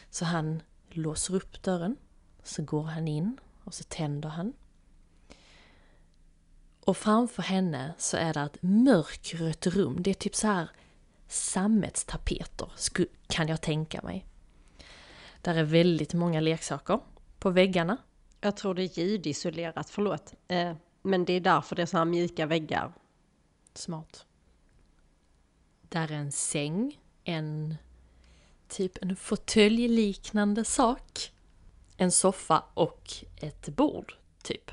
Så 0.10 0.26
han 0.26 0.62
låser 0.90 1.36
upp 1.36 1.64
dörren. 1.64 1.96
Så 2.44 2.64
går 2.64 2.84
han 2.84 3.08
in 3.08 3.38
och 3.64 3.74
så 3.74 3.84
tänder 3.84 4.30
han. 4.30 4.54
Och 6.86 6.98
framför 6.98 7.44
henne 7.44 7.94
så 7.98 8.18
är 8.18 8.34
det 8.34 8.40
ett 8.40 8.62
mörkrött 8.62 9.68
rum. 9.68 10.04
Det 10.04 10.10
är 10.10 10.14
typ 10.14 10.36
så 10.36 10.48
här 10.48 10.70
sammetstapeter, 11.28 12.72
kan 13.28 13.48
jag 13.48 13.62
tänka 13.62 14.02
mig. 14.02 14.26
Där 15.42 15.56
är 15.56 15.64
väldigt 15.64 16.14
många 16.14 16.40
leksaker 16.40 17.00
på 17.40 17.50
väggarna. 17.50 17.98
Jag 18.42 18.58
tror 18.58 18.74
det 18.74 18.84
är 18.84 19.00
ljudisolerat, 19.00 19.90
förlåt. 19.90 20.34
Eh, 20.48 20.74
men 21.02 21.26
det 21.26 21.34
är 21.34 21.42
därför 21.42 21.76
det 21.76 21.82
är 21.82 21.86
så 21.86 21.98
här 21.98 22.06
mjuka 22.06 22.46
väggar. 22.46 22.94
Smart. 23.74 24.26
Där 25.90 26.12
är 26.12 26.16
en 26.16 26.32
säng, 26.32 27.00
en 27.24 27.76
typ 28.68 28.98
en 29.02 29.16
fåtöljliknande 29.16 30.66
sak, 30.66 31.32
en 31.98 32.12
soffa 32.12 32.64
och 32.74 33.14
ett 33.36 33.70
bord, 33.70 34.14
typ. 34.44 34.72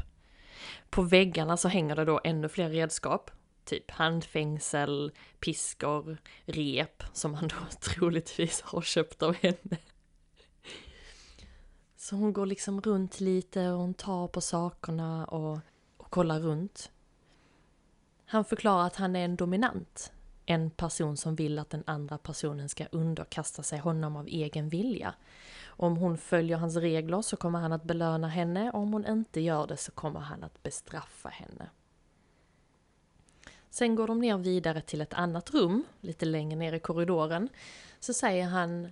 På 0.90 1.02
väggarna 1.02 1.56
så 1.56 1.68
hänger 1.68 1.96
det 1.96 2.04
då 2.04 2.20
ännu 2.24 2.48
fler 2.48 2.70
redskap, 2.70 3.30
typ 3.64 3.90
handfängsel, 3.90 5.12
piskor, 5.40 6.18
rep 6.44 7.02
som 7.12 7.34
han 7.34 7.48
då 7.48 7.56
troligtvis 7.80 8.60
har 8.60 8.82
köpt 8.82 9.22
av 9.22 9.34
henne. 9.34 9.78
Så 11.96 12.16
hon 12.16 12.32
går 12.32 12.46
liksom 12.46 12.80
runt 12.80 13.20
lite 13.20 13.68
och 13.68 13.78
hon 13.78 13.94
tar 13.94 14.28
på 14.28 14.40
sakerna 14.40 15.24
och, 15.26 15.58
och 15.96 16.10
kollar 16.10 16.40
runt. 16.40 16.90
Han 18.24 18.44
förklarar 18.44 18.86
att 18.86 18.96
han 18.96 19.16
är 19.16 19.24
en 19.24 19.36
dominant. 19.36 20.12
En 20.46 20.70
person 20.70 21.16
som 21.16 21.34
vill 21.34 21.58
att 21.58 21.70
den 21.70 21.82
andra 21.86 22.18
personen 22.18 22.68
ska 22.68 22.86
underkasta 22.92 23.62
sig 23.62 23.78
honom 23.78 24.16
av 24.16 24.26
egen 24.26 24.68
vilja. 24.68 25.14
Om 25.66 25.96
hon 25.96 26.18
följer 26.18 26.56
hans 26.56 26.76
regler 26.76 27.22
så 27.22 27.36
kommer 27.36 27.58
han 27.58 27.72
att 27.72 27.84
belöna 27.84 28.28
henne 28.28 28.70
och 28.70 28.80
om 28.80 28.92
hon 28.92 29.06
inte 29.06 29.40
gör 29.40 29.66
det 29.66 29.76
så 29.76 29.92
kommer 29.92 30.20
han 30.20 30.44
att 30.44 30.62
bestraffa 30.62 31.28
henne. 31.28 31.70
Sen 33.70 33.94
går 33.94 34.06
de 34.06 34.18
ner 34.20 34.36
vidare 34.36 34.80
till 34.80 35.00
ett 35.00 35.14
annat 35.14 35.54
rum, 35.54 35.84
lite 36.00 36.26
längre 36.26 36.58
ner 36.58 36.72
i 36.72 36.80
korridoren. 36.80 37.48
Så 38.00 38.12
säger 38.12 38.46
han 38.46 38.88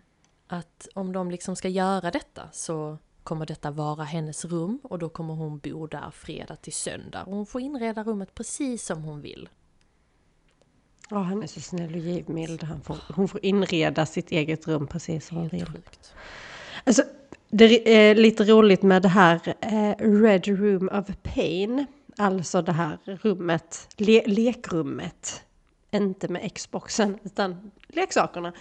att 0.46 0.88
om 0.94 1.12
de 1.12 1.30
liksom 1.30 1.57
ska 1.57 1.68
göra 1.68 2.11
detta 2.11 2.48
så 2.52 2.98
kommer 3.22 3.46
detta 3.46 3.70
vara 3.70 4.05
hennes 4.05 4.44
rum 4.44 4.80
och 4.82 4.98
då 4.98 5.09
kommer 5.09 5.34
hon 5.34 5.59
bo 5.59 5.86
där 5.86 6.11
fredag 6.11 6.57
till 6.57 6.72
söndag. 6.72 7.24
Och 7.24 7.36
hon 7.36 7.46
får 7.46 7.61
inreda 7.61 8.05
rummet 8.05 8.34
precis 8.34 8.86
som 8.86 9.02
hon 9.02 9.20
vill. 9.20 9.48
Ja, 11.11 11.18
han 11.18 11.42
är 11.42 11.46
så 11.46 11.61
snäll 11.61 11.94
och 11.94 12.00
givmild. 12.00 12.62
Han 12.62 12.80
får, 12.80 12.96
hon 13.14 13.28
får 13.28 13.44
inreda 13.44 14.07
sitt 14.07 14.30
eget 14.32 14.68
rum 14.68 14.86
precis 14.86 15.26
som 15.26 15.36
hon 15.36 15.48
vill. 15.48 15.66
Sjukt. 15.66 16.14
Alltså, 16.84 17.02
det 17.50 17.94
är 17.96 18.14
lite 18.14 18.44
roligt 18.44 18.82
med 18.82 19.02
det 19.02 19.09
här 19.09 19.55
eh, 19.61 19.94
Red 19.98 20.46
Room 20.46 20.88
of 20.88 21.07
Pain. 21.22 21.86
Alltså 22.18 22.62
det 22.62 22.72
här 22.72 22.98
rummet, 23.05 23.88
le 23.96 24.22
lekrummet. 24.26 25.42
Inte 25.90 26.28
med 26.28 26.55
Xboxen, 26.55 27.18
utan 27.22 27.70
leksakerna. 27.88 28.52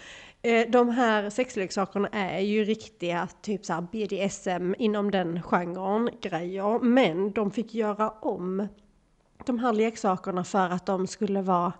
Eh, 0.41 0.69
de 0.69 0.89
här 0.89 1.29
sexleksakerna 1.29 2.07
är 2.07 2.39
ju 2.39 2.63
riktiga 2.63 3.27
typ 3.41 3.65
så 3.65 3.87
BDSM 3.91 4.75
inom 4.77 5.11
den 5.11 5.41
genren 5.41 6.09
grejer. 6.21 6.79
Men 6.79 7.31
de 7.31 7.51
fick 7.51 7.73
göra 7.73 8.09
om 8.09 8.67
de 9.45 9.59
här 9.59 9.73
leksakerna 9.73 10.43
för 10.43 10.69
att 10.69 10.85
de 10.85 11.07
skulle 11.07 11.41
vara 11.41 11.73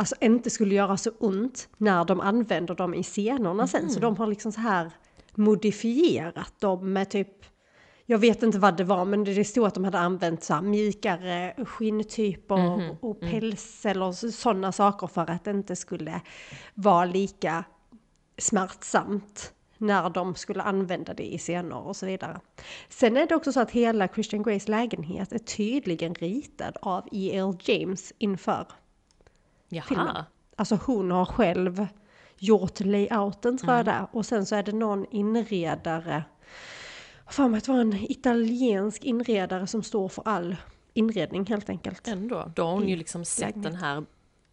alltså 0.00 0.14
inte 0.20 0.50
skulle 0.50 0.74
göra 0.74 0.96
så 0.96 1.10
ont 1.18 1.68
när 1.76 2.04
de 2.04 2.20
använder 2.20 2.74
dem 2.74 2.94
i 2.94 3.02
scenerna 3.02 3.66
sen. 3.66 3.90
Så 3.90 4.00
de 4.00 4.16
har 4.16 4.26
liksom 4.26 4.52
så 4.52 4.60
här 4.60 4.90
modifierat 5.34 6.60
dem 6.60 6.92
med 6.92 7.10
typ, 7.10 7.44
jag 8.06 8.18
vet 8.18 8.42
inte 8.42 8.58
vad 8.58 8.76
det 8.76 8.84
var, 8.84 9.04
men 9.04 9.24
det 9.24 9.44
stod 9.44 9.66
att 9.66 9.74
de 9.74 9.84
hade 9.84 9.98
använt 9.98 10.44
så 10.44 10.54
här 10.54 10.62
mjukare 10.62 11.54
skinntyper 11.64 12.96
och 13.00 13.20
päls 13.20 13.86
eller 13.86 14.30
sådana 14.30 14.72
saker 14.72 15.06
för 15.06 15.30
att 15.30 15.44
det 15.44 15.50
inte 15.50 15.76
skulle 15.76 16.20
vara 16.74 17.04
lika 17.04 17.64
smärtsamt 18.38 19.52
när 19.78 20.10
de 20.10 20.34
skulle 20.34 20.62
använda 20.62 21.14
det 21.14 21.34
i 21.34 21.38
scener 21.38 21.86
och 21.86 21.96
så 21.96 22.06
vidare. 22.06 22.40
Sen 22.88 23.16
är 23.16 23.26
det 23.26 23.34
också 23.34 23.52
så 23.52 23.60
att 23.60 23.70
hela 23.70 24.08
Christian 24.08 24.42
Greys 24.42 24.68
lägenhet 24.68 25.32
är 25.32 25.38
tydligen 25.38 26.14
ritad 26.14 26.76
av 26.82 27.08
E.L. 27.12 27.56
James 27.60 28.12
inför 28.18 28.66
filmen. 29.70 30.06
Jaha. 30.06 30.24
Alltså 30.56 30.78
hon 30.86 31.10
har 31.10 31.24
själv 31.26 31.86
gjort 32.38 32.80
layouten 32.80 33.58
tror 33.58 33.72
jag 33.74 33.84
där. 33.84 34.06
Och 34.12 34.26
sen 34.26 34.46
så 34.46 34.56
är 34.56 34.62
det 34.62 34.72
någon 34.72 35.06
inredare. 35.10 36.24
För 37.30 37.48
mig 37.48 37.58
att 37.58 37.64
det 37.64 37.72
var 37.72 37.80
en 37.80 37.94
italiensk 37.94 39.04
inredare 39.04 39.66
som 39.66 39.82
står 39.82 40.08
för 40.08 40.22
all 40.28 40.56
inredning 40.94 41.46
helt 41.46 41.68
enkelt. 41.70 42.08
Ändå. 42.08 42.52
Då 42.56 42.62
har 42.64 42.72
hon 42.72 42.88
ju 42.88 42.96
liksom 42.96 43.24
sett 43.24 43.62
den 43.62 43.74
här 43.74 44.04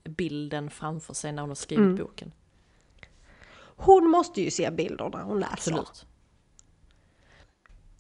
bilden 0.04 0.70
framför 0.70 1.14
sig 1.14 1.32
när 1.32 1.42
hon 1.42 1.50
har 1.50 1.56
skrivit 1.56 1.84
Mm. 1.86 1.96
boken. 1.96 2.32
Hon 3.80 4.10
måste 4.10 4.42
ju 4.42 4.52
se 4.52 4.72
bilder 4.72 5.10
när 5.10 5.24
hon 5.24 5.40
läser. 5.40 5.54
Absolut. 5.54 6.07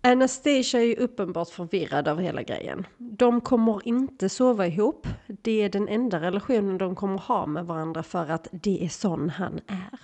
Anastasia 0.02 0.82
är 0.82 0.86
ju 0.86 0.96
uppenbart 0.96 1.50
förvirrad 1.50 2.08
av 2.08 2.20
hela 2.20 2.44
grejen. 2.44 2.88
De 2.98 3.42
kommer 3.42 3.88
inte 3.88 4.30
sova 4.30 4.68
ihop. 4.68 5.08
Det 5.28 5.62
är 5.64 5.70
den 5.70 5.88
enda 5.88 6.22
relationen 6.22 6.78
de 6.78 6.96
kommer 6.96 7.18
ha 7.18 7.46
med 7.46 7.66
varandra 7.66 8.04
för 8.04 8.32
att 8.32 8.48
det 8.52 8.86
är 8.86 8.90
sån 8.90 9.30
han 9.30 9.60
är. 9.68 10.00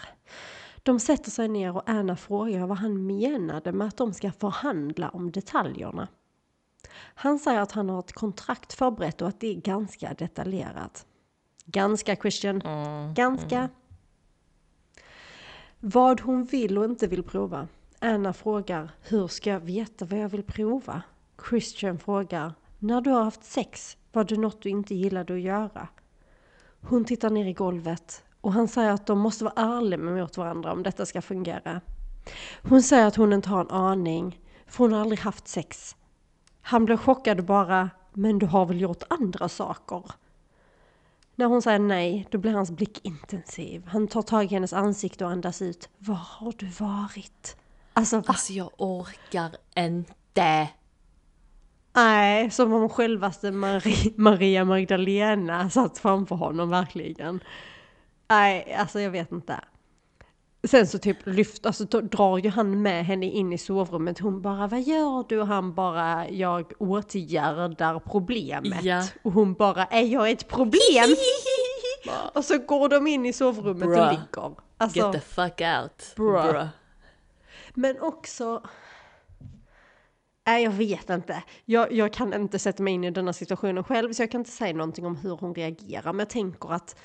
De 0.84 1.00
sätter 1.00 1.32
sig 1.32 1.48
ner 1.48 1.76
och 1.76 1.84
Anna 1.90 2.16
frågar 2.16 2.68
vad 2.68 2.78
han 2.78 3.06
menade 3.06 3.72
med 3.72 3.88
att 3.88 3.98
de 3.98 4.14
ska 4.14 4.32
förhandla 4.32 5.10
om 5.10 5.32
detaljerna. 5.32 6.08
Han 7.16 7.40
säger 7.40 7.62
att 7.62 7.72
han 7.72 7.90
har 7.90 8.00
ett 8.00 8.14
kontrakt 8.14 8.74
förberett 8.74 9.22
och 9.22 9.28
att 9.28 9.40
det 9.40 9.48
är 9.48 9.62
ganska 9.62 10.14
detaljerat. 10.14 11.06
Ganska 11.66 12.16
Christian. 12.16 12.62
Ganska. 13.14 13.70
Vad 15.80 16.22
hon 16.22 16.46
vill 16.46 16.78
och 16.78 16.86
inte 16.86 17.08
vill 17.08 17.24
prova. 17.24 17.68
Anna 18.06 18.34
frågar, 18.34 18.92
hur 19.02 19.28
ska 19.28 19.50
jag 19.50 19.60
veta 19.60 20.06
vad 20.06 20.20
jag 20.20 20.30
vill 20.30 20.44
prova? 20.44 21.02
Christian 21.50 22.00
frågar, 22.00 22.54
när 22.80 23.02
du 23.02 23.10
har 23.10 23.24
haft 23.24 23.44
sex, 23.44 23.98
var 24.12 24.24
det 24.24 24.38
något 24.38 24.62
du 24.62 24.70
inte 24.70 24.96
gillade 24.96 25.34
att 25.34 25.42
göra? 25.42 25.88
Hon 26.82 27.06
tittar 27.06 27.30
ner 27.30 27.46
i 27.46 27.54
golvet 27.54 28.24
och 28.42 28.54
han 28.54 28.68
säger 28.68 28.92
att 28.92 29.06
de 29.06 29.20
måste 29.20 29.44
vara 29.44 29.54
ärliga 29.78 29.98
mot 29.98 30.38
varandra 30.38 30.72
om 30.72 30.84
detta 30.84 31.06
ska 31.06 31.22
fungera. 31.22 31.82
Hon 32.64 32.84
säger 32.84 33.08
att 33.08 33.16
hon 33.16 33.34
inte 33.34 33.50
har 33.50 33.62
en 33.62 33.72
aning, 33.72 34.42
för 34.68 34.84
hon 34.84 34.94
har 34.94 35.02
aldrig 35.02 35.20
haft 35.20 35.48
sex. 35.48 35.96
Han 36.62 36.86
blir 36.86 36.98
chockad 36.98 37.46
bara, 37.46 37.90
men 38.14 38.40
du 38.40 38.46
har 38.46 38.66
väl 38.66 38.82
gjort 38.82 39.04
andra 39.10 39.50
saker? 39.50 40.04
När 41.36 41.46
hon 41.46 41.62
säger 41.62 41.80
nej, 41.80 42.28
då 42.32 42.38
blir 42.38 42.52
hans 42.52 42.72
blick 42.72 43.06
intensiv. 43.06 43.86
Han 43.88 44.08
tar 44.08 44.22
tag 44.22 44.44
i 44.44 44.48
hennes 44.48 44.74
ansikte 44.74 45.26
och 45.26 45.32
andas 45.32 45.62
ut. 45.62 45.90
Var 45.98 46.16
har 46.16 46.54
du 46.58 46.66
varit? 46.66 47.58
Alltså, 47.94 48.18
va? 48.18 48.24
Alltså 48.28 48.54
jag 48.54 48.70
orkar 48.78 49.52
inte. 49.76 50.70
Nej, 51.96 52.52
som 52.52 52.74
om 52.74 52.90
självaste 52.90 53.52
Marie, 53.52 54.14
Maria 54.18 54.66
Magdalena 54.66 55.70
satt 55.70 55.98
framför 55.98 56.36
honom 56.36 56.70
verkligen. 56.70 57.40
Nej, 58.28 58.76
alltså 58.80 59.00
jag 59.00 59.12
vet 59.12 59.32
inte. 59.32 59.60
Sen 60.68 60.88
så 60.88 60.98
typ 60.98 61.18
lyft, 61.24 61.66
alltså 61.66 61.84
drar 61.86 62.38
ju 62.38 62.50
han 62.50 62.82
med 62.82 63.06
henne 63.06 63.26
in 63.26 63.54
i 63.54 63.58
sovrummet. 63.58 64.20
Hon 64.20 64.42
bara, 64.42 64.68
vad 64.68 64.82
gör 64.82 65.26
du? 65.30 65.42
Och 65.42 65.48
han 65.48 65.74
bara, 65.74 66.30
jag 66.30 66.74
åtgärdar 66.80 68.00
problemet. 68.00 68.84
Ja. 68.84 69.04
Och 69.24 69.32
hon 69.32 69.54
bara, 69.54 69.86
är 69.86 70.02
jag 70.02 70.32
ett 70.32 70.48
problem? 70.48 71.16
och 72.34 72.46
så 72.46 72.58
går 72.58 72.90
de 72.90 73.08
in 73.08 73.26
i 73.26 73.34
sovrummet 73.34 73.84
och 73.84 73.90
Bruh. 73.90 74.10
ligger. 74.10 74.52
Alltså, 74.78 75.00
Get 75.00 75.12
the 75.12 75.20
fuck 75.20 75.62
out. 75.62 76.14
Bruh. 76.16 76.52
Bruh. 76.52 76.68
Men 77.74 78.02
också... 78.02 78.64
Nej, 80.46 80.64
jag 80.64 80.72
vet 80.72 81.10
inte. 81.10 81.44
Jag, 81.66 81.92
jag 81.92 82.14
kan 82.14 82.34
inte 82.34 82.60
sätta 82.60 82.84
mig 82.84 82.94
in 82.94 83.04
i 83.04 83.12
denna 83.12 83.34
situationen 83.34 83.84
själv, 83.84 84.14
så 84.14 84.22
jag 84.22 84.32
kan 84.32 84.42
inte 84.42 84.52
säga 84.52 84.74
någonting 84.74 85.06
om 85.06 85.16
hur 85.16 85.38
hon 85.38 85.56
reagerar. 85.56 86.14
Men 86.14 86.20
jag 86.20 86.30
tänker 86.30 86.74
att 86.74 87.00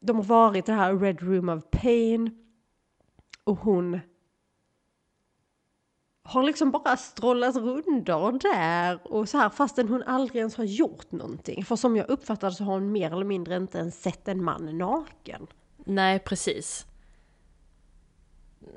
de 0.00 0.16
har 0.16 0.24
varit 0.24 0.68
i 0.68 0.72
det 0.72 0.76
här 0.76 0.96
Red 0.96 1.22
Room 1.22 1.48
of 1.48 1.64
Pain 1.70 2.38
och 3.44 3.58
hon 3.58 4.00
har 6.22 6.42
liksom 6.42 6.70
bara 6.70 6.96
strollat 6.96 7.56
rundor 7.56 8.38
där 8.38 9.12
och 9.12 9.28
så 9.28 9.38
här 9.38 9.48
fastän 9.48 9.88
hon 9.88 10.02
aldrig 10.02 10.38
ens 10.40 10.56
har 10.56 10.64
gjort 10.64 11.12
någonting. 11.12 11.64
För 11.64 11.76
som 11.76 11.96
jag 11.96 12.10
uppfattar 12.10 12.50
det 12.50 12.56
så 12.56 12.64
har 12.64 12.72
hon 12.72 12.92
mer 12.92 13.12
eller 13.12 13.24
mindre 13.24 13.56
inte 13.56 13.78
ens 13.78 14.02
sett 14.02 14.28
en 14.28 14.44
man 14.44 14.78
naken. 14.78 15.46
Nej, 15.76 16.18
precis. 16.18 16.86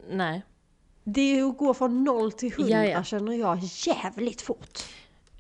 Nej. 0.10 0.44
Det 1.08 1.40
är 1.40 1.50
att 1.50 1.58
gå 1.58 1.74
från 1.74 2.04
noll 2.04 2.32
till 2.32 2.54
hundra 2.54 2.88
Ja, 2.88 3.04
känner 3.04 3.34
jag 3.34 3.60
jävligt 3.62 4.42
fort. 4.42 4.80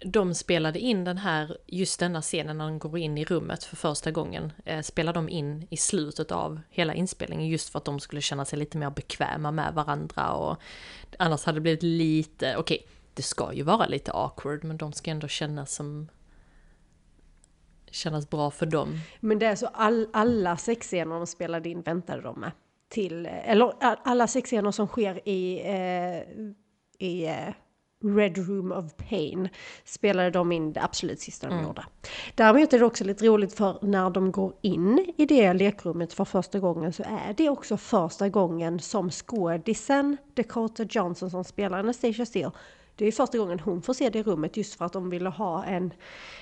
De 0.06 0.34
spelade 0.34 0.80
in 0.80 1.04
den 1.04 1.18
här, 1.18 1.58
just 1.66 2.00
denna 2.00 2.22
scenen 2.22 2.58
när 2.58 2.66
de 2.66 2.80
går 2.80 2.98
in 2.98 3.18
i 3.18 3.26
rummet 3.26 3.64
för 3.64 3.76
första 3.76 4.12
gången, 4.12 4.54
eh, 4.66 4.82
spelade 4.82 5.18
de 5.18 5.30
in 5.30 5.68
i 5.70 5.78
slutet 5.78 6.32
av 6.32 6.60
hela 6.70 6.94
inspelningen 6.94 7.48
just 7.48 7.70
för 7.70 7.80
att 7.80 7.86
de 7.86 8.00
skulle 8.00 8.22
känna 8.22 8.46
sig 8.46 8.60
lite 8.60 8.78
mer 8.78 8.90
bekväma 8.90 9.52
med 9.52 9.74
varandra 9.74 10.34
och 10.34 10.58
annars 11.20 11.46
hade 11.46 11.56
det 11.56 11.62
blivit 11.62 11.84
lite, 11.84 12.58
okej, 12.58 12.88
det 13.14 13.24
ska 13.24 13.54
ju 13.54 13.64
vara 13.64 13.86
lite 13.86 14.12
awkward 14.12 14.64
men 14.64 14.78
de 14.78 14.94
ska 14.94 15.12
ändå 15.12 15.28
kännas 15.28 15.76
som 15.76 16.08
kännas 17.92 18.30
bra 18.30 18.52
för 18.52 18.66
dem. 18.66 19.00
Men 19.20 19.40
det 19.40 19.46
är 19.46 19.56
så 19.56 19.68
all, 19.68 20.08
alla 20.14 20.58
sexscener 20.58 21.16
de 21.16 21.28
spelade 21.28 21.70
in 21.70 21.82
väntade 21.82 22.22
de 22.22 22.40
med. 22.40 22.52
Till, 22.90 23.26
eller 23.26 23.74
all- 23.80 23.98
alla 24.04 24.28
sexscener 24.28 24.72
som 24.72 24.88
sker 24.88 25.30
i, 25.30 25.62
eh, 25.66 26.22
i 27.08 27.26
eh, 27.26 27.54
Red 28.04 28.38
Room 28.38 28.72
of 28.72 28.96
Pain 29.10 29.50
spelade 29.84 30.30
de 30.30 30.52
in 30.52 30.74
det 30.74 30.82
absolut 30.84 31.20
sista 31.20 31.50
de 31.50 31.64
gjorde. 31.64 31.86
Däremot 32.36 32.74
är 32.74 32.80
det 32.80 32.86
också 32.86 33.04
lite 33.04 33.26
roligt 33.26 33.54
för 33.54 33.78
när 33.82 34.10
de 34.10 34.32
går 34.32 34.54
in 34.62 35.14
i 35.18 35.26
det 35.26 35.54
lekrummet 35.54 36.14
för 36.14 36.26
första 36.26 36.60
gången 36.60 36.94
så 36.94 37.04
är 37.04 37.34
det 37.38 37.50
också 37.50 37.78
första 37.78 38.30
gången 38.30 38.80
som 38.80 39.10
skådisen 39.10 40.18
Dakota 40.34 40.84
Johnson 40.90 41.32
som 41.32 41.44
spelar 41.44 41.80
Anastasia 41.80 42.26
Steele 42.26 42.52
det 42.96 43.06
är 43.06 43.12
första 43.12 43.38
gången 43.38 43.60
hon 43.60 43.82
får 43.82 43.94
se 43.94 44.10
det 44.10 44.24
rummet 44.24 44.58
just 44.58 44.76
för 44.76 44.86
att 44.86 44.94
de 44.94 45.10
ville 45.10 45.30
ha 45.30 45.64
en 45.64 45.94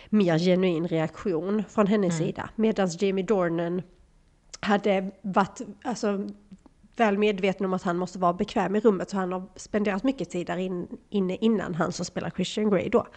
mer 0.10 0.39
genuin 0.39 0.88
reaktion 0.88 1.64
från 1.70 1.88
hennes 1.88 2.18
sida. 2.18 2.50
Medan 2.56 2.89
Jamie 3.00 3.24
Dornan 3.26 3.82
hade 4.64 5.11
varit 5.22 5.61
alltså, 5.84 6.28
väl 6.95 7.18
medveten 7.18 7.66
om 7.66 7.74
att 7.74 7.84
han 7.84 7.97
måste 7.97 8.20
vara 8.20 8.34
bekväm 8.34 8.76
i 8.76 8.80
rummet 8.80 9.09
så 9.09 9.18
han 9.18 9.32
har 9.32 9.43
spenderat 9.55 10.03
mycket 10.03 10.30
tid 10.30 10.47
där 10.47 10.57
in, 10.57 10.88
inne 11.09 11.36
innan 11.36 11.76
han 11.76 11.91
som 11.91 12.05
spelar 12.05 12.30
Christian 12.30 12.70
Grey 12.70 12.89
då. 12.89 13.07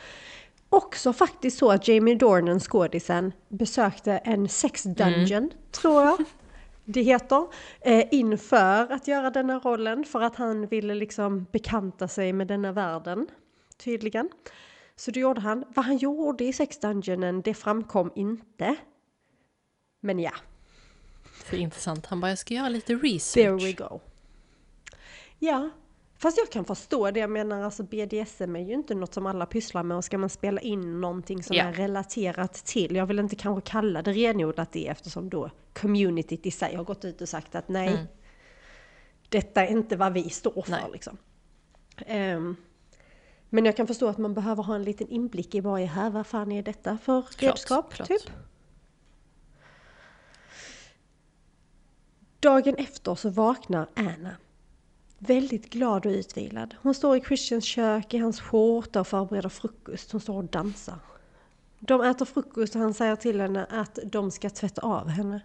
Också 0.68 1.12
faktiskt 1.12 1.58
så 1.58 1.70
att 1.70 1.88
Jamie 1.88 2.14
Dornan, 2.14 2.60
skådisen, 2.60 3.32
besökte 3.48 4.12
en 4.12 4.48
sex 4.48 4.82
dungeon, 4.82 5.50
tror 5.72 6.02
jag 6.02 6.16
det 6.86 7.02
heter, 7.02 7.46
eh, 7.80 8.04
inför 8.10 8.92
att 8.92 9.08
göra 9.08 9.30
denna 9.30 9.58
rollen 9.58 10.04
för 10.04 10.22
att 10.22 10.36
han 10.36 10.66
ville 10.66 10.94
liksom 10.94 11.46
bekanta 11.52 12.08
sig 12.08 12.32
med 12.32 12.46
denna 12.46 12.72
världen, 12.72 13.26
tydligen. 13.76 14.28
Så 14.96 15.10
det 15.10 15.20
gjorde 15.20 15.40
han. 15.40 15.64
Vad 15.68 15.84
han 15.84 15.96
gjorde 15.96 16.44
i 16.44 16.52
sex 16.52 16.78
dungeonen, 16.78 17.42
det 17.42 17.54
framkom 17.54 18.10
inte. 18.14 18.76
Men 20.00 20.18
ja, 20.18 20.32
För 21.44 21.56
intressant, 21.56 22.06
han 22.06 22.20
bara 22.20 22.28
jag 22.28 22.38
ska 22.38 22.54
göra 22.54 22.68
lite 22.68 22.94
research. 22.94 23.34
There 23.34 23.66
we 23.66 23.72
go. 23.72 24.00
Ja, 25.38 25.70
fast 26.18 26.38
jag 26.38 26.50
kan 26.50 26.64
förstå 26.64 27.10
det. 27.10 27.20
Jag 27.20 27.30
menar 27.30 27.62
alltså 27.62 27.82
BDSM 27.82 28.56
är 28.56 28.60
ju 28.60 28.74
inte 28.74 28.94
något 28.94 29.14
som 29.14 29.26
alla 29.26 29.46
pysslar 29.46 29.82
med 29.82 29.96
och 29.96 30.04
ska 30.04 30.18
man 30.18 30.30
spela 30.30 30.60
in 30.60 31.00
någonting 31.00 31.42
som 31.42 31.56
Ja. 31.56 31.64
är 31.64 31.72
relaterat 31.72 32.54
till, 32.54 32.96
jag 32.96 33.06
vill 33.06 33.18
inte 33.18 33.36
kanske 33.36 33.70
kalla 33.70 34.02
det 34.02 34.12
renodlat 34.12 34.72
det 34.72 34.88
eftersom 34.88 35.28
då 35.30 35.50
communityt 35.72 36.46
i 36.46 36.50
sig 36.50 36.74
har 36.76 36.84
gått 36.84 37.04
ut 37.04 37.20
och 37.20 37.28
sagt 37.28 37.54
att 37.54 37.68
nej, 37.68 38.06
detta 39.28 39.66
är 39.66 39.70
inte 39.70 39.96
vad 39.96 40.12
vi 40.12 40.30
står 40.30 40.62
för 40.62 40.70
Nej. 40.70 40.84
liksom. 40.92 41.16
Ehm, 42.06 42.56
men 43.48 43.64
jag 43.64 43.76
kan 43.76 43.86
förstå 43.86 44.08
att 44.08 44.18
man 44.18 44.34
behöver 44.34 44.62
ha 44.62 44.74
en 44.74 44.84
liten 44.84 45.08
inblick 45.08 45.54
i 45.54 45.60
vad 45.60 45.80
är 45.80 45.86
här, 45.86 46.10
vad 46.10 46.26
fan 46.26 46.52
är 46.52 46.62
detta 46.62 46.98
för 46.98 47.24
redskap? 47.38 48.06
Typ. 48.06 48.22
Dagen 52.46 52.74
efter 52.74 53.14
så 53.14 53.30
vaknar 53.30 53.88
Anna. 53.94 54.36
Väldigt 55.18 55.70
glad 55.70 56.06
och 56.06 56.10
utvilad. 56.12 56.74
Hon 56.82 56.94
står 56.94 57.16
i 57.16 57.20
Christians 57.20 57.64
kök 57.64 58.14
i 58.14 58.18
hans 58.18 58.40
skjorta 58.40 59.00
och 59.00 59.06
förbereder 59.06 59.48
frukost. 59.48 60.12
Hon 60.12 60.20
står 60.20 60.36
och 60.36 60.44
dansar. 60.44 60.98
De 61.80 62.00
äter 62.00 62.24
frukost 62.24 62.74
och 62.74 62.80
han 62.80 62.94
säger 62.94 63.16
till 63.16 63.40
henne 63.40 63.66
att 63.70 63.98
de 64.04 64.30
ska 64.30 64.50
tvätta 64.50 64.82
av 64.82 65.08
henne. 65.08 65.40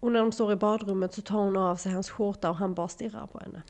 Och 0.00 0.12
när 0.12 0.20
de 0.20 0.32
står 0.32 0.52
i 0.52 0.56
badrummet 0.56 1.14
så 1.14 1.22
tar 1.22 1.38
hon 1.38 1.56
av 1.56 1.76
sig 1.76 1.92
hans 1.92 2.10
skjorta 2.10 2.50
och 2.50 2.56
han 2.56 2.74
bara 2.74 2.88
stirrar 2.88 3.26
på 3.26 3.38
henne. 3.38 3.62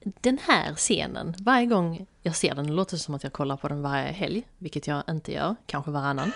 Den 0.00 0.38
här 0.38 0.74
scenen, 0.74 1.34
varje 1.38 1.66
gång 1.66 2.06
jag 2.22 2.36
ser 2.36 2.54
den, 2.54 2.66
det 2.66 2.72
låter 2.72 2.96
som 2.96 3.14
att 3.14 3.22
jag 3.22 3.32
kollar 3.32 3.56
på 3.56 3.68
den 3.68 3.82
varje 3.82 4.12
helg, 4.12 4.42
vilket 4.58 4.86
jag 4.86 5.02
inte 5.10 5.32
gör, 5.32 5.56
kanske 5.66 5.90
varannan. 5.90 6.32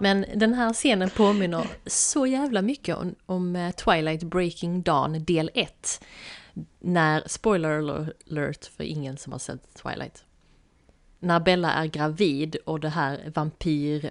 Men 0.00 0.26
den 0.34 0.54
här 0.54 0.72
scenen 0.72 1.10
påminner 1.10 1.66
så 1.86 2.26
jävla 2.26 2.62
mycket 2.62 2.96
om, 2.96 3.14
om 3.26 3.56
eh, 3.56 3.70
Twilight 3.70 4.22
Breaking 4.22 4.82
Dawn 4.82 5.24
del 5.24 5.50
1. 5.54 6.04
När, 6.80 7.22
spoiler 7.26 8.12
alert 8.30 8.66
för 8.76 8.84
ingen 8.84 9.16
som 9.16 9.32
har 9.32 9.38
sett 9.38 9.74
Twilight. 9.74 10.24
När 11.18 11.40
Bella 11.40 11.72
är 11.72 11.86
gravid 11.86 12.56
och 12.56 12.80
det 12.80 12.88
här 12.88 13.32
vampyr 13.34 14.10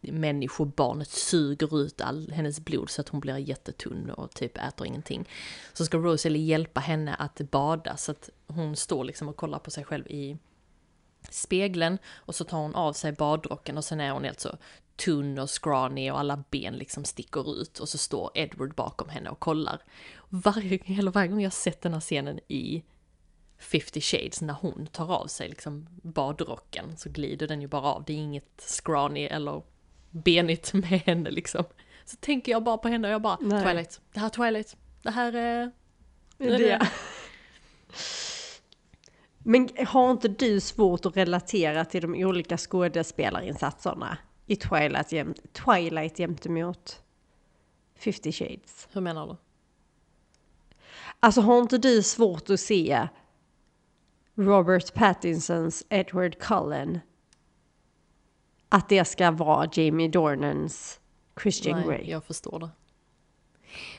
människobarnet 0.00 1.08
suger 1.08 1.80
ut 1.80 2.00
all 2.00 2.30
hennes 2.30 2.60
blod 2.60 2.90
så 2.90 3.00
att 3.00 3.08
hon 3.08 3.20
blir 3.20 3.36
jättetunn 3.36 4.10
och 4.10 4.30
typ 4.30 4.58
äter 4.58 4.86
ingenting. 4.86 5.28
Så 5.72 5.84
ska 5.84 5.98
Rosalie 5.98 6.44
hjälpa 6.44 6.80
henne 6.80 7.14
att 7.14 7.40
bada 7.50 7.96
så 7.96 8.10
att 8.10 8.30
hon 8.46 8.76
står 8.76 9.04
liksom 9.04 9.28
och 9.28 9.36
kollar 9.36 9.58
på 9.58 9.70
sig 9.70 9.84
själv 9.84 10.06
i 10.06 10.38
spegeln 11.30 11.98
och 12.12 12.34
så 12.34 12.44
tar 12.44 12.58
hon 12.58 12.74
av 12.74 12.92
sig 12.92 13.12
badrocken 13.12 13.76
och 13.76 13.84
sen 13.84 14.00
är 14.00 14.10
hon 14.10 14.24
helt 14.24 14.40
så 14.40 14.56
tunn 14.96 15.38
och 15.38 15.50
scrawny 15.50 16.10
och 16.10 16.18
alla 16.18 16.44
ben 16.50 16.74
liksom 16.74 17.04
sticker 17.04 17.60
ut 17.60 17.78
och 17.78 17.88
så 17.88 17.98
står 17.98 18.30
Edward 18.34 18.74
bakom 18.74 19.08
henne 19.08 19.30
och 19.30 19.40
kollar. 19.40 19.82
Varje, 20.28 20.98
eller 20.98 21.10
varje 21.10 21.28
gång 21.28 21.42
jag 21.42 21.52
sett 21.52 21.82
den 21.82 21.92
här 21.92 22.00
scenen 22.00 22.40
i 22.48 22.84
50 23.58 24.00
shades 24.00 24.40
när 24.40 24.54
hon 24.54 24.86
tar 24.86 25.12
av 25.12 25.26
sig 25.26 25.48
liksom 25.48 25.86
badrocken 26.02 26.96
så 26.96 27.10
glider 27.10 27.48
den 27.48 27.60
ju 27.60 27.68
bara 27.68 27.82
av. 27.82 28.04
Det 28.04 28.12
är 28.12 28.16
inget 28.16 28.60
scrawny 28.60 29.24
eller 29.24 29.62
benigt 30.10 30.72
med 30.72 30.84
henne 30.84 31.30
liksom. 31.30 31.64
Så 32.04 32.16
tänker 32.16 32.52
jag 32.52 32.64
bara 32.64 32.78
på 32.78 32.88
henne 32.88 33.08
och 33.08 33.14
jag 33.14 33.22
bara 33.22 33.38
Nej. 33.40 33.64
Twilight, 33.64 34.00
det 34.12 34.20
här 34.20 34.26
är 34.26 34.30
Twilight, 34.30 34.76
det 35.02 35.10
här 35.10 35.32
är... 35.32 35.70
Det. 36.38 36.88
Men 39.38 39.68
har 39.86 40.10
inte 40.10 40.28
du 40.28 40.60
svårt 40.60 41.06
att 41.06 41.16
relatera 41.16 41.84
till 41.84 42.02
de 42.02 42.14
olika 42.14 42.56
skådespelarinsatserna 42.56 44.18
i 44.46 44.56
Twilight, 44.56 45.12
jämt, 45.12 45.52
Twilight 45.52 46.18
jämte 46.18 46.48
mot 46.48 47.02
50 47.98 48.32
Shades? 48.32 48.88
Hur 48.92 49.00
menar 49.00 49.26
du? 49.26 49.36
Alltså 51.20 51.40
har 51.40 51.58
inte 51.58 51.78
du 51.78 52.02
svårt 52.02 52.50
att 52.50 52.60
se 52.60 53.08
Robert 54.34 54.94
Pattinsons 54.94 55.86
Edward 55.88 56.38
Cullen 56.38 57.00
att 58.70 58.88
det 58.88 59.04
ska 59.04 59.30
vara 59.30 59.68
Jamie 59.72 60.08
Dornans 60.08 61.00
Christian 61.42 61.82
Grey? 61.82 61.98
Nej, 61.98 62.10
jag 62.10 62.24
förstår 62.24 62.58
det. 62.58 62.70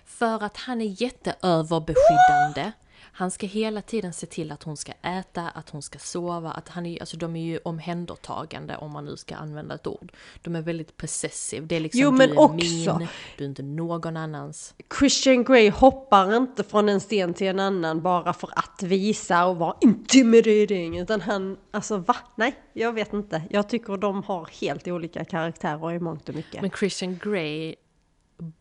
För 0.06 0.43
att 0.43 0.57
han 0.57 0.81
är 0.81 1.02
jätteöverbeskyddande. 1.02 2.72
Han 3.13 3.31
ska 3.31 3.47
hela 3.47 3.81
tiden 3.81 4.13
se 4.13 4.25
till 4.25 4.51
att 4.51 4.63
hon 4.63 4.77
ska 4.77 4.91
äta, 5.01 5.49
att 5.49 5.69
hon 5.69 5.81
ska 5.81 5.99
sova, 5.99 6.51
att 6.51 6.69
han 6.69 6.85
är, 6.85 6.99
alltså 6.99 7.17
de 7.17 7.35
är 7.35 7.43
ju 7.45 7.57
omhändertagande 7.57 8.77
om 8.77 8.91
man 8.91 9.05
nu 9.05 9.17
ska 9.17 9.35
använda 9.35 9.75
ett 9.75 9.88
ord. 9.88 10.11
De 10.41 10.55
är 10.55 10.61
väldigt 10.61 10.97
possessive, 10.97 11.65
det 11.65 11.75
är 11.75 11.79
liksom 11.79 12.01
Jo, 12.01 12.11
men 12.11 12.29
du 12.29 12.35
är 12.35 12.39
också- 12.39 12.97
min, 12.97 13.07
du 13.38 13.43
är 13.43 13.49
inte 13.49 13.63
någon 13.63 14.17
annans. 14.17 14.73
Christian 14.99 15.43
Grey 15.43 15.69
hoppar 15.69 16.35
inte 16.38 16.63
från 16.63 16.89
en 16.89 16.99
sten 16.99 17.33
till 17.33 17.47
en 17.47 17.59
annan 17.59 18.01
bara 18.01 18.33
för 18.33 18.49
att 18.55 18.83
visa 18.83 19.45
och 19.45 19.57
vara 19.57 19.75
intimidating. 19.81 20.99
Utan 20.99 21.21
han, 21.21 21.57
alltså 21.71 21.97
va? 21.97 22.15
Nej, 22.35 22.55
jag 22.73 22.93
vet 22.93 23.13
inte. 23.13 23.43
Jag 23.49 23.69
tycker 23.69 23.97
de 23.97 24.23
har 24.23 24.49
helt 24.61 24.88
olika 24.88 25.25
karaktärer 25.25 25.91
i 25.93 25.99
mångt 25.99 26.29
och 26.29 26.35
mycket. 26.35 26.61
Men 26.61 26.71
Christian 26.71 27.19
Grey 27.23 27.75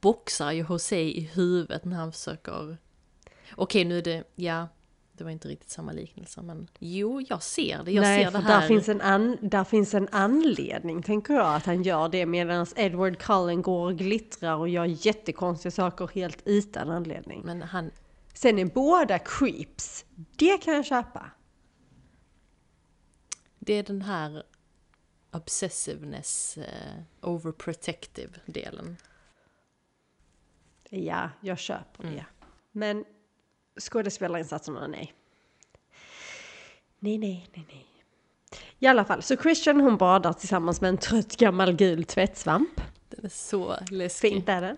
boxar 0.00 0.52
ju 0.52 0.66
Jose 0.68 1.00
i 1.00 1.20
huvudet 1.34 1.84
när 1.84 1.96
han 1.96 2.12
försöker... 2.12 2.76
Okej, 3.56 3.84
nu 3.84 3.98
är 3.98 4.02
det... 4.02 4.24
Ja, 4.34 4.68
det 5.12 5.24
var 5.24 5.30
inte 5.30 5.48
riktigt 5.48 5.70
samma 5.70 5.92
liknelse, 5.92 6.42
men 6.42 6.68
jo, 6.78 7.20
jag 7.28 7.42
ser 7.42 7.82
det. 7.84 7.92
Jag 7.92 8.02
Nej, 8.02 8.24
ser 8.24 8.30
det 8.30 8.38
här. 8.38 8.60
där 8.60 8.68
finns, 8.68 8.88
en 8.88 9.00
an, 9.00 9.36
där 9.40 9.64
finns 9.64 9.94
en 9.94 10.08
anledning, 10.12 11.02
tänker 11.02 11.34
jag, 11.34 11.54
att 11.54 11.66
han 11.66 11.82
gör 11.82 12.08
det 12.08 12.26
medan 12.26 12.66
Edward 12.76 13.18
Cullen 13.18 13.62
går 13.62 13.86
och 13.86 13.96
glittrar 13.98 14.56
och 14.56 14.68
gör 14.68 14.84
jättekonstiga 14.84 15.70
saker 15.70 16.10
helt 16.14 16.42
utan 16.44 16.90
anledning. 16.90 17.42
Men 17.44 17.62
han... 17.62 17.90
Sen 18.34 18.58
är 18.58 18.64
båda 18.64 19.18
creeps. 19.18 20.04
Det 20.36 20.58
kan 20.58 20.74
jag 20.74 20.86
köpa. 20.86 21.30
Det 23.58 23.72
är 23.74 23.82
den 23.82 24.02
här 24.02 24.42
obsessiveness, 25.32 26.58
eh, 26.58 27.02
overprotective 27.20 28.32
delen. 28.46 28.96
Ja, 30.90 31.30
jag 31.40 31.58
köper 31.58 32.02
Mm. 32.04 32.14
det. 32.14 32.26
Men 32.72 33.04
skådespelarinsatserna, 33.80 34.86
nej. 34.86 35.12
Nej, 36.98 37.18
nej, 37.18 37.48
nej, 37.54 37.66
nej. 37.68 37.86
I 38.78 38.86
alla 38.86 39.04
fall, 39.04 39.22
så 39.22 39.36
Christian 39.36 39.80
hon 39.80 39.96
badar 39.96 40.32
tillsammans 40.32 40.80
med 40.80 40.88
en 40.88 40.98
trött 40.98 41.36
gammal 41.36 41.72
gul 41.72 42.04
tvättsvamp. 42.04 42.80
Den 43.08 43.24
är 43.24 43.28
så 43.28 43.76
läskig. 43.90 44.30
Fint 44.30 44.48
är 44.48 44.60
det. 44.60 44.76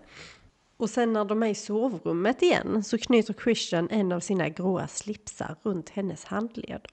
Och 0.77 0.89
sen 0.89 1.13
när 1.13 1.25
de 1.25 1.43
är 1.43 1.47
i 1.47 1.55
sovrummet 1.55 2.41
igen 2.41 2.83
så 2.83 2.97
knyter 2.97 3.33
Christian 3.33 3.89
en 3.91 4.11
av 4.11 4.19
sina 4.19 4.49
gråa 4.49 4.87
slipsar 4.87 5.55
runt 5.63 5.89
hennes 5.89 6.25
handleder. 6.25 6.91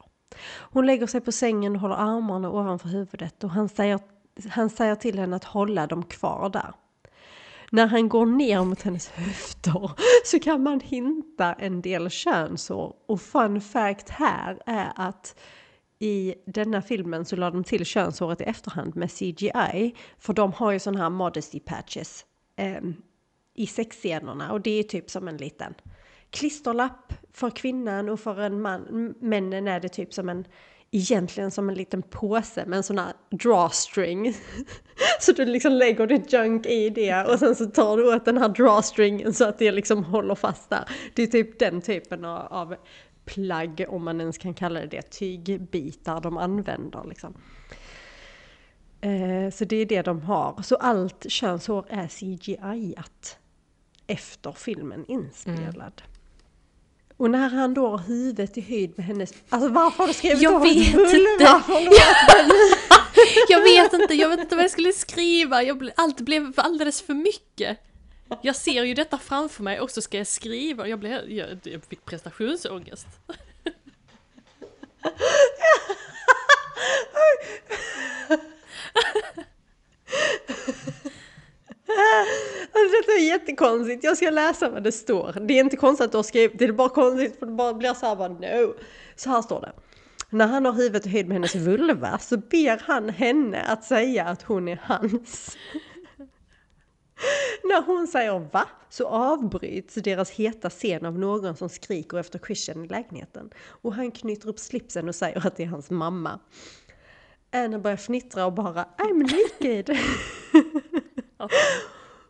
Hon 0.59 0.87
lägger 0.87 1.07
sig 1.07 1.21
på 1.21 1.33
sängen 1.33 1.75
och 1.75 1.81
håller 1.81 1.95
armarna 1.95 2.51
ovanför 2.51 2.89
huvudet 2.89 3.45
och 3.45 3.51
han 3.51 3.69
säger, 3.69 4.01
han 4.51 4.71
säger 4.71 4.95
till 4.95 5.19
henne 5.19 5.37
att 5.37 5.45
hålla 5.45 5.87
dem 5.87 6.03
kvar 6.03 6.49
där. 6.49 6.75
När 7.73 7.87
han 7.87 8.09
går 8.09 8.27
ner 8.27 8.65
mot 8.65 8.83
hennes 8.83 9.09
höfter 9.09 9.91
så 10.25 10.39
kan 10.39 10.63
man 10.63 10.81
hinta 10.81 11.53
en 11.53 11.83
del 11.83 12.11
könshår. 12.11 12.95
Och 13.07 13.21
fun 13.21 13.61
fact 13.61 14.11
här 14.11 14.63
är 14.67 14.93
att 14.97 15.41
i 15.99 16.35
denna 16.47 16.83
filmen 16.83 17.25
så 17.25 17.37
la 17.37 17.51
de 17.51 17.65
till 17.65 17.85
könshåret 17.85 18.41
i 18.41 18.45
efterhand 18.45 18.97
med 18.97 19.11
CGI. 19.11 19.95
För 20.19 20.33
de 20.33 20.53
har 20.53 20.73
ju 20.73 20.79
sådana 20.79 21.03
här 21.03 21.11
modesty 21.11 21.61
patches 21.61 22.25
eh, 22.57 22.81
i 23.55 23.67
sexscenerna. 23.67 24.53
Och 24.53 24.61
det 24.61 24.71
är 24.71 24.83
typ 24.83 25.11
som 25.11 25.29
en 25.29 25.37
liten 25.37 25.75
klisterlapp 26.31 27.13
för 27.33 27.51
kvinnan 27.51 28.09
och 28.09 28.21
för 28.21 28.41
en 28.41 28.61
man. 28.61 29.15
Männen 29.21 29.69
är 29.69 29.81
det 29.81 29.89
typ 29.89 30.15
som 30.15 30.29
en, 30.29 30.45
egentligen 30.93 31.51
som 31.51 31.69
en 31.69 31.75
liten 31.75 32.03
påse 32.03 32.67
med 32.67 32.77
en 32.77 32.83
sån 32.83 32.99
här 32.99 33.13
drawstring. 33.31 34.35
Så 35.21 35.33
du 35.33 35.45
liksom 35.45 35.73
lägger 35.73 36.07
ditt 36.07 36.33
junk 36.33 36.67
i 36.67 36.91
det 36.91 37.25
och 37.25 37.39
sen 37.39 37.57
så 37.57 37.67
tar 37.67 37.97
du 37.97 38.15
åt 38.15 38.25
den 38.25 38.39
här 38.39 38.49
drawstringen 38.49 39.35
så 39.35 39.45
att 39.45 39.59
det 39.59 39.73
liksom 39.73 40.05
håller 40.05 40.35
fast 40.35 40.71
där. 40.71 40.85
Det 41.15 41.23
är 41.23 41.27
typ 41.27 41.59
den 41.59 41.81
typen 41.81 42.25
av, 42.25 42.75
plagg, 43.25 43.85
om 43.89 44.05
man 44.05 44.21
ens 44.21 44.39
kan 44.39 44.55
kalla 44.55 44.81
det 44.81 44.87
det, 44.87 45.03
tygbitar 45.03 46.21
de 46.21 46.37
använder 46.37 47.05
liksom. 47.09 47.35
Eh, 49.01 49.51
så 49.53 49.65
det 49.65 49.77
är 49.77 49.87
det 49.87 50.03
de 50.03 50.23
har. 50.23 50.63
Så 50.63 50.77
allt 50.77 51.31
könshår 51.31 51.87
är 51.89 52.09
CGI-at 52.09 53.39
efter 54.07 54.53
filmen 54.53 55.05
inspelad. 55.09 56.03
Och 57.21 57.31
när 57.31 57.49
han 57.49 57.75
då 57.75 57.89
har 57.89 57.99
huvudet 57.99 58.59
i 58.59 58.61
höjd 58.61 58.93
med 58.97 59.07
hennes... 59.07 59.35
Alltså 59.49 59.69
varför 59.69 59.99
har 59.99 60.09
du 60.09 60.15
skrivit 60.15 60.43
Jag 60.43 60.61
vet 60.61 60.95
inte. 60.95 61.09
Jag 63.49 63.63
vet 63.63 63.93
inte, 63.93 64.15
jag 64.15 64.29
vet 64.29 64.41
inte 64.41 64.55
vad 64.55 64.65
jag 64.65 64.71
skulle 64.71 64.93
skriva. 64.93 65.63
Jag 65.63 65.79
ble, 65.79 65.93
allt 65.97 66.21
blev 66.21 66.53
alldeles 66.57 67.03
för 67.03 67.15
mycket. 67.15 67.79
Jag 68.43 68.57
ser 68.57 68.85
ju 68.85 68.95
detta 68.95 69.19
framför 69.19 69.63
mig 69.63 69.81
och 69.81 69.91
så 69.91 70.03
ska 70.03 70.19
jag 70.19 70.27
skriva. 70.27 70.89
Jag, 70.89 70.99
blev, 70.99 71.31
jag, 71.31 71.59
jag 71.63 71.85
fick 71.85 72.05
prestationsångest. 72.05 73.07
Alltså 82.73 82.97
detta 83.01 83.13
är 83.13 83.27
jättekonstigt. 83.27 84.05
Jag 84.05 84.17
ska 84.17 84.31
läsa 84.31 84.71
vad 84.71 84.83
det 84.83 84.93
står. 84.93 85.37
Det 85.41 85.55
är 85.55 85.61
inte 85.61 85.77
konstigt 85.77 86.05
att 86.05 86.13
du 86.13 86.19
har 86.19 86.23
skrivit 86.23 86.59
det, 86.59 86.65
är 86.65 86.73
bara 86.73 86.89
konstigt 86.89 87.39
för 87.39 87.47
det 87.47 87.53
bara 87.53 87.75
blir 87.75 87.95
så 87.95 88.07
här 88.07 88.17
bara 88.17 88.29
no. 88.29 88.75
Så 89.17 89.31
här 89.31 89.43
står 89.43 89.61
det. 89.61 89.73
När 90.31 90.47
han 90.47 90.65
har 90.65 90.73
huvudet 90.73 91.07
i 91.07 91.09
höjd 91.09 91.29
med 91.29 91.35
hennes 91.35 91.55
vulva 91.55 92.19
så 92.19 92.37
ber 92.37 92.83
han 92.87 93.09
henne 93.09 93.63
att 93.63 93.85
säga 93.85 94.25
att 94.25 94.43
hon 94.43 94.69
är 94.69 94.81
hans. 94.85 95.57
När 97.65 97.83
hon 97.83 98.07
säger 98.07 98.39
va 98.39 98.69
så 98.89 99.07
avbryts 99.07 99.95
deras 99.95 100.31
heta 100.31 100.71
scen 100.71 101.07
av 101.07 101.19
någon 101.19 101.57
som 101.57 101.69
skriker 101.69 102.19
efter 102.19 102.39
Christian 102.39 102.85
i 102.85 102.89
lägenheten. 102.89 103.51
Och 103.67 103.95
han 103.95 104.11
knyter 104.11 104.49
upp 104.49 104.59
slipsen 104.59 105.09
och 105.09 105.15
säger 105.15 105.47
att 105.47 105.57
det 105.57 105.63
är 105.63 105.67
hans 105.67 105.91
mamma. 105.91 106.41
Anna 107.53 107.79
börjar 107.79 107.97
fnittra 107.97 108.47
och 108.47 108.53
bara 108.53 108.85
I'm 108.99 109.23
naked. 109.23 109.99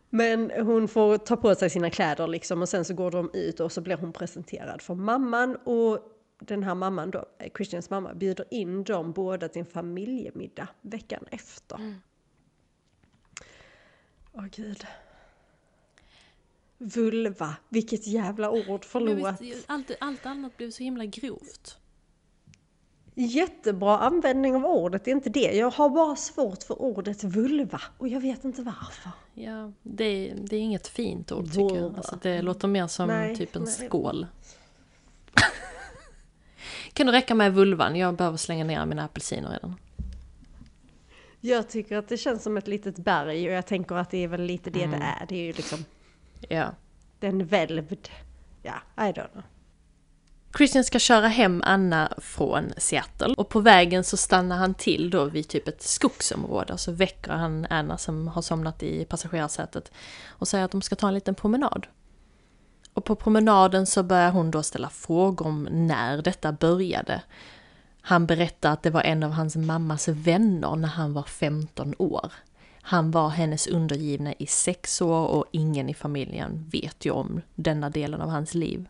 Men 0.09 0.51
hon 0.51 0.87
får 0.87 1.17
ta 1.17 1.37
på 1.37 1.55
sig 1.55 1.69
sina 1.69 1.89
kläder 1.89 2.27
liksom 2.27 2.61
och 2.61 2.69
sen 2.69 2.85
så 2.85 2.93
går 2.93 3.11
de 3.11 3.29
ut 3.33 3.59
och 3.59 3.71
så 3.71 3.81
blir 3.81 3.97
hon 3.97 4.13
presenterad 4.13 4.81
för 4.81 4.95
mamman 4.95 5.55
och 5.55 5.99
den 6.39 6.63
här 6.63 6.75
mamman 6.75 7.11
då, 7.11 7.25
eh, 7.39 7.51
Christians 7.55 7.89
mamma, 7.89 8.13
bjuder 8.13 8.45
in 8.51 8.83
dem 8.83 9.11
båda 9.11 9.49
till 9.49 9.59
en 9.59 9.65
familjemiddag 9.65 10.67
veckan 10.81 11.25
efter. 11.31 11.95
Åh 14.33 14.45
gud. 14.51 14.85
Vulva, 16.77 17.55
vilket 17.69 18.07
jävla 18.07 18.51
ord, 18.51 18.85
förlåt. 18.85 19.41
visst, 19.41 19.65
allt, 19.67 19.91
allt 19.99 20.25
annat 20.25 20.57
blev 20.57 20.71
så 20.71 20.83
himla 20.83 21.05
grovt. 21.05 21.80
Jättebra 23.25 23.97
användning 23.97 24.55
av 24.55 24.65
ordet, 24.65 25.05
det 25.05 25.11
är 25.11 25.15
inte 25.15 25.29
det. 25.29 25.51
Jag 25.57 25.71
har 25.71 25.89
bara 25.89 26.15
svårt 26.15 26.63
för 26.63 26.81
ordet 26.81 27.23
vulva 27.23 27.81
och 27.97 28.07
jag 28.07 28.19
vet 28.21 28.43
inte 28.43 28.61
varför. 28.61 29.11
Ja, 29.33 29.71
det, 29.83 30.03
är- 30.05 30.35
det 30.35 30.55
är 30.55 30.59
inget 30.59 30.87
fint 30.87 31.31
ord 31.31 31.45
tycker 31.47 31.61
jag. 31.61 31.69
Vulva. 31.81 31.97
Alltså, 31.97 32.17
det 32.21 32.41
låter 32.41 32.67
mer 32.67 32.87
som 32.87 33.07
Nej, 33.07 33.35
typ 33.35 33.55
en 33.55 33.63
nej. 33.63 33.71
skål. 33.87 34.27
kan 36.93 37.07
det 37.07 37.13
räcka 37.13 37.35
med 37.35 37.53
vulvan? 37.53 37.95
Jag 37.95 38.15
behöver 38.15 38.37
slänga 38.37 38.63
ner 38.63 38.85
mina 38.85 39.03
apelsiner 39.05 39.49
redan. 39.49 39.75
Jag 41.43 41.69
tycker 41.69 41.97
att 41.97 42.07
det 42.07 42.17
känns 42.17 42.43
som 42.43 42.57
ett 42.57 42.67
litet 42.67 42.95
berg 42.97 43.47
och 43.47 43.53
jag 43.53 43.65
tänker 43.65 43.95
att 43.95 44.09
det 44.11 44.23
är 44.23 44.27
väl 44.27 44.41
lite 44.41 44.69
det 44.69 44.85
det 44.85 44.95
är. 44.95 45.25
Det 45.29 45.35
är 45.35 45.43
ju 45.45 45.53
liksom 45.53 45.85
Ja. 46.49 46.69
den 47.19 47.45
välvd. 47.45 48.09
Ja, 48.63 48.73
I 48.97 49.11
don't 49.11 49.31
know. 49.31 49.43
Christian 50.57 50.83
ska 50.83 50.99
köra 50.99 51.27
hem 51.27 51.61
Anna 51.65 52.13
från 52.17 52.73
Seattle 52.77 53.33
och 53.37 53.49
på 53.49 53.59
vägen 53.59 54.03
så 54.03 54.17
stannar 54.17 54.57
han 54.57 54.73
till 54.73 55.09
då 55.09 55.25
vid 55.25 55.47
typ 55.47 55.67
ett 55.67 55.81
skogsområde 55.81 56.73
och 56.73 56.79
så 56.79 56.91
väcker 56.91 57.31
han 57.31 57.67
Anna 57.69 57.97
som 57.97 58.27
har 58.27 58.41
somnat 58.41 58.83
i 58.83 59.05
passagerarsätet 59.05 59.91
och 60.27 60.47
säger 60.47 60.65
att 60.65 60.71
de 60.71 60.81
ska 60.81 60.95
ta 60.95 61.07
en 61.07 61.13
liten 61.13 61.35
promenad. 61.35 61.87
Och 62.93 63.05
på 63.05 63.15
promenaden 63.15 63.85
så 63.85 64.03
börjar 64.03 64.31
hon 64.31 64.51
då 64.51 64.63
ställa 64.63 64.89
frågor 64.89 65.47
om 65.47 65.67
när 65.71 66.21
detta 66.21 66.51
började. 66.51 67.21
Han 68.01 68.25
berättar 68.25 68.71
att 68.71 68.83
det 68.83 68.89
var 68.89 69.01
en 69.01 69.23
av 69.23 69.31
hans 69.31 69.55
mammas 69.55 70.07
vänner 70.07 70.75
när 70.75 70.87
han 70.87 71.13
var 71.13 71.23
15 71.23 71.93
år. 71.97 72.31
Han 72.81 73.11
var 73.11 73.29
hennes 73.29 73.67
undergivna 73.67 74.33
i 74.33 74.47
sex 74.47 75.01
år 75.01 75.27
och 75.27 75.45
ingen 75.51 75.89
i 75.89 75.93
familjen 75.93 76.69
vet 76.71 77.05
ju 77.05 77.11
om 77.11 77.41
denna 77.55 77.89
delen 77.89 78.21
av 78.21 78.29
hans 78.29 78.53
liv. 78.53 78.87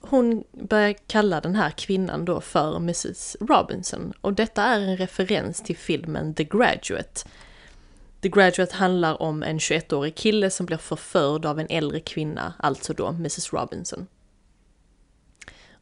Hon 0.00 0.44
börjar 0.52 0.94
kalla 1.06 1.40
den 1.40 1.54
här 1.54 1.70
kvinnan 1.70 2.24
då 2.24 2.40
för 2.40 2.76
Mrs 2.76 3.36
Robinson 3.40 4.12
och 4.20 4.32
detta 4.32 4.62
är 4.62 4.80
en 4.80 4.96
referens 4.96 5.62
till 5.62 5.76
filmen 5.76 6.34
The 6.34 6.44
Graduate. 6.44 7.28
The 8.20 8.28
Graduate 8.28 8.76
handlar 8.76 9.22
om 9.22 9.42
en 9.42 9.58
21-årig 9.58 10.14
kille 10.14 10.50
som 10.50 10.66
blir 10.66 10.76
förförd 10.76 11.46
av 11.46 11.60
en 11.60 11.66
äldre 11.70 12.00
kvinna, 12.00 12.54
alltså 12.58 12.92
då 12.92 13.08
Mrs 13.08 13.52
Robinson. 13.52 14.06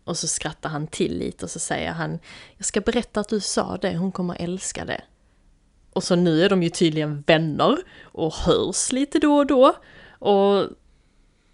Och 0.05 0.16
så 0.18 0.26
skrattar 0.26 0.68
han 0.68 0.86
till 0.86 1.18
lite 1.18 1.44
och 1.44 1.51
så 1.51 1.59
säger 1.59 1.93
han 1.93 2.18
Jag 2.56 2.66
ska 2.66 2.80
berätta 2.80 3.20
att 3.20 3.28
du 3.28 3.40
sa 3.40 3.76
det, 3.76 3.97
hon 3.97 4.12
kommer 4.12 4.36
älska 4.38 4.84
det. 4.84 5.01
Och 5.93 6.05
så 6.05 6.16
nu 6.16 6.43
är 6.44 6.48
de 6.48 6.62
ju 6.62 6.68
tydligen 6.68 7.24
vänner 7.26 7.76
och 8.02 8.34
hörs 8.34 8.93
lite 8.93 9.18
då 9.18 9.36
och 9.36 9.47
då. 9.47 9.76
Och 10.18 10.68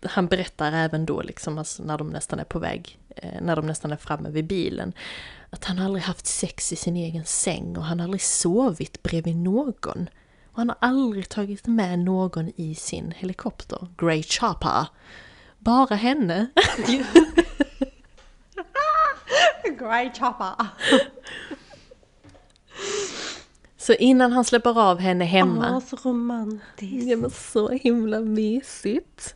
han 0.03 0.27
berättar 0.27 0.73
även 0.73 1.07
då 1.07 1.23
liksom 1.23 1.59
alltså 1.59 1.83
när 1.83 1.99
de 1.99 2.11
nästan 2.11 2.39
är 2.39 2.45
på 2.45 2.59
väg, 2.59 2.99
eh, 3.17 3.41
när 3.43 3.57
de 3.57 3.67
nästan 3.67 3.93
är 3.93 3.97
framme 3.97 4.31
vid 4.31 4.47
bilen. 4.47 4.93
Att 5.51 5.65
han 5.65 5.79
aldrig 5.79 6.05
haft 6.05 6.27
sex 6.27 6.73
i 6.73 6.77
sin 6.77 6.97
egen 6.97 7.25
säng 7.25 7.77
och 7.77 7.85
han 7.85 8.01
har 8.01 8.05
aldrig 8.05 8.23
sovit 8.23 9.03
bredvid 9.03 9.37
någon. 9.37 10.09
Och 10.53 10.59
han 10.59 10.69
har 10.69 10.79
aldrig 10.81 11.29
tagit 11.29 11.67
med 11.67 11.99
någon 11.99 12.53
i 12.57 12.75
sin 12.75 13.13
helikopter, 13.17 13.89
Grey 13.99 14.23
Chopper. 14.23 14.87
Bara 15.59 15.95
henne. 15.95 16.47
Great 19.79 20.19
chopper! 20.19 20.67
Så 23.77 23.93
innan 23.93 24.33
han 24.33 24.45
släpper 24.45 24.81
av 24.81 24.99
henne 24.99 25.25
hemma. 25.25 25.77
Åh, 25.77 25.81
så 25.81 26.09
romantiskt. 26.09 27.09
Ja 27.09 27.17
men 27.17 27.31
så 27.31 27.69
himla 27.69 28.21
mysigt. 28.21 29.35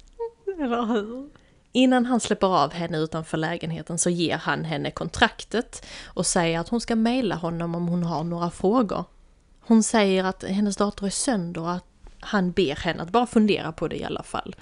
Eller 0.60 0.86
hur? 0.86 1.30
Innan 1.72 2.06
han 2.06 2.20
släpper 2.20 2.46
av 2.46 2.72
henne 2.72 2.98
utanför 2.98 3.38
lägenheten 3.38 3.98
så 3.98 4.10
ger 4.10 4.36
han 4.36 4.64
henne 4.64 4.90
kontraktet 4.90 5.86
och 6.04 6.26
säger 6.26 6.60
att 6.60 6.68
hon 6.68 6.80
ska 6.80 6.96
mejla 6.96 7.34
honom 7.34 7.74
om 7.74 7.88
hon 7.88 8.02
har 8.02 8.24
några 8.24 8.50
frågor. 8.50 9.04
Hon 9.60 9.82
säger 9.82 10.24
att 10.24 10.44
hennes 10.44 10.76
dator 10.76 11.06
är 11.06 11.10
sönder 11.10 11.60
och 11.60 11.72
att 11.72 11.84
han 12.20 12.52
ber 12.52 12.76
henne 12.76 13.02
att 13.02 13.10
bara 13.10 13.26
fundera 13.26 13.72
på 13.72 13.88
det 13.88 13.96
i 13.96 14.04
alla 14.04 14.22
fall. 14.22 14.56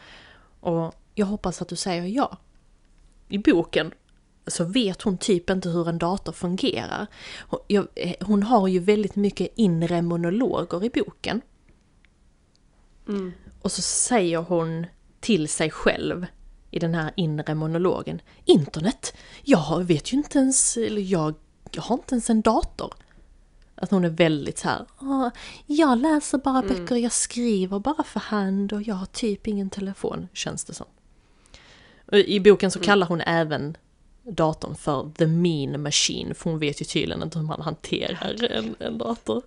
Och 0.60 0.94
jag 1.14 1.26
hoppas 1.26 1.62
att 1.62 1.68
du 1.68 1.76
säger 1.76 2.02
ja. 2.02 2.36
I 3.28 3.38
boken 3.38 3.92
så 4.46 4.64
vet 4.64 5.02
hon 5.02 5.18
typ 5.18 5.50
inte 5.50 5.68
hur 5.68 5.88
en 5.88 5.98
dator 5.98 6.32
fungerar. 6.32 7.06
Hon, 8.20 8.42
har 8.42 8.68
ju 8.68 8.78
väldigt 8.78 9.16
mycket 9.16 9.48
inre 9.54 10.02
monologer 10.02 10.84
i 10.84 10.90
boken. 10.90 11.40
Och 13.62 13.72
så 13.72 13.82
säger 13.82 14.38
hon 14.38 14.86
till 15.24 15.48
sig 15.48 15.70
själv 15.70 16.26
i 16.70 16.78
den 16.78 16.94
här 16.94 17.12
inre 17.16 17.54
monologen. 17.54 18.20
Internet? 18.44 19.14
Jag 19.42 19.84
vet 19.84 20.12
ju 20.12 20.16
inte 20.16 20.38
ens, 20.38 20.76
eller 20.76 21.02
jag, 21.02 21.34
jag 21.72 21.82
har 21.82 21.94
inte 21.94 22.14
ens 22.14 22.30
en 22.30 22.40
dator. 22.40 22.94
Att 23.74 23.90
hon 23.90 24.04
är 24.04 24.08
väldigt 24.08 24.58
så 24.58 24.68
här, 24.68 24.86
"Ah, 24.98 25.30
jag 25.66 25.98
läser 25.98 26.38
bara 26.38 26.62
böcker, 26.62 26.96
jag 26.96 27.12
skriver 27.12 27.78
bara 27.78 28.02
för 28.02 28.20
hand 28.20 28.72
och 28.72 28.82
jag 28.82 28.94
har 28.94 29.06
typ 29.06 29.46
ingen 29.46 29.70
telefon, 29.70 30.28
känns 30.32 30.64
det 30.64 30.74
som. 30.74 30.86
I 32.12 32.40
boken 32.40 32.70
så 32.70 32.80
kallar 32.80 33.06
hon 33.06 33.20
även 33.20 33.76
datorn 34.22 34.74
för 34.74 35.10
the 35.16 35.26
mean 35.26 35.82
machine, 35.82 36.34
för 36.34 36.50
hon 36.50 36.58
vet 36.58 36.80
ju 36.80 36.84
tydligen 36.84 37.22
inte 37.22 37.38
hur 37.38 37.46
man 37.46 37.62
hanterar 37.62 38.44
en, 38.50 38.76
en 38.78 38.98
dator. 38.98 39.42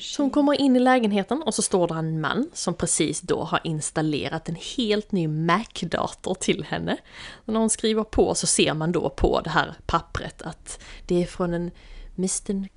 Så 0.00 0.22
hon 0.22 0.30
kommer 0.30 0.60
in 0.60 0.76
i 0.76 0.78
lägenheten 0.78 1.42
och 1.42 1.54
så 1.54 1.62
står 1.62 1.88
det 1.88 1.94
en 1.94 2.20
man 2.20 2.50
som 2.52 2.74
precis 2.74 3.20
då 3.20 3.42
har 3.42 3.60
installerat 3.64 4.48
en 4.48 4.56
helt 4.76 5.12
ny 5.12 5.28
Mac-dator 5.28 6.34
till 6.34 6.64
henne. 6.64 6.96
Och 7.32 7.52
när 7.52 7.60
hon 7.60 7.70
skriver 7.70 8.04
på 8.04 8.34
så 8.34 8.46
ser 8.46 8.74
man 8.74 8.92
då 8.92 9.10
på 9.10 9.40
det 9.40 9.50
här 9.50 9.74
pappret 9.86 10.42
att 10.42 10.82
det 11.06 11.22
är 11.22 11.26
från 11.26 11.54
en 11.54 11.70
Mr. 12.18 12.68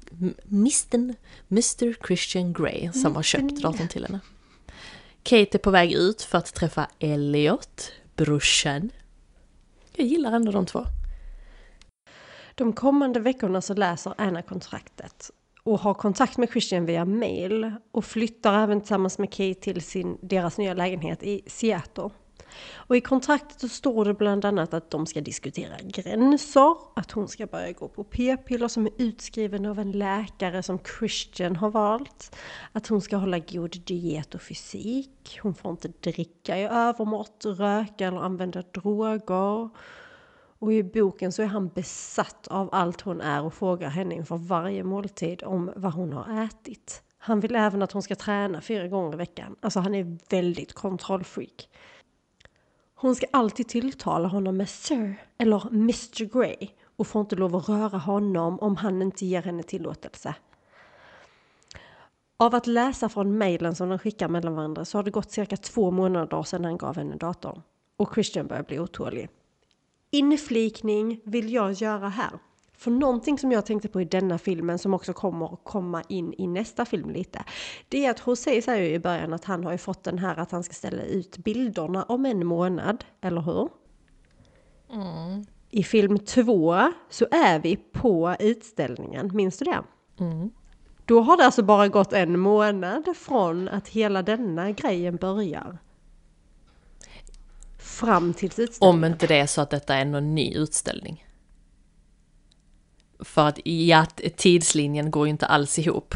Mr. 0.51 1.15
Mr. 1.51 2.07
Christian 2.07 2.53
Grey 2.53 2.91
som 2.91 3.15
har 3.15 3.23
köpt 3.23 3.61
datorn 3.61 3.87
till 3.87 4.05
henne. 4.05 4.19
Kate 5.23 5.57
är 5.57 5.59
på 5.59 5.71
väg 5.71 5.93
ut 5.93 6.21
för 6.21 6.37
att 6.37 6.53
träffa 6.53 6.87
Elliot, 6.99 7.91
brorsan. 8.15 8.89
Jag 9.95 10.07
gillar 10.07 10.31
ändå 10.31 10.51
de 10.51 10.65
två. 10.65 10.85
De 12.55 12.73
kommande 12.73 13.19
veckorna 13.19 13.61
så 13.61 13.73
läser 13.73 14.13
Anna 14.17 14.41
kontraktet 14.41 15.31
och 15.67 15.79
har 15.79 15.93
kontakt 15.93 16.37
med 16.37 16.49
Christian 16.49 16.85
via 16.85 17.05
mail 17.05 17.71
och 17.91 18.05
flyttar 18.05 18.63
även 18.63 18.81
tillsammans 18.81 19.17
med 19.19 19.31
Kate 19.31 19.53
till 19.53 19.81
sin, 19.81 20.17
deras 20.21 20.57
nya 20.57 20.73
lägenhet 20.73 21.23
i 21.23 21.41
Seattle. 21.47 22.09
Och 22.73 22.97
i 22.97 23.01
kontraktet 23.01 23.59
så 23.59 23.67
står 23.67 24.05
det 24.05 24.13
bland 24.13 24.45
annat 24.45 24.73
att 24.73 24.91
de 24.91 25.05
ska 25.05 25.21
diskutera 25.21 25.75
gränser, 25.83 26.75
att 26.95 27.11
hon 27.11 27.27
ska 27.27 27.45
börja 27.45 27.71
gå 27.71 27.87
på 27.87 28.03
p-piller 28.03 28.67
som 28.67 28.85
är 28.85 28.91
utskriven 28.97 29.65
av 29.65 29.79
en 29.79 29.91
läkare 29.91 30.63
som 30.63 30.79
Christian 30.99 31.55
har 31.55 31.69
valt, 31.69 32.35
att 32.71 32.87
hon 32.87 33.01
ska 33.01 33.17
hålla 33.17 33.39
god 33.39 33.81
diet 33.85 34.35
och 34.35 34.41
fysik, 34.41 35.39
hon 35.41 35.55
får 35.55 35.71
inte 35.71 35.87
dricka 35.87 36.57
i 36.57 36.63
övermått, 36.63 37.43
röka 37.45 38.07
eller 38.07 38.17
använda 38.17 38.61
droger. 38.61 39.69
Och 40.59 40.73
i 40.73 40.83
boken 40.83 41.31
så 41.31 41.41
är 41.41 41.47
han 41.47 41.67
besatt 41.67 42.47
av 42.47 42.69
allt 42.71 43.01
hon 43.01 43.21
är 43.21 43.43
och 43.43 43.53
frågar 43.53 43.89
henne 43.89 44.15
inför 44.15 44.37
varje 44.37 44.83
måltid 44.83 45.43
om 45.43 45.71
vad 45.75 45.93
hon 45.93 46.13
har 46.13 46.43
ätit. 46.43 47.01
Han 47.17 47.39
vill 47.39 47.55
även 47.55 47.81
att 47.81 47.91
hon 47.91 48.01
ska 48.01 48.15
träna 48.15 48.61
fyra 48.61 48.87
gånger 48.87 49.13
i 49.13 49.17
veckan. 49.17 49.55
Alltså 49.59 49.79
han 49.79 49.95
är 49.95 50.17
väldigt 50.29 50.73
kontrollfreak. 50.73 51.69
Hon 52.95 53.15
ska 53.15 53.25
alltid 53.31 53.67
tilltala 53.67 54.27
honom 54.27 54.57
med 54.57 54.69
Sir 54.69 55.15
eller 55.37 55.67
Mr 55.67 56.25
Grey 56.25 56.69
och 56.97 57.07
får 57.07 57.21
inte 57.21 57.35
lov 57.35 57.55
att 57.55 57.69
röra 57.69 57.97
honom 57.97 58.59
om 58.59 58.75
han 58.75 59.01
inte 59.01 59.25
ger 59.25 59.41
henne 59.41 59.63
tillåtelse. 59.63 60.35
Av 62.37 62.55
att 62.55 62.67
läsa 62.67 63.09
från 63.09 63.37
mejlen 63.37 63.75
som 63.75 63.89
de 63.89 63.99
skickar 63.99 64.27
mellan 64.27 64.55
varandra 64.55 64.85
så 64.85 64.97
har 64.97 65.03
det 65.03 65.11
gått 65.11 65.31
cirka 65.31 65.57
två 65.57 65.91
månader 65.91 66.43
sedan 66.43 66.65
han 66.65 66.77
gav 66.77 66.95
henne 66.95 67.15
datorn. 67.15 67.61
Och 67.97 68.13
Christian 68.13 68.47
börjar 68.47 68.63
bli 68.63 68.79
otålig. 68.79 69.29
Inflikning 70.11 71.21
vill 71.23 71.53
jag 71.53 71.71
göra 71.71 72.09
här. 72.09 72.29
För 72.77 72.91
någonting 72.91 73.37
som 73.37 73.51
jag 73.51 73.65
tänkte 73.65 73.87
på 73.87 74.01
i 74.01 74.05
denna 74.05 74.37
filmen 74.37 74.79
som 74.79 74.93
också 74.93 75.13
kommer 75.13 75.53
att 75.53 75.59
komma 75.63 76.03
in 76.09 76.33
i 76.37 76.47
nästa 76.47 76.85
film 76.85 77.09
lite. 77.09 77.43
Det 77.89 78.05
är 78.05 78.11
att 78.11 78.27
José 78.27 78.61
säger 78.61 78.83
ju 78.89 78.93
i 78.95 78.99
början 78.99 79.33
att 79.33 79.45
han 79.45 79.63
har 79.63 79.71
ju 79.71 79.77
fått 79.77 80.03
den 80.03 80.17
här 80.17 80.35
att 80.39 80.51
han 80.51 80.63
ska 80.63 80.73
ställa 80.73 81.03
ut 81.03 81.37
bilderna 81.37 82.03
om 82.03 82.25
en 82.25 82.45
månad, 82.47 83.05
eller 83.21 83.41
hur? 83.41 83.69
I 85.69 85.83
film 85.83 86.19
två 86.19 86.91
så 87.09 87.25
är 87.31 87.59
vi 87.59 87.75
på 87.75 88.35
utställningen, 88.39 89.31
minns 89.33 89.57
du 89.57 89.65
det? 89.65 89.83
Då 91.05 91.21
har 91.21 91.37
det 91.37 91.45
alltså 91.45 91.63
bara 91.63 91.87
gått 91.87 92.13
en 92.13 92.39
månad 92.39 93.17
från 93.17 93.67
att 93.69 93.87
hela 93.87 94.21
denna 94.23 94.71
grejen 94.71 95.15
börjar. 95.15 95.77
Fram 97.99 98.33
till 98.33 98.47
utställningen. 98.47 99.03
Om 99.03 99.05
inte 99.05 99.27
det 99.27 99.39
är 99.39 99.45
så 99.45 99.61
att 99.61 99.69
detta 99.69 99.95
är 99.95 100.05
någon 100.05 100.35
ny 100.35 100.53
utställning. 100.53 101.25
För 103.19 103.47
att 103.47 103.59
ja, 103.63 104.05
tidslinjen 104.35 105.11
går 105.11 105.27
ju 105.27 105.29
inte 105.29 105.45
alls 105.45 105.79
ihop. 105.79 106.15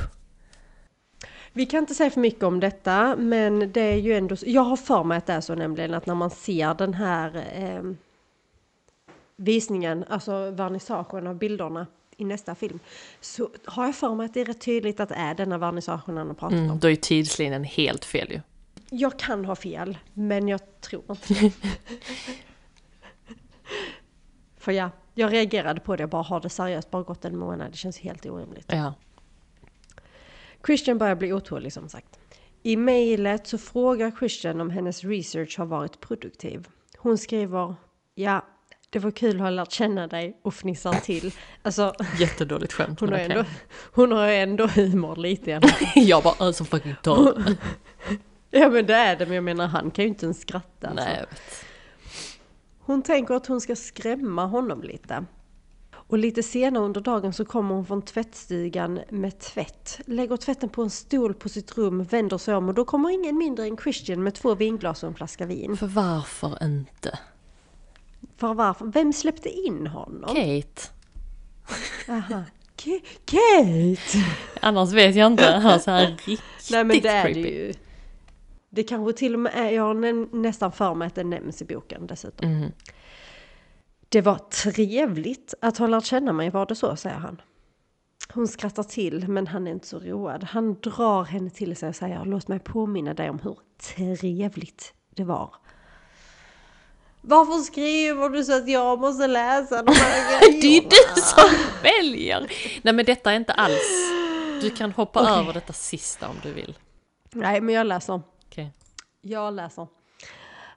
Vi 1.53 1.65
kan 1.65 1.79
inte 1.79 1.93
säga 1.95 2.09
för 2.09 2.21
mycket 2.21 2.43
om 2.43 2.59
detta, 2.59 3.15
men 3.15 3.71
det 3.71 3.81
är 3.81 3.95
ju 3.95 4.13
ändå. 4.13 4.35
Jag 4.45 4.61
har 4.61 4.77
för 4.77 5.03
mig 5.03 5.17
att 5.17 5.25
det 5.25 5.33
är 5.33 5.41
så 5.41 5.55
nämligen 5.55 5.93
att 5.93 6.05
när 6.05 6.15
man 6.15 6.29
ser 6.29 6.73
den 6.73 6.93
här 6.93 7.45
eh, 7.55 7.91
visningen, 9.35 10.05
alltså 10.09 10.51
vernissagen 10.51 11.27
av 11.27 11.35
bilderna 11.35 11.87
i 12.17 12.25
nästa 12.25 12.55
film, 12.55 12.79
så 13.21 13.49
har 13.65 13.85
jag 13.85 13.95
för 13.95 14.15
mig 14.15 14.25
att 14.25 14.33
det 14.33 14.41
är 14.41 14.45
rätt 14.45 14.61
tydligt 14.61 14.99
att 14.99 15.09
det 15.09 15.15
är 15.15 15.35
denna 15.35 15.57
vernissagen 15.57 16.17
han 16.17 16.27
har 16.27 16.33
pratat 16.33 16.59
om. 16.59 16.65
Mm, 16.65 16.79
då 16.79 16.89
är 16.89 16.95
tidslinjen 16.95 17.63
helt 17.63 18.05
fel 18.05 18.31
ju. 18.31 18.39
Jag 18.93 19.19
kan 19.19 19.45
ha 19.45 19.55
fel, 19.55 19.97
men 20.13 20.47
jag 20.47 20.81
tror 20.81 21.03
inte 21.09 21.33
det. 21.33 21.51
För 24.57 24.71
ja, 24.71 24.89
jag 25.13 25.33
reagerade 25.33 25.79
på 25.79 25.95
det, 25.95 26.07
bara 26.07 26.21
har 26.21 26.41
det 26.41 26.49
seriöst 26.49 26.91
bara 26.91 27.03
gått 27.03 27.25
en 27.25 27.37
månad? 27.37 27.71
Det 27.71 27.77
känns 27.77 27.99
helt 27.99 28.25
orimligt. 28.25 28.65
Ja. 28.67 28.93
Christian 30.65 30.97
börjar 30.97 31.15
bli 31.15 31.33
otålig 31.33 31.73
som 31.73 31.89
sagt. 31.89 32.19
I 32.63 32.77
mejlet 32.77 33.47
så 33.47 33.57
frågar 33.57 34.11
Christian 34.19 34.61
om 34.61 34.69
hennes 34.69 35.03
research 35.03 35.57
har 35.57 35.65
varit 35.65 35.99
produktiv. 35.99 36.67
Hon 36.97 37.17
skriver 37.17 37.75
ja, 38.15 38.45
det 38.89 38.99
var 38.99 39.11
kul 39.11 39.35
att 39.35 39.41
ha 39.41 39.49
lärt 39.49 39.71
känna 39.71 40.07
dig 40.07 40.39
och 40.41 40.53
fnissar 40.53 40.93
till. 40.93 41.33
Alltså, 41.61 41.93
Jättedåligt 42.19 42.73
skämt. 42.73 42.99
hon 42.99 43.09
har, 43.09 43.19
ändå, 43.19 43.45
hon 43.93 44.11
har 44.11 44.27
ju 44.27 44.35
ändå 44.35 44.67
humor 44.67 45.15
lite. 45.15 45.61
Jag 45.95 46.23
bara 46.23 46.35
alltså 46.39 46.63
fucking 46.63 46.95
torr. 47.03 47.55
Ja 48.51 48.69
men 48.69 48.85
det 48.85 48.93
är 48.93 49.15
det, 49.15 49.25
men 49.25 49.35
jag 49.35 49.43
menar 49.43 49.67
han 49.67 49.91
kan 49.91 50.05
ju 50.05 50.09
inte 50.09 50.25
ens 50.25 50.41
skratta. 50.41 50.87
Alltså. 50.87 51.05
Nej 51.05 51.15
jag 51.19 51.27
vet. 51.27 51.65
Hon 52.79 53.01
tänker 53.01 53.33
att 53.33 53.47
hon 53.47 53.61
ska 53.61 53.75
skrämma 53.75 54.45
honom 54.45 54.83
lite. 54.83 55.25
Och 55.93 56.17
lite 56.17 56.43
senare 56.43 56.83
under 56.83 57.01
dagen 57.01 57.33
så 57.33 57.45
kommer 57.45 57.75
hon 57.75 57.85
från 57.85 58.01
tvättstugan 58.01 58.99
med 59.09 59.39
tvätt. 59.39 59.99
Lägger 60.05 60.37
tvätten 60.37 60.69
på 60.69 60.81
en 60.83 60.89
stol 60.89 61.33
på 61.33 61.49
sitt 61.49 61.77
rum, 61.77 62.03
vänder 62.03 62.37
sig 62.37 62.55
om 62.55 62.69
och 62.69 62.73
då 62.73 62.85
kommer 62.85 63.09
ingen 63.09 63.37
mindre 63.37 63.65
än 63.65 63.77
Christian 63.77 64.23
med 64.23 64.33
två 64.33 64.55
vinglas 64.55 65.03
och 65.03 65.09
en 65.09 65.15
flaska 65.15 65.45
vin. 65.45 65.77
För 65.77 65.87
varför 65.87 66.63
inte? 66.63 67.19
För 68.37 68.53
varför? 68.53 68.85
Vem 68.85 69.13
släppte 69.13 69.49
in 69.49 69.87
honom? 69.87 70.35
Kate. 70.35 70.81
Aha. 72.09 72.43
Kate! 73.25 74.25
Annars 74.61 74.91
vet 74.91 75.15
jag 75.15 75.27
inte. 75.27 75.45
Han 75.45 75.61
har 75.61 75.79
så 75.79 75.91
här 75.91 76.07
riktigt 76.07 76.41
Nej 76.71 76.83
men 76.83 77.01
det 77.01 77.09
är 77.09 77.27
det 77.27 77.33
creepy. 77.33 77.49
ju. 77.49 77.73
Det 78.73 78.83
kanske 78.83 79.13
till 79.13 79.33
och 79.33 79.39
med 79.39 79.51
är, 79.55 79.69
jag 79.69 79.83
har 79.83 79.93
nä- 79.93 80.27
nästan 80.31 80.71
för 80.71 80.93
mig 80.93 81.05
att 81.07 81.15
det 81.15 81.23
nämns 81.23 81.61
i 81.61 81.65
boken 81.65 82.07
dessutom. 82.07 82.51
Mhm. 82.51 82.71
Det 84.09 84.21
var 84.21 84.35
trevligt 84.37 85.53
att 85.61 85.77
ha 85.77 85.87
lärt 85.87 86.05
känna 86.05 86.33
mig, 86.33 86.49
var 86.49 86.65
det 86.65 86.75
så, 86.75 86.95
säger 86.95 87.15
han. 87.17 87.41
Hon 88.33 88.47
skrattar 88.47 88.83
till, 88.83 89.27
men 89.27 89.47
han 89.47 89.67
är 89.67 89.71
inte 89.71 89.87
så 89.87 89.99
road. 89.99 90.43
Han 90.43 90.73
drar 90.79 91.23
henne 91.23 91.49
till 91.49 91.75
sig 91.75 91.89
och 91.89 91.95
säger 91.95 92.25
låt 92.25 92.47
mig 92.47 92.59
påminna 92.59 93.13
dig 93.13 93.29
om 93.29 93.39
hur 93.39 93.57
trevligt 93.95 94.93
det 95.15 95.23
var. 95.23 95.55
Varför 97.21 97.53
skriver 97.63 98.29
du 98.29 98.43
så 98.43 98.57
att 98.57 98.67
jag 98.69 98.99
måste 98.99 99.27
läsa 99.27 99.83
de 99.83 99.93
här 99.95 100.41
Det 100.61 100.77
är 100.77 100.81
du 100.81 101.21
som 101.21 101.49
väljer! 101.83 102.51
Nej 102.81 102.93
men 102.93 103.05
detta 103.05 103.31
är 103.31 103.35
inte 103.35 103.53
alls... 103.53 104.11
Du 104.61 104.69
kan 104.69 104.91
hoppa 104.91 105.21
Okej. 105.21 105.33
över 105.39 105.53
detta 105.53 105.73
sista 105.73 106.29
om 106.29 106.35
du 106.43 106.53
vill. 106.53 106.77
Nej, 107.33 107.61
men 107.61 107.75
jag 107.75 107.87
läser. 107.87 108.21
Jag 109.21 109.53
läser. 109.53 109.87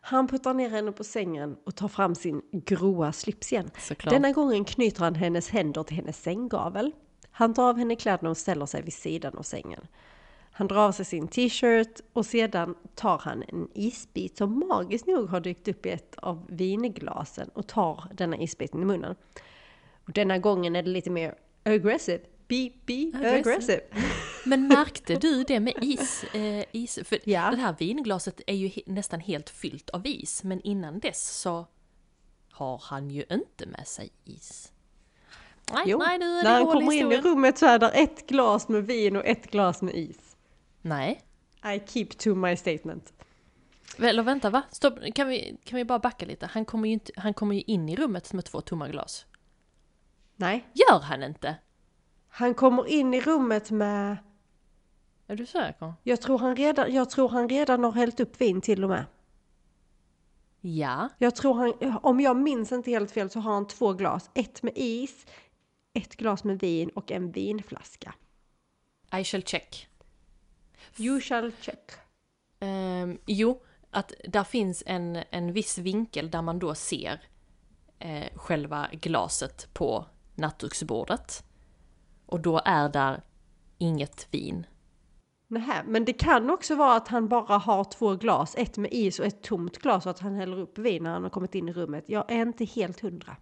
Han 0.00 0.28
puttar 0.28 0.54
ner 0.54 0.70
henne 0.70 0.92
på 0.92 1.04
sängen 1.04 1.56
och 1.64 1.74
tar 1.74 1.88
fram 1.88 2.14
sin 2.14 2.42
gråa 2.52 3.12
slips 3.12 3.52
igen. 3.52 3.70
Såklart. 3.78 4.12
Denna 4.14 4.32
gången 4.32 4.64
knyter 4.64 5.04
han 5.04 5.14
hennes 5.14 5.50
händer 5.50 5.82
till 5.82 5.96
hennes 5.96 6.22
sänggavel. 6.22 6.92
Han 7.30 7.54
tar 7.54 7.68
av 7.68 7.78
henne 7.78 7.96
kläderna 7.96 8.30
och 8.30 8.36
ställer 8.36 8.66
sig 8.66 8.82
vid 8.82 8.92
sidan 8.92 9.38
av 9.38 9.42
sängen. 9.42 9.86
Han 10.52 10.68
drar 10.68 10.88
av 10.88 10.92
sig 10.92 11.04
sin 11.04 11.28
t-shirt 11.28 12.00
och 12.12 12.26
sedan 12.26 12.74
tar 12.94 13.18
han 13.18 13.42
en 13.48 13.68
isbit 13.74 14.36
som 14.36 14.58
magiskt 14.68 15.06
nog 15.06 15.28
har 15.28 15.40
dykt 15.40 15.68
upp 15.68 15.86
i 15.86 15.90
ett 15.90 16.14
av 16.16 16.46
vinglasen 16.48 17.48
och 17.48 17.66
tar 17.66 18.04
denna 18.14 18.36
isbiten 18.36 18.82
i 18.82 18.84
munnen. 18.84 19.14
Och 20.06 20.12
denna 20.12 20.38
gången 20.38 20.76
är 20.76 20.82
det 20.82 20.90
lite 20.90 21.10
mer 21.10 21.34
aggressive. 21.62 22.20
Be, 22.48 22.70
be 22.86 23.18
Aggressive. 23.18 23.38
aggressive. 23.38 23.80
Men 24.44 24.68
märkte 24.68 25.14
du 25.14 25.44
det 25.44 25.60
med 25.60 25.74
is? 25.80 26.24
Eh, 26.24 26.64
is? 26.72 26.98
För 27.04 27.18
Ja. 27.24 27.50
det 27.50 27.56
här 27.56 27.74
vinglaset 27.78 28.40
är 28.46 28.54
ju 28.54 28.68
he- 28.68 28.82
nästan 28.86 29.20
helt 29.20 29.50
fyllt 29.50 29.90
av 29.90 30.06
is, 30.06 30.42
men 30.44 30.60
innan 30.60 30.98
dess 30.98 31.38
så 31.40 31.66
har 32.50 32.78
han 32.84 33.10
ju 33.10 33.24
inte 33.30 33.66
med 33.66 33.86
sig 33.88 34.10
is. 34.24 34.72
Nej, 35.72 35.84
Jo, 35.86 35.98
nej 35.98 36.18
när 36.18 36.50
han 36.54 36.66
kommer 36.66 36.82
in 36.82 36.90
i 36.92 36.94
historien. 36.96 37.22
rummet 37.22 37.58
så 37.58 37.66
är 37.66 37.78
det 37.78 37.88
ett 37.90 38.26
glas 38.26 38.68
med 38.68 38.86
vin 38.86 39.16
och 39.16 39.26
ett 39.26 39.50
glas 39.50 39.82
med 39.82 39.94
is. 39.94 40.36
Nej. 40.82 41.22
I 41.74 41.80
keep 41.86 42.06
to 42.18 42.34
my 42.34 42.56
statement. 42.56 43.12
Eller 43.98 44.22
vänta, 44.22 44.50
va? 44.50 44.62
Stopp, 44.70 44.98
kan 45.14 45.28
vi, 45.28 45.56
kan 45.64 45.76
vi 45.76 45.84
bara 45.84 45.98
backa 45.98 46.26
lite? 46.26 46.46
Han 46.46 46.64
kommer, 46.64 46.88
ju 46.88 46.92
inte, 46.94 47.12
han 47.16 47.34
kommer 47.34 47.54
ju 47.54 47.60
in 47.60 47.88
i 47.88 47.96
rummet 47.96 48.32
med 48.32 48.44
två 48.44 48.60
tomma 48.60 48.88
glas. 48.88 49.26
Nej, 50.36 50.68
Gör 50.72 51.00
han 51.00 51.22
inte? 51.22 51.56
han 52.28 52.54
kommer 52.54 52.86
in 52.88 53.14
i 53.14 53.20
rummet 53.20 53.70
med... 53.70 54.16
Är 55.26 55.36
du 55.36 55.46
säker? 55.46 55.94
Jag 56.02 56.20
tror 56.20 56.38
han 56.38 56.56
redan, 56.56 56.94
jag 56.94 57.10
tror 57.10 57.28
han 57.28 57.48
redan 57.48 57.84
har 57.84 57.92
hällt 57.92 58.20
upp 58.20 58.40
vin 58.40 58.60
till 58.60 58.84
och 58.84 58.90
med. 58.90 59.04
Ja. 60.60 61.08
Jag 61.18 61.34
tror 61.34 61.54
han, 61.54 61.98
om 62.02 62.20
jag 62.20 62.36
minns 62.36 62.72
inte 62.72 62.90
helt 62.90 63.10
fel 63.10 63.30
så 63.30 63.40
har 63.40 63.54
han 63.54 63.66
två 63.66 63.92
glas. 63.92 64.30
Ett 64.34 64.62
med 64.62 64.72
is, 64.76 65.26
ett 65.92 66.16
glas 66.16 66.44
med 66.44 66.58
vin 66.58 66.88
och 66.88 67.12
en 67.12 67.32
vinflaska. 67.32 68.14
I 69.20 69.24
shall 69.24 69.42
check. 69.42 69.88
You 70.96 71.20
shall 71.20 71.52
check. 71.60 71.92
Ehm, 72.60 73.18
jo, 73.26 73.62
att 73.90 74.12
där 74.28 74.44
finns 74.44 74.82
en, 74.86 75.18
en 75.30 75.52
viss 75.52 75.78
vinkel 75.78 76.30
där 76.30 76.42
man 76.42 76.58
då 76.58 76.74
ser 76.74 77.20
eh, 77.98 78.28
själva 78.34 78.88
glaset 78.92 79.74
på 79.74 80.06
nattduksbordet. 80.34 81.44
Och 82.26 82.40
då 82.40 82.60
är 82.64 82.88
där 82.88 83.22
inget 83.78 84.28
vin. 84.30 84.66
Nähä, 85.48 85.82
men 85.86 86.04
det 86.04 86.12
kan 86.12 86.50
också 86.50 86.74
vara 86.74 86.94
att 86.96 87.08
han 87.08 87.28
bara 87.28 87.58
har 87.58 87.84
två 87.84 88.14
glas, 88.14 88.54
ett 88.58 88.76
med 88.76 88.92
is 88.92 89.18
och 89.18 89.26
ett 89.26 89.42
tomt 89.42 89.78
glas 89.78 90.04
och 90.06 90.10
att 90.10 90.20
han 90.20 90.34
häller 90.34 90.58
upp 90.60 90.78
vin 90.78 91.02
när 91.02 91.10
han 91.10 91.22
har 91.22 91.30
kommit 91.30 91.54
in 91.54 91.68
i 91.68 91.72
rummet. 91.72 92.04
Jag 92.06 92.24
är 92.32 92.42
inte 92.42 92.64
helt 92.64 93.00
hundra. 93.00 93.36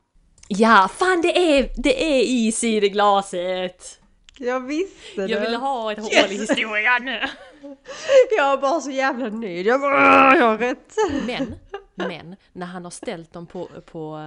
Ja, 0.48 0.88
fan 0.92 1.22
det 1.22 1.58
är, 1.58 1.70
det 1.82 2.04
är 2.18 2.22
is 2.22 2.64
i 2.64 2.80
det 2.80 2.88
glaset! 2.88 3.98
Jag 4.38 4.60
visste 4.60 5.26
det. 5.26 5.32
Jag 5.32 5.40
ville 5.40 5.56
ha 5.56 5.92
ett 5.92 5.98
hål 5.98 6.30
i 6.32 6.38
historien! 6.38 7.06
Jag 8.36 8.52
är 8.52 8.56
bara 8.56 8.80
så 8.80 8.90
jävla 8.90 9.28
nöjd. 9.28 9.66
Jag 9.66 9.80
bara, 9.80 9.94
"Åh, 9.94 10.38
jag 10.38 10.46
har 10.46 10.58
rätt. 10.58 10.94
Men, 11.26 11.54
men, 11.94 12.36
när 12.52 12.66
han 12.66 12.84
har 12.84 12.90
ställt 12.90 13.32
dem 13.32 13.46
på, 13.46 13.68
på, 13.86 14.18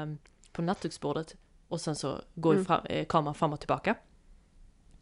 på 0.52 0.62
nattduksbordet 0.62 1.36
och 1.68 1.82
sen 1.82 1.96
så 1.96 2.22
går 2.36 2.56
ju 2.56 2.66
fram, 2.66 2.86
eh, 2.86 3.06
kameran 3.06 3.36
fram 3.36 3.54
och 3.54 3.60
tillbaka. 3.60 3.96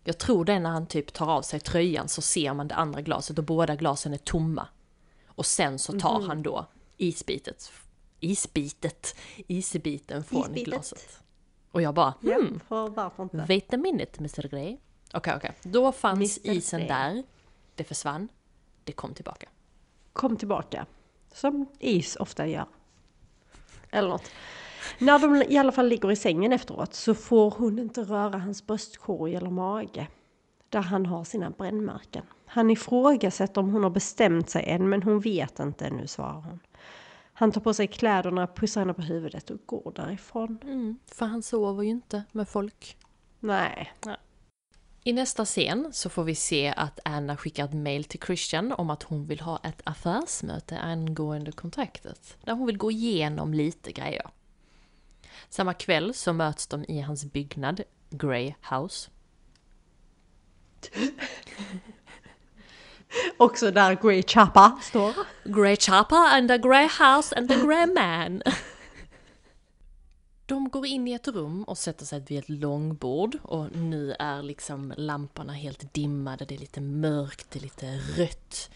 Jag 0.04 0.18
tror 0.18 0.46
det 0.46 0.54
är 0.54 0.60
när 0.60 0.70
han 0.70 0.88
typ 0.88 1.14
tar 1.14 1.28
av 1.32 1.42
sig 1.42 1.60
tröjan 1.60 2.08
så 2.08 2.22
ser 2.22 2.54
man 2.54 2.68
det 2.68 2.76
andra 2.76 3.02
glaset 3.02 3.38
och 3.38 3.44
båda 3.44 3.76
glasen 3.76 4.14
är 4.14 4.18
tomma. 4.18 4.68
Och 5.28 5.46
sen 5.46 5.80
så 5.80 6.00
tar 6.00 6.22
han 6.22 6.44
då 6.44 6.66
isbitet, 6.98 7.72
isbitet, 8.20 9.16
isbiten 9.48 10.24
från 10.24 10.42
Isbitet. 10.42 10.66
glaset. 10.66 11.20
Och 11.72 11.82
jag 11.82 11.94
bara, 11.94 12.14
Ja, 12.22 12.36
hmm, 12.36 12.60
inte? 13.20 13.46
wait 13.48 13.74
a 13.74 13.78
minute 13.78 14.20
Mr 14.20 14.48
Grey. 14.48 14.78
Okej, 15.14 15.34
okej. 15.36 15.52
Då 15.64 15.92
fanns 15.92 16.40
Mr. 16.46 16.58
isen 16.58 16.80
Grey. 16.80 16.88
där, 16.90 17.24
det 17.76 17.84
försvann, 17.84 18.28
det 18.84 18.92
kom 18.92 19.14
tillbaka. 19.14 19.50
Kom 20.14 20.38
tillbaka. 20.38 20.86
Som 21.34 21.66
is 21.80 22.16
ofta 22.16 22.48
gör. 22.48 22.66
Eller 23.90 24.10
något. 24.10 24.32
När 25.00 25.20
de 25.20 25.44
i 25.54 25.58
alla 25.58 25.72
fall 25.72 25.88
ligger 25.88 26.12
i 26.12 26.16
sängen 26.16 26.54
efteråt 26.54 26.94
så 26.94 27.14
får 27.14 27.52
hon 27.52 27.80
inte 27.80 28.02
röra 28.02 28.38
hans 28.38 28.68
bröstkorg 28.68 29.36
eller 29.36 29.50
mage. 29.50 30.08
Där 30.70 30.82
han 30.82 31.06
har 31.06 31.24
sina 31.24 31.50
brännmärken. 31.50 32.24
Han 32.46 32.70
ifrågasätter 32.70 33.62
om 33.62 33.70
hon 33.70 33.84
har 33.84 33.90
bestämt 33.90 34.50
sig 34.50 34.64
än 34.68 34.90
men 34.90 35.04
hon 35.04 35.20
vet 35.20 35.60
inte 35.60 35.86
ännu 35.86 36.08
svarar 36.08 36.42
hon. 36.42 36.60
Han 37.34 37.52
tar 37.52 37.62
på 37.62 37.74
sig 37.74 37.88
kläderna, 37.88 38.48
pussar 38.48 38.82
henne 38.82 38.94
på 38.94 39.02
huvudet 39.02 39.50
och 39.50 39.58
går 39.66 39.92
därifrån. 39.96 40.58
Mm, 40.64 40.98
för 41.08 41.26
han 41.26 41.44
sover 41.44 41.84
ju 41.84 41.90
inte 41.90 42.24
med 42.32 42.48
folk. 42.48 42.98
Nej. 43.40 43.94
I 45.04 45.14
nästa 45.14 45.46
scen 45.46 45.90
så 45.92 46.10
får 46.10 46.24
vi 46.24 46.36
se 46.36 46.74
att 46.78 47.00
Anna 47.06 47.38
skickar 47.38 47.66
ett 47.66 47.74
mail 47.74 48.04
till 48.04 48.20
Christian 48.20 48.72
om 48.72 48.90
att 48.90 49.04
hon 49.04 49.26
vill 49.26 49.40
ha 49.40 49.60
ett 49.64 49.82
affärsmöte 49.84 50.78
angående 50.78 51.52
kontraktet. 51.52 52.38
Där 52.44 52.54
hon 52.54 52.68
vill 52.68 52.78
gå 52.78 52.92
igenom 52.92 53.54
lite 53.54 53.92
grejer. 53.92 54.30
Samma 55.54 55.74
kväll 55.74 56.14
så 56.14 56.34
möts 56.34 56.68
de 56.68 56.86
i 56.88 57.02
hans 57.02 57.26
byggnad, 57.26 57.82
Grey 58.10 58.54
House. 58.70 59.10
Också 63.38 63.72
där 63.72 63.96
Grey 64.02 64.24
Chappa 64.24 64.80
står. 64.82 65.14
Grey 65.44 65.76
Chopper 65.76 66.36
and 66.38 66.48
the 66.50 66.58
Grey 66.58 66.88
House 66.88 67.36
and 67.38 67.50
the 67.50 67.56
Grey 67.56 67.86
Man. 67.86 68.42
De 70.46 70.70
går 70.70 70.86
in 70.86 71.08
i 71.08 71.14
ett 71.14 71.28
rum 71.28 71.64
och 71.64 71.78
sätter 71.78 72.06
sig 72.06 72.20
vid 72.20 72.40
ett 72.40 72.50
långbord 72.50 73.38
och 73.42 73.76
nu 73.76 74.16
är 74.20 74.44
liksom 74.44 74.94
lamporna 74.98 75.54
helt 75.54 75.94
dimmade, 75.94 76.46
det 76.46 76.56
är 76.56 76.60
lite 76.60 76.82
mörkt, 76.82 77.52
det 77.52 77.60
är 77.60 77.64
lite 77.64 77.98
rött. 77.98 78.70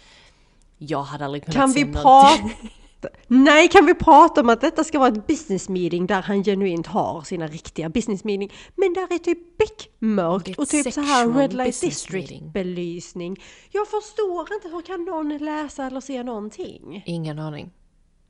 Jag 0.78 1.04
hade 1.04 1.26
aldrig 1.26 1.44
kunnat 1.46 1.56
Kan 1.56 1.70
se 1.70 1.84
vi 1.84 1.92
någonting- 1.92 2.50
prata? 2.50 2.68
Nej, 3.28 3.68
kan 3.68 3.86
vi 3.86 3.94
prata 3.94 4.42
om 4.42 4.50
att 4.50 4.62
detta 4.62 4.84
ska 4.84 5.00
vara 5.00 5.10
ett 5.10 5.28
business 5.28 5.70
meeting 5.70 6.08
där 6.08 6.22
han 6.22 6.44
genuint 6.44 6.88
har 6.88 7.22
sina 7.22 7.48
riktiga 7.48 7.90
business 7.90 8.24
meeting. 8.24 8.54
Men 8.76 8.94
där 8.94 9.14
är 9.14 9.18
typ 9.18 9.58
beckmörkt 9.58 10.60
och 10.60 10.68
typ 10.68 10.94
så 10.94 11.02
här 11.02 11.34
Red 11.34 11.54
Light 11.54 11.82
District 11.82 12.30
meeting. 12.30 12.52
belysning. 12.52 13.44
Jag 13.72 13.88
förstår 13.88 14.54
inte, 14.54 14.70
hur 14.70 14.82
kan 14.82 15.06
någon 15.06 15.38
läsa 15.38 15.86
eller 15.86 16.02
se 16.02 16.24
någonting? 16.24 17.04
Ingen 17.06 17.40
aning. 17.40 17.72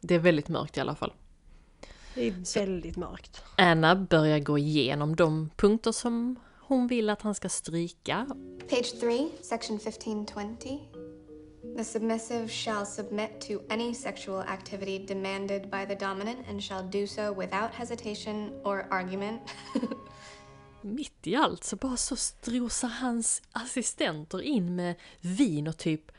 Det 0.01 0.15
är 0.15 0.19
väldigt 0.19 0.49
mörkt 0.49 0.77
i 0.77 0.79
alla 0.79 0.95
fall. 0.95 1.13
Det 2.15 2.27
är 2.27 2.59
väldigt 2.59 2.97
mörkt. 2.97 3.43
Anna 3.57 3.95
börjar 3.95 4.39
gå 4.39 4.57
igenom 4.57 5.15
de 5.15 5.49
punkter 5.55 5.91
som 5.91 6.35
hon 6.59 6.87
vill 6.87 7.09
att 7.09 7.21
han 7.21 7.35
ska 7.35 7.49
stryka. 7.49 8.27
Page 8.69 8.99
3, 8.99 9.27
section 9.41 9.75
1520. 9.75 10.96
The 11.75 11.83
submissive 11.83 12.51
shall 12.51 12.85
submit 12.85 13.41
to 13.41 13.61
any 13.69 13.93
sexual 13.93 14.41
activity 14.41 15.05
demanded 15.07 15.61
by 15.71 15.85
the 15.85 15.95
dominant 16.05 16.39
and 16.49 16.63
shall 16.63 16.83
do 16.83 17.07
so 17.07 17.33
without 17.33 17.71
hesitation 17.71 18.51
or 18.63 18.85
argument. 18.91 19.41
Mitt 20.81 21.27
i 21.27 21.35
allt 21.35 21.63
så 21.63 21.75
bara 21.75 21.97
så 21.97 22.15
strosar 22.15 22.87
hans 22.87 23.41
assistenter 23.51 24.41
in 24.41 24.75
med 24.75 24.95
vin 25.21 25.67
och 25.67 25.77
typ 25.77 26.11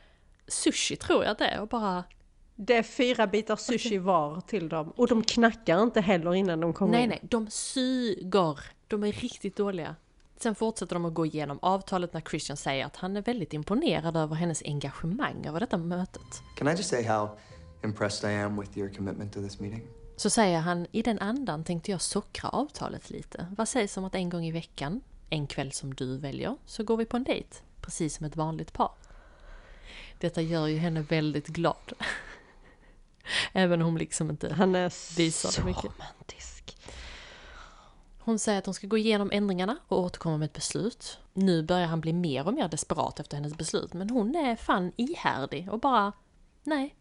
sushi 0.48 0.96
tror 0.96 1.24
jag 1.24 1.38
det 1.38 1.46
är 1.46 1.60
och 1.60 1.68
bara 1.68 2.04
Det 2.56 2.76
är 2.76 2.82
fyra 2.82 3.26
bitar 3.26 3.56
sushi 3.56 3.98
var 3.98 4.40
till 4.40 4.68
dem. 4.68 4.92
Och 4.96 5.08
de 5.08 5.22
knackar 5.22 5.82
inte 5.82 6.00
heller 6.00 6.34
innan 6.34 6.60
de 6.60 6.72
kommer 6.72 6.92
Nej, 6.92 7.02
in. 7.02 7.08
nej, 7.08 7.20
de 7.22 7.50
suger. 7.50 8.58
De 8.88 9.04
är 9.04 9.12
riktigt 9.12 9.56
dåliga. 9.56 9.96
Sen 10.40 10.54
fortsätter 10.54 10.94
de 10.94 11.04
att 11.04 11.14
gå 11.14 11.26
igenom 11.26 11.58
avtalet 11.62 12.12
när 12.12 12.20
Christian 12.20 12.56
säger 12.56 12.86
att 12.86 12.96
han 12.96 13.16
är 13.16 13.22
väldigt 13.22 13.52
imponerad 13.52 14.16
över 14.16 14.34
hennes 14.34 14.62
engagemang 14.64 15.46
över 15.46 15.60
detta 15.60 15.76
mötet. 15.76 16.42
Can 16.56 16.68
I 16.68 16.70
just 16.70 16.88
say 16.88 17.02
how 17.04 17.38
impressed 17.84 18.30
I 18.30 18.34
am 18.34 18.60
with 18.60 18.78
your 18.78 18.94
commitment 18.94 19.32
to 19.32 19.40
this 19.42 19.60
meeting? 19.60 19.82
Så 20.16 20.30
säger 20.30 20.58
han, 20.60 20.86
i 20.92 21.02
den 21.02 21.18
andan 21.18 21.64
tänkte 21.64 21.90
jag 21.90 22.00
sockra 22.00 22.48
avtalet 22.48 23.10
lite. 23.10 23.46
Vad 23.56 23.68
sägs 23.68 23.96
om 23.96 24.04
att 24.04 24.14
en 24.14 24.28
gång 24.30 24.44
i 24.44 24.52
veckan, 24.52 25.00
en 25.30 25.46
kväll 25.46 25.72
som 25.72 25.94
du 25.94 26.18
väljer, 26.18 26.56
så 26.66 26.84
går 26.84 26.96
vi 26.96 27.04
på 27.04 27.16
en 27.16 27.24
dejt? 27.24 27.48
Precis 27.80 28.16
som 28.16 28.26
ett 28.26 28.36
vanligt 28.36 28.72
par. 28.72 28.92
Detta 30.18 30.40
gör 30.42 30.66
ju 30.66 30.76
henne 30.76 31.00
väldigt 31.00 31.46
glad. 31.46 31.92
Även 33.52 33.82
om 33.82 33.88
hon 33.88 33.98
liksom 33.98 34.30
inte... 34.30 34.54
Han 34.54 34.74
är 34.74 35.16
Visar 35.16 35.48
det 35.48 35.52
så 35.52 35.64
mycket. 35.64 35.84
romantisk. 35.84 36.76
Hon 38.28 38.38
säger 38.38 38.58
att 38.58 38.66
hon 38.66 38.74
ska 38.74 38.86
gå 38.86 38.98
igenom 38.98 39.30
ändringarna 39.32 39.76
och 39.88 39.98
återkomma 39.98 40.38
med 40.38 40.46
ett 40.46 40.52
beslut. 40.52 41.18
Nu 41.32 41.62
börjar 41.62 41.86
han 41.86 42.00
bli 42.00 42.12
mer 42.12 42.46
och 42.46 42.54
mer 42.54 42.68
desperat 42.68 43.20
efter 43.20 43.36
hennes 43.36 43.56
beslut, 43.56 43.92
men 43.92 44.10
hon 44.10 44.36
är 44.36 44.56
fan 44.56 44.92
ihärdig 44.96 45.68
och 45.72 45.80
bara 45.80 46.12
nej, 46.64 46.94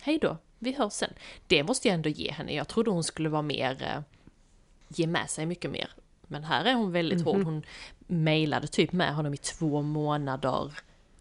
hej 0.00 0.18
då, 0.18 0.36
vi 0.58 0.72
hörs 0.72 0.92
sen. 0.92 1.10
Det 1.46 1.64
måste 1.64 1.88
jag 1.88 1.94
ändå 1.94 2.08
ge 2.08 2.32
henne. 2.32 2.54
Jag 2.54 2.68
trodde 2.68 2.90
hon 2.90 3.04
skulle 3.04 3.28
vara 3.28 3.42
mer, 3.42 3.82
eh, 3.82 4.02
ge 4.88 5.06
med 5.06 5.30
sig 5.30 5.46
mycket 5.46 5.70
mer. 5.70 5.90
Men 6.22 6.44
här 6.44 6.64
är 6.64 6.74
hon 6.74 6.92
väldigt 6.92 7.24
hård. 7.24 7.42
Hon 7.42 7.62
mejlade 7.98 8.66
typ 8.66 8.92
med 8.92 9.14
honom 9.14 9.34
i 9.34 9.36
två 9.36 9.82
månader 9.82 10.72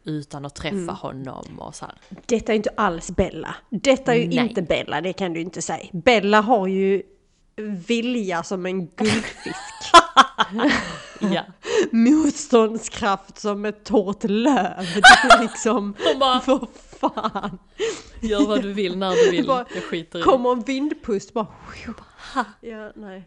utan 0.03 0.45
att 0.45 0.55
träffa 0.55 0.91
honom 0.91 1.59
och 1.59 1.75
så 1.75 1.85
här. 1.85 1.95
Detta 2.25 2.51
är 2.51 2.55
inte 2.55 2.73
alls 2.77 3.11
Bella. 3.11 3.55
Detta 3.69 4.15
är 4.15 4.19
ju 4.19 4.27
Nej. 4.27 4.37
inte 4.49 4.61
Bella, 4.61 5.01
det 5.01 5.13
kan 5.13 5.33
du 5.33 5.41
inte 5.41 5.61
säga. 5.61 5.89
Bella 5.91 6.41
har 6.41 6.67
ju 6.67 7.03
vilja 7.61 8.43
som 8.43 8.65
en 8.65 8.87
guldfisk. 8.87 9.57
Ja. 11.19 11.41
Motståndskraft 11.91 13.39
som 13.39 13.65
ett 13.65 13.83
torrt 13.85 14.23
löv. 14.23 14.85
Det 14.93 15.27
är 15.33 15.41
liksom, 15.41 15.93
bara, 16.19 16.39
för 16.39 16.67
fan. 16.99 17.59
gör 18.21 18.47
vad 18.47 18.61
du 18.61 18.73
vill 18.73 18.97
när 18.97 19.11
du 19.25 19.31
vill. 19.37 19.47
Bara, 19.47 19.65
Jag 19.75 19.83
skiter 19.83 20.19
i. 20.19 20.21
Kommer 20.21 20.51
en 20.51 20.61
vindpust 20.61 21.33
bara... 21.33 21.47
Ja, 22.61 22.91
nej. 22.95 23.23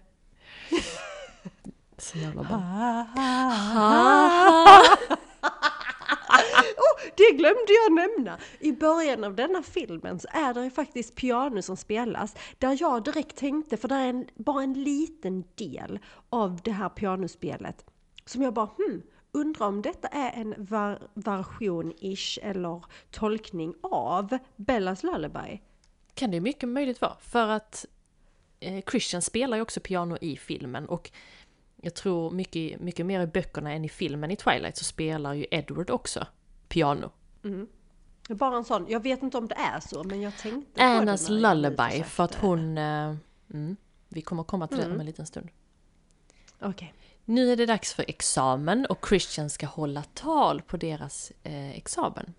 Så 1.98 2.18
jävla 2.18 2.42
bra. 2.42 2.62
Det 7.16 7.36
glömde 7.36 7.72
jag 7.84 7.92
nämna! 7.92 8.38
I 8.58 8.72
början 8.72 9.24
av 9.24 9.34
denna 9.34 9.62
filmen 9.62 10.20
så 10.20 10.28
är 10.30 10.54
det 10.54 10.70
faktiskt 10.70 11.14
piano 11.14 11.62
som 11.62 11.76
spelas. 11.76 12.34
Där 12.58 12.76
jag 12.80 13.04
direkt 13.04 13.36
tänkte, 13.36 13.76
för 13.76 13.88
det 13.88 13.94
är 13.94 14.08
en, 14.08 14.28
bara 14.34 14.62
en 14.62 14.72
liten 14.72 15.44
del 15.54 15.98
av 16.30 16.60
det 16.64 16.72
här 16.72 16.88
pianospelet. 16.88 17.84
Som 18.24 18.42
jag 18.42 18.54
bara, 18.54 18.70
hmm, 18.76 19.02
undrar 19.32 19.66
om 19.66 19.82
detta 19.82 20.08
är 20.08 20.40
en 20.40 20.54
version-ish 21.14 22.38
eller 22.42 22.84
tolkning 23.10 23.74
av 23.82 24.38
Bellas 24.56 25.02
Lullaby. 25.02 25.60
Kan 26.14 26.30
det 26.30 26.40
mycket 26.40 26.68
möjligt 26.68 27.00
vara. 27.00 27.16
För 27.20 27.48
att 27.48 27.86
eh, 28.60 28.82
Christian 28.90 29.22
spelar 29.22 29.56
ju 29.56 29.62
också 29.62 29.80
piano 29.80 30.18
i 30.20 30.36
filmen 30.36 30.88
och 30.88 31.10
jag 31.82 31.94
tror 31.94 32.30
mycket, 32.30 32.80
mycket 32.80 33.06
mer 33.06 33.20
i 33.20 33.26
böckerna 33.26 33.72
än 33.72 33.84
i 33.84 33.88
filmen 33.88 34.30
i 34.30 34.36
Twilight 34.36 34.76
så 34.76 34.84
spelar 34.84 35.34
ju 35.34 35.46
Edward 35.50 35.90
också 35.90 36.26
piano. 36.70 37.10
Är 38.28 38.34
Bara 38.34 38.56
en 38.56 38.64
sån, 38.64 38.86
jag 38.88 39.02
vet 39.02 39.22
inte 39.22 39.38
om 39.38 39.48
det 39.48 39.54
är 39.54 39.80
så, 39.80 40.04
men 40.04 40.20
jag 40.20 40.36
tänkte 40.36 40.80
på 40.80 40.82
Annas 40.86 41.28
jag 41.28 41.40
Lullaby 41.40 42.02
för 42.02 42.24
att 42.24 42.34
hon... 42.34 42.78
Eh, 42.78 43.14
mm, 43.54 43.76
vi 44.08 44.22
kommer 44.22 44.42
komma 44.42 44.66
till 44.66 44.78
det 44.78 44.86
om 44.86 45.00
en 45.00 45.06
liten 45.06 45.26
stund. 45.26 45.48
Okej. 46.60 46.94
Nu 47.24 47.52
är 47.52 47.56
det 47.56 47.66
dags 47.66 47.94
för 47.94 48.04
examen 48.08 48.86
och 48.86 49.06
Christian 49.08 49.50
ska 49.50 49.66
hålla 49.66 50.02
tal 50.02 50.62
på 50.62 50.76
deras 50.76 51.32
eh, 51.42 51.70
examen. 51.70 52.34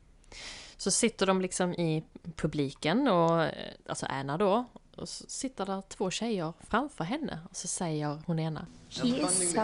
Så 0.78 0.92
sitter 0.92 1.26
de 1.26 1.42
liksom 1.42 1.74
i 1.74 2.04
publiken 2.36 3.08
och, 3.08 3.44
eh, 3.44 3.74
alltså 3.88 4.06
Anna 4.06 4.38
då, 4.38 4.66
och 4.98 5.10
så 5.10 5.26
sitter 5.28 5.66
där 5.66 5.82
två 5.82 6.12
tjejer 6.12 6.54
framför 6.70 7.04
henne 7.04 7.40
och 7.50 7.56
så 7.56 7.68
säger 7.68 8.22
hon 8.26 8.40
ena 8.40 8.66
He 8.90 9.08
is 9.08 9.54
so 9.54 9.62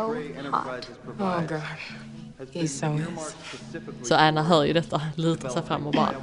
hot. 0.51 0.89
Oh 1.19 1.41
god. 1.41 1.61
He's 2.37 2.67
so 2.67 2.89
nice. 2.89 3.35
Så 4.03 4.15
Anna 4.15 4.43
hör 4.43 4.65
ju 4.65 4.73
detta, 4.73 5.01
lutar 5.15 5.49
sig 5.49 5.63
fram 5.63 5.87
och 5.87 5.93
bara 5.93 6.13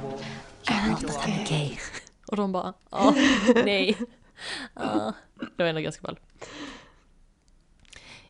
Jag 0.63 0.73
har 0.73 0.89
hört 0.89 1.03
att 1.03 1.15
han 1.15 1.33
är 1.33 1.45
gay. 1.45 1.77
Och 2.27 2.37
de 2.37 2.51
bara 2.51 2.73
ja, 2.89 3.15
nej. 3.65 3.97
Ja, 4.73 5.13
det 5.37 5.63
var 5.63 5.69
ändå 5.69 5.81
ganska 5.81 6.01
ball. 6.01 6.19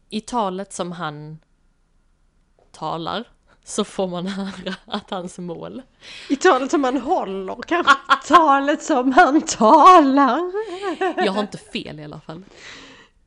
I 0.10 0.22
talet 0.22 0.74
som 0.74 0.92
han 0.92 1.40
talar 2.72 3.28
så 3.68 3.84
får 3.84 4.08
man 4.08 4.28
höra 4.28 4.76
att 4.86 5.10
hans 5.10 5.38
mål 5.38 5.82
I 6.30 6.36
talet 6.36 6.72
som 6.72 6.84
han 6.84 6.98
håller, 6.98 7.56
kanske 7.68 7.94
talet 8.28 8.84
som 8.84 9.12
han 9.12 9.42
talar. 9.42 10.52
Jag 11.26 11.32
har 11.32 11.42
inte 11.42 11.58
fel 11.58 12.00
i 12.00 12.04
alla 12.04 12.20
fall. 12.20 12.44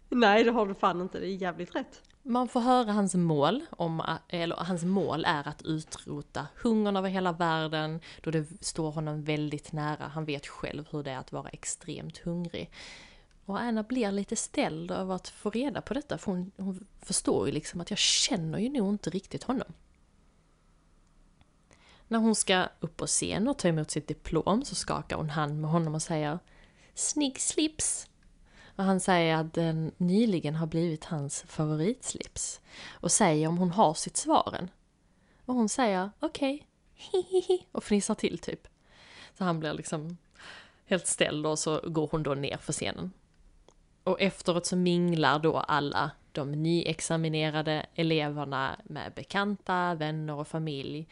Nej, 0.08 0.44
det 0.44 0.50
har 0.50 0.66
du 0.66 0.74
fan 0.74 1.00
inte, 1.00 1.20
det 1.20 1.26
är 1.26 1.36
jävligt 1.36 1.74
rätt. 1.74 2.02
Man 2.22 2.48
får 2.48 2.60
höra 2.60 2.92
hans 2.92 3.14
mål, 3.14 3.62
om, 3.70 4.02
eller 4.28 4.56
hans 4.56 4.84
mål 4.84 5.24
är 5.24 5.48
att 5.48 5.62
utrota 5.62 6.46
hungern 6.62 6.96
över 6.96 7.08
hela 7.08 7.32
världen, 7.32 8.00
då 8.22 8.30
det 8.30 8.46
står 8.60 8.90
honom 8.90 9.22
väldigt 9.22 9.72
nära. 9.72 10.08
Han 10.14 10.24
vet 10.24 10.46
själv 10.46 10.84
hur 10.90 11.02
det 11.02 11.10
är 11.10 11.18
att 11.18 11.32
vara 11.32 11.48
extremt 11.48 12.18
hungrig. 12.18 12.70
Och 13.44 13.60
Anna 13.60 13.82
blir 13.82 14.12
lite 14.12 14.36
ställd 14.36 14.90
över 14.90 15.14
att 15.14 15.28
få 15.28 15.50
reda 15.50 15.80
på 15.80 15.94
detta, 15.94 16.18
för 16.18 16.32
hon, 16.32 16.50
hon 16.56 16.86
förstår 17.02 17.46
ju 17.46 17.52
liksom 17.52 17.80
att 17.80 17.90
jag 17.90 17.98
känner 17.98 18.58
ju 18.58 18.68
nog 18.68 18.88
inte 18.88 19.10
riktigt 19.10 19.44
honom. 19.44 19.72
När 22.08 22.18
hon 22.18 22.34
ska 22.34 22.68
upp 22.80 22.96
på 22.96 23.06
scen 23.06 23.48
och 23.48 23.58
ta 23.58 23.68
emot 23.68 23.90
sitt 23.90 24.08
diplom 24.08 24.64
så 24.64 24.74
skakar 24.74 25.16
hon 25.16 25.30
hand 25.30 25.60
med 25.60 25.70
honom 25.70 25.94
och 25.94 26.02
säger 26.02 26.38
Snygg 26.94 27.40
slips! 27.40 28.08
Och 28.76 28.84
han 28.84 29.00
säger 29.00 29.36
att 29.36 29.54
den 29.54 29.92
nyligen 29.96 30.54
har 30.54 30.66
blivit 30.66 31.04
hans 31.04 31.44
favoritslips. 31.48 32.60
Och 32.88 33.12
säger 33.12 33.48
om 33.48 33.58
hon 33.58 33.70
har 33.70 33.94
sitt 33.94 34.16
svaren. 34.16 34.70
Och 35.44 35.54
hon 35.54 35.68
säger 35.68 36.10
okej, 36.20 36.66
hihihi, 36.94 37.66
och 37.72 37.84
fnissar 37.84 38.14
till 38.14 38.38
typ. 38.38 38.68
Så 39.38 39.44
han 39.44 39.60
blir 39.60 39.72
liksom 39.72 40.16
helt 40.86 41.06
ställd 41.06 41.46
och 41.46 41.58
så 41.58 41.80
går 41.84 42.08
hon 42.12 42.22
då 42.22 42.34
ner 42.34 42.56
för 42.56 42.72
scenen. 42.72 43.12
Och 44.04 44.20
efteråt 44.20 44.66
så 44.66 44.76
minglar 44.76 45.38
då 45.38 45.56
alla 45.56 46.10
de 46.32 46.52
nyexaminerade 46.52 47.86
eleverna 47.94 48.80
med 48.84 49.12
bekanta, 49.12 49.94
vänner 49.94 50.34
och 50.34 50.48
familj. 50.48 51.08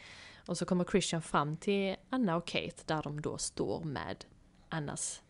Och 0.47 0.57
så 0.57 0.65
kommer 0.65 0.83
Christian 0.83 1.21
fram 1.21 1.57
till 1.57 1.95
Anna 2.09 2.35
och 2.35 2.47
Kate 2.47 2.83
där 2.85 3.01
de 3.03 3.21
då 3.21 3.37
står 3.37 3.83
med 3.83 4.25
Annas 4.69 5.21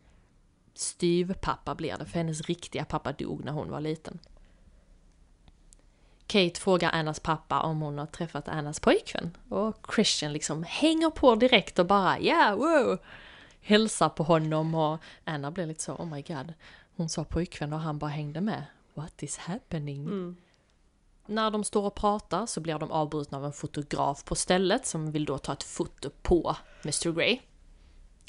styvpappa 0.73 1.75
blir 1.75 1.97
det, 1.97 2.05
för 2.05 2.17
hennes 2.17 2.41
riktiga 2.41 2.85
pappa 2.85 3.11
dog 3.11 3.45
när 3.45 3.51
hon 3.51 3.71
var 3.71 3.81
liten. 3.81 4.19
Kate 6.27 6.59
frågar 6.59 6.91
Annas 6.91 7.19
pappa 7.19 7.59
om 7.59 7.81
hon 7.81 7.97
har 7.97 8.05
träffat 8.05 8.47
Annas 8.47 8.79
pojkvän 8.79 9.37
och 9.49 9.87
Christian 9.95 10.33
liksom 10.33 10.63
hänger 10.63 11.09
på 11.09 11.35
direkt 11.35 11.79
och 11.79 11.85
bara 11.85 12.19
ja, 12.19 12.25
yeah, 12.25 12.55
wow! 12.55 12.97
Hälsar 13.61 14.09
på 14.09 14.23
honom 14.23 14.75
och 14.75 14.99
Anna 15.23 15.51
blir 15.51 15.65
lite 15.65 15.83
så 15.83 15.93
oh 15.93 16.05
my 16.05 16.21
god. 16.21 16.53
Hon 16.95 17.09
sa 17.09 17.23
pojkvän 17.23 17.73
och 17.73 17.79
han 17.79 17.99
bara 17.99 18.09
hängde 18.09 18.41
med. 18.41 18.63
What 18.93 19.23
is 19.23 19.37
happening? 19.37 20.01
Mm. 20.01 20.35
När 21.27 21.51
de 21.51 21.63
står 21.63 21.83
och 21.83 21.95
pratar 21.95 22.45
så 22.45 22.61
blir 22.61 22.79
de 22.79 22.91
avbrutna 22.91 23.37
av 23.37 23.45
en 23.45 23.53
fotograf 23.53 24.23
på 24.23 24.35
stället 24.35 24.85
som 24.85 25.11
vill 25.11 25.25
då 25.25 25.37
ta 25.37 25.53
ett 25.53 25.63
foto 25.63 26.09
på 26.21 26.55
Mr 26.83 27.11
Grey. 27.11 27.39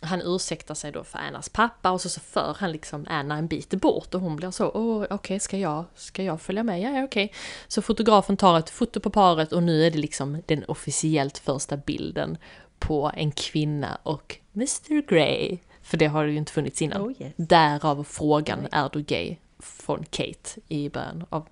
Han 0.02 0.22
ursäktar 0.22 0.74
sig 0.74 0.92
då 0.92 1.04
för 1.04 1.18
Annas 1.18 1.48
pappa 1.48 1.90
och 1.90 2.00
så, 2.00 2.08
så 2.08 2.20
för 2.20 2.56
han 2.58 2.72
liksom 2.72 3.06
Anna 3.08 3.36
en 3.36 3.46
bit 3.46 3.70
bort 3.70 4.14
och 4.14 4.20
hon 4.20 4.36
blir 4.36 4.50
så, 4.50 4.70
åh 4.74 5.06
okej 5.10 5.40
ska 5.40 5.58
jag, 5.58 5.84
ska 5.94 6.22
jag 6.22 6.40
följa 6.40 6.62
med? 6.62 6.80
Ja, 6.80 7.04
okej. 7.04 7.32
Så 7.68 7.82
fotografen 7.82 8.36
tar 8.36 8.58
ett 8.58 8.70
foto 8.70 9.00
på 9.00 9.10
paret 9.10 9.52
och 9.52 9.62
nu 9.62 9.86
är 9.86 9.90
det 9.90 9.98
liksom 9.98 10.42
den 10.46 10.64
officiellt 10.64 11.38
första 11.38 11.76
bilden 11.76 12.38
på 12.78 13.12
en 13.14 13.30
kvinna 13.30 13.98
och 14.02 14.36
Mr 14.54 15.08
Grey. 15.08 15.58
För 15.82 15.96
det 15.96 16.06
har 16.06 16.24
det 16.24 16.30
ju 16.30 16.38
inte 16.38 16.52
funnits 16.52 16.82
innan. 16.82 17.02
Oh, 17.02 17.12
yes. 17.22 17.32
Därav 17.36 18.04
frågan, 18.04 18.66
är 18.72 18.88
du 18.92 19.02
gay? 19.02 19.36
Från 19.58 20.04
Kate 20.04 20.60
i 20.68 20.88
början 20.88 21.24
av 21.30 21.48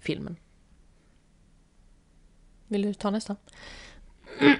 filmen. 0.00 0.36
Vill 2.72 2.82
du 2.82 2.94
ta 2.94 3.10
nästa? 3.10 3.36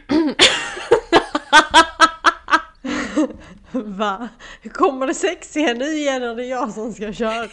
Va? 3.72 4.28
Kommer 4.72 5.06
det 5.06 5.14
sexiga 5.14 5.74
nu 5.74 5.84
igen 5.84 6.22
eller 6.22 6.32
är 6.32 6.36
det 6.36 6.46
jag 6.46 6.72
som 6.72 6.92
ska 6.92 7.12
köra? 7.12 7.42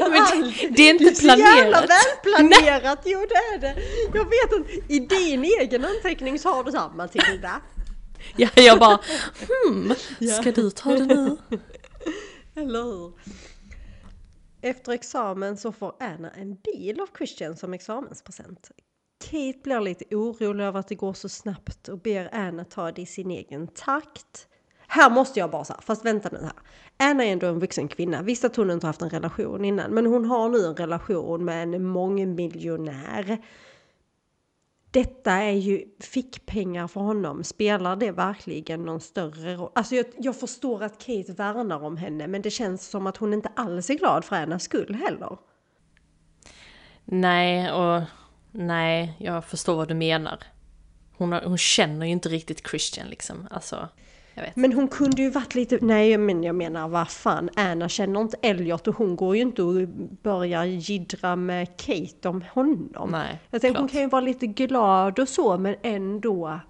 Men 0.00 0.52
det 0.70 0.82
är 0.82 0.90
inte 0.90 1.14
Så 1.14 1.26
jävla 1.26 1.42
planerat. 1.42 1.90
välplanerat! 2.24 2.98
Jo 3.04 3.26
det 3.28 3.34
är 3.34 3.58
det! 3.58 3.76
Jag 4.14 4.24
vet 4.24 4.52
att 4.60 4.90
i 4.90 4.98
din 4.98 5.44
egen 5.44 5.84
anteckning 5.84 6.38
så 6.38 6.48
har 6.48 6.64
du 6.64 6.72
samma 6.72 6.94
Matilda. 6.94 7.60
Ja, 8.36 8.48
jag 8.54 8.78
bara, 8.78 8.98
hmm, 9.48 9.94
ska 10.40 10.52
du 10.52 10.70
ta 10.70 10.90
det 10.90 11.06
nu? 11.06 11.36
Eller 12.56 12.82
hur? 12.82 13.12
Efter 14.62 14.92
examen 14.92 15.56
så 15.56 15.72
får 15.72 15.94
Anna 16.00 16.30
en 16.30 16.54
bil 16.54 17.00
av 17.00 17.08
Christian 17.16 17.56
som 17.56 17.74
examenspresent. 17.74 18.70
Kate 19.20 19.58
blir 19.62 19.80
lite 19.80 20.16
orolig 20.16 20.64
över 20.64 20.80
att 20.80 20.88
det 20.88 20.94
går 20.94 21.12
så 21.12 21.28
snabbt 21.28 21.88
och 21.88 21.98
ber 21.98 22.34
Anna 22.34 22.64
ta 22.64 22.92
det 22.92 23.02
i 23.02 23.06
sin 23.06 23.30
egen 23.30 23.66
takt. 23.66 24.46
Här 24.86 25.10
måste 25.10 25.40
jag 25.40 25.50
bara 25.50 25.64
säga, 25.64 25.80
fast 25.82 26.04
vänta 26.04 26.28
nu 26.32 26.38
här. 26.42 26.52
Anna 26.96 27.24
är 27.24 27.32
ändå 27.32 27.46
en 27.46 27.58
vuxen 27.58 27.88
kvinna. 27.88 28.22
Visst 28.22 28.44
att 28.44 28.56
hon 28.56 28.70
inte 28.70 28.86
haft 28.86 29.02
en 29.02 29.10
relation 29.10 29.64
innan, 29.64 29.90
men 29.90 30.06
hon 30.06 30.24
har 30.24 30.48
nu 30.48 30.66
en 30.66 30.76
relation 30.76 31.44
med 31.44 31.62
en 31.62 31.84
mångmiljonär. 31.84 33.38
Detta 34.90 35.32
är 35.32 35.52
ju 35.52 35.84
fickpengar 36.00 36.88
för 36.88 37.00
honom. 37.00 37.44
Spelar 37.44 37.96
det 37.96 38.10
verkligen 38.12 38.82
någon 38.82 39.00
större 39.00 39.54
roll? 39.54 39.70
Alltså 39.74 39.94
jag, 39.94 40.06
jag 40.18 40.36
förstår 40.36 40.82
att 40.82 40.98
Kate 40.98 41.32
värnar 41.32 41.84
om 41.84 41.96
henne, 41.96 42.26
men 42.26 42.42
det 42.42 42.50
känns 42.50 42.88
som 42.88 43.06
att 43.06 43.16
hon 43.16 43.34
inte 43.34 43.50
alls 43.56 43.90
är 43.90 43.94
glad 43.94 44.24
för 44.24 44.36
Annas 44.36 44.62
skull 44.62 44.94
heller. 44.94 45.38
Nej, 47.04 47.72
och 47.72 48.02
nej, 48.52 49.16
jag 49.18 49.44
förstår 49.44 49.76
vad 49.76 49.88
du 49.88 49.94
menar. 49.94 50.38
Hon, 51.16 51.32
har, 51.32 51.40
hon 51.40 51.58
känner 51.58 52.06
ju 52.06 52.12
inte 52.12 52.28
riktigt 52.28 52.68
Christian 52.68 53.08
liksom. 53.08 53.48
Alltså, 53.50 53.88
jag 54.34 54.42
vet. 54.42 54.56
Men 54.56 54.72
hon 54.72 54.88
kunde 54.88 55.22
ju 55.22 55.30
varit 55.30 55.54
lite, 55.54 55.78
nej 55.80 56.18
men 56.18 56.42
jag 56.42 56.54
menar 56.54 56.88
vad 56.88 57.08
fan, 57.08 57.50
Anna 57.56 57.88
känner 57.88 58.20
inte 58.20 58.36
Elliot 58.42 58.88
och 58.88 58.96
hon 58.96 59.16
går 59.16 59.36
ju 59.36 59.42
inte 59.42 59.62
och 59.62 59.88
börjar 60.22 60.64
jiddra 60.64 61.36
med 61.36 61.76
Kate 61.76 62.28
om 62.28 62.44
honom. 62.52 63.10
Nej, 63.10 63.40
jag 63.50 63.60
tänker 63.60 63.80
hon 63.80 63.88
kan 63.88 64.00
ju 64.00 64.08
vara 64.08 64.20
lite 64.20 64.46
glad 64.46 65.18
och 65.18 65.28
så 65.28 65.58
men 65.58 65.76
ändå 65.82 66.60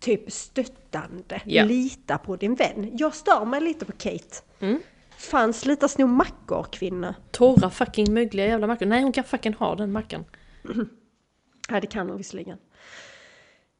typ 0.00 0.32
stöttande. 0.32 1.40
Ja. 1.44 1.64
Lita 1.64 2.18
på 2.18 2.36
din 2.36 2.54
vän. 2.54 2.90
Jag 2.98 3.14
stör 3.14 3.44
mig 3.44 3.60
lite 3.60 3.84
på 3.84 3.92
Kate. 3.92 4.36
Mm. 4.60 4.80
Fan 5.22 5.52
sluta 5.52 5.88
sno 5.88 6.06
mackor 6.06 6.66
kvinna. 6.72 7.14
Torra 7.30 7.70
fucking 7.70 8.12
mögliga 8.14 8.46
jävla 8.46 8.66
mackor. 8.66 8.86
Nej, 8.86 9.02
hon 9.02 9.12
kan 9.12 9.24
fucking 9.24 9.54
ha 9.54 9.74
den 9.74 9.92
mackan. 9.92 10.24
Ja 11.68 11.80
det 11.80 11.86
kan 11.86 12.08
hon 12.08 12.18
visserligen. 12.18 12.58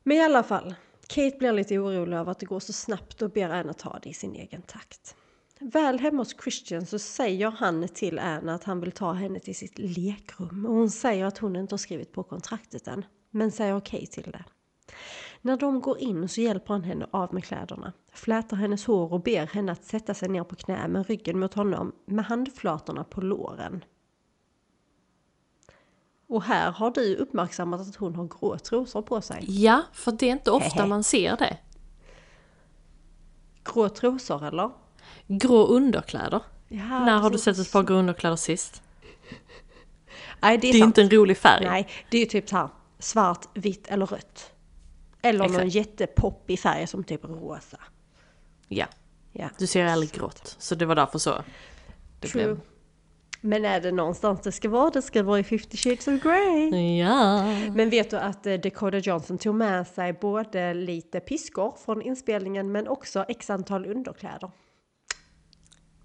Men 0.03 0.17
i 0.17 0.21
alla 0.21 0.43
fall. 0.43 0.75
Kate 1.07 1.37
blir 1.39 1.53
lite 1.53 1.79
orolig 1.79 2.17
över 2.17 2.33
att 2.33 2.39
det 2.39 2.47
går 2.47 2.61
så 2.61 2.73
snabbt 2.73 3.23
och 3.23 3.31
ber 3.31 3.51
Anna 3.51 3.73
ta 3.73 3.99
det 4.03 4.09
i 4.09 4.15
sin 4.15 4.35
egen 4.35 4.63
takt. 4.63 5.17
Väl 5.61 5.99
hemma 5.99 6.19
hos 6.19 6.37
Christian 6.43 6.87
så 6.87 6.99
säger 6.99 7.51
han 7.51 7.89
till 7.89 8.19
Anna 8.19 8.55
att 8.55 8.65
han 8.65 8.81
vill 8.81 8.93
ta 8.93 9.13
henne 9.13 9.41
till 9.41 9.57
sitt 9.57 9.79
lekrum 9.79 10.67
och 10.67 10.75
hon 10.75 10.91
säger 10.91 11.25
att 11.25 11.39
hon 11.39 11.57
inte 11.57 11.73
har 11.73 11.79
skrivit 11.79 12.13
på 12.13 12.23
kontraktet 12.23 12.87
än, 12.87 13.05
men 13.31 13.53
säger 13.53 13.77
okej 13.77 14.07
till 14.07 14.31
det. 14.31 14.45
När 15.45 15.57
de 15.57 15.81
går 15.81 15.99
in 15.99 16.29
så 16.29 16.41
hjälper 16.41 16.75
han 16.75 16.85
henne 16.85 17.07
av 17.11 17.35
med 17.35 17.45
kläderna, 17.45 17.93
flätar 18.13 18.57
hennes 18.57 18.85
hår 18.87 19.13
och 19.13 19.23
ber 19.23 19.47
henne 19.47 19.73
att 19.73 19.85
sätta 19.85 20.15
sig 20.15 20.29
ner 20.29 20.45
på 20.45 20.57
knä 20.57 20.89
med 20.89 21.07
ryggen 21.07 21.41
mot 21.41 21.55
honom 21.55 21.93
med 22.07 22.25
handflatorna 22.25 23.05
på 23.05 23.21
låren. 23.21 23.85
Och 26.27 26.43
här 26.43 26.71
har 26.73 26.91
du 26.91 27.17
uppmärksammat 27.17 27.81
att 27.81 27.97
hon 27.97 28.15
har 28.15 28.29
grå 28.29 28.59
trosor 28.59 29.03
på 29.03 29.21
sig. 29.21 29.45
Ja, 29.49 29.83
för 29.93 30.13
det 30.13 30.27
är 30.27 30.33
inte 30.33 30.51
ofta 30.51 30.87
man 30.87 31.05
ser 31.05 31.37
det. 31.37 31.59
Grå 33.65 33.89
trosor 33.89 34.45
eller? 34.45 34.71
Grå 35.27 35.67
underkläder. 35.67 36.41
Ja, 36.69 37.05
När 37.05 37.19
har 37.19 37.31
du 37.31 37.39
sett 37.39 37.59
ett 37.59 37.73
par 37.73 37.83
grå 37.83 37.95
underkläder 37.97 38.37
sist? 38.37 38.83
Nej, 40.43 40.59
det 40.59 40.69
är, 40.69 40.73
Det 40.73 40.79
är 40.79 40.85
inte 40.85 41.03
en 41.03 41.11
rolig 41.11 41.37
färg. 41.39 41.65
Nej, 41.65 41.89
det 42.11 42.17
är 42.17 42.21
ju 42.21 42.27
typ 42.27 42.49
så 42.49 42.57
här 42.57 42.69
svart, 42.99 43.49
vitt 43.55 43.87
eller 43.87 44.07
rött. 44.07 44.53
Eller 45.23 45.39
någon 45.39 45.57
Exakt. 45.57 45.75
jättepoppig 45.75 46.61
färg 46.61 46.87
som 46.87 47.05
typ 47.05 47.25
rosa. 47.25 47.79
Ja, 48.69 48.87
Ja. 49.33 49.49
du 49.59 49.67
ser 49.67 49.85
aldrig 49.85 50.13
grått. 50.13 50.57
Så 50.59 50.75
det 50.75 50.87
var 50.87 50.95
därför 50.95 51.19
så. 51.19 51.43
Det 52.21 52.29
True. 52.29 52.45
blev... 52.45 52.61
Men 53.45 53.65
är 53.65 53.81
det 53.81 53.93
någonstans 53.93 54.41
det 54.41 54.53
ska 54.53 54.69
vara? 54.69 54.91
Det 54.91 55.03
ska 55.03 55.23
vara 55.23 55.39
i 55.39 55.45
50 55.45 55.77
shades 55.77 56.09
of 56.09 56.23
Grey. 56.23 56.99
Ja. 56.99 57.43
Men 57.75 57.91
vet 57.91 58.11
du 58.11 58.17
att 58.17 58.47
eh, 58.47 58.55
Dakota 58.55 58.99
Johnson 58.99 59.39
tog 59.39 59.55
med 59.55 59.87
sig 59.87 60.13
både 60.13 60.75
lite 60.75 61.21
piskor 61.21 61.75
från 61.85 62.03
inspelningen 62.03 62.73
men 62.73 62.89
också 62.89 63.25
x 63.29 63.51
antal 63.51 63.87
underkläder. 63.87 64.51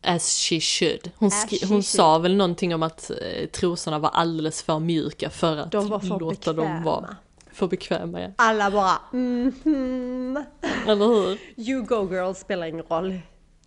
As 0.03 0.37
she 0.49 0.59
should. 0.59 1.11
Hon, 1.17 1.27
As 1.27 1.45
she 1.49 1.57
hon 1.61 1.69
should. 1.69 1.85
sa 1.85 2.17
väl 2.17 2.35
någonting 2.35 2.75
om 2.75 2.83
att 2.83 3.11
eh, 3.11 3.47
trosorna 3.49 3.99
var 3.99 4.09
alldeles 4.09 4.61
för 4.63 4.79
mjuka 4.79 5.29
för 5.29 5.57
att 5.57 5.71
De 5.71 5.87
var 5.87 5.99
för 5.99 6.19
låta 6.19 6.53
dem 6.53 6.83
vara 6.83 7.01
bekväma. 7.01 7.15
För 7.57 7.67
bekväma. 7.67 8.21
Ja. 8.21 8.31
Alla 8.35 8.71
bara 8.71 8.99
mhm. 9.11 10.43
Eller 10.87 11.05
hur? 11.05 11.39
You 11.55 11.81
go 11.83 12.13
girl 12.13 12.33
spelar 12.33 12.67
ingen 12.67 12.85
roll. 12.85 13.19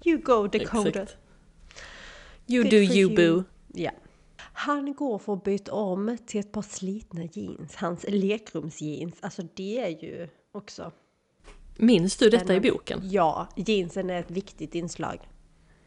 You 0.05 0.19
go 0.19 0.47
Dakota. 0.47 0.89
Exakt. 0.89 1.17
You 2.47 2.63
Good 2.63 2.71
do 2.71 2.77
you 2.77 3.11
you. 3.11 3.17
boo. 3.17 3.45
Ja. 3.75 3.91
Han 4.53 4.95
går 4.95 5.19
för 5.19 5.33
att 5.33 5.45
byta 5.45 5.73
om 5.73 6.17
till 6.27 6.41
ett 6.41 6.53
par 6.53 6.63
slitna 6.63 7.25
jeans. 7.25 7.77
Hans 7.77 8.05
lekrumsjeans. 8.09 9.15
Alltså 9.21 9.43
det 9.55 9.79
är 9.79 9.89
ju 9.89 10.29
också... 10.53 10.93
Minns 11.77 12.17
du 12.17 12.31
detta 12.31 12.55
i 12.55 12.61
boken? 12.61 13.01
Ja, 13.03 13.49
jeansen 13.57 14.11
är 14.11 14.21
ett 14.21 14.31
viktigt 14.31 14.75
inslag. 14.75 15.29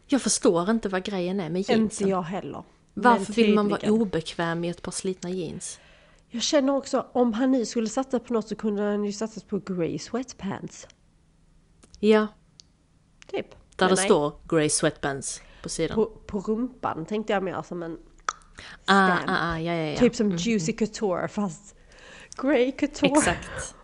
Jag 0.07 0.21
förstår 0.21 0.69
inte 0.69 0.89
vad 0.89 1.03
grejen 1.03 1.39
är 1.39 1.49
med 1.49 1.59
Inte 1.59 1.71
jeansen. 1.71 2.07
jag 2.07 2.21
heller. 2.21 2.63
Varför 2.93 3.34
vill 3.34 3.53
man 3.55 3.69
vara 3.69 3.91
obekväm 3.91 4.63
i 4.63 4.69
ett 4.69 4.81
par 4.81 4.91
slitna 4.91 5.30
jeans? 5.30 5.80
Jag 6.34 6.43
känner 6.43 6.76
också, 6.76 7.05
om 7.11 7.34
han 7.34 7.51
nu 7.51 7.65
skulle 7.65 7.88
satsa 7.88 8.19
på 8.19 8.34
något 8.34 8.47
så 8.47 8.55
kunde 8.55 8.84
han 8.84 9.03
ju 9.03 9.11
satsa 9.11 9.41
på 9.49 9.60
grey 9.60 9.99
sweatpants. 9.99 10.88
Ja, 11.99 12.27
Typ. 13.27 13.51
där 13.51 13.85
Men 13.88 13.89
det 13.89 13.95
nej, 13.95 14.05
står 14.05 14.34
grey 14.47 14.69
sweatbands 14.69 15.41
på 15.64 15.69
sidan. 15.69 15.95
På, 15.95 16.05
på 16.05 16.39
rumpan 16.39 17.05
tänkte 17.05 17.34
jag 17.34 17.43
mer 17.43 17.61
som 17.61 17.84
en 17.84 17.97
ah, 18.85 19.15
stamp. 19.15 19.30
ah, 19.30 19.51
ah, 19.51 19.60
ja, 19.60 19.73
ja, 19.73 19.85
ja. 19.85 19.97
Typ 19.97 20.15
som 20.15 20.31
Juicy 20.31 20.73
Couture 20.73 21.27
fast 21.27 21.76
grey 22.41 22.72
couture. 22.72 23.11
Exakt. 23.11 23.76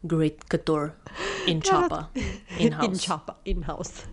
Great 0.00 0.48
couture. 0.48 0.90
In 1.46 1.62
chopper. 1.62 2.04
In 2.58 2.72
house. 2.72 2.86
In 2.86 2.98
chopper, 2.98 3.34
in-house. 3.44 4.06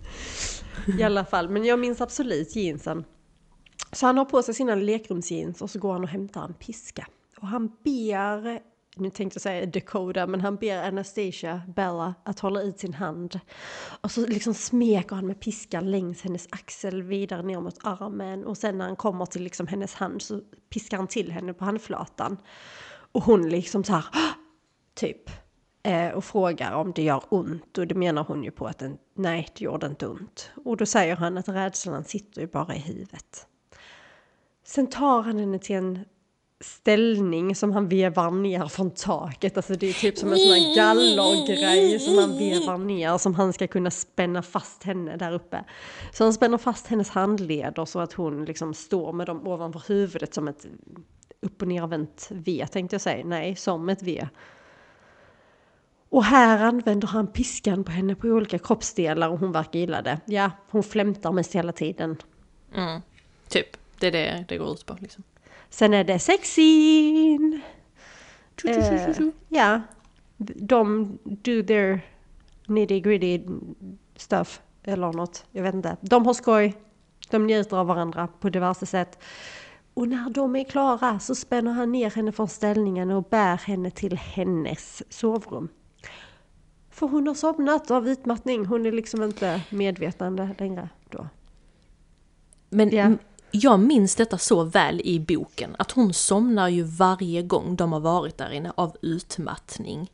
I 0.98 1.02
alla 1.02 1.24
fall, 1.24 1.48
men 1.48 1.64
jag 1.64 1.78
minns 1.78 2.00
absolut 2.00 2.56
jeansen. 2.56 3.04
Så 3.92 4.06
han 4.06 4.18
har 4.18 4.24
på 4.24 4.42
sig 4.42 4.54
sina 4.54 4.74
lekrumsjeans 4.74 5.62
och 5.62 5.70
så 5.70 5.78
går 5.78 5.92
han 5.92 6.02
och 6.02 6.08
hämtar 6.08 6.44
en 6.44 6.54
piska. 6.54 7.06
Och 7.40 7.48
han 7.48 7.68
ber, 7.68 8.60
nu 8.96 9.10
tänkte 9.10 9.36
jag 9.36 9.42
säga 9.42 9.66
Dakota, 9.66 10.26
men 10.26 10.40
han 10.40 10.56
ber 10.56 10.82
Anastasia, 10.82 11.62
Bella, 11.76 12.14
att 12.24 12.40
hålla 12.40 12.62
ut 12.62 12.78
sin 12.78 12.94
hand. 12.94 13.40
Och 14.00 14.10
så 14.10 14.26
liksom 14.26 14.54
smeker 14.54 15.16
han 15.16 15.26
med 15.26 15.40
piskan 15.40 15.90
längs 15.90 16.22
hennes 16.22 16.48
axel 16.50 17.02
vidare 17.02 17.42
ner 17.42 17.60
mot 17.60 17.78
armen. 17.82 18.44
Och 18.44 18.58
sen 18.58 18.78
när 18.78 18.86
han 18.86 18.96
kommer 18.96 19.26
till 19.26 19.42
liksom 19.42 19.66
hennes 19.66 19.94
hand 19.94 20.22
så 20.22 20.40
piskar 20.70 20.96
han 20.96 21.06
till 21.06 21.32
henne 21.32 21.54
på 21.54 21.64
handflatan. 21.64 22.36
Och 23.12 23.22
hon 23.22 23.48
liksom 23.48 23.84
så 23.84 23.92
här, 23.92 24.04
typ. 24.94 25.30
Eh, 25.82 26.08
och 26.08 26.24
frågar 26.24 26.72
om 26.72 26.92
det 26.92 27.02
gör 27.02 27.22
ont 27.28 27.78
och 27.78 27.86
det 27.86 27.94
menar 27.94 28.24
hon 28.24 28.44
ju 28.44 28.50
på 28.50 28.66
att 28.66 28.78
den, 28.78 28.98
nej 29.14 29.48
det 29.54 29.64
gjorde 29.64 29.86
inte 29.86 30.06
ont. 30.06 30.50
Och 30.64 30.76
då 30.76 30.86
säger 30.86 31.16
han 31.16 31.38
att 31.38 31.48
rädslan 31.48 32.04
sitter 32.04 32.40
ju 32.40 32.46
bara 32.46 32.74
i 32.74 32.78
huvudet. 32.78 33.46
Sen 34.64 34.86
tar 34.86 35.22
han 35.22 35.38
henne 35.38 35.58
till 35.58 35.76
en 35.76 36.04
ställning 36.60 37.54
som 37.54 37.72
han 37.72 37.88
vevar 37.88 38.30
ner 38.30 38.66
från 38.66 38.90
taket. 38.90 39.56
Alltså 39.56 39.74
det 39.74 39.88
är 39.88 39.92
typ 39.92 40.18
som 40.18 40.32
en 40.32 40.38
sån 40.38 40.52
här 40.52 40.76
gallergrej 40.76 42.00
som 42.00 42.18
han 42.18 42.38
vevar 42.38 42.78
ner 42.78 43.18
som 43.18 43.34
han 43.34 43.52
ska 43.52 43.66
kunna 43.66 43.90
spänna 43.90 44.42
fast 44.42 44.82
henne 44.82 45.16
där 45.16 45.32
uppe. 45.32 45.64
Så 46.12 46.24
han 46.24 46.32
spänner 46.32 46.58
fast 46.58 46.86
hennes 46.86 47.10
handleder 47.10 47.84
så 47.84 48.00
att 48.00 48.12
hon 48.12 48.44
liksom 48.44 48.74
står 48.74 49.12
med 49.12 49.26
dem 49.26 49.46
ovanför 49.46 49.82
huvudet 49.88 50.34
som 50.34 50.48
ett 50.48 50.66
upp 51.40 51.62
och 51.62 51.68
nervänt 51.68 52.28
V 52.30 52.66
tänkte 52.70 52.94
jag 52.94 53.00
säga. 53.00 53.24
Nej, 53.24 53.56
som 53.56 53.88
ett 53.88 54.02
V. 54.02 54.28
Och 56.08 56.24
här 56.24 56.64
använder 56.64 57.08
han 57.08 57.26
piskan 57.26 57.84
på 57.84 57.92
henne 57.92 58.14
på 58.14 58.28
olika 58.28 58.58
kroppsdelar 58.58 59.28
och 59.28 59.38
hon 59.38 59.52
verkar 59.52 59.78
gilla 59.78 60.02
det. 60.02 60.20
Ja, 60.24 60.50
hon 60.70 60.82
flämtar 60.82 61.32
mest 61.32 61.54
hela 61.54 61.72
tiden. 61.72 62.16
Mm. 62.74 63.00
Typ. 63.48 63.76
Det 63.98 64.06
är 64.06 64.12
det 64.12 64.44
det 64.48 64.56
går 64.56 64.72
ut 64.72 64.86
på. 64.86 64.96
Liksom. 65.00 65.22
Sen 65.70 65.94
är 65.94 66.04
det 66.04 66.18
sexin! 66.18 67.60
Eh, 68.64 69.26
ja, 69.48 69.80
de 70.56 71.18
do 71.24 71.62
their 71.62 72.00
nitty 72.66 73.00
gritty 73.00 73.40
stuff 74.16 74.60
eller 74.82 75.12
något. 75.12 75.44
Jag 75.50 75.62
vet 75.62 75.74
inte. 75.74 75.96
De 76.00 76.26
har 76.26 76.34
skoj. 76.34 76.76
De 77.30 77.46
njuter 77.46 77.76
av 77.76 77.86
varandra 77.86 78.28
på 78.40 78.48
diverse 78.48 78.86
sätt. 78.86 79.18
Och 79.94 80.08
när 80.08 80.30
de 80.30 80.56
är 80.56 80.64
klara 80.64 81.18
så 81.18 81.34
spänner 81.34 81.72
han 81.72 81.92
ner 81.92 82.10
henne 82.10 82.32
från 82.32 82.48
ställningen 82.48 83.10
och 83.10 83.24
bär 83.24 83.56
henne 83.56 83.90
till 83.90 84.16
hennes 84.16 85.12
sovrum. 85.12 85.68
För 86.90 87.06
hon 87.06 87.26
har 87.26 87.34
somnat 87.34 87.90
av 87.90 88.08
utmattning. 88.08 88.66
Hon 88.66 88.86
är 88.86 88.92
liksom 88.92 89.22
inte 89.22 89.62
medvetande 89.70 90.50
längre 90.58 90.88
då. 91.10 91.26
Men 92.68 92.88
Ja. 92.90 93.12
Jag 93.50 93.80
minns 93.80 94.16
detta 94.16 94.38
så 94.38 94.64
väl 94.64 95.00
i 95.04 95.20
boken. 95.20 95.76
Att 95.78 95.90
hon 95.90 96.12
somnar 96.14 96.68
ju 96.68 96.82
varje 96.82 97.42
gång 97.42 97.76
de 97.76 97.92
har 97.92 98.00
varit 98.00 98.38
där 98.38 98.50
inne 98.50 98.72
av 98.74 98.96
utmattning. 99.02 100.12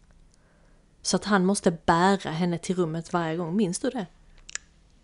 Så 1.02 1.16
att 1.16 1.24
han 1.24 1.44
måste 1.44 1.70
bära 1.70 2.30
henne 2.30 2.58
till 2.58 2.76
rummet 2.76 3.12
varje 3.12 3.36
gång. 3.36 3.56
Minns 3.56 3.78
du 3.78 3.90
det? 3.90 4.06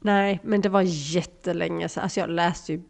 Nej, 0.00 0.40
men 0.42 0.60
det 0.60 0.68
var 0.68 0.82
jättelänge 0.86 1.88
sedan. 1.88 2.02
Alltså 2.02 2.20
jag 2.20 2.30
läste 2.30 2.72
ju 2.72 2.82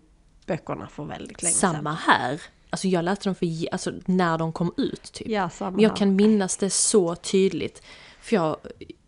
böckerna 0.46 0.88
för 0.88 1.04
väldigt 1.04 1.42
länge 1.42 1.54
sedan. 1.54 1.74
Samma 1.74 1.92
här. 1.92 2.42
Alltså 2.70 2.88
jag 2.88 3.04
läste 3.04 3.28
dem 3.28 3.34
för, 3.34 3.46
alltså, 3.72 3.92
när 4.06 4.38
de 4.38 4.52
kom 4.52 4.74
ut 4.76 5.12
typ. 5.12 5.28
Ja, 5.28 5.50
samma 5.50 5.70
Men 5.70 5.80
jag 5.80 5.90
här. 5.90 5.96
kan 5.96 6.16
minnas 6.16 6.56
det 6.56 6.70
så 6.70 7.14
tydligt. 7.14 7.82
För 8.20 8.36
jag, 8.36 8.56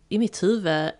i 0.09 0.19
mitt 0.19 0.43
huvud, 0.43 0.91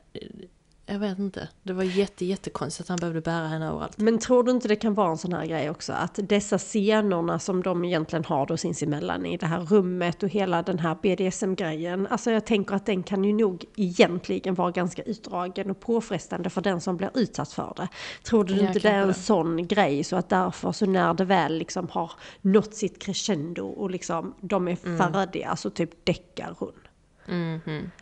Jag 0.87 0.99
vet 0.99 1.19
inte. 1.19 1.49
Det 1.63 1.73
var 1.73 1.83
jätte, 1.83 2.25
jättekonstigt 2.25 2.85
att 2.85 2.89
han 2.89 2.97
behövde 2.99 3.21
bära 3.21 3.47
henne 3.47 3.67
överallt. 3.69 3.97
Men 3.97 4.19
tror 4.19 4.43
du 4.43 4.51
inte 4.51 4.67
det 4.67 4.75
kan 4.75 4.93
vara 4.93 5.11
en 5.11 5.17
sån 5.17 5.33
här 5.33 5.45
grej 5.45 5.69
också? 5.69 5.93
Att 5.93 6.19
dessa 6.23 6.57
scenerna 6.57 7.39
som 7.39 7.63
de 7.63 7.85
egentligen 7.85 8.25
har 8.25 8.45
då 8.45 8.57
sinsemellan 8.57 9.25
i 9.25 9.37
det 9.37 9.45
här 9.45 9.59
rummet 9.59 10.23
och 10.23 10.29
hela 10.29 10.61
den 10.61 10.79
här 10.79 10.97
BDSM-grejen. 11.01 12.07
Alltså 12.07 12.31
jag 12.31 12.45
tänker 12.45 12.75
att 12.75 12.85
den 12.85 13.03
kan 13.03 13.23
ju 13.23 13.33
nog 13.33 13.65
egentligen 13.75 14.55
vara 14.55 14.71
ganska 14.71 15.03
utdragen 15.03 15.71
och 15.71 15.79
påfrestande 15.79 16.49
för 16.49 16.61
den 16.61 16.81
som 16.81 16.97
blir 16.97 17.09
utsatt 17.13 17.53
för 17.53 17.73
det. 17.75 17.87
Tror 18.23 18.43
du 18.43 18.55
Ja, 18.55 18.67
inte 18.67 18.79
det 18.79 18.89
är 18.89 19.01
en 19.01 19.07
det. 19.07 19.13
sån 19.13 19.67
grej 19.67 20.03
så 20.03 20.15
att 20.15 20.29
därför 20.29 20.71
så 20.71 20.85
när 20.85 21.13
det 21.13 21.25
väl 21.25 21.57
liksom 21.57 21.87
har 21.91 22.11
nått 22.41 22.73
sitt 22.75 23.01
crescendo 23.01 23.65
och 23.67 23.89
liksom 23.89 24.33
de 24.41 24.67
är 24.67 24.77
Mm. 24.85 24.97
färdiga 25.13 25.55
så 25.55 25.69
typ 25.69 26.05
däckar 26.05 26.55
hon. 26.59 26.71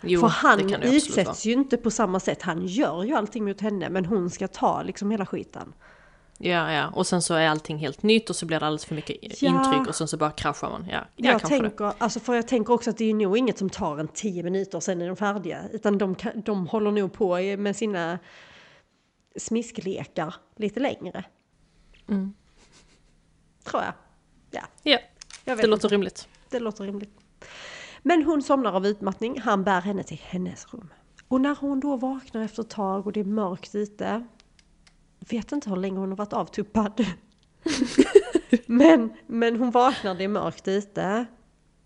Jo, 0.02 0.20
För 0.20 0.28
han 0.28 0.74
utsätts 0.84 1.45
ju 1.45 1.52
inte 1.52 1.78
på 1.78 1.91
samma 1.91 2.20
sätt. 2.20 2.41
Han 2.41 2.66
gör 2.68 3.04
ju 3.04 3.14
allting 3.16 3.45
mot 3.45 3.62
henne 3.62 3.90
men 3.90 4.06
hon 4.06 4.30
ska 4.30 4.48
ta 4.48 4.84
liksom 4.84 5.12
hela 5.12 5.26
skiten. 5.26 5.74
Ja, 6.38 6.72
ja. 6.74 6.88
Och 6.90 7.08
sen 7.08 7.22
så 7.22 7.34
är 7.34 7.48
allting 7.48 7.78
helt 7.78 8.04
nytt 8.04 8.30
och 8.30 8.36
så 8.36 8.45
blir 8.45 8.60
det 8.60 8.66
alldeles 8.66 8.86
för 8.86 8.95
mycket 8.95 9.41
Ja. 9.41 9.50
intryck 9.50 9.88
och 9.88 9.95
sen 9.95 10.08
så 10.08 10.18
bara 10.18 10.32
kraschar 10.32 10.70
man. 10.70 10.86
Ja, 10.91 10.98
ja 11.16 11.32
Jag 11.32 11.40
kanske 11.41 11.56
det. 11.56 11.70
tänker, 11.70 11.94
alltså 11.98 12.20
för 12.20 12.34
jag 12.36 12.48
tänker 12.48 12.74
också 12.74 12.90
att 12.90 12.98
det 12.98 13.10
är 13.10 13.14
nog 13.14 13.38
inget 13.38 13.58
som 13.58 13.70
tar 13.70 13.98
en 13.98 14.08
tio 14.08 14.44
minuter 14.44 14.80
sen 14.80 15.02
är 15.02 15.08
de 15.08 15.16
färdiga. 15.16 15.64
Utan 15.72 15.98
de, 15.98 16.16
de 16.45 16.68
håller 16.68 16.91
nog 16.91 17.14
på 17.14 17.36
med 17.58 17.76
sina 17.76 18.20
smisklekar 19.36 20.36
lite 20.56 20.80
längre. 20.80 21.24
Mm. 22.10 22.34
Tror 23.64 23.84
jag. 23.84 23.94
Ja, 24.52 24.62
Ja, 24.84 25.00
jag 25.45 25.58
det 25.58 25.68
låter 25.68 25.86
inte. 25.86 25.88
rimligt. 25.95 26.28
Det 26.50 26.60
låter 26.60 26.84
rimligt. 26.84 27.20
Men 28.04 28.24
hon 28.24 28.42
somnar 28.42 28.74
av 28.74 28.86
utmattning. 28.88 29.40
Han 29.40 29.64
bär 29.64 29.82
henne 29.82 30.04
till 30.04 30.20
hennes 30.24 30.74
rum. 30.74 30.94
Och 31.28 31.42
när 31.42 31.56
hon 31.56 31.80
då 31.80 31.96
vaknar 31.98 32.42
efter 32.42 32.62
ett 32.62 32.70
tag 32.70 33.06
och 33.08 33.14
det 33.14 33.20
är 33.20 33.24
mörkt 33.24 33.76
ute. 33.76 34.24
Vet 35.30 35.52
inte 35.52 35.70
hur 35.70 35.76
länge 35.78 36.00
hon 36.00 36.10
har 36.10 36.18
varit 36.18 36.34
avtuppad. 36.34 37.06
men, 38.66 39.14
men 39.28 39.56
hon 39.56 39.72
vaknar, 39.72 40.16
det 40.16 40.24
är 40.24 40.28
mörkt 40.28 40.68
ute. 40.68 41.26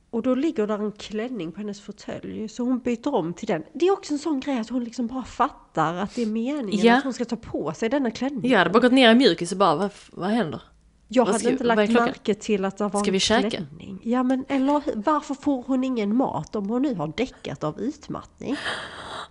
Och 0.09 0.21
då 0.21 0.35
ligger 0.35 0.67
där 0.67 0.79
en 0.79 0.91
klänning 0.91 1.51
på 1.51 1.59
hennes 1.59 1.81
fåtölj. 1.81 2.47
Så 2.49 2.63
hon 2.63 2.79
byter 2.79 3.15
om 3.15 3.33
till 3.33 3.47
den. 3.47 3.63
Det 3.73 3.87
är 3.87 3.91
också 3.91 4.13
en 4.13 4.19
sån 4.19 4.39
grej 4.39 4.59
att 4.59 4.69
hon 4.69 4.83
liksom 4.83 5.07
bara 5.07 5.23
fattar 5.23 5.93
att 5.95 6.15
det 6.15 6.21
är 6.21 6.25
meningen 6.25 6.85
Ja. 6.85 6.97
att 6.97 7.03
hon 7.03 7.13
ska 7.13 7.25
ta 7.25 7.35
på 7.35 7.73
sig 7.73 7.89
denna 7.89 8.11
klänning. 8.11 8.51
Jag 8.51 8.57
hade 8.57 8.69
bara 8.69 8.79
gått 8.79 8.91
ner 8.93 9.11
i 9.11 9.15
mjukis 9.15 9.51
och 9.51 9.57
bara, 9.57 9.75
vad, 9.75 9.91
vad 10.11 10.29
händer? 10.29 10.61
Jag 11.07 11.25
Vad 11.25 11.27
hade 11.33 11.39
ska- 11.39 11.49
inte 11.51 11.63
lagt 11.63 11.91
märke 11.91 12.33
till 12.33 12.65
att 12.65 12.77
det 12.77 12.83
var 12.83 12.99
Ska 12.99 13.07
en 13.09 13.13
vi 13.13 13.19
käka? 13.19 13.49
klänning. 13.49 13.99
Ja 14.03 14.23
men 14.23 14.45
eller 14.49 14.81
varför 14.95 15.33
får 15.33 15.63
hon 15.67 15.83
ingen 15.83 16.15
mat 16.15 16.55
om 16.55 16.69
hon 16.69 16.81
nu 16.81 16.95
har 16.95 17.13
däckat 17.17 17.63
av 17.63 17.79
utmattning? 17.81 18.55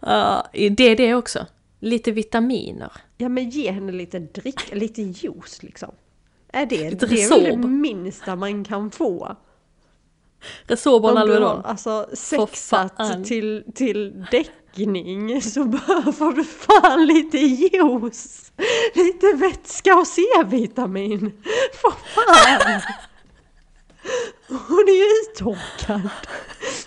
Ja, 0.01 0.47
det 0.53 0.81
är 0.81 0.97
det 0.97 1.15
också. 1.15 1.47
Lite 1.81 2.12
vitaminer. 2.12 2.93
Ja 3.16 3.28
men 3.28 3.51
ge 3.51 3.70
henne 3.70 3.93
lite 3.93 4.19
drick, 4.19 4.74
lite 4.74 5.03
juice 5.03 5.62
liksom. 5.62 5.90
Är 6.53 6.66
det, 6.66 6.90
Lite 6.90 7.07
det 7.07 7.23
är 7.23 7.31
väl 7.31 7.61
det 7.62 7.69
minsta 7.69 8.36
man 8.36 8.65
kan 8.65 8.90
få? 8.90 9.36
Resorb 10.67 11.05
och 11.05 11.11
Om 11.11 11.15
du 11.15 11.21
har 11.21 11.23
Alvedon. 11.23 11.65
alltså 11.65 12.07
sexat 12.13 13.25
till, 13.25 13.65
till 13.75 14.27
däckning 14.31 15.43
så 15.43 15.65
behöver 15.65 16.33
du 16.33 16.45
fan 16.45 17.07
lite 17.07 17.39
juice. 17.39 18.53
Lite 18.95 19.33
vätska 19.33 19.97
och 19.97 20.07
C-vitamin. 20.07 21.43
För 21.73 21.91
fan! 21.91 22.81
Hon 24.49 24.89
är 24.89 24.97
ju 24.97 25.05
uttorkad. 25.05 26.09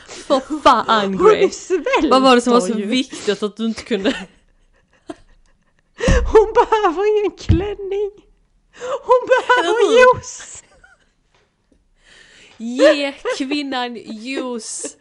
För 0.08 0.62
fan 0.62 1.18
Grace. 1.18 1.84
Vad 2.10 2.22
var 2.22 2.36
det 2.36 2.42
som 2.42 2.54
var 2.54 2.62
så 2.62 2.80
ju. 2.80 2.86
viktigt 2.86 3.44
att 3.44 3.58
du 3.58 3.66
inte 3.66 3.84
kunde... 3.84 4.28
Hon 6.32 6.54
behöver 6.54 7.20
ingen 7.20 7.38
klänning. 7.38 8.12
Hon 9.04 9.28
behöver 9.28 10.00
juice. 10.00 10.64
Ge 12.60 13.14
kvinnan 13.38 13.95
juice! 13.95 14.98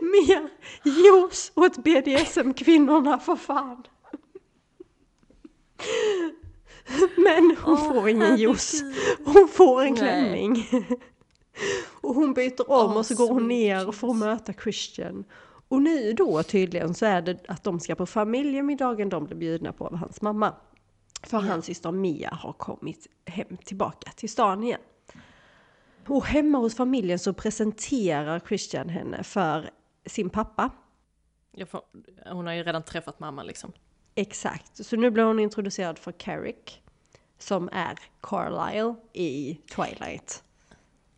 Mer 0.00 0.48
juice 0.84 1.52
åt 1.54 1.76
BDSM-kvinnorna 1.84 3.18
för 3.18 3.36
fan. 3.36 3.82
Men 7.16 7.56
hon 7.64 7.76
får 7.76 8.08
ingen 8.08 8.36
juice. 8.36 8.82
Hon 9.24 9.48
får 9.48 9.82
en 9.82 9.94
Nej. 9.94 9.98
klänning. 9.98 10.68
Och 12.00 12.14
hon 12.14 12.34
byter 12.34 12.70
om 12.70 12.90
Åh, 12.90 12.96
och 12.96 13.06
så 13.06 13.14
går 13.14 13.28
hon 13.28 13.48
ner 13.48 13.92
för 13.92 14.08
att 14.10 14.16
möta 14.16 14.52
Christian. 14.52 15.24
Och 15.68 15.82
nu 15.82 16.12
då 16.12 16.42
tydligen 16.42 16.94
så 16.94 17.06
är 17.06 17.22
det 17.22 17.38
att 17.48 17.64
de 17.64 17.80
ska 17.80 17.94
på 17.94 18.06
familjemiddagen 18.06 19.08
de 19.08 19.24
blir 19.24 19.36
bjudna 19.36 19.72
på 19.72 19.86
av 19.86 19.96
hans 19.96 20.22
mamma. 20.22 20.54
För 21.22 21.38
hans 21.38 21.64
syster 21.64 21.92
Mia 21.92 22.30
har 22.30 22.52
kommit 22.52 23.06
hem 23.26 23.56
tillbaka 23.64 24.10
till 24.16 24.28
stan 24.28 24.64
igen. 24.64 24.80
Och 26.06 26.24
hemma 26.24 26.58
hos 26.58 26.76
familjen 26.76 27.18
så 27.18 27.32
presenterar 27.32 28.40
Christian 28.40 28.88
henne 28.88 29.22
för 29.22 29.70
sin 30.06 30.30
pappa. 30.30 30.70
Får, 31.66 31.82
hon 32.26 32.46
har 32.46 32.52
ju 32.54 32.62
redan 32.62 32.82
träffat 32.82 33.20
mamma 33.20 33.42
liksom. 33.42 33.72
Exakt, 34.14 34.84
så 34.84 34.96
nu 34.96 35.10
blir 35.10 35.24
hon 35.24 35.38
introducerad 35.38 35.98
för 35.98 36.12
Carrick. 36.12 36.82
Som 37.38 37.68
är 37.72 37.98
Carlisle 38.20 38.94
i 39.12 39.54
Twilight. 39.74 40.42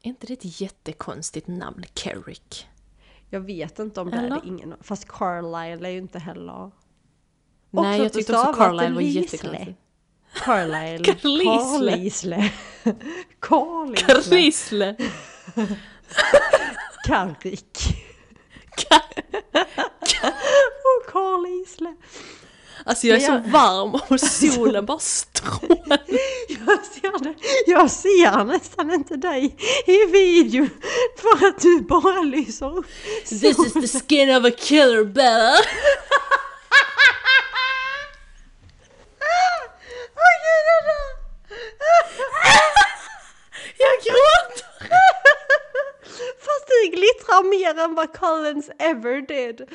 Är 0.03 0.09
inte 0.09 0.27
det 0.27 0.33
ett 0.33 0.61
jättekonstigt 0.61 1.47
namn? 1.47 1.85
Carrick? 1.95 2.69
Jag 3.31 3.41
vet 3.41 3.79
inte 3.79 4.01
om 4.01 4.11
det 4.11 4.17
är 4.17 4.31
det 4.31 4.41
ingen 4.45 4.75
Fast 4.81 5.09
Carlisle 5.09 5.89
är 5.89 5.93
ju 5.93 5.99
inte 5.99 6.19
heller... 6.19 6.71
Nej, 7.71 7.91
Också 7.91 8.03
jag 8.03 8.13
tyckte 8.13 8.39
också 8.39 8.53
Carlisle 8.53 8.95
var 8.95 9.01
jättekonstigt. 9.01 9.79
Carlisle. 10.35 11.15
Carlisle. 11.41 12.51
Carlisle. 13.41 14.97
Carrick. 17.07 17.79
Och 20.85 21.13
Carlisle. 21.13 21.95
Alltså 22.87 23.07
jag 23.07 23.23
är 23.23 23.27
så 23.27 23.51
varm 23.51 23.95
och 23.95 24.21
solen 24.55 24.87
bara 24.87 24.99
strålar. 24.99 26.01
Jag 26.49 26.85
ser, 26.85 27.25
det. 27.25 27.35
jag 27.67 27.91
ser 27.91 28.45
nästan 28.45 28.95
inte 28.95 29.17
dig 29.17 29.57
i 29.87 30.07
videon 30.07 30.71
för 31.17 31.47
att 31.47 31.61
du 31.61 31.81
bara 31.81 32.21
lyser 32.21 32.79
upp. 32.79 32.87
This 33.29 33.43
is 33.43 33.73
the 33.73 33.99
skin 33.99 34.37
of 34.37 34.45
a 34.45 34.51
killer 34.59 35.05
bear! 35.05 35.59
Åh 40.17 40.35
gud, 40.45 40.65
jag 40.71 40.85
dör! 40.85 41.11
Jag 43.79 43.95
gråter! 44.05 44.65
Fast 46.45 46.67
det 46.67 46.74
glittrar 46.89 47.51
mer 47.51 47.85
än 47.85 47.95
vad 47.95 48.13
Collins 48.13 48.71
ever 48.79 49.21
did. 49.21 49.69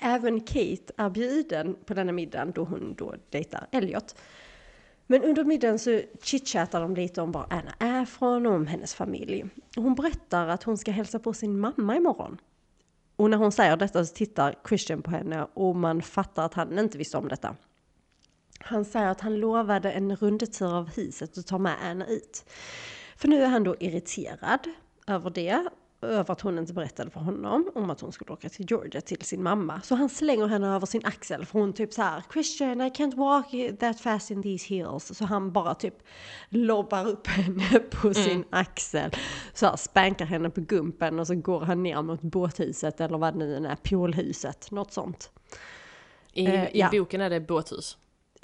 Även 0.00 0.40
Kate 0.40 0.92
är 0.96 1.10
bjuden 1.10 1.76
på 1.84 1.94
denna 1.94 2.12
middagen 2.12 2.52
då 2.52 2.64
hon 2.64 2.94
då 2.94 3.14
dejtar 3.30 3.66
Elliot. 3.72 4.14
Men 5.06 5.24
under 5.24 5.44
middagen 5.44 5.78
så 5.78 6.00
chitchattar 6.22 6.80
de 6.80 6.94
lite 6.94 7.22
om 7.22 7.32
var 7.32 7.46
Anna 7.50 7.74
är 7.78 8.04
från 8.04 8.46
och 8.46 8.52
om 8.52 8.66
hennes 8.66 8.94
familj. 8.94 9.44
Hon 9.76 9.94
berättar 9.94 10.48
att 10.48 10.62
hon 10.62 10.78
ska 10.78 10.90
hälsa 10.90 11.18
på 11.18 11.32
sin 11.32 11.58
mamma 11.58 11.96
imorgon. 11.96 12.40
Och 13.16 13.30
när 13.30 13.36
hon 13.36 13.52
säger 13.52 13.76
detta 13.76 14.04
så 14.04 14.14
tittar 14.14 14.54
Christian 14.68 15.02
på 15.02 15.10
henne 15.10 15.46
och 15.54 15.76
man 15.76 16.02
fattar 16.02 16.44
att 16.44 16.54
han 16.54 16.78
inte 16.78 16.98
visste 16.98 17.16
om 17.16 17.28
detta. 17.28 17.56
Han 18.60 18.84
säger 18.84 19.06
att 19.06 19.20
han 19.20 19.36
lovade 19.36 19.92
en 19.92 20.16
rundtur 20.16 20.76
av 20.76 20.88
huset 20.88 21.36
och 21.36 21.46
ta 21.46 21.58
med 21.58 21.76
Anna 21.82 22.06
ut. 22.06 22.44
För 23.16 23.28
nu 23.28 23.42
är 23.42 23.46
han 23.46 23.64
då 23.64 23.76
irriterad 23.80 24.60
över 25.10 25.30
det, 25.30 25.68
över 26.02 26.32
att 26.32 26.40
hon 26.40 26.58
inte 26.58 26.72
berättade 26.72 27.10
för 27.10 27.20
honom 27.20 27.70
om 27.74 27.90
att 27.90 28.00
hon 28.00 28.12
skulle 28.12 28.32
åka 28.32 28.48
till 28.48 28.66
Georgia 28.70 29.00
till 29.00 29.22
sin 29.22 29.42
mamma. 29.42 29.80
Så 29.80 29.94
han 29.94 30.08
slänger 30.08 30.46
henne 30.46 30.68
över 30.68 30.86
sin 30.86 31.04
axel 31.04 31.46
för 31.46 31.58
hon 31.58 31.72
typ 31.72 31.92
så 31.92 32.02
här 32.02 32.22
Christian 32.32 32.80
I 32.80 32.90
can't 32.90 33.16
walk 33.16 33.78
that 33.80 34.00
fast 34.00 34.30
in 34.30 34.42
these 34.42 34.74
heels. 34.74 35.18
Så 35.18 35.24
han 35.24 35.52
bara 35.52 35.74
typ 35.74 35.94
lobbar 36.48 37.08
upp 37.08 37.26
henne 37.26 37.78
på 37.90 38.14
sin 38.14 38.44
axel. 38.50 39.10
Så 39.54 39.66
här 39.66 39.76
spankar 39.76 40.26
henne 40.26 40.50
på 40.50 40.60
gumpen 40.60 41.18
och 41.18 41.26
så 41.26 41.34
går 41.34 41.60
han 41.60 41.82
ner 41.82 42.02
mot 42.02 42.22
båthuset 42.22 43.00
eller 43.00 43.18
vad 43.18 43.34
det 43.34 43.38
nu 43.38 43.66
är, 43.66 43.76
poolhuset, 43.76 44.70
något 44.70 44.92
sånt. 44.92 45.30
I, 46.32 46.46
Eh, 46.46 46.64
i 46.64 46.78
ja. 46.78 46.88
boken 46.92 47.20
är 47.20 47.30
det 47.30 47.40
båthus. 47.40 47.98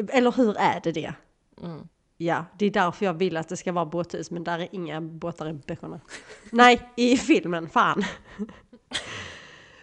Eller 0.09 0.33
hur 0.33 0.57
är 0.59 0.81
det 0.81 0.93
det? 0.93 1.15
Mm. 1.63 1.89
Ja, 2.17 2.45
det 2.59 2.67
är 2.67 2.71
därför 2.71 3.07
jag 3.07 3.15
vill 3.15 3.37
att 3.37 3.49
det 3.49 3.57
ska 3.57 3.73
vara 3.73 3.87
båthus, 3.87 4.31
men 4.31 4.45
där 4.45 4.59
är 4.59 4.69
inga 4.73 5.01
båtar 5.01 5.49
i 5.49 5.53
böckerna. 5.53 6.01
Nej, 6.51 6.93
i 6.97 7.17
filmen, 7.17 7.69
fan. 7.69 8.05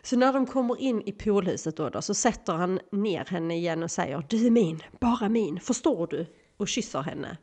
Så 0.02 0.18
när 0.18 0.34
de 0.34 0.46
kommer 0.46 0.82
in 0.82 1.02
i 1.02 1.12
poolhuset 1.12 1.78
då, 1.78 1.90
då 1.90 2.02
så 2.02 2.14
sätter 2.14 2.54
han 2.54 2.80
ner 2.92 3.26
henne 3.26 3.56
igen 3.56 3.84
och 3.84 3.92
säger 3.92 4.26
Du 4.30 4.46
är 4.48 4.52
min, 4.52 4.84
bara 5.00 5.30
min, 5.30 5.60
förstår 5.60 6.08
du? 6.08 6.26
Och 6.58 6.68
kysser 6.68 7.02
henne. 7.02 7.38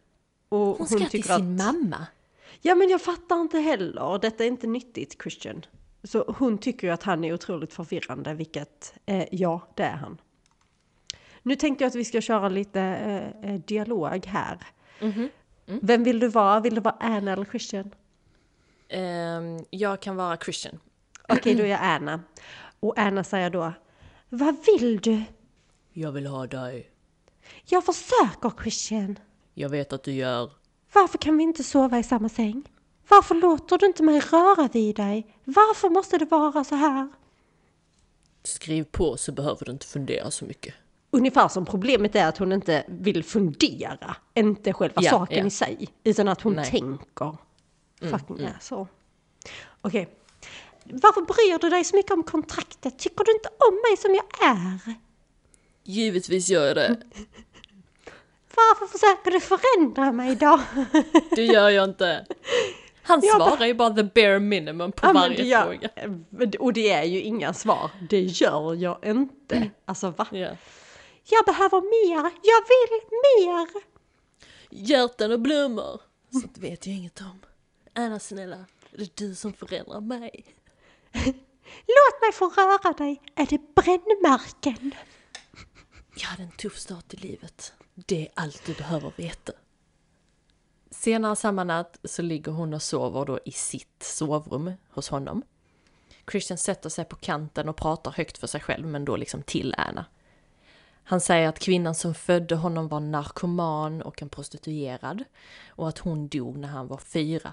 Och 0.48 0.58
Hon 0.58 0.86
ska 0.86 1.08
till 1.08 1.24
sin 1.24 1.56
mamma. 1.56 2.06
Ja 2.60 2.74
men 2.74 2.88
jag 2.88 3.02
fattar 3.02 3.40
inte 3.40 3.58
heller, 3.58 4.18
detta 4.18 4.44
är 4.44 4.48
inte 4.48 4.66
nyttigt 4.66 5.22
Christian. 5.22 5.64
Så 6.04 6.34
hon 6.38 6.58
tycker 6.58 6.86
ju 6.86 6.92
att 6.92 7.02
han 7.02 7.24
är 7.24 7.34
otroligt 7.34 7.72
förvirrande, 7.72 8.34
vilket, 8.34 8.94
eh, 9.06 9.24
ja 9.32 9.60
det 9.74 9.82
är 9.82 9.96
han. 9.96 10.20
Nu 11.42 11.56
tänkte 11.56 11.84
jag 11.84 11.88
att 11.88 11.94
vi 11.94 12.04
ska 12.04 12.20
köra 12.20 12.48
lite 12.48 12.80
eh, 12.80 13.50
eh, 13.50 13.60
dialog 13.60 14.26
här. 14.26 14.58
Mhm. 15.01 15.28
Vem 15.66 16.05
vill 16.05 16.20
du 16.20 16.28
vara? 16.28 16.60
Vill 16.60 16.74
du 16.74 16.81
vara 16.81 16.97
Anna 17.01 17.32
eller 17.32 17.44
Christian? 17.44 17.94
Ehm, 18.89 19.64
jag 19.70 20.01
kan 20.01 20.16
vara 20.16 20.36
Christian. 20.36 20.78
Okej, 21.28 21.55
då 21.55 21.62
är 21.62 21.66
jag 21.66 21.81
Anna. 21.82 22.20
Och 22.81 22.98
Anna 22.98 23.24
säger 23.24 23.51
då, 23.51 23.72
vad 24.28 24.56
vill 24.66 25.01
du? 25.01 25.22
Jag 25.93 26.12
vill 26.12 26.27
ha 26.27 26.47
dig. 26.47 26.90
Jag 27.66 27.85
försöker 27.85 28.62
Christian. 28.62 29.18
Jag 29.55 29.68
vet 29.68 29.93
att 29.93 30.02
du 30.02 30.12
gör. 30.12 30.51
Varför 30.93 31.18
kan 31.18 31.36
vi 31.36 31.43
inte 31.43 31.64
sova 31.64 31.98
i 31.98 32.02
samma 32.02 32.28
säng? 32.28 32.62
Varför 33.09 33.35
låter 33.35 33.78
du 33.78 33.86
inte 33.86 34.02
mig 34.02 34.20
röra 34.20 34.68
vid 34.72 34.97
dig? 34.97 35.36
Varför 35.44 35.89
måste 35.90 36.18
det 36.18 36.24
vara 36.24 36.64
så 36.64 36.74
här? 36.74 37.09
Skriv 38.43 38.85
på 38.85 39.16
så 39.16 39.32
behöver 39.32 39.64
du 39.64 39.72
inte 39.72 39.86
fundera 39.86 40.31
så 40.31 40.44
mycket. 40.44 40.74
Ungefär 41.11 41.49
som 41.49 41.66
problemet 41.66 42.16
är 42.16 42.27
att 42.27 42.39
hon 42.39 42.53
inte 42.53 42.85
vill 42.89 43.24
fundera, 43.24 44.16
inte 44.35 44.73
själva 44.73 45.03
Ja, 45.03 45.11
saken 45.11 45.39
ja. 45.39 45.47
i 45.47 45.51
sig, 45.51 45.89
utan 46.05 46.28
att 46.28 46.41
hon 46.43 46.53
Nej. 46.55 46.70
tänker. 46.70 47.37
Fucking 48.01 48.41
är 48.41 48.57
så. 48.61 48.89
Okej. 49.81 50.09
Varför 50.85 51.20
bryr 51.20 51.59
du 51.61 51.70
dig 51.70 51.85
så 51.85 51.97
mycket 51.97 52.12
om 52.12 52.23
kontraktet? 52.23 52.99
Tycker 52.99 53.24
du 53.24 53.32
inte 53.32 53.49
om 53.49 53.74
mig 53.89 53.97
som 53.97 54.15
jag 54.15 54.51
är? 54.51 54.95
Givetvis 55.85 56.49
gör 56.49 56.66
jag 56.66 56.77
det. 56.77 56.97
Varför 58.57 58.87
försöker 58.87 59.31
du 59.31 59.41
förändra 59.41 60.12
mig 60.12 60.37
då? 60.37 60.61
Det 61.37 61.45
gör 61.45 61.69
jag 61.69 61.85
inte. 61.89 62.27
Han 63.03 63.20
Jag 63.23 63.39
bara- 63.39 63.51
svarar 63.51 63.66
ju 63.66 63.74
bara 63.74 63.91
the 63.91 64.03
bare 64.03 64.39
minimum 64.41 64.93
på 64.93 65.07
Ja, 65.07 65.12
varje 65.12 65.45
gör- 65.45 65.62
fråga. 65.65 65.89
Och 66.59 66.73
det 66.73 66.91
är 66.91 67.05
ju 67.05 67.20
inga 67.23 67.53
svar. 67.55 67.91
Det 68.11 68.20
gör 68.20 68.74
jag 68.74 68.99
inte. 69.05 69.70
Alltså 69.85 70.11
va? 70.11 70.27
Ja. 70.31 70.49
Jag 71.24 71.44
behöver 71.44 71.80
mer! 71.80 72.30
Jag 72.42 72.62
vill 72.70 73.01
mer! 73.10 73.68
Hjärtan 74.70 75.32
och 75.32 75.40
blommor. 75.40 76.01
Sånt 76.32 76.59
vet 76.59 76.86
jag 76.86 76.97
inget 76.97 77.20
om. 77.20 77.40
Anna 77.94 78.20
snälla, 78.20 78.64
det 78.90 79.02
är 79.02 79.10
du 79.14 79.34
som 79.34 79.52
förändrar 79.52 80.01
mig. 80.01 80.44
Låt 81.86 82.20
mig 82.20 82.32
få 82.32 82.48
röra 82.48 82.92
dig! 82.92 83.22
Är 83.34 83.47
det 83.47 83.74
brännmärken? 83.74 84.94
Jag 86.16 86.26
hade 86.26 86.42
en 86.42 86.51
tuff 86.51 86.78
start 86.78 87.14
i 87.14 87.16
livet. 87.16 87.72
Det 87.94 88.22
är 88.22 88.28
allt 88.34 88.66
du 88.66 88.74
behöver 88.74 89.12
veta. 89.16 89.52
Senare 90.90 91.36
samma 91.36 91.64
natt 91.64 91.98
så 92.05 92.22
ligger 92.22 92.52
hon 92.52 92.74
och 92.74 92.82
sover 92.82 93.24
då 93.24 93.40
i 93.44 93.52
sitt 93.52 94.02
sovrum 94.02 94.72
hos 94.90 95.09
honom. 95.09 95.42
Christian 96.30 96.59
sätter 96.59 96.88
sig 96.88 97.05
på 97.05 97.16
kanten 97.16 97.68
och 97.68 97.76
pratar 97.76 98.10
högt 98.10 98.38
för 98.38 98.47
sig 98.47 98.60
själv, 98.60 98.86
men 98.86 99.05
då 99.05 99.16
liksom 99.16 99.42
till 99.42 99.74
Anna. 99.78 100.06
Han 101.11 101.20
säger 101.20 101.49
att 101.49 101.59
kvinnan 101.59 101.95
som 101.95 102.15
födde 102.15 102.55
honom 102.55 102.89
var 102.89 103.01
narkoman 103.01 104.03
och 104.03 104.23
en 104.23 104.28
prostituerad 104.28 105.24
och 105.69 105.89
att 105.89 105.99
hon 105.99 106.28
dog 106.28 106.59
när 106.59 106.69
han 106.69 106.87
var 106.87 106.99
fyra. 106.99 107.53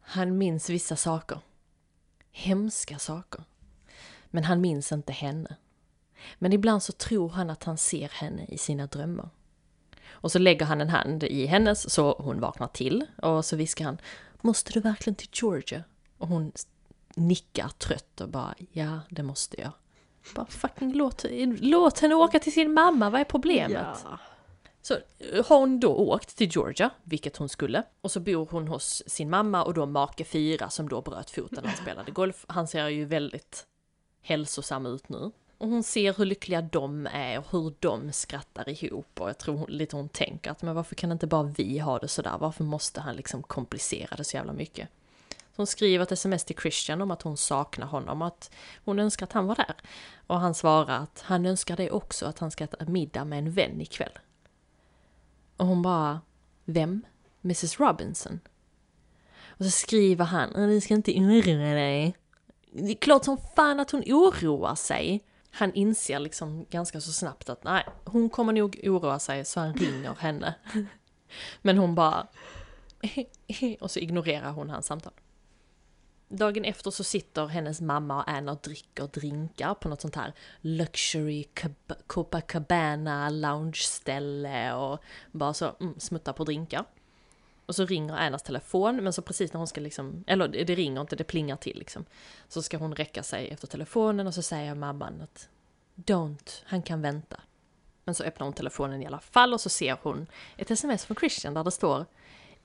Han 0.00 0.38
minns 0.38 0.70
vissa 0.70 0.96
saker. 0.96 1.38
Hemska 2.32 2.98
saker. 2.98 3.44
Men 4.26 4.44
han 4.44 4.60
minns 4.60 4.92
inte 4.92 5.12
henne. 5.12 5.56
Men 6.38 6.52
ibland 6.52 6.82
så 6.82 6.92
tror 6.92 7.28
han 7.28 7.50
att 7.50 7.64
han 7.64 7.78
ser 7.78 8.08
henne 8.08 8.44
i 8.48 8.58
sina 8.58 8.86
drömmar. 8.86 9.28
Och 10.10 10.32
så 10.32 10.38
lägger 10.38 10.66
han 10.66 10.80
en 10.80 10.90
hand 10.90 11.24
i 11.24 11.46
hennes 11.46 11.90
så 11.90 12.16
hon 12.18 12.40
vaknar 12.40 12.68
till 12.68 13.06
och 13.22 13.44
så 13.44 13.56
viskar 13.56 13.84
han 13.84 14.00
Måste 14.40 14.72
du 14.72 14.80
verkligen 14.80 15.14
till 15.14 15.30
Georgia? 15.32 15.84
Och 16.18 16.28
hon 16.28 16.52
nickar 17.14 17.68
trött 17.68 18.20
och 18.20 18.28
bara 18.28 18.54
ja, 18.72 19.00
det 19.08 19.22
måste 19.22 19.60
jag. 19.60 19.72
Bara 20.34 20.46
fucking 20.46 20.92
låt, 20.92 21.24
låt 21.60 21.98
henne 21.98 22.14
åka 22.14 22.38
till 22.38 22.52
sin 22.52 22.72
mamma, 22.72 23.10
vad 23.10 23.20
är 23.20 23.24
problemet? 23.24 23.86
Ja. 24.04 24.18
Så 24.82 24.94
eh, 24.94 25.46
har 25.46 25.58
hon 25.58 25.80
då 25.80 25.94
åkt 25.94 26.36
till 26.36 26.48
Georgia, 26.52 26.90
vilket 27.02 27.36
hon 27.36 27.48
skulle, 27.48 27.82
och 28.00 28.10
så 28.10 28.20
bor 28.20 28.48
hon 28.50 28.68
hos 28.68 29.02
sin 29.06 29.30
mamma 29.30 29.64
och 29.64 29.74
då 29.74 29.86
make 29.86 30.24
fyra 30.24 30.70
som 30.70 30.88
då 30.88 31.00
bröt 31.00 31.30
foten 31.30 31.58
när 31.62 31.68
han 31.68 31.76
spelade 31.76 32.10
golf. 32.12 32.44
Han 32.48 32.68
ser 32.68 32.88
ju 32.88 33.04
väldigt 33.04 33.66
hälsosam 34.22 34.86
ut 34.86 35.08
nu. 35.08 35.30
Och 35.58 35.68
hon 35.68 35.82
ser 35.82 36.12
hur 36.12 36.24
lyckliga 36.24 36.62
de 36.62 37.06
är 37.06 37.38
och 37.38 37.44
hur 37.50 37.74
de 37.78 38.12
skrattar 38.12 38.68
ihop 38.68 39.20
och 39.20 39.28
jag 39.28 39.38
tror 39.38 39.56
hon, 39.56 39.70
lite 39.70 39.96
hon 39.96 40.08
tänker 40.08 40.50
att 40.50 40.62
men 40.62 40.74
varför 40.74 40.94
kan 40.94 41.12
inte 41.12 41.26
bara 41.26 41.42
vi 41.42 41.78
ha 41.78 41.98
det 41.98 42.08
sådär? 42.08 42.36
Varför 42.40 42.64
måste 42.64 43.00
han 43.00 43.16
liksom 43.16 43.42
komplicera 43.42 44.16
det 44.16 44.24
så 44.24 44.36
jävla 44.36 44.52
mycket? 44.52 44.88
Hon 45.56 45.66
skriver 45.66 46.02
ett 46.02 46.12
sms 46.12 46.44
till 46.44 46.56
Christian 46.56 47.00
om 47.00 47.10
att 47.10 47.22
hon 47.22 47.36
saknar 47.36 47.86
honom 47.86 48.22
och 48.22 48.28
att 48.28 48.50
hon 48.84 48.98
önskar 48.98 49.26
att 49.26 49.32
han 49.32 49.46
var 49.46 49.54
där. 49.54 49.76
Och 50.26 50.40
han 50.40 50.54
svarar 50.54 50.98
att 50.98 51.22
han 51.26 51.46
önskar 51.46 51.76
det 51.76 51.90
också, 51.90 52.26
att 52.26 52.38
han 52.38 52.50
ska 52.50 52.64
äta 52.64 52.84
middag 52.84 53.24
med 53.24 53.38
en 53.38 53.50
vän 53.50 53.80
ikväll. 53.80 54.18
Och 55.56 55.66
hon 55.66 55.82
bara, 55.82 56.20
vem? 56.64 57.02
Mrs 57.44 57.80
Robinson? 57.80 58.40
Och 59.48 59.64
så 59.64 59.70
skriver 59.70 60.24
han, 60.24 60.52
du 60.52 60.80
ska 60.80 60.94
inte 60.94 61.12
oroa 61.12 61.74
dig. 61.74 62.16
Det 62.72 62.90
är 62.90 62.94
klart 62.94 63.24
som 63.24 63.38
fan 63.56 63.80
att 63.80 63.90
hon 63.90 64.02
oroar 64.06 64.74
sig. 64.74 65.24
Han 65.50 65.74
inser 65.74 66.18
liksom 66.18 66.66
ganska 66.70 67.00
så 67.00 67.12
snabbt 67.12 67.48
att 67.48 67.64
nej, 67.64 67.86
hon 68.04 68.30
kommer 68.30 68.52
nog 68.52 68.80
oroa 68.82 69.18
sig 69.18 69.44
så 69.44 69.60
han 69.60 69.74
ringer 69.74 70.14
henne. 70.18 70.54
Men 71.62 71.78
hon 71.78 71.94
bara... 71.94 72.26
och 73.80 73.90
så 73.90 73.98
ignorerar 73.98 74.50
hon 74.50 74.70
hans 74.70 74.86
samtal. 74.86 75.12
Dagen 76.32 76.64
efter 76.64 76.90
så 76.90 77.04
sitter 77.04 77.46
hennes 77.46 77.80
mamma 77.80 78.16
och 78.16 78.30
Anna 78.30 78.52
och 78.52 78.58
dricker 78.62 79.06
drinkar 79.06 79.74
på 79.74 79.88
något 79.88 80.00
sånt 80.00 80.16
här 80.16 80.32
luxury 80.60 81.44
Copacabana 82.06 83.30
lounge-ställe 83.30 84.74
och 84.74 85.00
bara 85.32 85.54
så 85.54 85.76
mm, 85.80 86.00
smuttar 86.00 86.32
på 86.32 86.44
drinkar. 86.44 86.84
Och 87.66 87.74
så 87.74 87.86
ringer 87.86 88.14
Annas 88.14 88.42
telefon, 88.42 88.96
men 88.96 89.12
så 89.12 89.22
precis 89.22 89.52
när 89.52 89.58
hon 89.58 89.66
ska 89.66 89.80
liksom, 89.80 90.24
eller 90.26 90.48
det 90.48 90.64
det 90.64 90.74
ringer 90.74 91.00
inte, 91.00 91.16
det 91.16 91.24
plingar 91.24 91.56
till 91.56 91.78
liksom. 91.78 92.04
Så 92.48 92.62
ska 92.62 92.76
hon 92.76 92.94
räcka 92.94 93.22
sig 93.22 93.48
efter 93.48 93.66
telefonen 93.66 94.26
och 94.26 94.34
så 94.34 94.42
säger 94.42 94.74
mamman 94.74 95.20
att 95.20 95.48
Don't, 95.94 96.62
han 96.64 96.82
kan 96.82 97.02
vänta. 97.02 97.40
Men 98.04 98.14
så 98.14 98.24
öppnar 98.24 98.46
hon 98.46 98.54
telefonen 98.54 99.02
i 99.02 99.06
alla 99.06 99.20
fall 99.20 99.52
och 99.52 99.60
så 99.60 99.68
ser 99.68 99.98
hon 100.02 100.26
ett 100.56 100.70
sms 100.70 101.04
från 101.04 101.16
Christian 101.16 101.54
där 101.54 101.64
det 101.64 101.70
står 101.70 102.06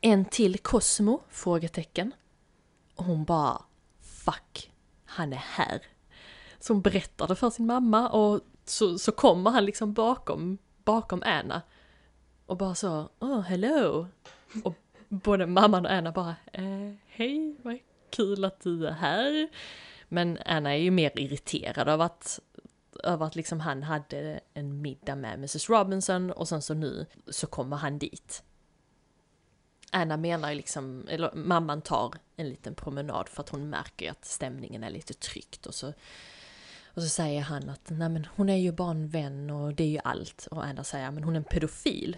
En 0.01 0.25
till 0.25 0.57
Cosmo? 0.57 1.21
Frågetecken. 1.29 2.11
Och 2.95 3.05
hon 3.05 3.25
bara 3.25 3.61
Fuck, 4.25 4.71
han 5.05 5.33
är 5.33 5.37
här. 5.37 5.81
Så 6.59 6.73
hon 6.73 6.81
berättar 6.81 7.27
det 7.27 7.35
för 7.35 7.49
sin 7.49 7.65
mamma 7.65 8.09
och 8.09 8.41
så, 8.65 8.97
så 8.97 9.11
kommer 9.11 9.51
han 9.51 9.65
liksom 9.65 9.93
bakom, 9.93 10.57
bakom 10.83 11.23
Anna. 11.25 11.61
Och 12.45 12.57
bara 12.57 12.75
så, 12.75 13.09
oh 13.19 13.41
hello. 13.41 14.07
Och 14.63 14.75
både 15.09 15.45
mamman 15.45 15.85
och 15.85 15.91
Anna 15.91 16.11
bara, 16.11 16.35
eh, 16.53 16.93
hej, 17.07 17.55
vad 17.61 17.79
kul 18.09 18.45
att 18.45 18.61
du 18.61 18.87
är 18.87 18.91
här. 18.91 19.49
Men 20.07 20.37
Anna 20.45 20.73
är 20.73 20.79
ju 20.79 20.91
mer 20.91 21.19
irriterad 21.19 21.87
över 21.87 22.05
att, 22.05 22.39
över 23.03 23.25
att 23.25 23.35
liksom 23.35 23.59
han 23.59 23.83
hade 23.83 24.39
en 24.53 24.81
middag 24.81 25.15
med 25.15 25.33
Mrs 25.33 25.69
Robinson 25.69 26.31
och 26.31 26.47
sen 26.47 26.61
så 26.61 26.73
nu 26.73 27.05
så 27.27 27.47
kommer 27.47 27.77
han 27.77 27.99
dit. 27.99 28.43
Anna 29.95 30.17
menar 30.17 30.49
ju 30.49 30.55
liksom, 30.55 31.07
eller 31.09 31.31
mamman 31.35 31.81
tar 31.81 32.13
en 32.35 32.49
liten 32.49 32.75
promenad 32.75 33.29
för 33.29 33.43
att 33.43 33.49
hon 33.49 33.69
märker 33.69 34.11
att 34.11 34.25
stämningen 34.25 34.83
är 34.83 34.89
lite 34.89 35.13
tryckt 35.13 35.65
och 35.65 35.75
så 35.75 35.93
och 36.95 37.01
så 37.01 37.09
säger 37.09 37.41
han 37.41 37.69
att 37.69 37.89
nej 37.89 38.09
men 38.09 38.27
hon 38.35 38.49
är 38.49 38.57
ju 38.57 38.71
bara 38.71 38.91
en 38.91 39.07
vän 39.07 39.49
och 39.49 39.73
det 39.73 39.83
är 39.83 39.87
ju 39.87 39.99
allt. 40.03 40.47
Och 40.51 40.65
Anna 40.65 40.83
säger 40.83 41.11
men 41.11 41.23
hon 41.23 41.33
är 41.33 41.37
en 41.37 41.43
pedofil. 41.43 42.17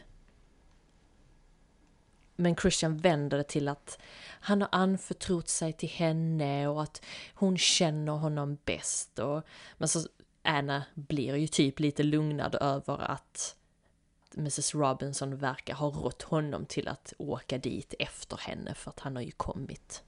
Men 2.35 2.55
Christian 2.55 2.97
vänder 2.97 3.37
det 3.37 3.43
till 3.43 3.67
att 3.67 3.99
han 4.23 4.61
har 4.61 4.69
anförtrott 4.71 5.49
sig 5.49 5.73
till 5.73 5.89
henne 5.89 6.67
och 6.67 6.83
att 6.83 7.01
hon 7.33 7.57
känner 7.57 8.11
honom 8.11 8.57
bäst. 8.65 9.19
Och, 9.19 9.43
men 9.77 9.87
så 9.87 9.99
Anna 10.41 10.83
blir 10.93 11.35
ju 11.35 11.47
typ 11.47 11.79
lite 11.79 12.03
lugnad 12.03 12.55
över 12.61 13.11
att 13.11 13.56
Mrs 14.37 14.75
Robinson 14.75 15.37
verkar 15.37 15.73
ha 15.73 15.87
rått 15.87 16.21
honom 16.21 16.65
till 16.65 16.87
att 16.87 17.13
åka 17.17 17.57
dit 17.57 17.93
efter 17.99 18.37
henne 18.37 18.73
för 18.73 18.89
att 18.91 18.99
han 18.99 19.15
har 19.15 19.23
ju 19.23 19.31
kommit. 19.31 20.03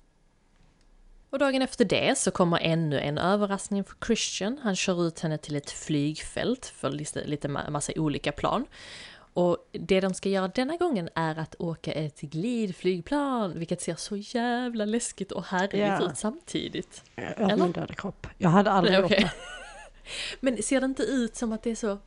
Och 1.30 1.39
dagen 1.39 1.61
efter 1.61 1.85
det 1.85 2.18
så 2.18 2.31
kommer 2.31 2.60
ännu 2.61 2.99
en 2.99 3.18
överraskning 3.18 3.84
för 3.84 3.95
Christian. 4.06 4.60
Han 4.64 4.76
kör 4.76 5.07
ut 5.07 5.19
henne 5.19 5.38
till 5.38 5.56
ett 5.56 5.72
flygfält 5.72 6.65
för 6.65 6.89
lite, 6.91 7.23
lite 7.26 7.47
ma- 7.47 7.69
massa 7.69 7.93
olika 7.95 8.31
plan. 8.31 8.65
Och 9.34 9.57
det 9.72 9.99
de 10.01 10.14
ska 10.14 10.30
göra 10.30 10.47
denna 10.47 10.77
gången 10.77 11.10
är 11.15 11.39
att 11.39 11.56
åka 11.60 11.91
ett 11.91 12.22
glidflygplan, 12.22 13.60
vilket 13.60 13.81
ser 13.81 13.95
så 13.95 14.15
jävla 14.18 14.85
läskigt 14.85 15.31
och 15.31 15.43
härligt 15.45 15.73
Ja. 15.80 16.01
ut 16.11 16.18
samtidigt. 16.18 17.03
Jag 17.15 17.60
min 17.60 17.72
döda 17.72 17.93
kropp. 17.93 18.27
Jag 18.38 18.49
hade 18.49 18.72
aldrig 18.72 18.95
gjort 18.99 19.06
okej. 19.06 19.23
det. 19.23 19.31
Men 20.40 20.64
ser 20.64 20.81
det 20.81 20.86
inte 20.86 21.03
ut 21.03 21.36
som 21.36 21.53
att 21.53 21.64
det 21.64 21.72
är 21.72 21.76
så... 21.76 21.98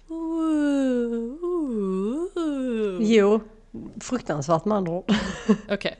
Jo, 3.01 3.41
fruktansvärt 4.01 4.65
med 4.65 4.77
andra 4.77 4.93
ord. 4.93 5.13
Okej. 5.71 5.97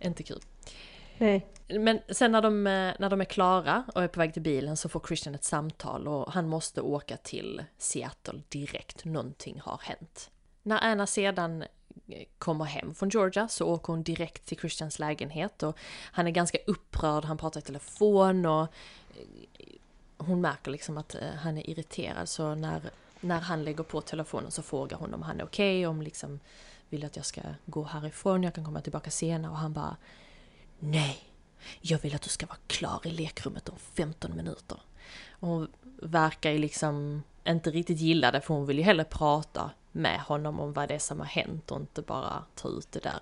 Inte 0.00 0.22
kul. 0.22 0.40
Nej. 1.18 1.46
Men 1.68 2.00
sen 2.08 2.32
när 2.32 2.42
de, 2.42 2.66
eh, 2.66 2.92
när 2.98 3.10
de 3.10 3.20
är 3.20 3.24
klara 3.24 3.84
och 3.94 4.02
är 4.02 4.08
på 4.08 4.20
väg 4.20 4.32
till 4.32 4.42
bilen 4.42 4.76
så 4.76 4.88
får 4.88 5.00
Christian 5.06 5.34
ett 5.34 5.44
samtal 5.44 6.08
och 6.08 6.32
han 6.32 6.48
måste 6.48 6.80
åka 6.80 7.16
till 7.16 7.64
Seattle 7.78 8.42
direkt. 8.48 9.04
Någonting 9.04 9.60
har 9.64 9.80
hänt. 9.82 10.30
När 10.62 10.78
Anna 10.82 11.06
sedan 11.06 11.62
eh, 11.62 12.22
kommer 12.38 12.64
hem 12.64 12.94
från 12.94 13.08
Georgia 13.08 13.48
så 13.48 13.66
åker 13.66 13.92
hon 13.92 14.02
direkt 14.02 14.46
till 14.46 14.58
Christians 14.58 14.98
lägenhet 14.98 15.62
och 15.62 15.78
han 16.12 16.26
är 16.26 16.30
ganska 16.30 16.58
upprörd, 16.66 17.24
han 17.24 17.38
pratar 17.38 17.60
i 17.60 17.62
telefon 17.62 18.46
och 18.46 18.62
eh, 18.62 18.68
hon 20.26 20.40
märker 20.40 20.70
liksom 20.70 20.98
att 20.98 21.14
eh, 21.14 21.30
han 21.38 21.58
är 21.58 21.70
irriterad 21.70 22.28
så 22.28 22.54
när, 22.54 22.80
när 23.20 23.40
han 23.40 23.64
lägger 23.64 23.84
på 23.84 24.00
telefonen 24.00 24.50
så 24.50 24.62
frågar 24.62 24.96
hon 24.96 25.14
om 25.14 25.22
han 25.22 25.40
är 25.40 25.44
okej, 25.44 25.78
okay, 25.78 25.86
om 25.86 26.02
liksom 26.02 26.40
vill 26.88 27.04
att 27.04 27.16
jag 27.16 27.24
ska 27.24 27.40
gå 27.66 27.82
härifrån, 27.82 28.42
jag 28.42 28.54
kan 28.54 28.64
komma 28.64 28.80
tillbaka 28.80 29.10
senare 29.10 29.52
och 29.52 29.58
han 29.58 29.72
bara 29.72 29.96
Nej, 30.78 31.18
jag 31.80 31.98
vill 31.98 32.14
att 32.14 32.22
du 32.22 32.28
ska 32.28 32.46
vara 32.46 32.58
klar 32.66 33.00
i 33.04 33.10
lekrummet 33.10 33.68
om 33.68 33.78
15 33.78 34.36
minuter. 34.36 34.80
Och 35.30 35.48
hon 35.48 35.68
verkar 36.02 36.50
ju 36.50 36.58
liksom 36.58 37.22
inte 37.44 37.70
riktigt 37.70 37.98
gilla 37.98 38.30
det 38.30 38.40
för 38.40 38.54
hon 38.54 38.66
vill 38.66 38.78
ju 38.78 38.84
hellre 38.84 39.04
prata 39.04 39.70
med 39.92 40.20
honom 40.20 40.60
om 40.60 40.72
vad 40.72 40.88
det 40.88 40.94
är 40.94 40.98
som 40.98 41.18
har 41.18 41.26
hänt 41.26 41.70
och 41.70 41.80
inte 41.80 42.02
bara 42.02 42.44
ta 42.54 42.68
ut 42.68 42.92
det 42.92 43.00
där. 43.00 43.20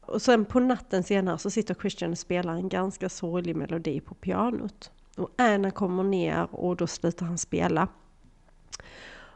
Och 0.00 0.22
sen 0.22 0.44
på 0.44 0.60
natten 0.60 1.04
senare 1.04 1.38
så 1.38 1.50
sitter 1.50 1.74
Christian 1.74 2.10
och 2.10 2.18
spelar 2.18 2.54
en 2.54 2.68
ganska 2.68 3.08
sorglig 3.08 3.56
melodi 3.56 4.00
på 4.00 4.14
pianot. 4.14 4.90
Och 5.16 5.30
Anna 5.38 5.70
kommer 5.70 6.02
ner 6.02 6.54
och 6.54 6.76
då 6.76 6.86
slutar 6.86 7.26
han 7.26 7.38
spela. 7.38 7.88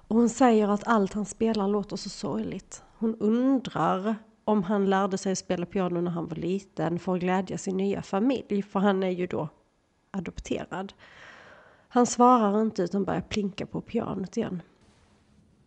Och 0.09 0.17
hon 0.17 0.29
säger 0.29 0.69
att 0.69 0.87
allt 0.87 1.13
han 1.13 1.27
spelar 1.27 1.69
låter 1.69 1.97
så 1.97 2.09
sorgligt. 2.09 2.83
Hon 2.99 3.15
undrar 3.15 4.17
om 4.45 4.63
han 4.63 4.91
lärde 4.91 5.19
sig 5.19 5.37
spela 5.37 5.67
piano 5.67 6.01
när 6.01 6.11
han 6.11 6.29
var 6.29 6.37
liten 6.37 6.99
för 6.99 7.15
att 7.15 7.21
glädja 7.21 7.59
sin 7.59 7.77
nya 7.77 8.03
familj, 8.03 8.63
för 8.63 8.81
han 8.81 9.03
är 9.03 9.11
ju 9.11 9.27
då 9.27 9.49
adopterad. 10.11 10.93
Han 11.89 12.07
svarar 12.07 12.63
inte 12.63 12.83
utan 12.83 13.05
börjar 13.05 13.21
plinka 13.21 13.67
på 13.67 13.81
pianot 13.81 14.37
igen. 14.37 14.63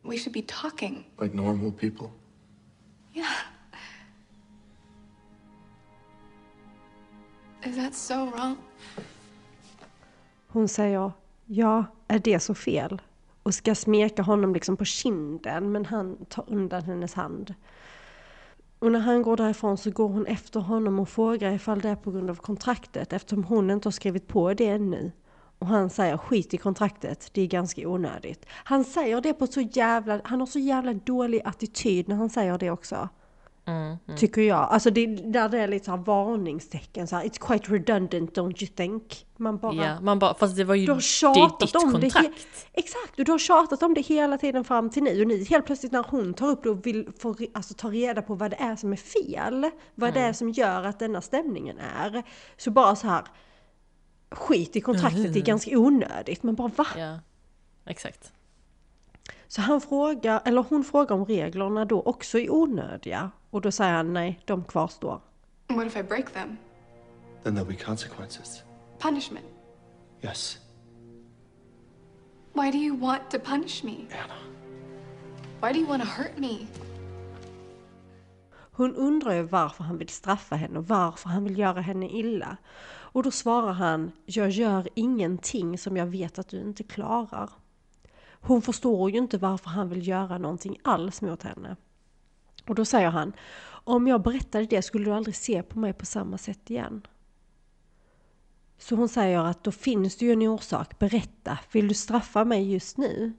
We 0.02 0.18
should 0.18 0.34
be 0.34 0.42
talking. 0.42 1.08
Like 1.22 1.36
normal 1.36 1.72
people? 1.72 2.10
Yeah. 3.14 3.28
Is 7.64 7.76
that 7.76 7.96
so 7.96 8.26
wrong? 8.26 8.58
Hon 10.52 10.68
säger, 10.68 11.12
ja, 11.46 11.86
är 12.08 12.20
det 12.20 12.40
så 12.40 12.56
fel? 12.56 13.02
Och 13.44 13.54
ska 13.54 13.76
smeka 13.76 14.22
honom 14.22 14.54
liksom 14.54 14.78
på 14.78 14.86
kinden, 14.86 15.72
men 15.72 15.86
han 15.86 16.26
tar 16.26 16.46
undan 16.48 16.84
hennes 16.84 17.14
hand. 17.14 17.54
Och 18.80 18.92
när 18.92 19.00
han 19.00 19.22
går 19.22 19.38
därifrån 19.38 19.78
så 19.78 19.92
går 19.92 20.08
hon 20.08 20.26
efter 20.26 20.60
honom 20.60 21.00
och 21.00 21.10
frågar 21.10 21.52
ifall 21.52 21.82
det 21.82 21.90
är 21.90 21.96
på 21.96 22.12
grund 22.12 22.30
av 22.30 22.36
kontraktet 22.36 23.14
eftersom 23.14 23.44
hon 23.44 23.72
inte 23.72 23.88
har 23.88 23.92
skrivit 23.92 24.28
på 24.28 24.54
det 24.54 24.68
ännu. 24.68 25.12
Och 25.60 25.68
han 25.68 25.90
säger 25.90 26.18
skit 26.18 26.54
i 26.54 26.58
kontraktet, 26.58 27.30
det 27.34 27.42
är 27.42 27.48
ganska 27.48 27.88
onödigt. 27.88 28.46
Han 28.50 28.84
säger 28.84 29.22
det 29.22 29.34
på 29.34 29.48
så 29.48 29.62
jävla, 29.62 30.22
han 30.24 30.40
har 30.40 30.48
så 30.48 30.60
jävla 30.60 30.94
dålig 30.94 31.42
attityd 31.46 32.08
när 32.08 32.16
han 32.16 32.30
säger 32.30 32.58
det 32.58 32.72
också. 32.72 33.10
Mm, 33.70 33.98
mm. 34.08 34.18
Tycker 34.18 34.42
jag. 34.42 34.58
Alltså 34.58 34.90
det, 34.90 35.06
där 35.06 35.50
det 35.50 35.60
är 35.60 35.68
lite 35.68 35.86
så 35.86 35.98
varningstecken 35.98 37.08
så 37.08 37.16
här, 37.16 37.24
It's 37.24 37.48
quite 37.48 37.74
redundant 37.74 38.38
don't 38.38 38.64
you 38.64 38.74
think? 38.76 39.26
Man 39.38 39.58
bara... 39.58 39.74
Ja, 39.74 40.02
man 40.02 40.20
bara, 40.20 40.34
fast 40.34 40.58
det 40.58 40.64
var 40.64 40.76
ju 40.76 40.86
du 40.86 40.92
har 40.92 41.60
ditt 41.60 41.76
om 41.76 41.92
kontrakt. 41.92 42.14
Det, 42.74 42.80
exakt, 42.80 43.20
och 43.20 43.26
du 43.26 43.32
har 43.32 43.40
tjatat 43.40 43.84
om 43.84 43.94
det 43.94 44.02
hela 44.02 44.38
tiden 44.38 44.64
fram 44.64 44.90
till 44.90 45.04
nu. 45.04 45.22
Och 45.22 45.28
nu 45.28 45.44
helt 45.44 45.66
plötsligt 45.66 45.92
när 45.92 46.06
hon 46.10 46.34
tar 46.34 46.48
upp 46.48 46.64
det 46.64 46.70
och 46.70 46.86
vill 46.86 47.08
få, 47.20 47.36
alltså, 47.54 47.74
ta 47.74 47.90
reda 47.90 48.22
på 48.22 48.36
vad 48.36 48.52
det 48.52 48.58
är 48.60 48.76
som 48.76 48.92
är 48.92 48.96
fel. 48.96 49.72
Vad 49.96 50.10
mm. 50.10 50.22
det 50.22 50.28
är 50.28 50.34
som 50.34 50.50
gör 50.50 50.84
att 50.84 51.00
denna 51.00 51.22
stämningen 51.22 51.78
är. 51.98 52.24
Så 52.58 52.72
bara 52.72 52.96
så 52.96 53.08
här, 53.08 53.24
skit 54.32 54.76
i 54.76 54.82
kontraktet, 54.82 55.20
mm. 55.20 55.34
det 55.34 55.40
är 55.40 55.46
ganska 55.46 55.78
onödigt. 55.78 56.44
Man 56.44 56.56
bara 56.56 56.68
va? 56.68 56.88
Ja, 56.98 57.20
exakt. 57.86 58.32
Så 59.50 59.62
han 59.62 59.82
frågar, 59.82 60.42
eller 60.46 60.66
hon 60.70 60.84
frågar 60.84 61.16
om 61.16 61.26
reglerna 61.26 61.86
då 61.86 62.02
också 62.02 62.40
är 62.40 62.52
onödiga. 62.52 63.32
Och 63.50 63.62
då 63.62 63.72
säger 63.72 63.94
han 63.94 64.14
nej, 64.14 64.40
de 64.46 64.64
kvarstår. 64.64 65.22
What 65.68 65.88
if 65.88 65.98
I 65.98 66.04
break 66.04 66.34
them? 66.34 66.58
Then 67.44 67.58
there'll 67.58 67.68
be 67.68 67.76
consequences. 67.76 68.64
Punishment? 69.00 69.46
Yes. 70.22 70.58
Why 72.54 72.72
do 72.72 72.78
you 72.78 72.98
want 72.98 73.32
to 73.32 73.40
punish 73.40 73.84
me? 73.84 73.96
Anna. 74.24 74.36
Why 75.62 75.74
do 75.74 75.80
you 75.80 75.90
want 75.90 76.04
to 76.04 76.10
hurt 76.10 76.38
me? 76.38 76.68
Hon 78.72 78.96
undrar 78.96 79.34
ju 79.34 79.42
varför 79.42 79.84
han 79.84 79.98
vill 79.98 80.10
straffa 80.10 80.56
henne 80.56 80.80
och 80.80 80.88
varför 80.88 81.30
han 81.30 81.44
vill 81.44 81.58
göra 81.58 81.82
henne 81.82 82.10
illa. 82.10 82.58
Och 82.88 83.24
då 83.24 83.32
svarar 83.32 83.74
han, 83.74 84.12
jag 84.26 84.50
gör 84.50 84.88
ingenting 84.94 85.78
som 85.78 85.98
jag 85.98 86.06
vet 86.06 86.40
att 86.40 86.50
du 86.50 86.62
inte 86.62 86.84
klarar. 86.84 87.50
Hon 88.42 88.62
förstår 88.62 89.12
ju 89.12 89.18
inte 89.18 89.38
varför 89.38 89.70
han 89.70 89.90
vill 89.90 90.08
göra 90.08 90.38
någonting 90.38 90.80
alls 90.84 91.22
mot 91.22 91.44
henne. 91.44 91.76
Och 92.68 92.76
då 92.76 92.86
säger 92.86 93.10
han, 93.10 93.34
om 93.84 94.08
jag 94.08 94.22
berättade 94.22 94.66
det 94.66 94.82
skulle 94.82 95.06
du 95.06 95.12
aldrig 95.12 95.36
se 95.36 95.64
på 95.64 95.80
mig 95.80 95.94
på 95.94 96.06
samma 96.06 96.38
sätt 96.38 96.70
igen. 96.70 97.08
Så 98.78 98.96
hon 98.96 99.10
säger 99.10 99.40
att 99.40 99.64
då 99.64 99.72
finns 99.72 100.18
det 100.18 100.26
ju 100.26 100.32
en 100.32 100.42
orsak, 100.42 101.00
berätta, 101.00 101.60
vill 101.72 101.88
du 101.88 101.94
straffa 101.94 102.46
mig 102.46 102.72
just 102.72 102.98
nu? 102.98 103.34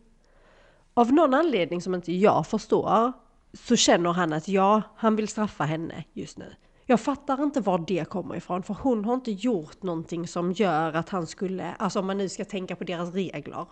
Av 0.94 1.12
någon 1.12 1.34
anledning 1.34 1.82
som 1.82 1.94
inte 1.94 2.12
jag 2.12 2.46
förstår 2.46 3.12
så 3.52 3.76
känner 3.76 4.12
han 4.12 4.32
att 4.32 4.48
ja, 4.48 4.82
han 4.96 5.16
vill 5.16 5.28
straffa 5.28 5.64
henne 5.64 6.04
just 6.12 6.38
nu. 6.38 6.54
Jag 6.86 7.00
fattar 7.00 7.42
inte 7.42 7.60
var 7.60 7.84
det 7.86 8.08
kommer 8.08 8.36
ifrån, 8.36 8.62
för 8.62 8.74
hon 8.74 9.04
har 9.04 9.14
inte 9.14 9.30
gjort 9.30 9.82
någonting 9.82 10.28
som 10.28 10.52
gör 10.52 10.92
att 10.92 11.08
han 11.08 11.26
skulle, 11.26 11.74
alltså 11.74 11.98
om 11.98 12.06
man 12.06 12.18
nu 12.18 12.28
ska 12.28 12.44
tänka 12.44 12.76
på 12.76 12.84
deras 12.84 13.14
regler. 13.14 13.66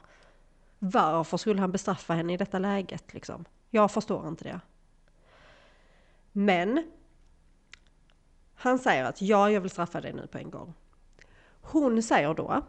Varför 0.79 1.37
skulle 1.37 1.61
han 1.61 1.73
bestraffa 1.73 2.15
henne 2.15 2.33
i 2.33 2.37
detta 2.37 2.59
läget 2.59 3.15
liksom? 3.15 3.45
Jag 3.71 3.91
förstår 3.91 4.29
inte 4.29 4.45
det. 4.45 4.61
Men 6.33 6.85
han 8.55 8.79
säger 8.79 9.05
att 9.05 9.23
ja, 9.23 9.51
jag 9.51 9.61
vill 9.61 9.71
straffa 9.71 10.01
dig 10.01 10.13
nu 10.13 10.27
på 10.27 10.39
en 10.39 10.51
gång. 10.51 10.75
Hon 11.61 12.03
säger 12.03 12.35
då, 12.35 12.63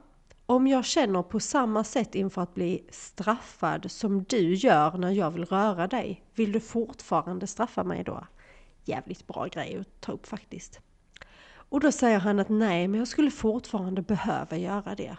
om 0.45 0.67
jag 0.67 0.85
känner 0.85 1.21
på 1.21 1.39
samma 1.39 1.83
sätt 1.83 2.15
inför 2.15 2.41
att 2.41 2.53
bli 2.53 2.83
straffad 2.89 3.91
som 3.91 4.23
du 4.23 4.53
gör 4.53 4.97
när 4.97 5.11
jag 5.11 5.31
vill 5.31 5.45
röra 5.45 5.87
dig, 5.87 6.23
vill 6.35 6.51
du 6.51 6.59
fortfarande 6.59 7.47
straffa 7.47 7.83
mig 7.83 8.03
då? 8.03 8.27
Jävligt 8.85 9.27
bra 9.27 9.45
grej 9.45 9.77
att 9.77 10.01
ta 10.01 10.11
upp 10.11 10.27
faktiskt. 10.27 10.79
Och 11.51 11.79
då 11.79 11.91
säger 11.91 12.19
han 12.19 12.39
att 12.39 12.49
nej, 12.49 12.87
men 12.87 12.99
jag 12.99 13.07
skulle 13.07 13.31
fortfarande 13.31 14.01
behöva 14.01 14.57
göra 14.57 14.95
det. 14.95 15.17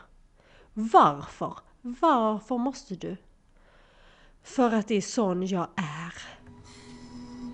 Varför? 0.72 1.54
Varför 1.82 2.58
måste 2.58 2.94
du? 2.94 3.16
För 4.42 4.74
att 4.74 4.88
det 4.88 4.94
är 4.94 5.00
sån 5.00 5.46
jag 5.46 5.68
är. 5.76 6.14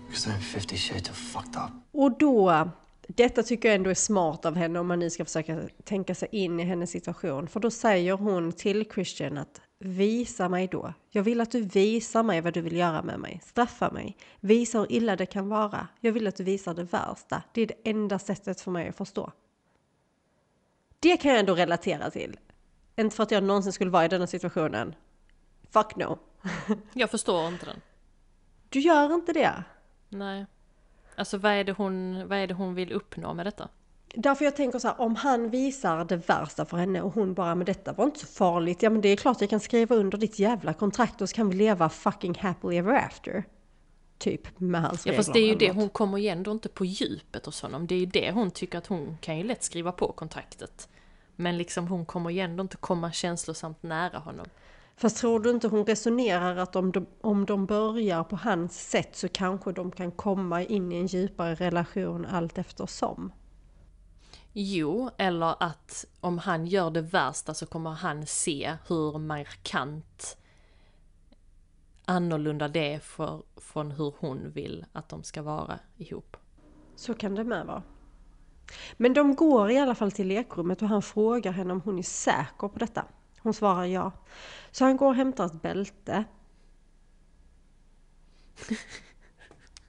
Because 0.07 0.31
I'm 0.31 0.41
50 0.41 0.77
shades 0.77 1.11
of 1.11 1.17
fucked 1.17 1.57
up. 1.57 1.71
Och 1.93 2.19
då, 2.19 2.71
detta 3.09 3.43
tycker 3.43 3.69
jag 3.69 3.77
ändå 3.77 3.91
är 3.91 3.95
smart 3.95 4.45
av 4.45 4.55
henne 4.55 4.79
om 4.79 4.87
man 4.87 4.99
nu 4.99 5.11
ska 5.11 5.25
försöka 5.25 5.61
tänka 5.85 6.15
sig 6.15 6.29
in 6.33 6.61
i 6.61 6.65
hennes 6.65 6.91
situation. 6.91 7.49
För 7.49 7.61
då 7.61 7.71
säger 7.71 8.13
hon 8.13 8.53
till 8.53 8.91
Christian 8.95 9.39
att 9.39 9.61
visa 9.79 10.49
mig 10.49 10.67
då. 10.67 10.93
Jag 11.11 11.23
vill 11.23 11.41
att 11.41 11.51
du 11.51 11.61
visar 11.61 12.23
mig 12.23 12.41
vad 12.41 12.55
du 12.55 12.61
vill 12.61 12.77
göra 12.77 13.03
med 13.03 13.21
mig. 13.21 13.41
Straffa 13.45 13.91
mig. 13.91 14.17
Visa 14.41 14.79
hur 14.79 14.93
illa 14.93 15.17
det 15.17 15.27
kan 15.27 15.49
vara. 15.49 15.89
Jag 16.01 16.13
vill 16.13 16.27
att 16.27 16.37
du 16.37 16.45
visar 16.45 16.75
det 16.75 16.85
värsta. 16.85 17.43
Det 17.53 17.63
är 17.63 17.67
det 17.67 17.91
enda 17.91 18.19
sättet 18.19 18.61
för 18.61 18.71
mig 18.71 18.89
att 18.89 18.97
förstå. 18.97 19.33
Det 21.01 21.17
kan 21.17 21.31
jag 21.31 21.41
ändå 21.41 21.55
relatera 21.55 22.11
till. 22.11 22.37
Inte 22.97 23.17
för 23.17 23.23
att 23.23 23.31
jag 23.31 23.43
någonsin 23.43 23.73
skulle 23.73 23.91
vara 23.91 24.05
i 24.05 24.09
denna 24.09 24.27
situationen. 24.27 24.95
Fuck 25.71 25.97
no. 25.97 26.19
jag 26.93 27.11
förstår 27.11 27.49
inte 27.49 27.67
den. 27.67 27.81
Du 28.69 28.81
gör 28.81 29.15
inte 29.15 29.33
det? 29.33 29.65
Nej. 30.09 30.47
Alltså 31.17 31.39
vad 31.39 31.53
är, 31.53 31.65
det 31.65 31.73
hon, 31.73 32.29
vad 32.29 32.39
är 32.39 32.47
det 32.47 32.55
hon 32.55 32.75
vill 32.75 32.93
uppnå 32.93 33.35
med 33.35 33.47
detta? 33.47 33.69
Därför 34.15 34.45
jag 34.45 34.57
tänker 34.57 34.79
så 34.79 34.89
här, 34.89 35.01
om 35.01 35.17
han 35.17 35.51
visar 35.51 36.05
det 36.05 36.17
värsta 36.17 36.65
för 36.65 36.77
henne 36.77 37.01
och 37.01 37.15
hon 37.15 37.35
bara, 37.35 37.55
men 37.55 37.65
detta 37.65 37.93
var 37.93 38.05
inte 38.05 38.21
så 38.21 38.27
farligt. 38.27 38.83
Ja 38.83 38.91
men 38.91 39.01
det 39.01 39.09
är 39.09 39.17
klart 39.17 39.41
jag 39.41 39.51
kan 39.51 39.61
skriva 39.61 39.97
under 39.97 40.19
ditt 40.19 40.39
jävla 40.39 40.73
kontrakt 40.73 41.21
och 41.21 41.29
så 41.29 41.35
kan 41.37 41.51
vi 41.51 41.57
leva 41.57 41.89
fucking 41.89 42.35
happily 42.39 42.77
ever 42.77 42.93
after. 42.93 43.45
Typ 44.19 44.61
med 44.61 44.83
hans 44.83 45.07
Ja 45.07 45.13
fast 45.13 45.33
det 45.33 45.39
är 45.39 45.47
ju 45.47 45.55
det, 45.55 45.73
hon 45.73 45.89
kommer 45.89 46.19
ju 46.19 46.29
ändå 46.29 46.51
inte 46.51 46.69
på 46.69 46.85
djupet 46.85 47.47
hos 47.47 47.63
honom. 47.63 47.87
Det 47.87 47.95
är 47.95 47.99
ju 47.99 48.07
det 48.07 48.31
hon 48.31 48.51
tycker 48.51 48.79
att 48.79 48.87
hon 48.87 49.19
kan 49.21 49.39
ju 49.39 49.45
lätt 49.45 49.63
skriva 49.63 49.93
på 49.93 50.13
kontraktet. 50.13 50.89
Men 51.37 51.59
liksom 51.59 51.89
hon 51.89 52.07
kommer 52.07 52.31
ju 52.31 52.41
ändå 52.41 52.63
inte 52.63 52.77
komma 52.77 53.13
känslosamt 53.13 53.83
nära 53.83 54.19
honom. 54.19 54.47
Fast 54.97 55.17
tror 55.17 55.41
du 55.41 55.51
inte 55.51 55.69
hon 55.69 55.87
resonerar 55.87 56.57
att 56.57 56.77
om 56.77 56.93
de, 56.93 57.07
om 57.21 57.47
de 57.47 57.67
börjar 57.67 58.25
på 58.25 58.37
hans 58.37 58.91
sätt 58.91 59.17
så 59.17 59.29
kanske 59.29 59.73
de 59.73 59.91
kan 59.91 60.13
komma 60.13 60.63
in 60.63 60.93
i 60.93 60.97
en 60.97 61.07
djupare 61.07 61.55
relation 61.55 62.27
allt 62.27 62.59
eftersom? 62.59 63.33
Jo, 64.53 65.11
eller 65.17 65.63
att 65.63 66.05
om 66.21 66.39
han 66.39 66.67
gör 66.67 66.91
det 66.91 67.01
värsta 67.01 67.55
så 67.55 67.67
kommer 67.67 67.91
han 67.91 68.27
se 68.27 68.77
hur 68.89 69.19
markant 69.19 70.37
annorlunda 72.05 72.69
det 72.69 72.95
är 72.95 72.99
för, 72.99 73.43
från 73.57 73.91
hur 73.91 74.15
hon 74.19 74.51
vill 74.51 74.87
att 74.93 75.09
de 75.09 75.23
ska 75.23 75.43
vara 75.43 75.79
ihop. 75.97 76.37
Så 76.97 77.15
kan 77.15 77.35
det 77.35 77.45
med 77.45 77.67
vara. 77.67 77.83
Men 78.97 79.15
de 79.15 79.35
går 79.35 79.71
i 79.71 79.79
alla 79.79 79.95
fall 79.95 80.13
till 80.13 80.29
lekrummet 80.29 80.83
och 80.83 80.89
han 80.89 81.03
frågar 81.03 81.53
henne 81.53 81.73
om 81.73 81.81
hon 81.81 81.99
är 81.99 82.03
säker 82.03 82.69
på 82.69 82.79
detta. 82.79 83.05
Hon 83.39 83.55
svarar 83.55 83.85
ja. 83.85 84.13
Så 84.71 84.85
han 84.85 84.97
går 84.97 85.07
och 85.07 85.15
hämtar 85.15 85.47
ett 85.47 85.63
bälte. 85.63 86.25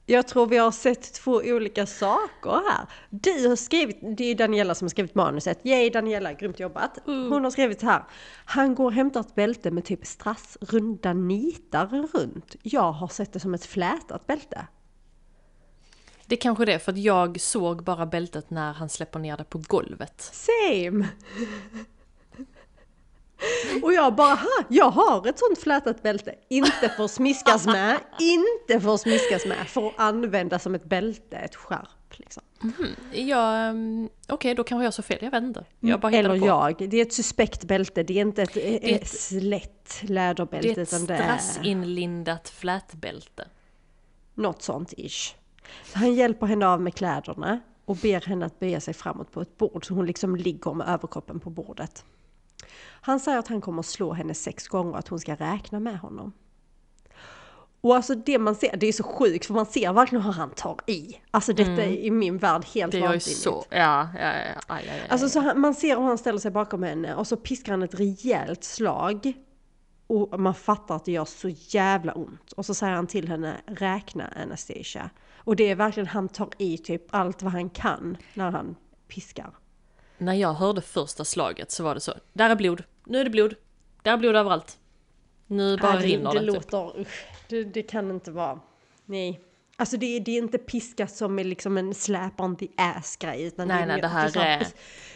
Jag 0.10 0.28
tror 0.28 0.48
vi 0.48 0.58
har 0.58 0.72
sett 0.72 1.14
två 1.14 1.42
olika 1.46 1.86
saker 1.86 2.52
här. 2.70 2.88
Du 3.10 3.48
har 3.48 3.56
skrivit, 3.56 4.00
det 4.18 4.24
är 4.24 4.36
Daniela 4.36 4.76
som 4.76 4.86
har 4.86 4.90
skrivit 4.90 5.16
manuset. 5.16 5.66
Yay 5.66 5.90
Daniela, 5.90 6.34
grymt 6.34 6.60
jobbat. 6.60 7.00
Hon 7.06 7.44
har 7.44 7.52
skrivit 7.52 7.82
här. 7.82 8.04
Han 8.46 8.76
går 8.76 8.86
och 8.86 8.94
hämtar 8.94 9.20
ett 9.20 9.36
bälte 9.36 9.72
med 9.72 9.86
typ 9.86 10.06
strassrunda 10.06 11.14
nitar 11.14 11.88
runt. 11.88 12.56
Jag 12.62 12.92
har 12.92 13.08
sett 13.08 13.34
det 13.34 13.40
som 13.40 13.54
ett 13.54 13.66
flätat 13.66 14.28
bälte. 14.28 14.68
Det 16.30 16.36
är 16.36 16.40
kanske 16.42 16.66
det, 16.66 16.80
för 16.80 16.92
att 16.92 16.98
jag 16.98 17.42
såg 17.42 17.84
bara 17.84 18.06
bältet 18.06 18.50
när 18.50 18.74
han 18.74 18.90
släpper 18.90 19.20
ner 19.20 19.38
det 19.38 19.44
på 19.44 19.58
golvet. 19.68 20.22
Same! 20.34 21.08
Och 23.84 23.94
jag 23.94 24.16
bara, 24.16 24.36
ha, 24.36 24.64
jag 24.70 24.90
har 24.90 25.28
ett 25.28 25.40
sånt 25.40 25.60
flätat 25.60 26.04
bälte. 26.04 26.36
Inte 26.48 26.90
för 26.98 27.06
att 27.06 27.12
smiskas 27.12 27.66
med, 27.66 28.00
inte 28.20 28.80
för 28.80 28.94
att 28.94 29.02
smiskas 29.02 29.46
med, 29.46 29.68
för 29.68 29.88
att 29.88 29.94
använda 29.98 30.60
som 30.60 30.76
ett 30.76 30.84
bälte, 30.86 31.38
ett 31.38 31.56
skärp 31.56 31.88
liksom. 32.18 32.44
Ja, 33.14 33.70
um, 33.70 34.10
okej 34.28 34.56
då 34.56 34.64
kanske 34.64 34.84
jag 34.84 34.94
så 34.94 35.02
fel, 35.02 35.18
jag 35.22 35.32
vet 35.32 35.44
inte. 35.44 35.66
Jag 35.80 36.00
bara 36.00 36.10
hittade 36.10 36.30
Eller 36.30 36.40
på. 36.40 36.48
jag, 36.48 36.90
det 36.90 36.98
är 36.98 37.02
ett 37.02 37.14
suspekt 37.14 37.64
bälte, 37.64 38.04
det 38.04 38.14
är 38.18 38.22
inte 38.22 38.44
ett, 38.44 38.58
ett, 38.58 38.84
ett- 38.84 39.08
slätt 39.08 39.98
Det 40.02 40.08
läderbälte 40.14 40.68
är 40.68 40.72
ett 40.72 40.78
utan 40.78 41.06
det 41.06 41.14
är 41.14 41.38
strassinlindat 41.38 42.50
flätbälte. 42.50 43.48
något 44.34 44.62
sånt 44.62 44.94
ish. 44.98 45.36
Han 45.94 46.14
hjälper 46.14 46.48
henne 46.48 46.68
av 46.68 46.82
med 46.82 46.96
kläderna 46.96 47.60
och 47.86 47.96
ber 47.96 48.22
henne 48.22 48.46
att 48.46 48.60
böja 48.60 48.82
sig 48.82 48.94
framåt 48.94 49.32
på 49.32 49.42
ett 49.42 49.58
bord 49.58 49.88
så 49.88 49.94
hon 49.94 50.06
liksom 50.06 50.36
ligger 50.36 50.74
med 50.74 50.88
överkroppen 50.88 51.40
på 51.40 51.50
bordet. 51.50 52.06
Han 53.02 53.20
säger 53.20 53.38
att 53.40 53.48
han 53.48 53.62
kommer 53.62 53.80
att 53.80 53.86
slå 53.86 54.14
henne 54.14 54.34
sex 54.34 54.68
gånger 54.68 54.92
och 54.92 55.00
att 55.00 55.08
hon 55.08 55.20
ska 55.20 55.36
räkna 55.36 55.80
med 55.80 56.00
honom. 56.00 56.34
Och 57.82 57.96
alltså 57.96 58.16
det 58.16 58.40
man 58.40 58.56
ser, 58.56 58.78
det 58.78 58.88
är 58.88 58.94
så 58.94 59.04
sjukt 59.04 59.46
för 59.46 59.54
man 59.54 59.66
ser 59.66 59.94
verkligen 59.94 60.24
hur 60.24 60.32
han 60.32 60.50
tar 60.50 60.78
i. 60.88 61.20
Alltså 61.32 61.54
detta 61.54 61.72
är 61.84 61.88
i 61.88 62.12
min 62.12 62.38
värld 62.38 62.66
helt 62.66 62.92
Det 62.92 62.98
gör 62.98 63.06
ju 63.06 63.12
vansinnigt. 63.12 63.42
så, 63.42 63.66
ja, 63.70 64.10
ja, 64.14 64.20
ja, 64.20 64.34
aj, 64.68 64.90
aj, 64.90 64.90
aj. 64.90 65.08
Alltså 65.10 65.30
så 65.30 65.40
han, 65.40 65.60
man 65.60 65.76
ser 65.76 65.96
hur 65.96 66.04
han 66.04 66.18
ställer 66.18 66.40
sig 66.40 66.52
bakom 66.52 66.84
henne 66.84 67.16
och 67.16 67.28
så 67.28 67.38
piskar 67.38 67.74
han 67.74 67.84
ett 67.84 68.00
rejält 68.00 68.64
slag. 68.64 69.34
Och 70.08 70.40
man 70.40 70.56
fattar 70.56 70.96
att 70.96 71.06
det 71.06 71.12
gör 71.12 71.26
så 71.26 71.50
jävla 71.50 72.14
ont. 72.14 72.52
Och 72.52 72.66
så 72.66 72.74
säger 72.74 72.94
han 72.94 73.08
till 73.08 73.28
henne, 73.28 73.58
räkna 73.66 74.28
Anastasia. 74.44 75.10
Och 75.48 75.56
det 75.56 75.64
är 75.70 75.76
verkligen, 75.76 76.08
han 76.08 76.30
tar 76.30 76.50
i 76.58 76.78
typ 76.78 77.02
allt 77.10 77.42
vad 77.42 77.52
han 77.52 77.70
kan 77.70 78.18
när 78.34 78.52
han 78.52 78.76
piskar. 79.08 79.54
När 80.18 80.34
jag 80.34 80.54
hörde 80.54 80.82
första 80.82 81.26
slaget 81.26 81.72
så 81.72 81.84
var 81.84 81.94
det 81.96 82.00
så, 82.02 82.14
där 82.34 82.50
är 82.50 82.56
blod, 82.56 82.84
nu 83.06 83.20
är 83.20 83.24
det 83.24 83.30
blod, 83.30 83.56
där 84.04 84.14
är 84.14 84.18
blod 84.18 84.36
överallt. 84.36 84.80
Nu 85.48 85.78
bara 85.78 85.92
det, 85.94 86.00
rinner 86.00 86.34
det. 86.34 86.40
det. 86.40 86.52
typ. 86.54 86.72
låter, 86.72 87.00
usch, 87.02 87.26
det, 87.50 87.64
det 87.64 87.84
kan 87.84 88.12
inte 88.12 88.32
vara, 88.32 88.60
nej. 89.06 89.42
Alltså 89.76 89.98
det, 89.98 90.06
är- 90.06 90.20
det 90.20 90.32
är 90.32 90.38
inte 90.38 90.58
piska 90.58 91.08
som 91.08 91.40
är 91.40 91.44
liksom 91.44 91.78
en 91.78 91.94
slap 91.94 92.40
on 92.42 92.56
the 92.56 92.68
ass 92.78 93.18
grej. 93.18 93.44
Utan 93.44 93.68
Nej, 93.68 93.78
det 93.78 93.84
är, 93.84 93.88
nej, 93.88 94.02
det 94.02 94.08
här 94.08 94.30
här 94.34 94.62
är- 94.62 94.68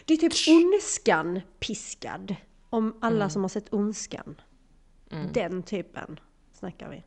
Det 0.06 0.14
är 0.14 0.18
typ 0.18 0.34
ondskan 0.64 1.42
piskad. 1.60 2.36
Om 2.70 2.98
alla 3.02 3.16
Mm. 3.16 3.30
som 3.30 3.42
har 3.42 3.50
sett 3.50 3.74
ondskan. 3.74 4.42
Den 5.34 5.64
typen 5.64 6.20
snackar 6.54 6.90
vi. 6.90 7.04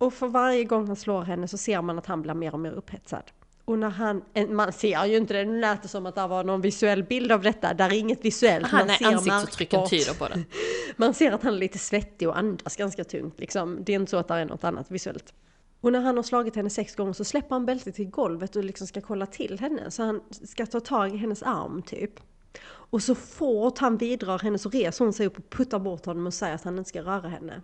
Och 0.00 0.14
för 0.14 0.28
varje 0.28 0.64
gång 0.64 0.86
han 0.86 0.96
slår 0.96 1.22
henne 1.22 1.48
så 1.48 1.58
ser 1.58 1.82
man 1.82 1.98
att 1.98 2.06
han 2.06 2.22
blir 2.22 2.34
mer 2.34 2.52
och 2.52 2.60
mer 2.60 2.72
upphetsad. 2.72 3.22
Och 3.64 3.78
när 3.78 3.88
han, 3.88 4.22
man 4.48 4.72
ser 4.72 5.04
ju 5.04 5.16
inte 5.16 5.34
det, 5.34 5.44
nu 5.44 5.60
lät 5.60 5.82
det 5.82 5.88
som 5.88 6.06
att 6.06 6.14
det 6.14 6.26
var 6.26 6.44
någon 6.44 6.60
visuell 6.60 7.04
bild 7.04 7.32
av 7.32 7.42
detta. 7.42 7.74
Där 7.74 7.86
är 7.86 7.98
inget 7.98 8.24
visuellt, 8.24 8.66
Han 8.66 8.86
man 8.86 8.96
ser 8.96 9.06
ansiktsuttrycken 9.06 9.88
tyder 9.88 10.14
på 10.14 10.28
det. 10.28 10.44
Man 10.96 11.14
ser 11.14 11.32
att 11.32 11.42
han 11.42 11.54
är 11.54 11.58
lite 11.58 11.78
svettig 11.78 12.28
och 12.28 12.38
andas 12.38 12.76
ganska 12.76 13.04
tungt. 13.04 13.40
Liksom. 13.40 13.84
Det 13.84 13.92
är 13.92 13.96
inte 13.96 14.10
så 14.10 14.16
att 14.16 14.28
det 14.28 14.34
är 14.34 14.44
något 14.44 14.64
annat 14.64 14.90
visuellt. 14.90 15.34
Och 15.80 15.92
när 15.92 16.00
han 16.00 16.16
har 16.16 16.22
slagit 16.22 16.56
henne 16.56 16.70
sex 16.70 16.96
gånger 16.96 17.12
så 17.12 17.24
släpper 17.24 17.54
han 17.54 17.66
bältet 17.66 17.94
till 17.94 18.10
golvet 18.10 18.56
och 18.56 18.64
liksom 18.64 18.86
ska 18.86 19.00
kolla 19.00 19.26
till 19.26 19.58
henne. 19.60 19.90
Så 19.90 20.02
han 20.02 20.20
ska 20.30 20.66
ta 20.66 20.80
tag 20.80 21.14
i 21.14 21.16
hennes 21.16 21.42
arm 21.42 21.82
typ. 21.82 22.20
Och 22.64 23.02
så 23.02 23.14
fort 23.14 23.78
han 23.78 23.96
vidrar 23.96 24.38
henne 24.38 24.58
så 24.58 24.68
reser 24.68 25.04
hon 25.04 25.12
sig 25.12 25.26
upp 25.26 25.38
och 25.38 25.50
puttar 25.50 25.78
bort 25.78 26.06
honom 26.06 26.26
och 26.26 26.34
säger 26.34 26.54
att 26.54 26.64
han 26.64 26.78
inte 26.78 26.88
ska 26.88 27.02
röra 27.02 27.28
henne. 27.28 27.62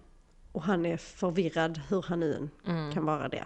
Och 0.56 0.62
han 0.62 0.86
är 0.86 0.96
förvirrad 0.96 1.80
hur 1.88 2.02
han 2.02 2.20
nu 2.20 2.50
än 2.64 2.92
kan 2.92 3.04
vara 3.04 3.28
det. 3.28 3.44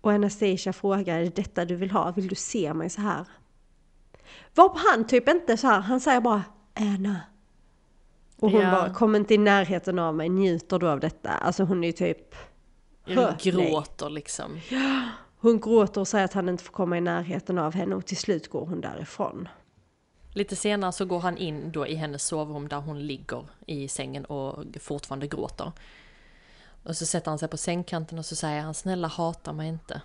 Och 0.00 0.12
Anastasia 0.12 0.72
frågar, 0.72 1.18
är 1.18 1.24
det 1.24 1.36
detta 1.36 1.64
du 1.64 1.76
vill 1.76 1.90
ha? 1.90 2.10
Vill 2.10 2.28
du 2.28 2.34
se 2.34 2.74
mig 2.74 2.90
så 2.90 3.00
här? 3.00 3.24
Varpå 4.54 4.78
han 4.78 5.06
typ 5.06 5.28
inte 5.28 5.56
så 5.56 5.66
här, 5.66 5.80
han 5.80 6.00
säger 6.00 6.20
bara 6.20 6.42
Anna. 6.74 7.20
Och 8.36 8.50
hon 8.50 8.60
Ja. 8.60 8.70
bara, 8.70 8.94
kom 8.94 9.14
inte 9.16 9.34
i 9.34 9.38
närheten 9.38 9.98
av 9.98 10.14
mig, 10.14 10.28
njuter 10.28 10.78
du 10.78 10.88
av 10.88 11.00
detta? 11.00 11.30
Alltså 11.30 11.64
hon 11.64 11.84
är 11.84 11.86
ju 11.86 11.92
typ... 11.92 12.34
mig. 13.06 13.70
Gråter 13.70 14.10
liksom. 14.10 14.60
Hon 15.38 15.60
gråter 15.60 16.00
och 16.00 16.08
säger 16.08 16.24
att 16.24 16.32
han 16.32 16.48
inte 16.48 16.64
får 16.64 16.72
komma 16.72 16.98
i 16.98 17.00
närheten 17.00 17.58
av 17.58 17.74
henne 17.74 17.94
och 17.94 18.06
till 18.06 18.16
slut 18.16 18.48
går 18.50 18.66
hon 18.66 18.80
därifrån. 18.80 19.48
Lite 20.36 20.56
senare 20.56 20.92
så 20.92 21.04
går 21.04 21.20
han 21.20 21.36
in 21.36 21.72
då 21.72 21.86
i 21.86 21.94
hennes 21.94 22.24
sovrum 22.24 22.68
där 22.68 22.76
hon 22.76 23.06
ligger 23.06 23.46
i 23.66 23.88
sängen 23.88 24.24
och 24.24 24.64
fortfarande 24.80 25.26
gråter. 25.26 25.72
Och 26.82 26.96
så 26.96 27.06
sätter 27.06 27.30
han 27.30 27.38
sig 27.38 27.48
på 27.48 27.56
sängkanten 27.56 28.18
och 28.18 28.26
så 28.26 28.36
säger 28.36 28.60
han 28.60 28.74
snälla 28.74 29.08
hata 29.08 29.52
mig 29.52 29.68
inte. 29.68 30.02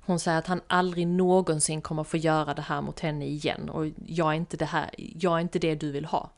Hon 0.00 0.18
säger 0.18 0.38
att 0.38 0.46
han 0.46 0.60
aldrig 0.66 1.06
någonsin 1.06 1.82
kommer 1.82 2.04
få 2.04 2.16
göra 2.16 2.54
det 2.54 2.62
här 2.62 2.80
mot 2.80 3.00
henne 3.00 3.26
igen 3.26 3.70
och 3.70 3.86
jag 4.06 4.28
är 4.28 4.36
inte 4.36 4.56
det 4.56 4.64
här, 4.64 4.90
jag 4.96 5.36
är 5.36 5.40
inte 5.40 5.58
det 5.58 5.74
du 5.74 5.90
vill 5.90 6.04
ha. 6.04 6.30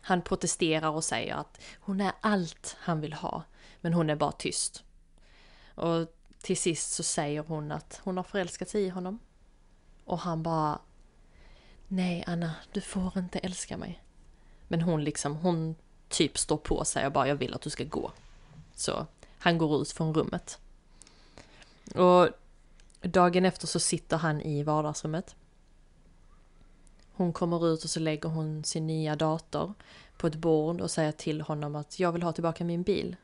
Han 0.00 0.22
protesterar 0.22 0.88
och 0.88 1.04
säger 1.04 1.34
att 1.34 1.60
hon 1.80 2.00
är 2.00 2.12
allt 2.20 2.76
han 2.80 3.00
vill 3.00 3.12
ha, 3.12 3.42
men 3.80 3.92
hon 3.92 4.10
är 4.10 4.16
bara 4.16 4.32
tyst. 4.32 4.84
Och 5.74 6.06
till 6.42 6.56
sist 6.56 6.92
så 6.92 7.02
säger 7.02 7.42
hon 7.42 7.72
att 7.72 8.00
hon 8.04 8.16
har 8.16 8.24
förälskat 8.24 8.68
sig 8.68 8.82
i 8.82 8.88
honom. 8.88 9.18
Och 10.04 10.18
han 10.18 10.42
bara 10.42 10.78
Nej 11.88 12.24
Anna, 12.26 12.54
du 12.72 12.80
får 12.80 13.18
inte 13.18 13.38
älska 13.38 13.76
mig. 13.76 14.02
Men 14.68 14.80
hon 14.80 15.04
liksom, 15.04 15.36
hon 15.36 15.74
typ 16.08 16.38
står 16.38 16.56
på 16.56 16.84
sig 16.84 17.06
och 17.06 17.12
bara 17.12 17.28
jag 17.28 17.36
vill 17.36 17.54
att 17.54 17.62
du 17.62 17.70
ska 17.70 17.84
gå. 17.84 18.12
Så 18.74 19.06
han 19.38 19.58
går 19.58 19.82
ut 19.82 19.92
från 19.92 20.14
rummet. 20.14 20.58
Och 21.94 22.28
dagen 23.00 23.44
efter 23.44 23.66
så 23.66 23.80
sitter 23.80 24.16
han 24.16 24.40
i 24.40 24.62
vardagsrummet. 24.62 25.36
Hon 27.12 27.32
kommer 27.32 27.68
ut 27.68 27.84
och 27.84 27.90
så 27.90 28.00
lägger 28.00 28.28
hon 28.28 28.64
sin 28.64 28.86
nya 28.86 29.16
dator 29.16 29.74
på 30.16 30.26
ett 30.26 30.34
bord 30.34 30.80
och 30.80 30.90
säger 30.90 31.12
till 31.12 31.40
honom 31.40 31.76
att 31.76 32.00
jag 32.00 32.12
vill 32.12 32.22
ha 32.22 32.32
tillbaka 32.32 32.64
min 32.64 32.82
bil. 32.82 33.16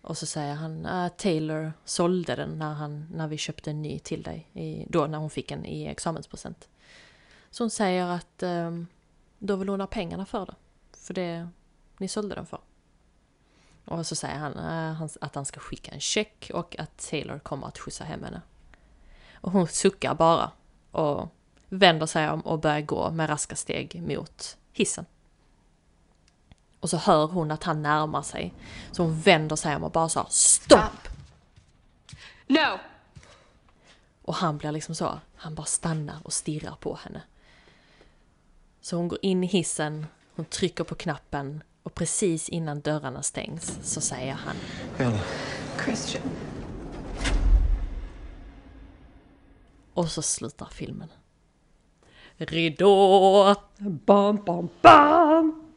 Och 0.00 0.18
så 0.18 0.26
säger 0.26 0.54
han 0.54 0.86
att 0.86 1.18
Taylor 1.18 1.72
sålde 1.84 2.36
den 2.36 2.58
när, 2.58 2.72
han, 2.72 3.08
när 3.12 3.28
vi 3.28 3.36
köpte 3.36 3.70
en 3.70 3.82
ny 3.82 3.98
till 3.98 4.22
dig. 4.22 4.48
I, 4.52 4.86
då 4.88 5.06
när 5.06 5.18
hon 5.18 5.30
fick 5.30 5.50
en 5.50 5.66
i 5.66 5.86
examenspresent. 5.86 6.68
Så 7.54 7.62
hon 7.64 7.70
säger 7.70 8.06
att 8.06 8.42
um, 8.42 8.86
då 9.38 9.56
vill 9.56 9.68
hon 9.68 9.80
ha 9.80 9.86
pengarna 9.86 10.26
för 10.26 10.46
det. 10.46 10.54
För 10.92 11.14
det 11.14 11.48
ni 11.98 12.08
sålde 12.08 12.34
den 12.34 12.46
för. 12.46 12.60
Och 13.84 14.06
så 14.06 14.14
säger 14.16 14.38
han 14.38 14.58
eh, 14.58 14.92
han- 14.94 15.08
att 15.20 15.34
han 15.34 15.44
ska 15.44 15.60
skicka 15.60 15.90
en 15.92 16.00
check 16.00 16.50
och 16.54 16.78
att 16.78 16.98
Taylor 17.10 17.38
kommer 17.38 17.66
att 17.66 17.78
skjutsa 17.78 18.04
hem 18.04 18.24
henne. 18.24 18.42
Och 19.34 19.52
hon 19.52 19.68
suckar 19.68 20.14
bara 20.14 20.50
och 20.90 21.28
vänder 21.68 22.06
sig 22.06 22.30
om 22.30 22.40
och 22.40 22.58
börjar 22.58 22.80
gå 22.80 23.10
med 23.10 23.28
raska 23.30 23.56
steg 23.56 24.02
mot 24.02 24.56
hissen. 24.72 25.06
Och 26.80 26.90
så 26.90 26.96
hör 26.96 27.26
hon 27.26 27.50
att 27.50 27.62
han 27.64 27.82
närmar 27.82 28.22
sig. 28.22 28.54
Så 28.92 29.02
hon 29.02 29.20
vänder 29.20 29.56
sig 29.56 29.76
om 29.76 29.84
och 29.84 29.90
bara 29.90 30.08
sa 30.08 30.26
stopp! 30.30 31.08
No! 32.46 32.78
Och 34.22 34.34
han 34.34 34.58
blir 34.58 34.72
liksom 34.72 34.94
så, 34.94 35.20
han 35.36 35.54
bara 35.54 35.66
stannar 35.66 36.18
och 36.24 36.32
stirrar 36.32 36.76
på 36.80 36.94
henne. 36.94 37.22
Så 38.84 38.96
hon 38.96 39.08
går 39.08 39.18
in 39.22 39.44
i 39.44 39.46
hissen, 39.46 40.06
hon 40.34 40.44
trycker 40.44 40.84
på 40.84 40.94
knappen 40.94 41.62
och 41.82 41.94
precis 41.94 42.48
innan 42.48 42.80
dörrarna 42.80 43.22
stängs 43.22 43.78
så 43.82 44.00
säger 44.00 44.32
han 44.32 44.56
Anna. 44.98 45.20
Christian. 45.84 46.22
och 49.94 50.08
så 50.08 50.22
slutar 50.22 50.68
filmen. 50.72 51.08
Ridå! 52.36 53.54
Bam, 53.78 54.44
bam, 54.44 54.68
bam! 54.82 55.74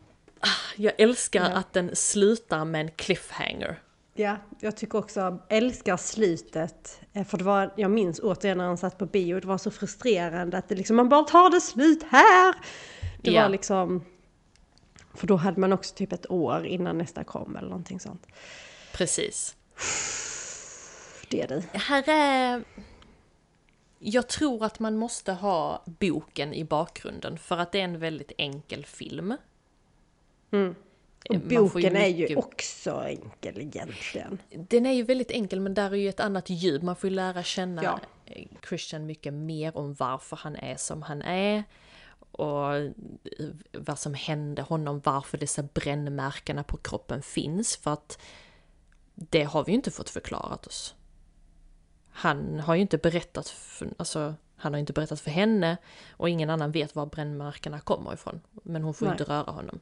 Jag 0.75 0.93
älskar 0.97 1.51
att 1.51 1.73
den 1.73 1.95
slutar 1.95 2.65
med 2.65 2.81
en 2.81 2.91
cliffhanger. 2.91 3.81
Ja, 4.19 4.37
jag 4.59 4.77
tycker 4.77 4.97
också, 4.97 5.39
älskar 5.49 5.97
slutet. 5.97 7.01
Eh, 7.13 7.23
För 7.25 7.37
det 7.37 7.43
var, 7.43 7.73
jag 7.77 7.91
minns 7.91 8.19
återigen 8.19 8.57
när 8.57 8.65
han 8.65 8.77
satt 8.77 8.97
på 8.97 9.05
bio, 9.05 9.39
det 9.39 9.47
var 9.47 9.57
så 9.57 9.71
frustrerande 9.71 10.57
att 10.57 10.69
det 10.69 10.75
liksom, 10.75 10.95
man 10.95 11.09
bara 11.09 11.23
tar 11.23 11.49
det 11.49 11.61
slut 11.61 12.03
här! 12.03 12.55
Det 13.21 13.31
Ja. 13.31 13.41
var 13.41 13.49
liksom, 13.49 14.05
för 15.13 15.27
då 15.27 15.35
hade 15.35 15.59
man 15.59 15.73
också 15.73 15.95
typ 15.95 16.13
ett 16.13 16.31
år 16.31 16.65
innan 16.65 16.97
nästa 16.97 17.23
kom 17.23 17.55
eller 17.55 17.69
någonting 17.69 17.99
sånt. 17.99 18.27
Precis. 18.93 19.55
Det 21.29 21.41
är 21.41 21.47
det. 21.47 21.63
Här 21.73 22.09
är... 22.09 22.63
Jag 23.99 24.27
tror 24.29 24.63
att 24.65 24.79
man 24.79 24.97
måste 24.97 25.33
ha 25.33 25.83
boken 25.85 26.53
i 26.53 26.63
bakgrunden 26.63 27.37
för 27.37 27.57
att 27.57 27.71
det 27.71 27.79
är 27.79 27.83
en 27.83 27.99
väldigt 27.99 28.31
enkel 28.37 28.85
film. 28.85 29.37
Mm. 30.51 30.75
Och 31.29 31.35
får 31.35 31.51
ju 31.51 31.59
boken 31.59 31.95
är 31.95 32.07
ju 32.07 32.21
mycket- 32.21 32.37
också 32.37 32.91
enkel 32.91 33.61
egentligen. 33.61 34.37
Den 34.49 34.85
är 34.85 34.91
ju 34.91 35.03
väldigt 35.03 35.31
enkel 35.31 35.59
men 35.59 35.73
där 35.73 35.91
är 35.91 35.95
ju 35.95 36.09
ett 36.09 36.19
annat 36.19 36.49
djup. 36.49 36.81
Man 36.81 36.95
får 36.95 37.09
ju 37.09 37.15
lära 37.15 37.43
känna 37.43 37.83
Ja. 37.83 37.99
Christian 38.69 39.05
mycket 39.05 39.33
mer 39.33 39.77
om 39.77 39.93
varför 39.93 40.35
han 40.35 40.55
är 40.55 40.75
som 40.75 41.01
han 41.01 41.21
är. 41.21 41.63
Och 42.31 42.63
vad 43.71 43.99
som 43.99 44.13
hände 44.13 44.61
honom, 44.61 45.01
varför 45.03 45.37
dessa 45.37 45.63
brännmärkena 45.63 46.63
på 46.63 46.77
kroppen 46.77 47.21
finns. 47.21 47.77
För 47.77 47.93
att 47.93 48.19
det 49.15 49.43
har 49.43 49.65
vi 49.65 49.71
ju 49.71 49.75
inte 49.75 49.91
fått 49.91 50.09
förklarat 50.09 50.67
oss. 50.67 50.95
Han 52.09 52.59
har 52.59 52.75
ju 52.75 52.81
inte 52.81 52.97
berättat, 52.97 53.49
för, 53.49 53.93
alltså 53.97 54.33
han 54.55 54.73
har 54.73 54.79
inte 54.79 54.93
berättat 54.93 55.19
för 55.21 55.31
henne 55.31 55.77
och 56.11 56.29
ingen 56.29 56.49
annan 56.49 56.71
vet 56.71 56.95
var 56.95 57.05
brännmärkena 57.05 57.79
kommer 57.79 58.13
ifrån. 58.13 58.41
Men 58.63 58.83
hon 58.83 58.93
får 58.93 59.05
ju 59.05 59.09
Nej. 59.09 59.21
inte 59.21 59.33
röra 59.33 59.51
honom. 59.51 59.79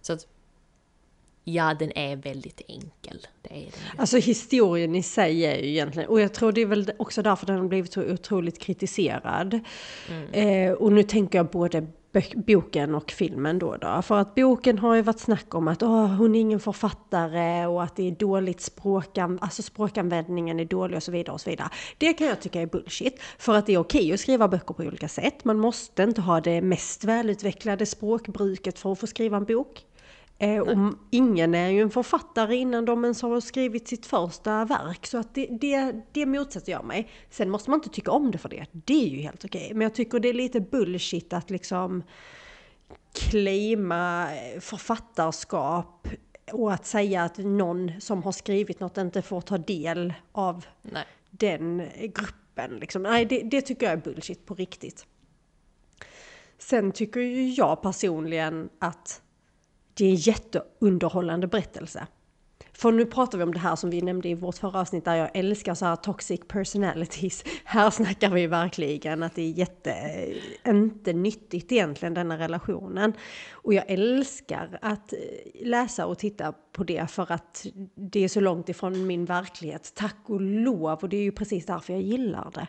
Så 0.00 0.12
att 0.12 0.26
Ja, 1.44 1.74
den 1.78 1.98
är 1.98 2.16
väldigt 2.16 2.60
enkel. 2.68 3.26
Det 3.42 3.54
är 3.54 3.60
den. 3.60 3.70
Alltså 3.96 4.16
historien 4.18 4.94
i 4.94 5.02
sig 5.02 5.46
är 5.46 5.56
ju 5.56 5.68
egentligen, 5.68 6.08
och 6.08 6.20
jag 6.20 6.34
tror 6.34 6.52
det 6.52 6.60
är 6.60 6.66
väl 6.66 6.92
också 6.96 7.22
därför 7.22 7.46
den 7.46 7.58
har 7.58 7.68
blivit 7.68 7.92
så 7.92 8.02
otroligt 8.02 8.58
kritiserad. 8.58 9.60
Eh, 10.32 10.72
och 10.72 10.92
nu 10.92 11.02
tänker 11.02 11.38
jag 11.38 11.46
både 11.46 11.86
boken 12.34 12.94
och 12.94 13.10
filmen 13.10 13.58
då, 13.58 13.76
då. 13.76 14.02
För 14.02 14.18
att 14.18 14.34
boken 14.34 14.78
har 14.78 14.94
ju 14.94 15.02
varit 15.02 15.20
snack 15.20 15.54
om 15.54 15.68
att 15.68 15.82
åh, 15.82 16.06
hon 16.06 16.34
är 16.34 16.40
ingen 16.40 16.60
författare 16.60 17.66
och 17.66 17.82
att 17.82 17.96
det 17.96 18.08
är 18.08 18.10
dåligt 18.12 18.60
språkan, 18.60 19.38
alltså 19.42 19.62
språkanvändningen 19.62 20.60
är 20.60 20.64
dålig 20.64 20.96
och 20.96 21.02
så 21.02 21.12
vidare 21.12 21.34
och 21.34 21.40
så 21.40 21.50
vidare. 21.50 21.68
Det 21.98 22.12
kan 22.12 22.26
jag 22.26 22.40
tycka 22.40 22.60
är 22.60 22.66
bullshit. 22.66 23.20
För 23.38 23.54
att 23.54 23.66
det 23.66 23.74
är 23.74 23.78
okej 23.78 24.12
att 24.12 24.20
skriva 24.20 24.48
böcker 24.48 24.74
på 24.74 24.82
olika 24.82 25.08
sätt. 25.08 25.44
Man 25.44 25.58
måste 25.58 26.02
inte 26.02 26.20
ha 26.20 26.40
det 26.40 26.62
mest 26.62 27.04
välutvecklade 27.04 27.86
språkbruket 27.86 28.78
för 28.78 28.92
att 28.92 28.98
få 28.98 29.06
skriva 29.06 29.36
en 29.36 29.44
bok. 29.44 29.86
Eh, 30.42 30.60
och 30.60 30.94
ingen 31.10 31.54
är 31.54 31.68
ju 31.68 31.82
en 31.82 31.90
författare 31.90 32.56
innan 32.56 32.84
de 32.84 33.04
ens 33.04 33.22
har 33.22 33.40
skrivit 33.40 33.88
sitt 33.88 34.06
första 34.06 34.64
verk. 34.64 35.06
Så 35.06 35.18
att 35.18 35.34
det, 35.34 35.46
det, 35.46 35.94
det 36.12 36.26
motsätter 36.26 36.72
jag 36.72 36.84
mig. 36.84 37.10
Sen 37.30 37.50
måste 37.50 37.70
man 37.70 37.78
inte 37.78 37.88
tycka 37.90 38.10
om 38.10 38.30
det 38.30 38.38
för 38.38 38.48
det. 38.48 38.66
Det 38.72 39.04
är 39.04 39.08
ju 39.08 39.20
helt 39.20 39.44
okej. 39.44 39.70
Men 39.72 39.80
jag 39.82 39.94
tycker 39.94 40.20
det 40.20 40.28
är 40.28 40.34
lite 40.34 40.60
bullshit 40.60 41.32
att 41.32 41.50
liksom 41.50 42.02
claima 43.12 44.28
eh, 44.34 44.60
författarskap 44.60 46.08
och 46.52 46.72
att 46.72 46.86
säga 46.86 47.22
att 47.22 47.38
någon 47.38 48.00
som 48.00 48.22
har 48.22 48.32
skrivit 48.32 48.80
något 48.80 48.98
inte 48.98 49.22
får 49.22 49.40
ta 49.40 49.58
del 49.58 50.14
av 50.32 50.66
Nej. 50.82 51.04
den 51.30 51.88
gruppen. 51.98 52.78
Liksom. 52.80 53.02
Nej, 53.02 53.24
det, 53.24 53.42
det 53.42 53.62
tycker 53.62 53.86
jag 53.86 53.92
är 53.92 53.96
bullshit 54.02 54.46
på 54.46 54.54
riktigt. 54.54 55.06
Sen 56.58 56.92
tycker 56.92 57.20
ju 57.20 57.48
jag 57.48 57.82
personligen 57.82 58.68
att 58.78 59.22
det 60.00 60.06
är 60.06 60.10
en 60.10 60.14
jätteunderhållande 60.16 61.46
berättelse. 61.46 62.06
För 62.72 62.92
nu 62.92 63.06
pratar 63.06 63.38
vi 63.38 63.44
om 63.44 63.52
det 63.54 63.58
här 63.58 63.76
som 63.76 63.90
vi 63.90 64.02
nämnde 64.02 64.28
i 64.28 64.34
vårt 64.34 64.56
förra 64.58 64.80
avsnitt 64.80 65.04
där 65.04 65.14
jag 65.14 65.30
älskar 65.34 65.74
så 65.74 65.84
här 65.86 65.96
toxic 65.96 66.40
personalities. 66.48 67.44
Här 67.64 67.90
snackar 67.90 68.30
vi 68.30 68.46
verkligen 68.46 69.22
att 69.22 69.34
det 69.34 69.42
är 69.42 69.50
jätte, 69.50 69.94
inte 70.66 71.12
nyttigt 71.12 71.72
egentligen 71.72 72.14
denna 72.14 72.38
relationen. 72.38 73.12
Och 73.52 73.74
jag 73.74 73.84
älskar 73.88 74.78
att 74.82 75.12
läsa 75.62 76.06
och 76.06 76.18
titta 76.18 76.54
på 76.72 76.84
det 76.84 77.10
för 77.10 77.32
att 77.32 77.66
det 77.94 78.24
är 78.24 78.28
så 78.28 78.40
långt 78.40 78.68
ifrån 78.68 79.06
min 79.06 79.24
verklighet. 79.24 79.92
Tack 79.94 80.16
och 80.26 80.40
lov! 80.40 80.98
Och 80.98 81.08
det 81.08 81.16
är 81.16 81.22
ju 81.22 81.32
precis 81.32 81.66
därför 81.66 81.92
jag 81.92 82.02
gillar 82.02 82.50
det. 82.54 82.66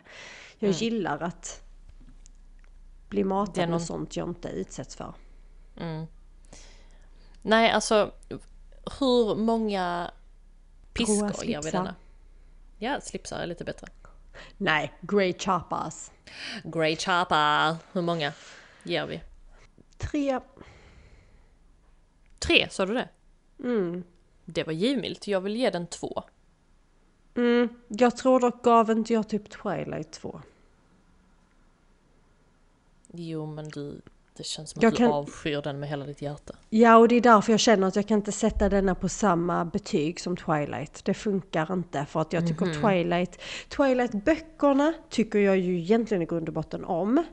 Jag 0.58 0.70
gillar 0.70 1.22
att 1.22 1.62
bli 3.08 3.24
matad 3.24 3.58
är 3.58 3.62
någon- 3.66 3.70
med 3.70 3.82
sånt 3.82 4.16
jag 4.16 4.28
inte 4.28 4.48
utsätts 4.48 4.96
för. 4.96 5.14
Nej, 7.42 7.70
alltså 7.70 8.12
hur 8.98 9.34
många 9.34 10.10
piskor 10.92 11.44
ger 11.44 11.62
vi 11.62 11.70
denna? 11.70 11.94
Ja, 12.78 13.00
slipsar 13.00 13.38
är 13.38 13.46
lite 13.46 13.64
bättre. 13.64 13.86
Nej, 14.56 14.92
Grey 15.00 15.32
Choppers. 15.38 16.10
Grey 16.64 16.96
Chopper, 16.96 17.76
hur 17.92 18.02
många 18.02 18.32
ger 18.82 19.06
vi? 19.06 19.20
Tre. 19.98 20.40
Tre, 22.38 22.68
sa 22.70 22.86
du 22.86 22.94
det? 22.94 23.08
Mm. 23.58 24.04
Det 24.44 24.64
var 24.64 24.72
givmilt, 24.72 25.26
jag 25.26 25.40
vill 25.40 25.56
ge 25.56 25.70
den 25.70 25.86
två. 25.86 26.22
Mm, 27.34 27.68
jag 27.88 28.16
tror 28.16 28.40
dock 28.40 28.62
gav 28.62 28.90
inte 28.90 29.12
jag 29.12 29.28
typ 29.28 29.50
Twilight 29.50 30.12
2. 30.12 30.40
Jo, 33.12 33.46
men 33.46 33.68
du, 33.68 34.00
det 34.36 34.42
känns 34.46 34.70
som 34.70 34.78
att 34.78 34.82
Jag 34.82 34.92
du 34.92 34.96
kan- 34.96 35.12
avskyr 35.12 35.62
den 35.62 35.80
med 35.80 35.88
hela 35.88 36.06
ditt 36.06 36.22
hjärta. 36.22 36.54
Ja, 36.70 36.96
och 36.96 37.08
det 37.08 37.14
är 37.14 37.20
därför 37.20 37.52
jag 37.52 37.60
känner 37.60 37.86
att 37.88 37.96
jag 37.96 38.08
kan 38.08 38.16
inte 38.18 38.32
sätta 38.32 38.68
denna 38.68 38.94
på 38.94 39.08
samma 39.08 39.64
betyg 39.64 40.20
som 40.20 40.36
Twilight. 40.36 41.04
Det 41.04 41.14
funkar 41.14 41.72
inte 41.72 42.06
för 42.08 42.20
att 42.20 42.32
jag 42.32 42.46
tycker 42.48 42.80
Twilight... 42.80 43.40
Twilight-böckerna 43.68 44.92
tycker 45.10 45.38
jag 45.38 45.58
ju 45.58 45.78
egentligen 45.78 46.22
i 46.22 46.26
grund 46.26 46.48
och 46.48 46.54
botten 46.54 46.84
om. 46.84 47.24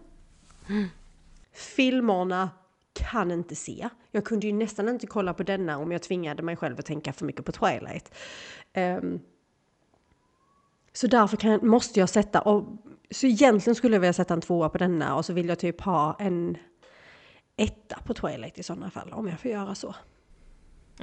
Filmerna 1.53 2.49
kan 2.93 3.31
inte 3.31 3.55
se. 3.55 3.89
Jag 4.11 4.25
kunde 4.25 4.47
ju 4.47 4.53
nästan 4.53 4.89
inte 4.89 5.07
kolla 5.07 5.33
på 5.33 5.43
denna 5.43 5.77
om 5.77 5.91
jag 5.91 6.01
tvingade 6.01 6.43
mig 6.43 6.55
själv 6.55 6.79
att 6.79 6.85
tänka 6.85 7.13
för 7.13 7.25
mycket 7.25 7.45
på 7.45 7.51
Twilight. 7.51 8.15
Ehm, 8.73 9.19
så 10.93 11.07
därför 11.07 11.37
kan, 11.37 11.67
måste 11.67 11.99
jag 11.99 12.09
sätta... 12.09 12.41
Och, 12.41 12.65
så 13.11 13.27
egentligen 13.27 13.75
skulle 13.75 13.95
jag 13.95 14.01
vilja 14.01 14.13
sätta 14.13 14.33
en 14.33 14.41
tvåa 14.41 14.69
på 14.69 14.77
denna 14.77 15.15
och 15.15 15.25
så 15.25 15.33
vill 15.33 15.49
jag 15.49 15.59
typ 15.59 15.81
ha 15.81 16.15
en 16.19 16.57
etta 17.59 17.99
på 18.05 18.13
Twilight 18.13 18.57
i 18.57 18.63
sådana 18.63 18.89
fall, 18.91 19.13
om 19.13 19.27
jag 19.27 19.39
får 19.39 19.51
göra 19.51 19.75
så. 19.75 19.95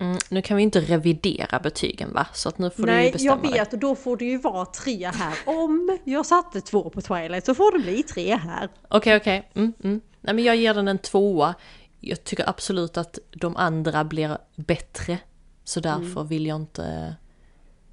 Mm, 0.00 0.18
nu 0.30 0.42
kan 0.42 0.56
vi 0.56 0.62
inte 0.62 0.80
revidera 0.80 1.58
betygen 1.58 2.12
va? 2.12 2.26
Så 2.34 2.48
att 2.48 2.58
nu 2.58 2.70
får 2.70 2.82
du 2.82 2.92
ju 2.92 2.96
Nej, 2.96 3.12
bestämma 3.12 3.40
jag 3.44 3.52
vet 3.52 3.72
och 3.72 3.78
då 3.78 3.94
får 3.94 4.16
det 4.16 4.24
ju 4.24 4.38
vara 4.38 4.66
tre 4.66 5.06
här. 5.06 5.38
Om 5.46 5.98
jag 6.04 6.26
satte 6.26 6.60
två 6.60 6.90
på 6.90 7.00
Twilight 7.00 7.46
så 7.46 7.54
får 7.54 7.72
det 7.72 7.84
bli 7.84 8.02
tre 8.02 8.36
här. 8.36 8.68
Okej, 8.88 9.16
okej. 9.16 9.50
Mm, 9.54 9.72
mm. 9.84 10.00
Nej, 10.20 10.34
men 10.34 10.44
jag 10.44 10.56
ger 10.56 10.74
den 10.74 10.88
en 10.88 10.98
tvåa. 10.98 11.54
Jag 12.00 12.24
tycker 12.24 12.48
absolut 12.48 12.96
att 12.96 13.18
de 13.30 13.56
andra 13.56 14.04
blir 14.04 14.38
bättre. 14.56 15.18
Så 15.64 15.80
därför 15.80 16.20
Mm. 16.20 16.26
vill 16.26 16.46
jag 16.46 16.56
inte... 16.56 17.16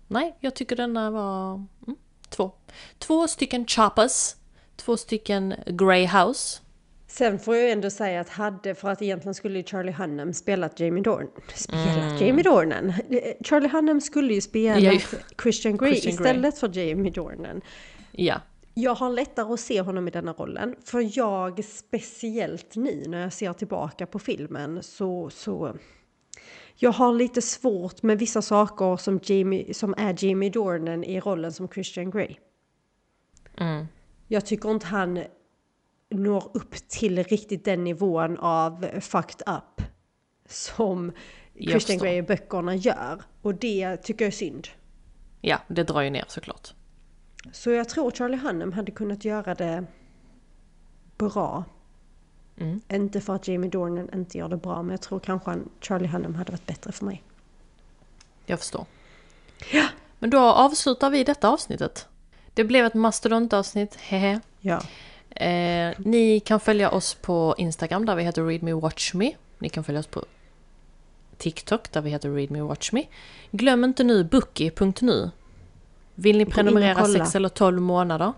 Nej, 0.07 0.35
jag 0.39 0.55
tycker 0.55 0.75
denna 0.75 1.11
var... 1.11 1.53
Mm, 1.53 1.97
två. 2.29 2.51
Två 2.99 3.27
stycken 3.27 3.67
choppers. 3.67 4.35
Två 4.75 4.97
stycken 4.97 5.53
Grey 5.65 6.07
House. 6.07 6.61
Sen 7.13 7.39
får 7.39 7.55
jag 7.55 7.71
ändå 7.71 7.89
säga 7.89 8.21
att 8.21 8.29
hade, 8.29 8.75
för 8.75 8.89
att 8.89 9.01
egentligen 9.01 9.33
skulle 9.33 9.57
ju 9.57 9.63
Charlie 9.63 9.91
Hunnam 9.91 10.33
spelat 10.33 10.79
Jamie 10.79 11.03
Dornan. 11.03 11.29
Spelat 11.55 12.21
Jamie 12.21 12.43
Dornan? 12.43 12.93
Charlie 13.41 13.67
Hunnam 13.69 14.01
skulle 14.01 14.33
ju 14.33 14.41
spela 14.41 14.79
Ja, 14.79 14.91
ju. 14.93 14.99
Christian 15.43 15.77
Grey 15.77 15.91
Christian 15.91 16.15
Grey. 16.15 16.27
istället 16.27 16.57
för 16.57 16.77
Jamie 16.77 17.11
Dornan. 17.11 17.61
Ja. 18.11 18.41
Jag 18.73 18.95
har 18.95 19.09
lättare 19.09 19.53
att 19.53 19.59
se 19.59 19.81
honom 19.81 20.07
i 20.07 20.11
denna 20.11 20.33
rollen. 20.33 20.75
För 20.85 21.17
jag, 21.17 21.65
speciellt 21.65 22.75
nu 22.75 23.03
när 23.07 23.21
jag 23.21 23.33
ser 23.33 23.53
tillbaka 23.53 24.05
på 24.05 24.19
filmen, 24.19 24.83
så... 24.83 25.29
så 25.29 25.75
jag 26.75 26.91
har 26.91 27.13
lite 27.13 27.41
svårt 27.41 28.03
med 28.03 28.19
vissa 28.19 28.41
saker 28.41 28.97
som, 28.97 29.19
Jamie, 29.23 29.73
som 29.73 29.93
är 29.97 30.25
Jamie 30.25 30.49
Dornan 30.49 31.03
i 31.03 31.19
rollen 31.19 31.53
som 31.53 31.67
Christian 31.67 32.11
Grey. 32.11 32.35
Mm. 33.57 33.85
Jag 34.27 34.45
tycker 34.45 34.71
inte 34.71 34.85
han 34.87 35.23
når 36.13 36.51
upp 36.53 36.75
till 36.87 37.23
riktigt 37.23 37.65
den 37.65 37.83
nivån 37.83 38.37
av 38.37 38.99
fucked 38.99 39.41
up 39.47 39.87
som 40.49 41.11
Christian. 41.59 41.97
Grey 41.97 42.17
i 42.17 42.21
böckerna 42.21 42.75
gör. 42.75 43.21
Och 43.41 43.55
det 43.55 43.97
tycker 43.97 44.25
jag 44.25 44.27
är 44.27 44.37
synd. 44.37 44.67
Ja, 45.41 45.59
det 45.67 45.83
drar 45.83 46.01
ju 46.01 46.09
ner 46.09 46.25
såklart. 46.27 46.73
Så 47.51 47.71
jag 47.71 47.89
tror 47.89 48.11
Charlie 48.11 48.37
Hunnam 48.37 48.71
hade 48.71 48.91
kunnat 48.91 49.25
göra 49.25 49.55
det 49.55 49.85
bra. 51.17 51.63
Mm. 52.57 52.81
Inte 52.89 53.21
för 53.21 53.35
att 53.35 53.47
Jamie 53.47 53.69
Dornan 53.69 54.09
inte 54.13 54.37
gör 54.37 54.49
det 54.49 54.57
bra, 54.57 54.83
men 54.83 54.91
jag 54.91 55.01
tror 55.01 55.19
kanske 55.19 55.49
han, 55.49 55.69
Charlie 55.81 56.07
Hunnam 56.07 56.35
hade 56.35 56.51
varit 56.51 56.65
bättre 56.65 56.91
för 56.91 57.05
mig. 57.05 57.23
Jag 58.45 58.59
förstår. 58.59 58.85
Men 60.19 60.29
då 60.29 60.39
avslutar 60.39 61.09
vi 61.09 61.23
detta 61.23 61.49
avsnittet. 61.49 62.07
Det 62.53 62.63
blev 62.63 62.85
ett 62.85 62.93
mastodontavsnitt, 62.93 63.95
hehe. 63.95 64.39
Ja. 64.59 64.81
Eh, 65.35 65.93
ni 65.97 66.39
kan 66.39 66.59
följa 66.59 66.89
oss 66.89 67.13
på 67.13 67.55
Instagram 67.57 68.05
där 68.05 68.15
vi 68.15 68.23
heter 68.23 68.43
readmewatchme. 68.43 69.35
Ni 69.59 69.69
kan 69.69 69.83
följa 69.83 69.99
oss 69.99 70.07
på 70.07 70.25
TikTok 71.37 71.91
där 71.91 72.01
vi 72.01 72.09
heter 72.09 72.29
readmewatchme. 72.29 73.05
Glöm 73.51 73.83
inte 73.83 74.03
nu 74.03 74.23
bookie.nu. 74.23 75.31
Vill 76.15 76.37
ni 76.37 76.45
prenumerera 76.45 76.95
kolla. 76.95 77.25
6 77.25 77.35
eller 77.35 77.49
12 77.49 77.81
månader 77.81 78.33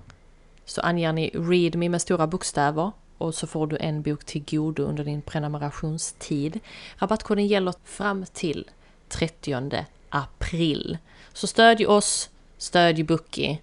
så 0.66 0.82
anger 0.82 1.14
ni 1.14 1.30
readme 1.30 1.90
med 1.90 2.02
stora 2.02 2.28
bokstäver 2.28 2.92
och 3.18 3.36
så 3.36 3.48
får 3.48 3.68
du 3.68 3.78
en 3.80 4.02
bok 4.02 4.26
till 4.26 4.44
godo 4.50 4.84
under 4.84 5.04
din 5.04 5.22
prenumerationstid. 5.22 6.60
Rabattkoden 6.98 7.48
gäller 7.48 7.74
fram 7.84 8.26
till 8.34 8.70
30 9.10 9.86
april. 10.10 10.98
Så 11.34 11.48
stödj 11.48 11.86
oss, 11.86 12.30
stödj 12.58 13.04
Bookie 13.04 13.60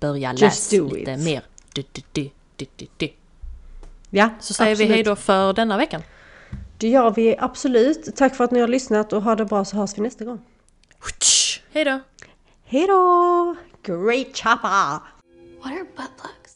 börja 0.00 0.32
läsa 0.32 0.76
lite 0.76 1.12
it. 1.12 1.20
mer. 1.20 1.42
Du, 1.92 2.30
du. 2.96 3.08
Ja, 4.10 4.30
Så 4.40 4.54
säger 4.54 4.72
absolut. 4.72 4.90
vi 4.90 4.94
hej 4.94 5.02
då 5.02 5.16
för 5.16 5.52
denna 5.52 5.76
veckan. 5.76 6.02
Det 6.78 6.88
gör 6.88 7.10
vi 7.10 7.36
absolut. 7.38 8.16
Tack 8.16 8.36
för 8.36 8.44
att 8.44 8.50
ni 8.50 8.60
har 8.60 8.68
lyssnat 8.68 9.12
och 9.12 9.22
ha 9.22 9.34
det 9.36 9.44
bra 9.44 9.64
så 9.64 9.76
hörs 9.76 9.98
vi 9.98 10.02
nästa 10.02 10.24
gång. 10.24 10.40
Hej 11.72 11.84
då! 11.84 12.00
Hej 12.64 12.86
då! 12.86 13.56
Great 13.82 14.36
chopper! 14.36 15.00
What 15.58 15.72
are 15.72 15.84
butt? 15.96 16.37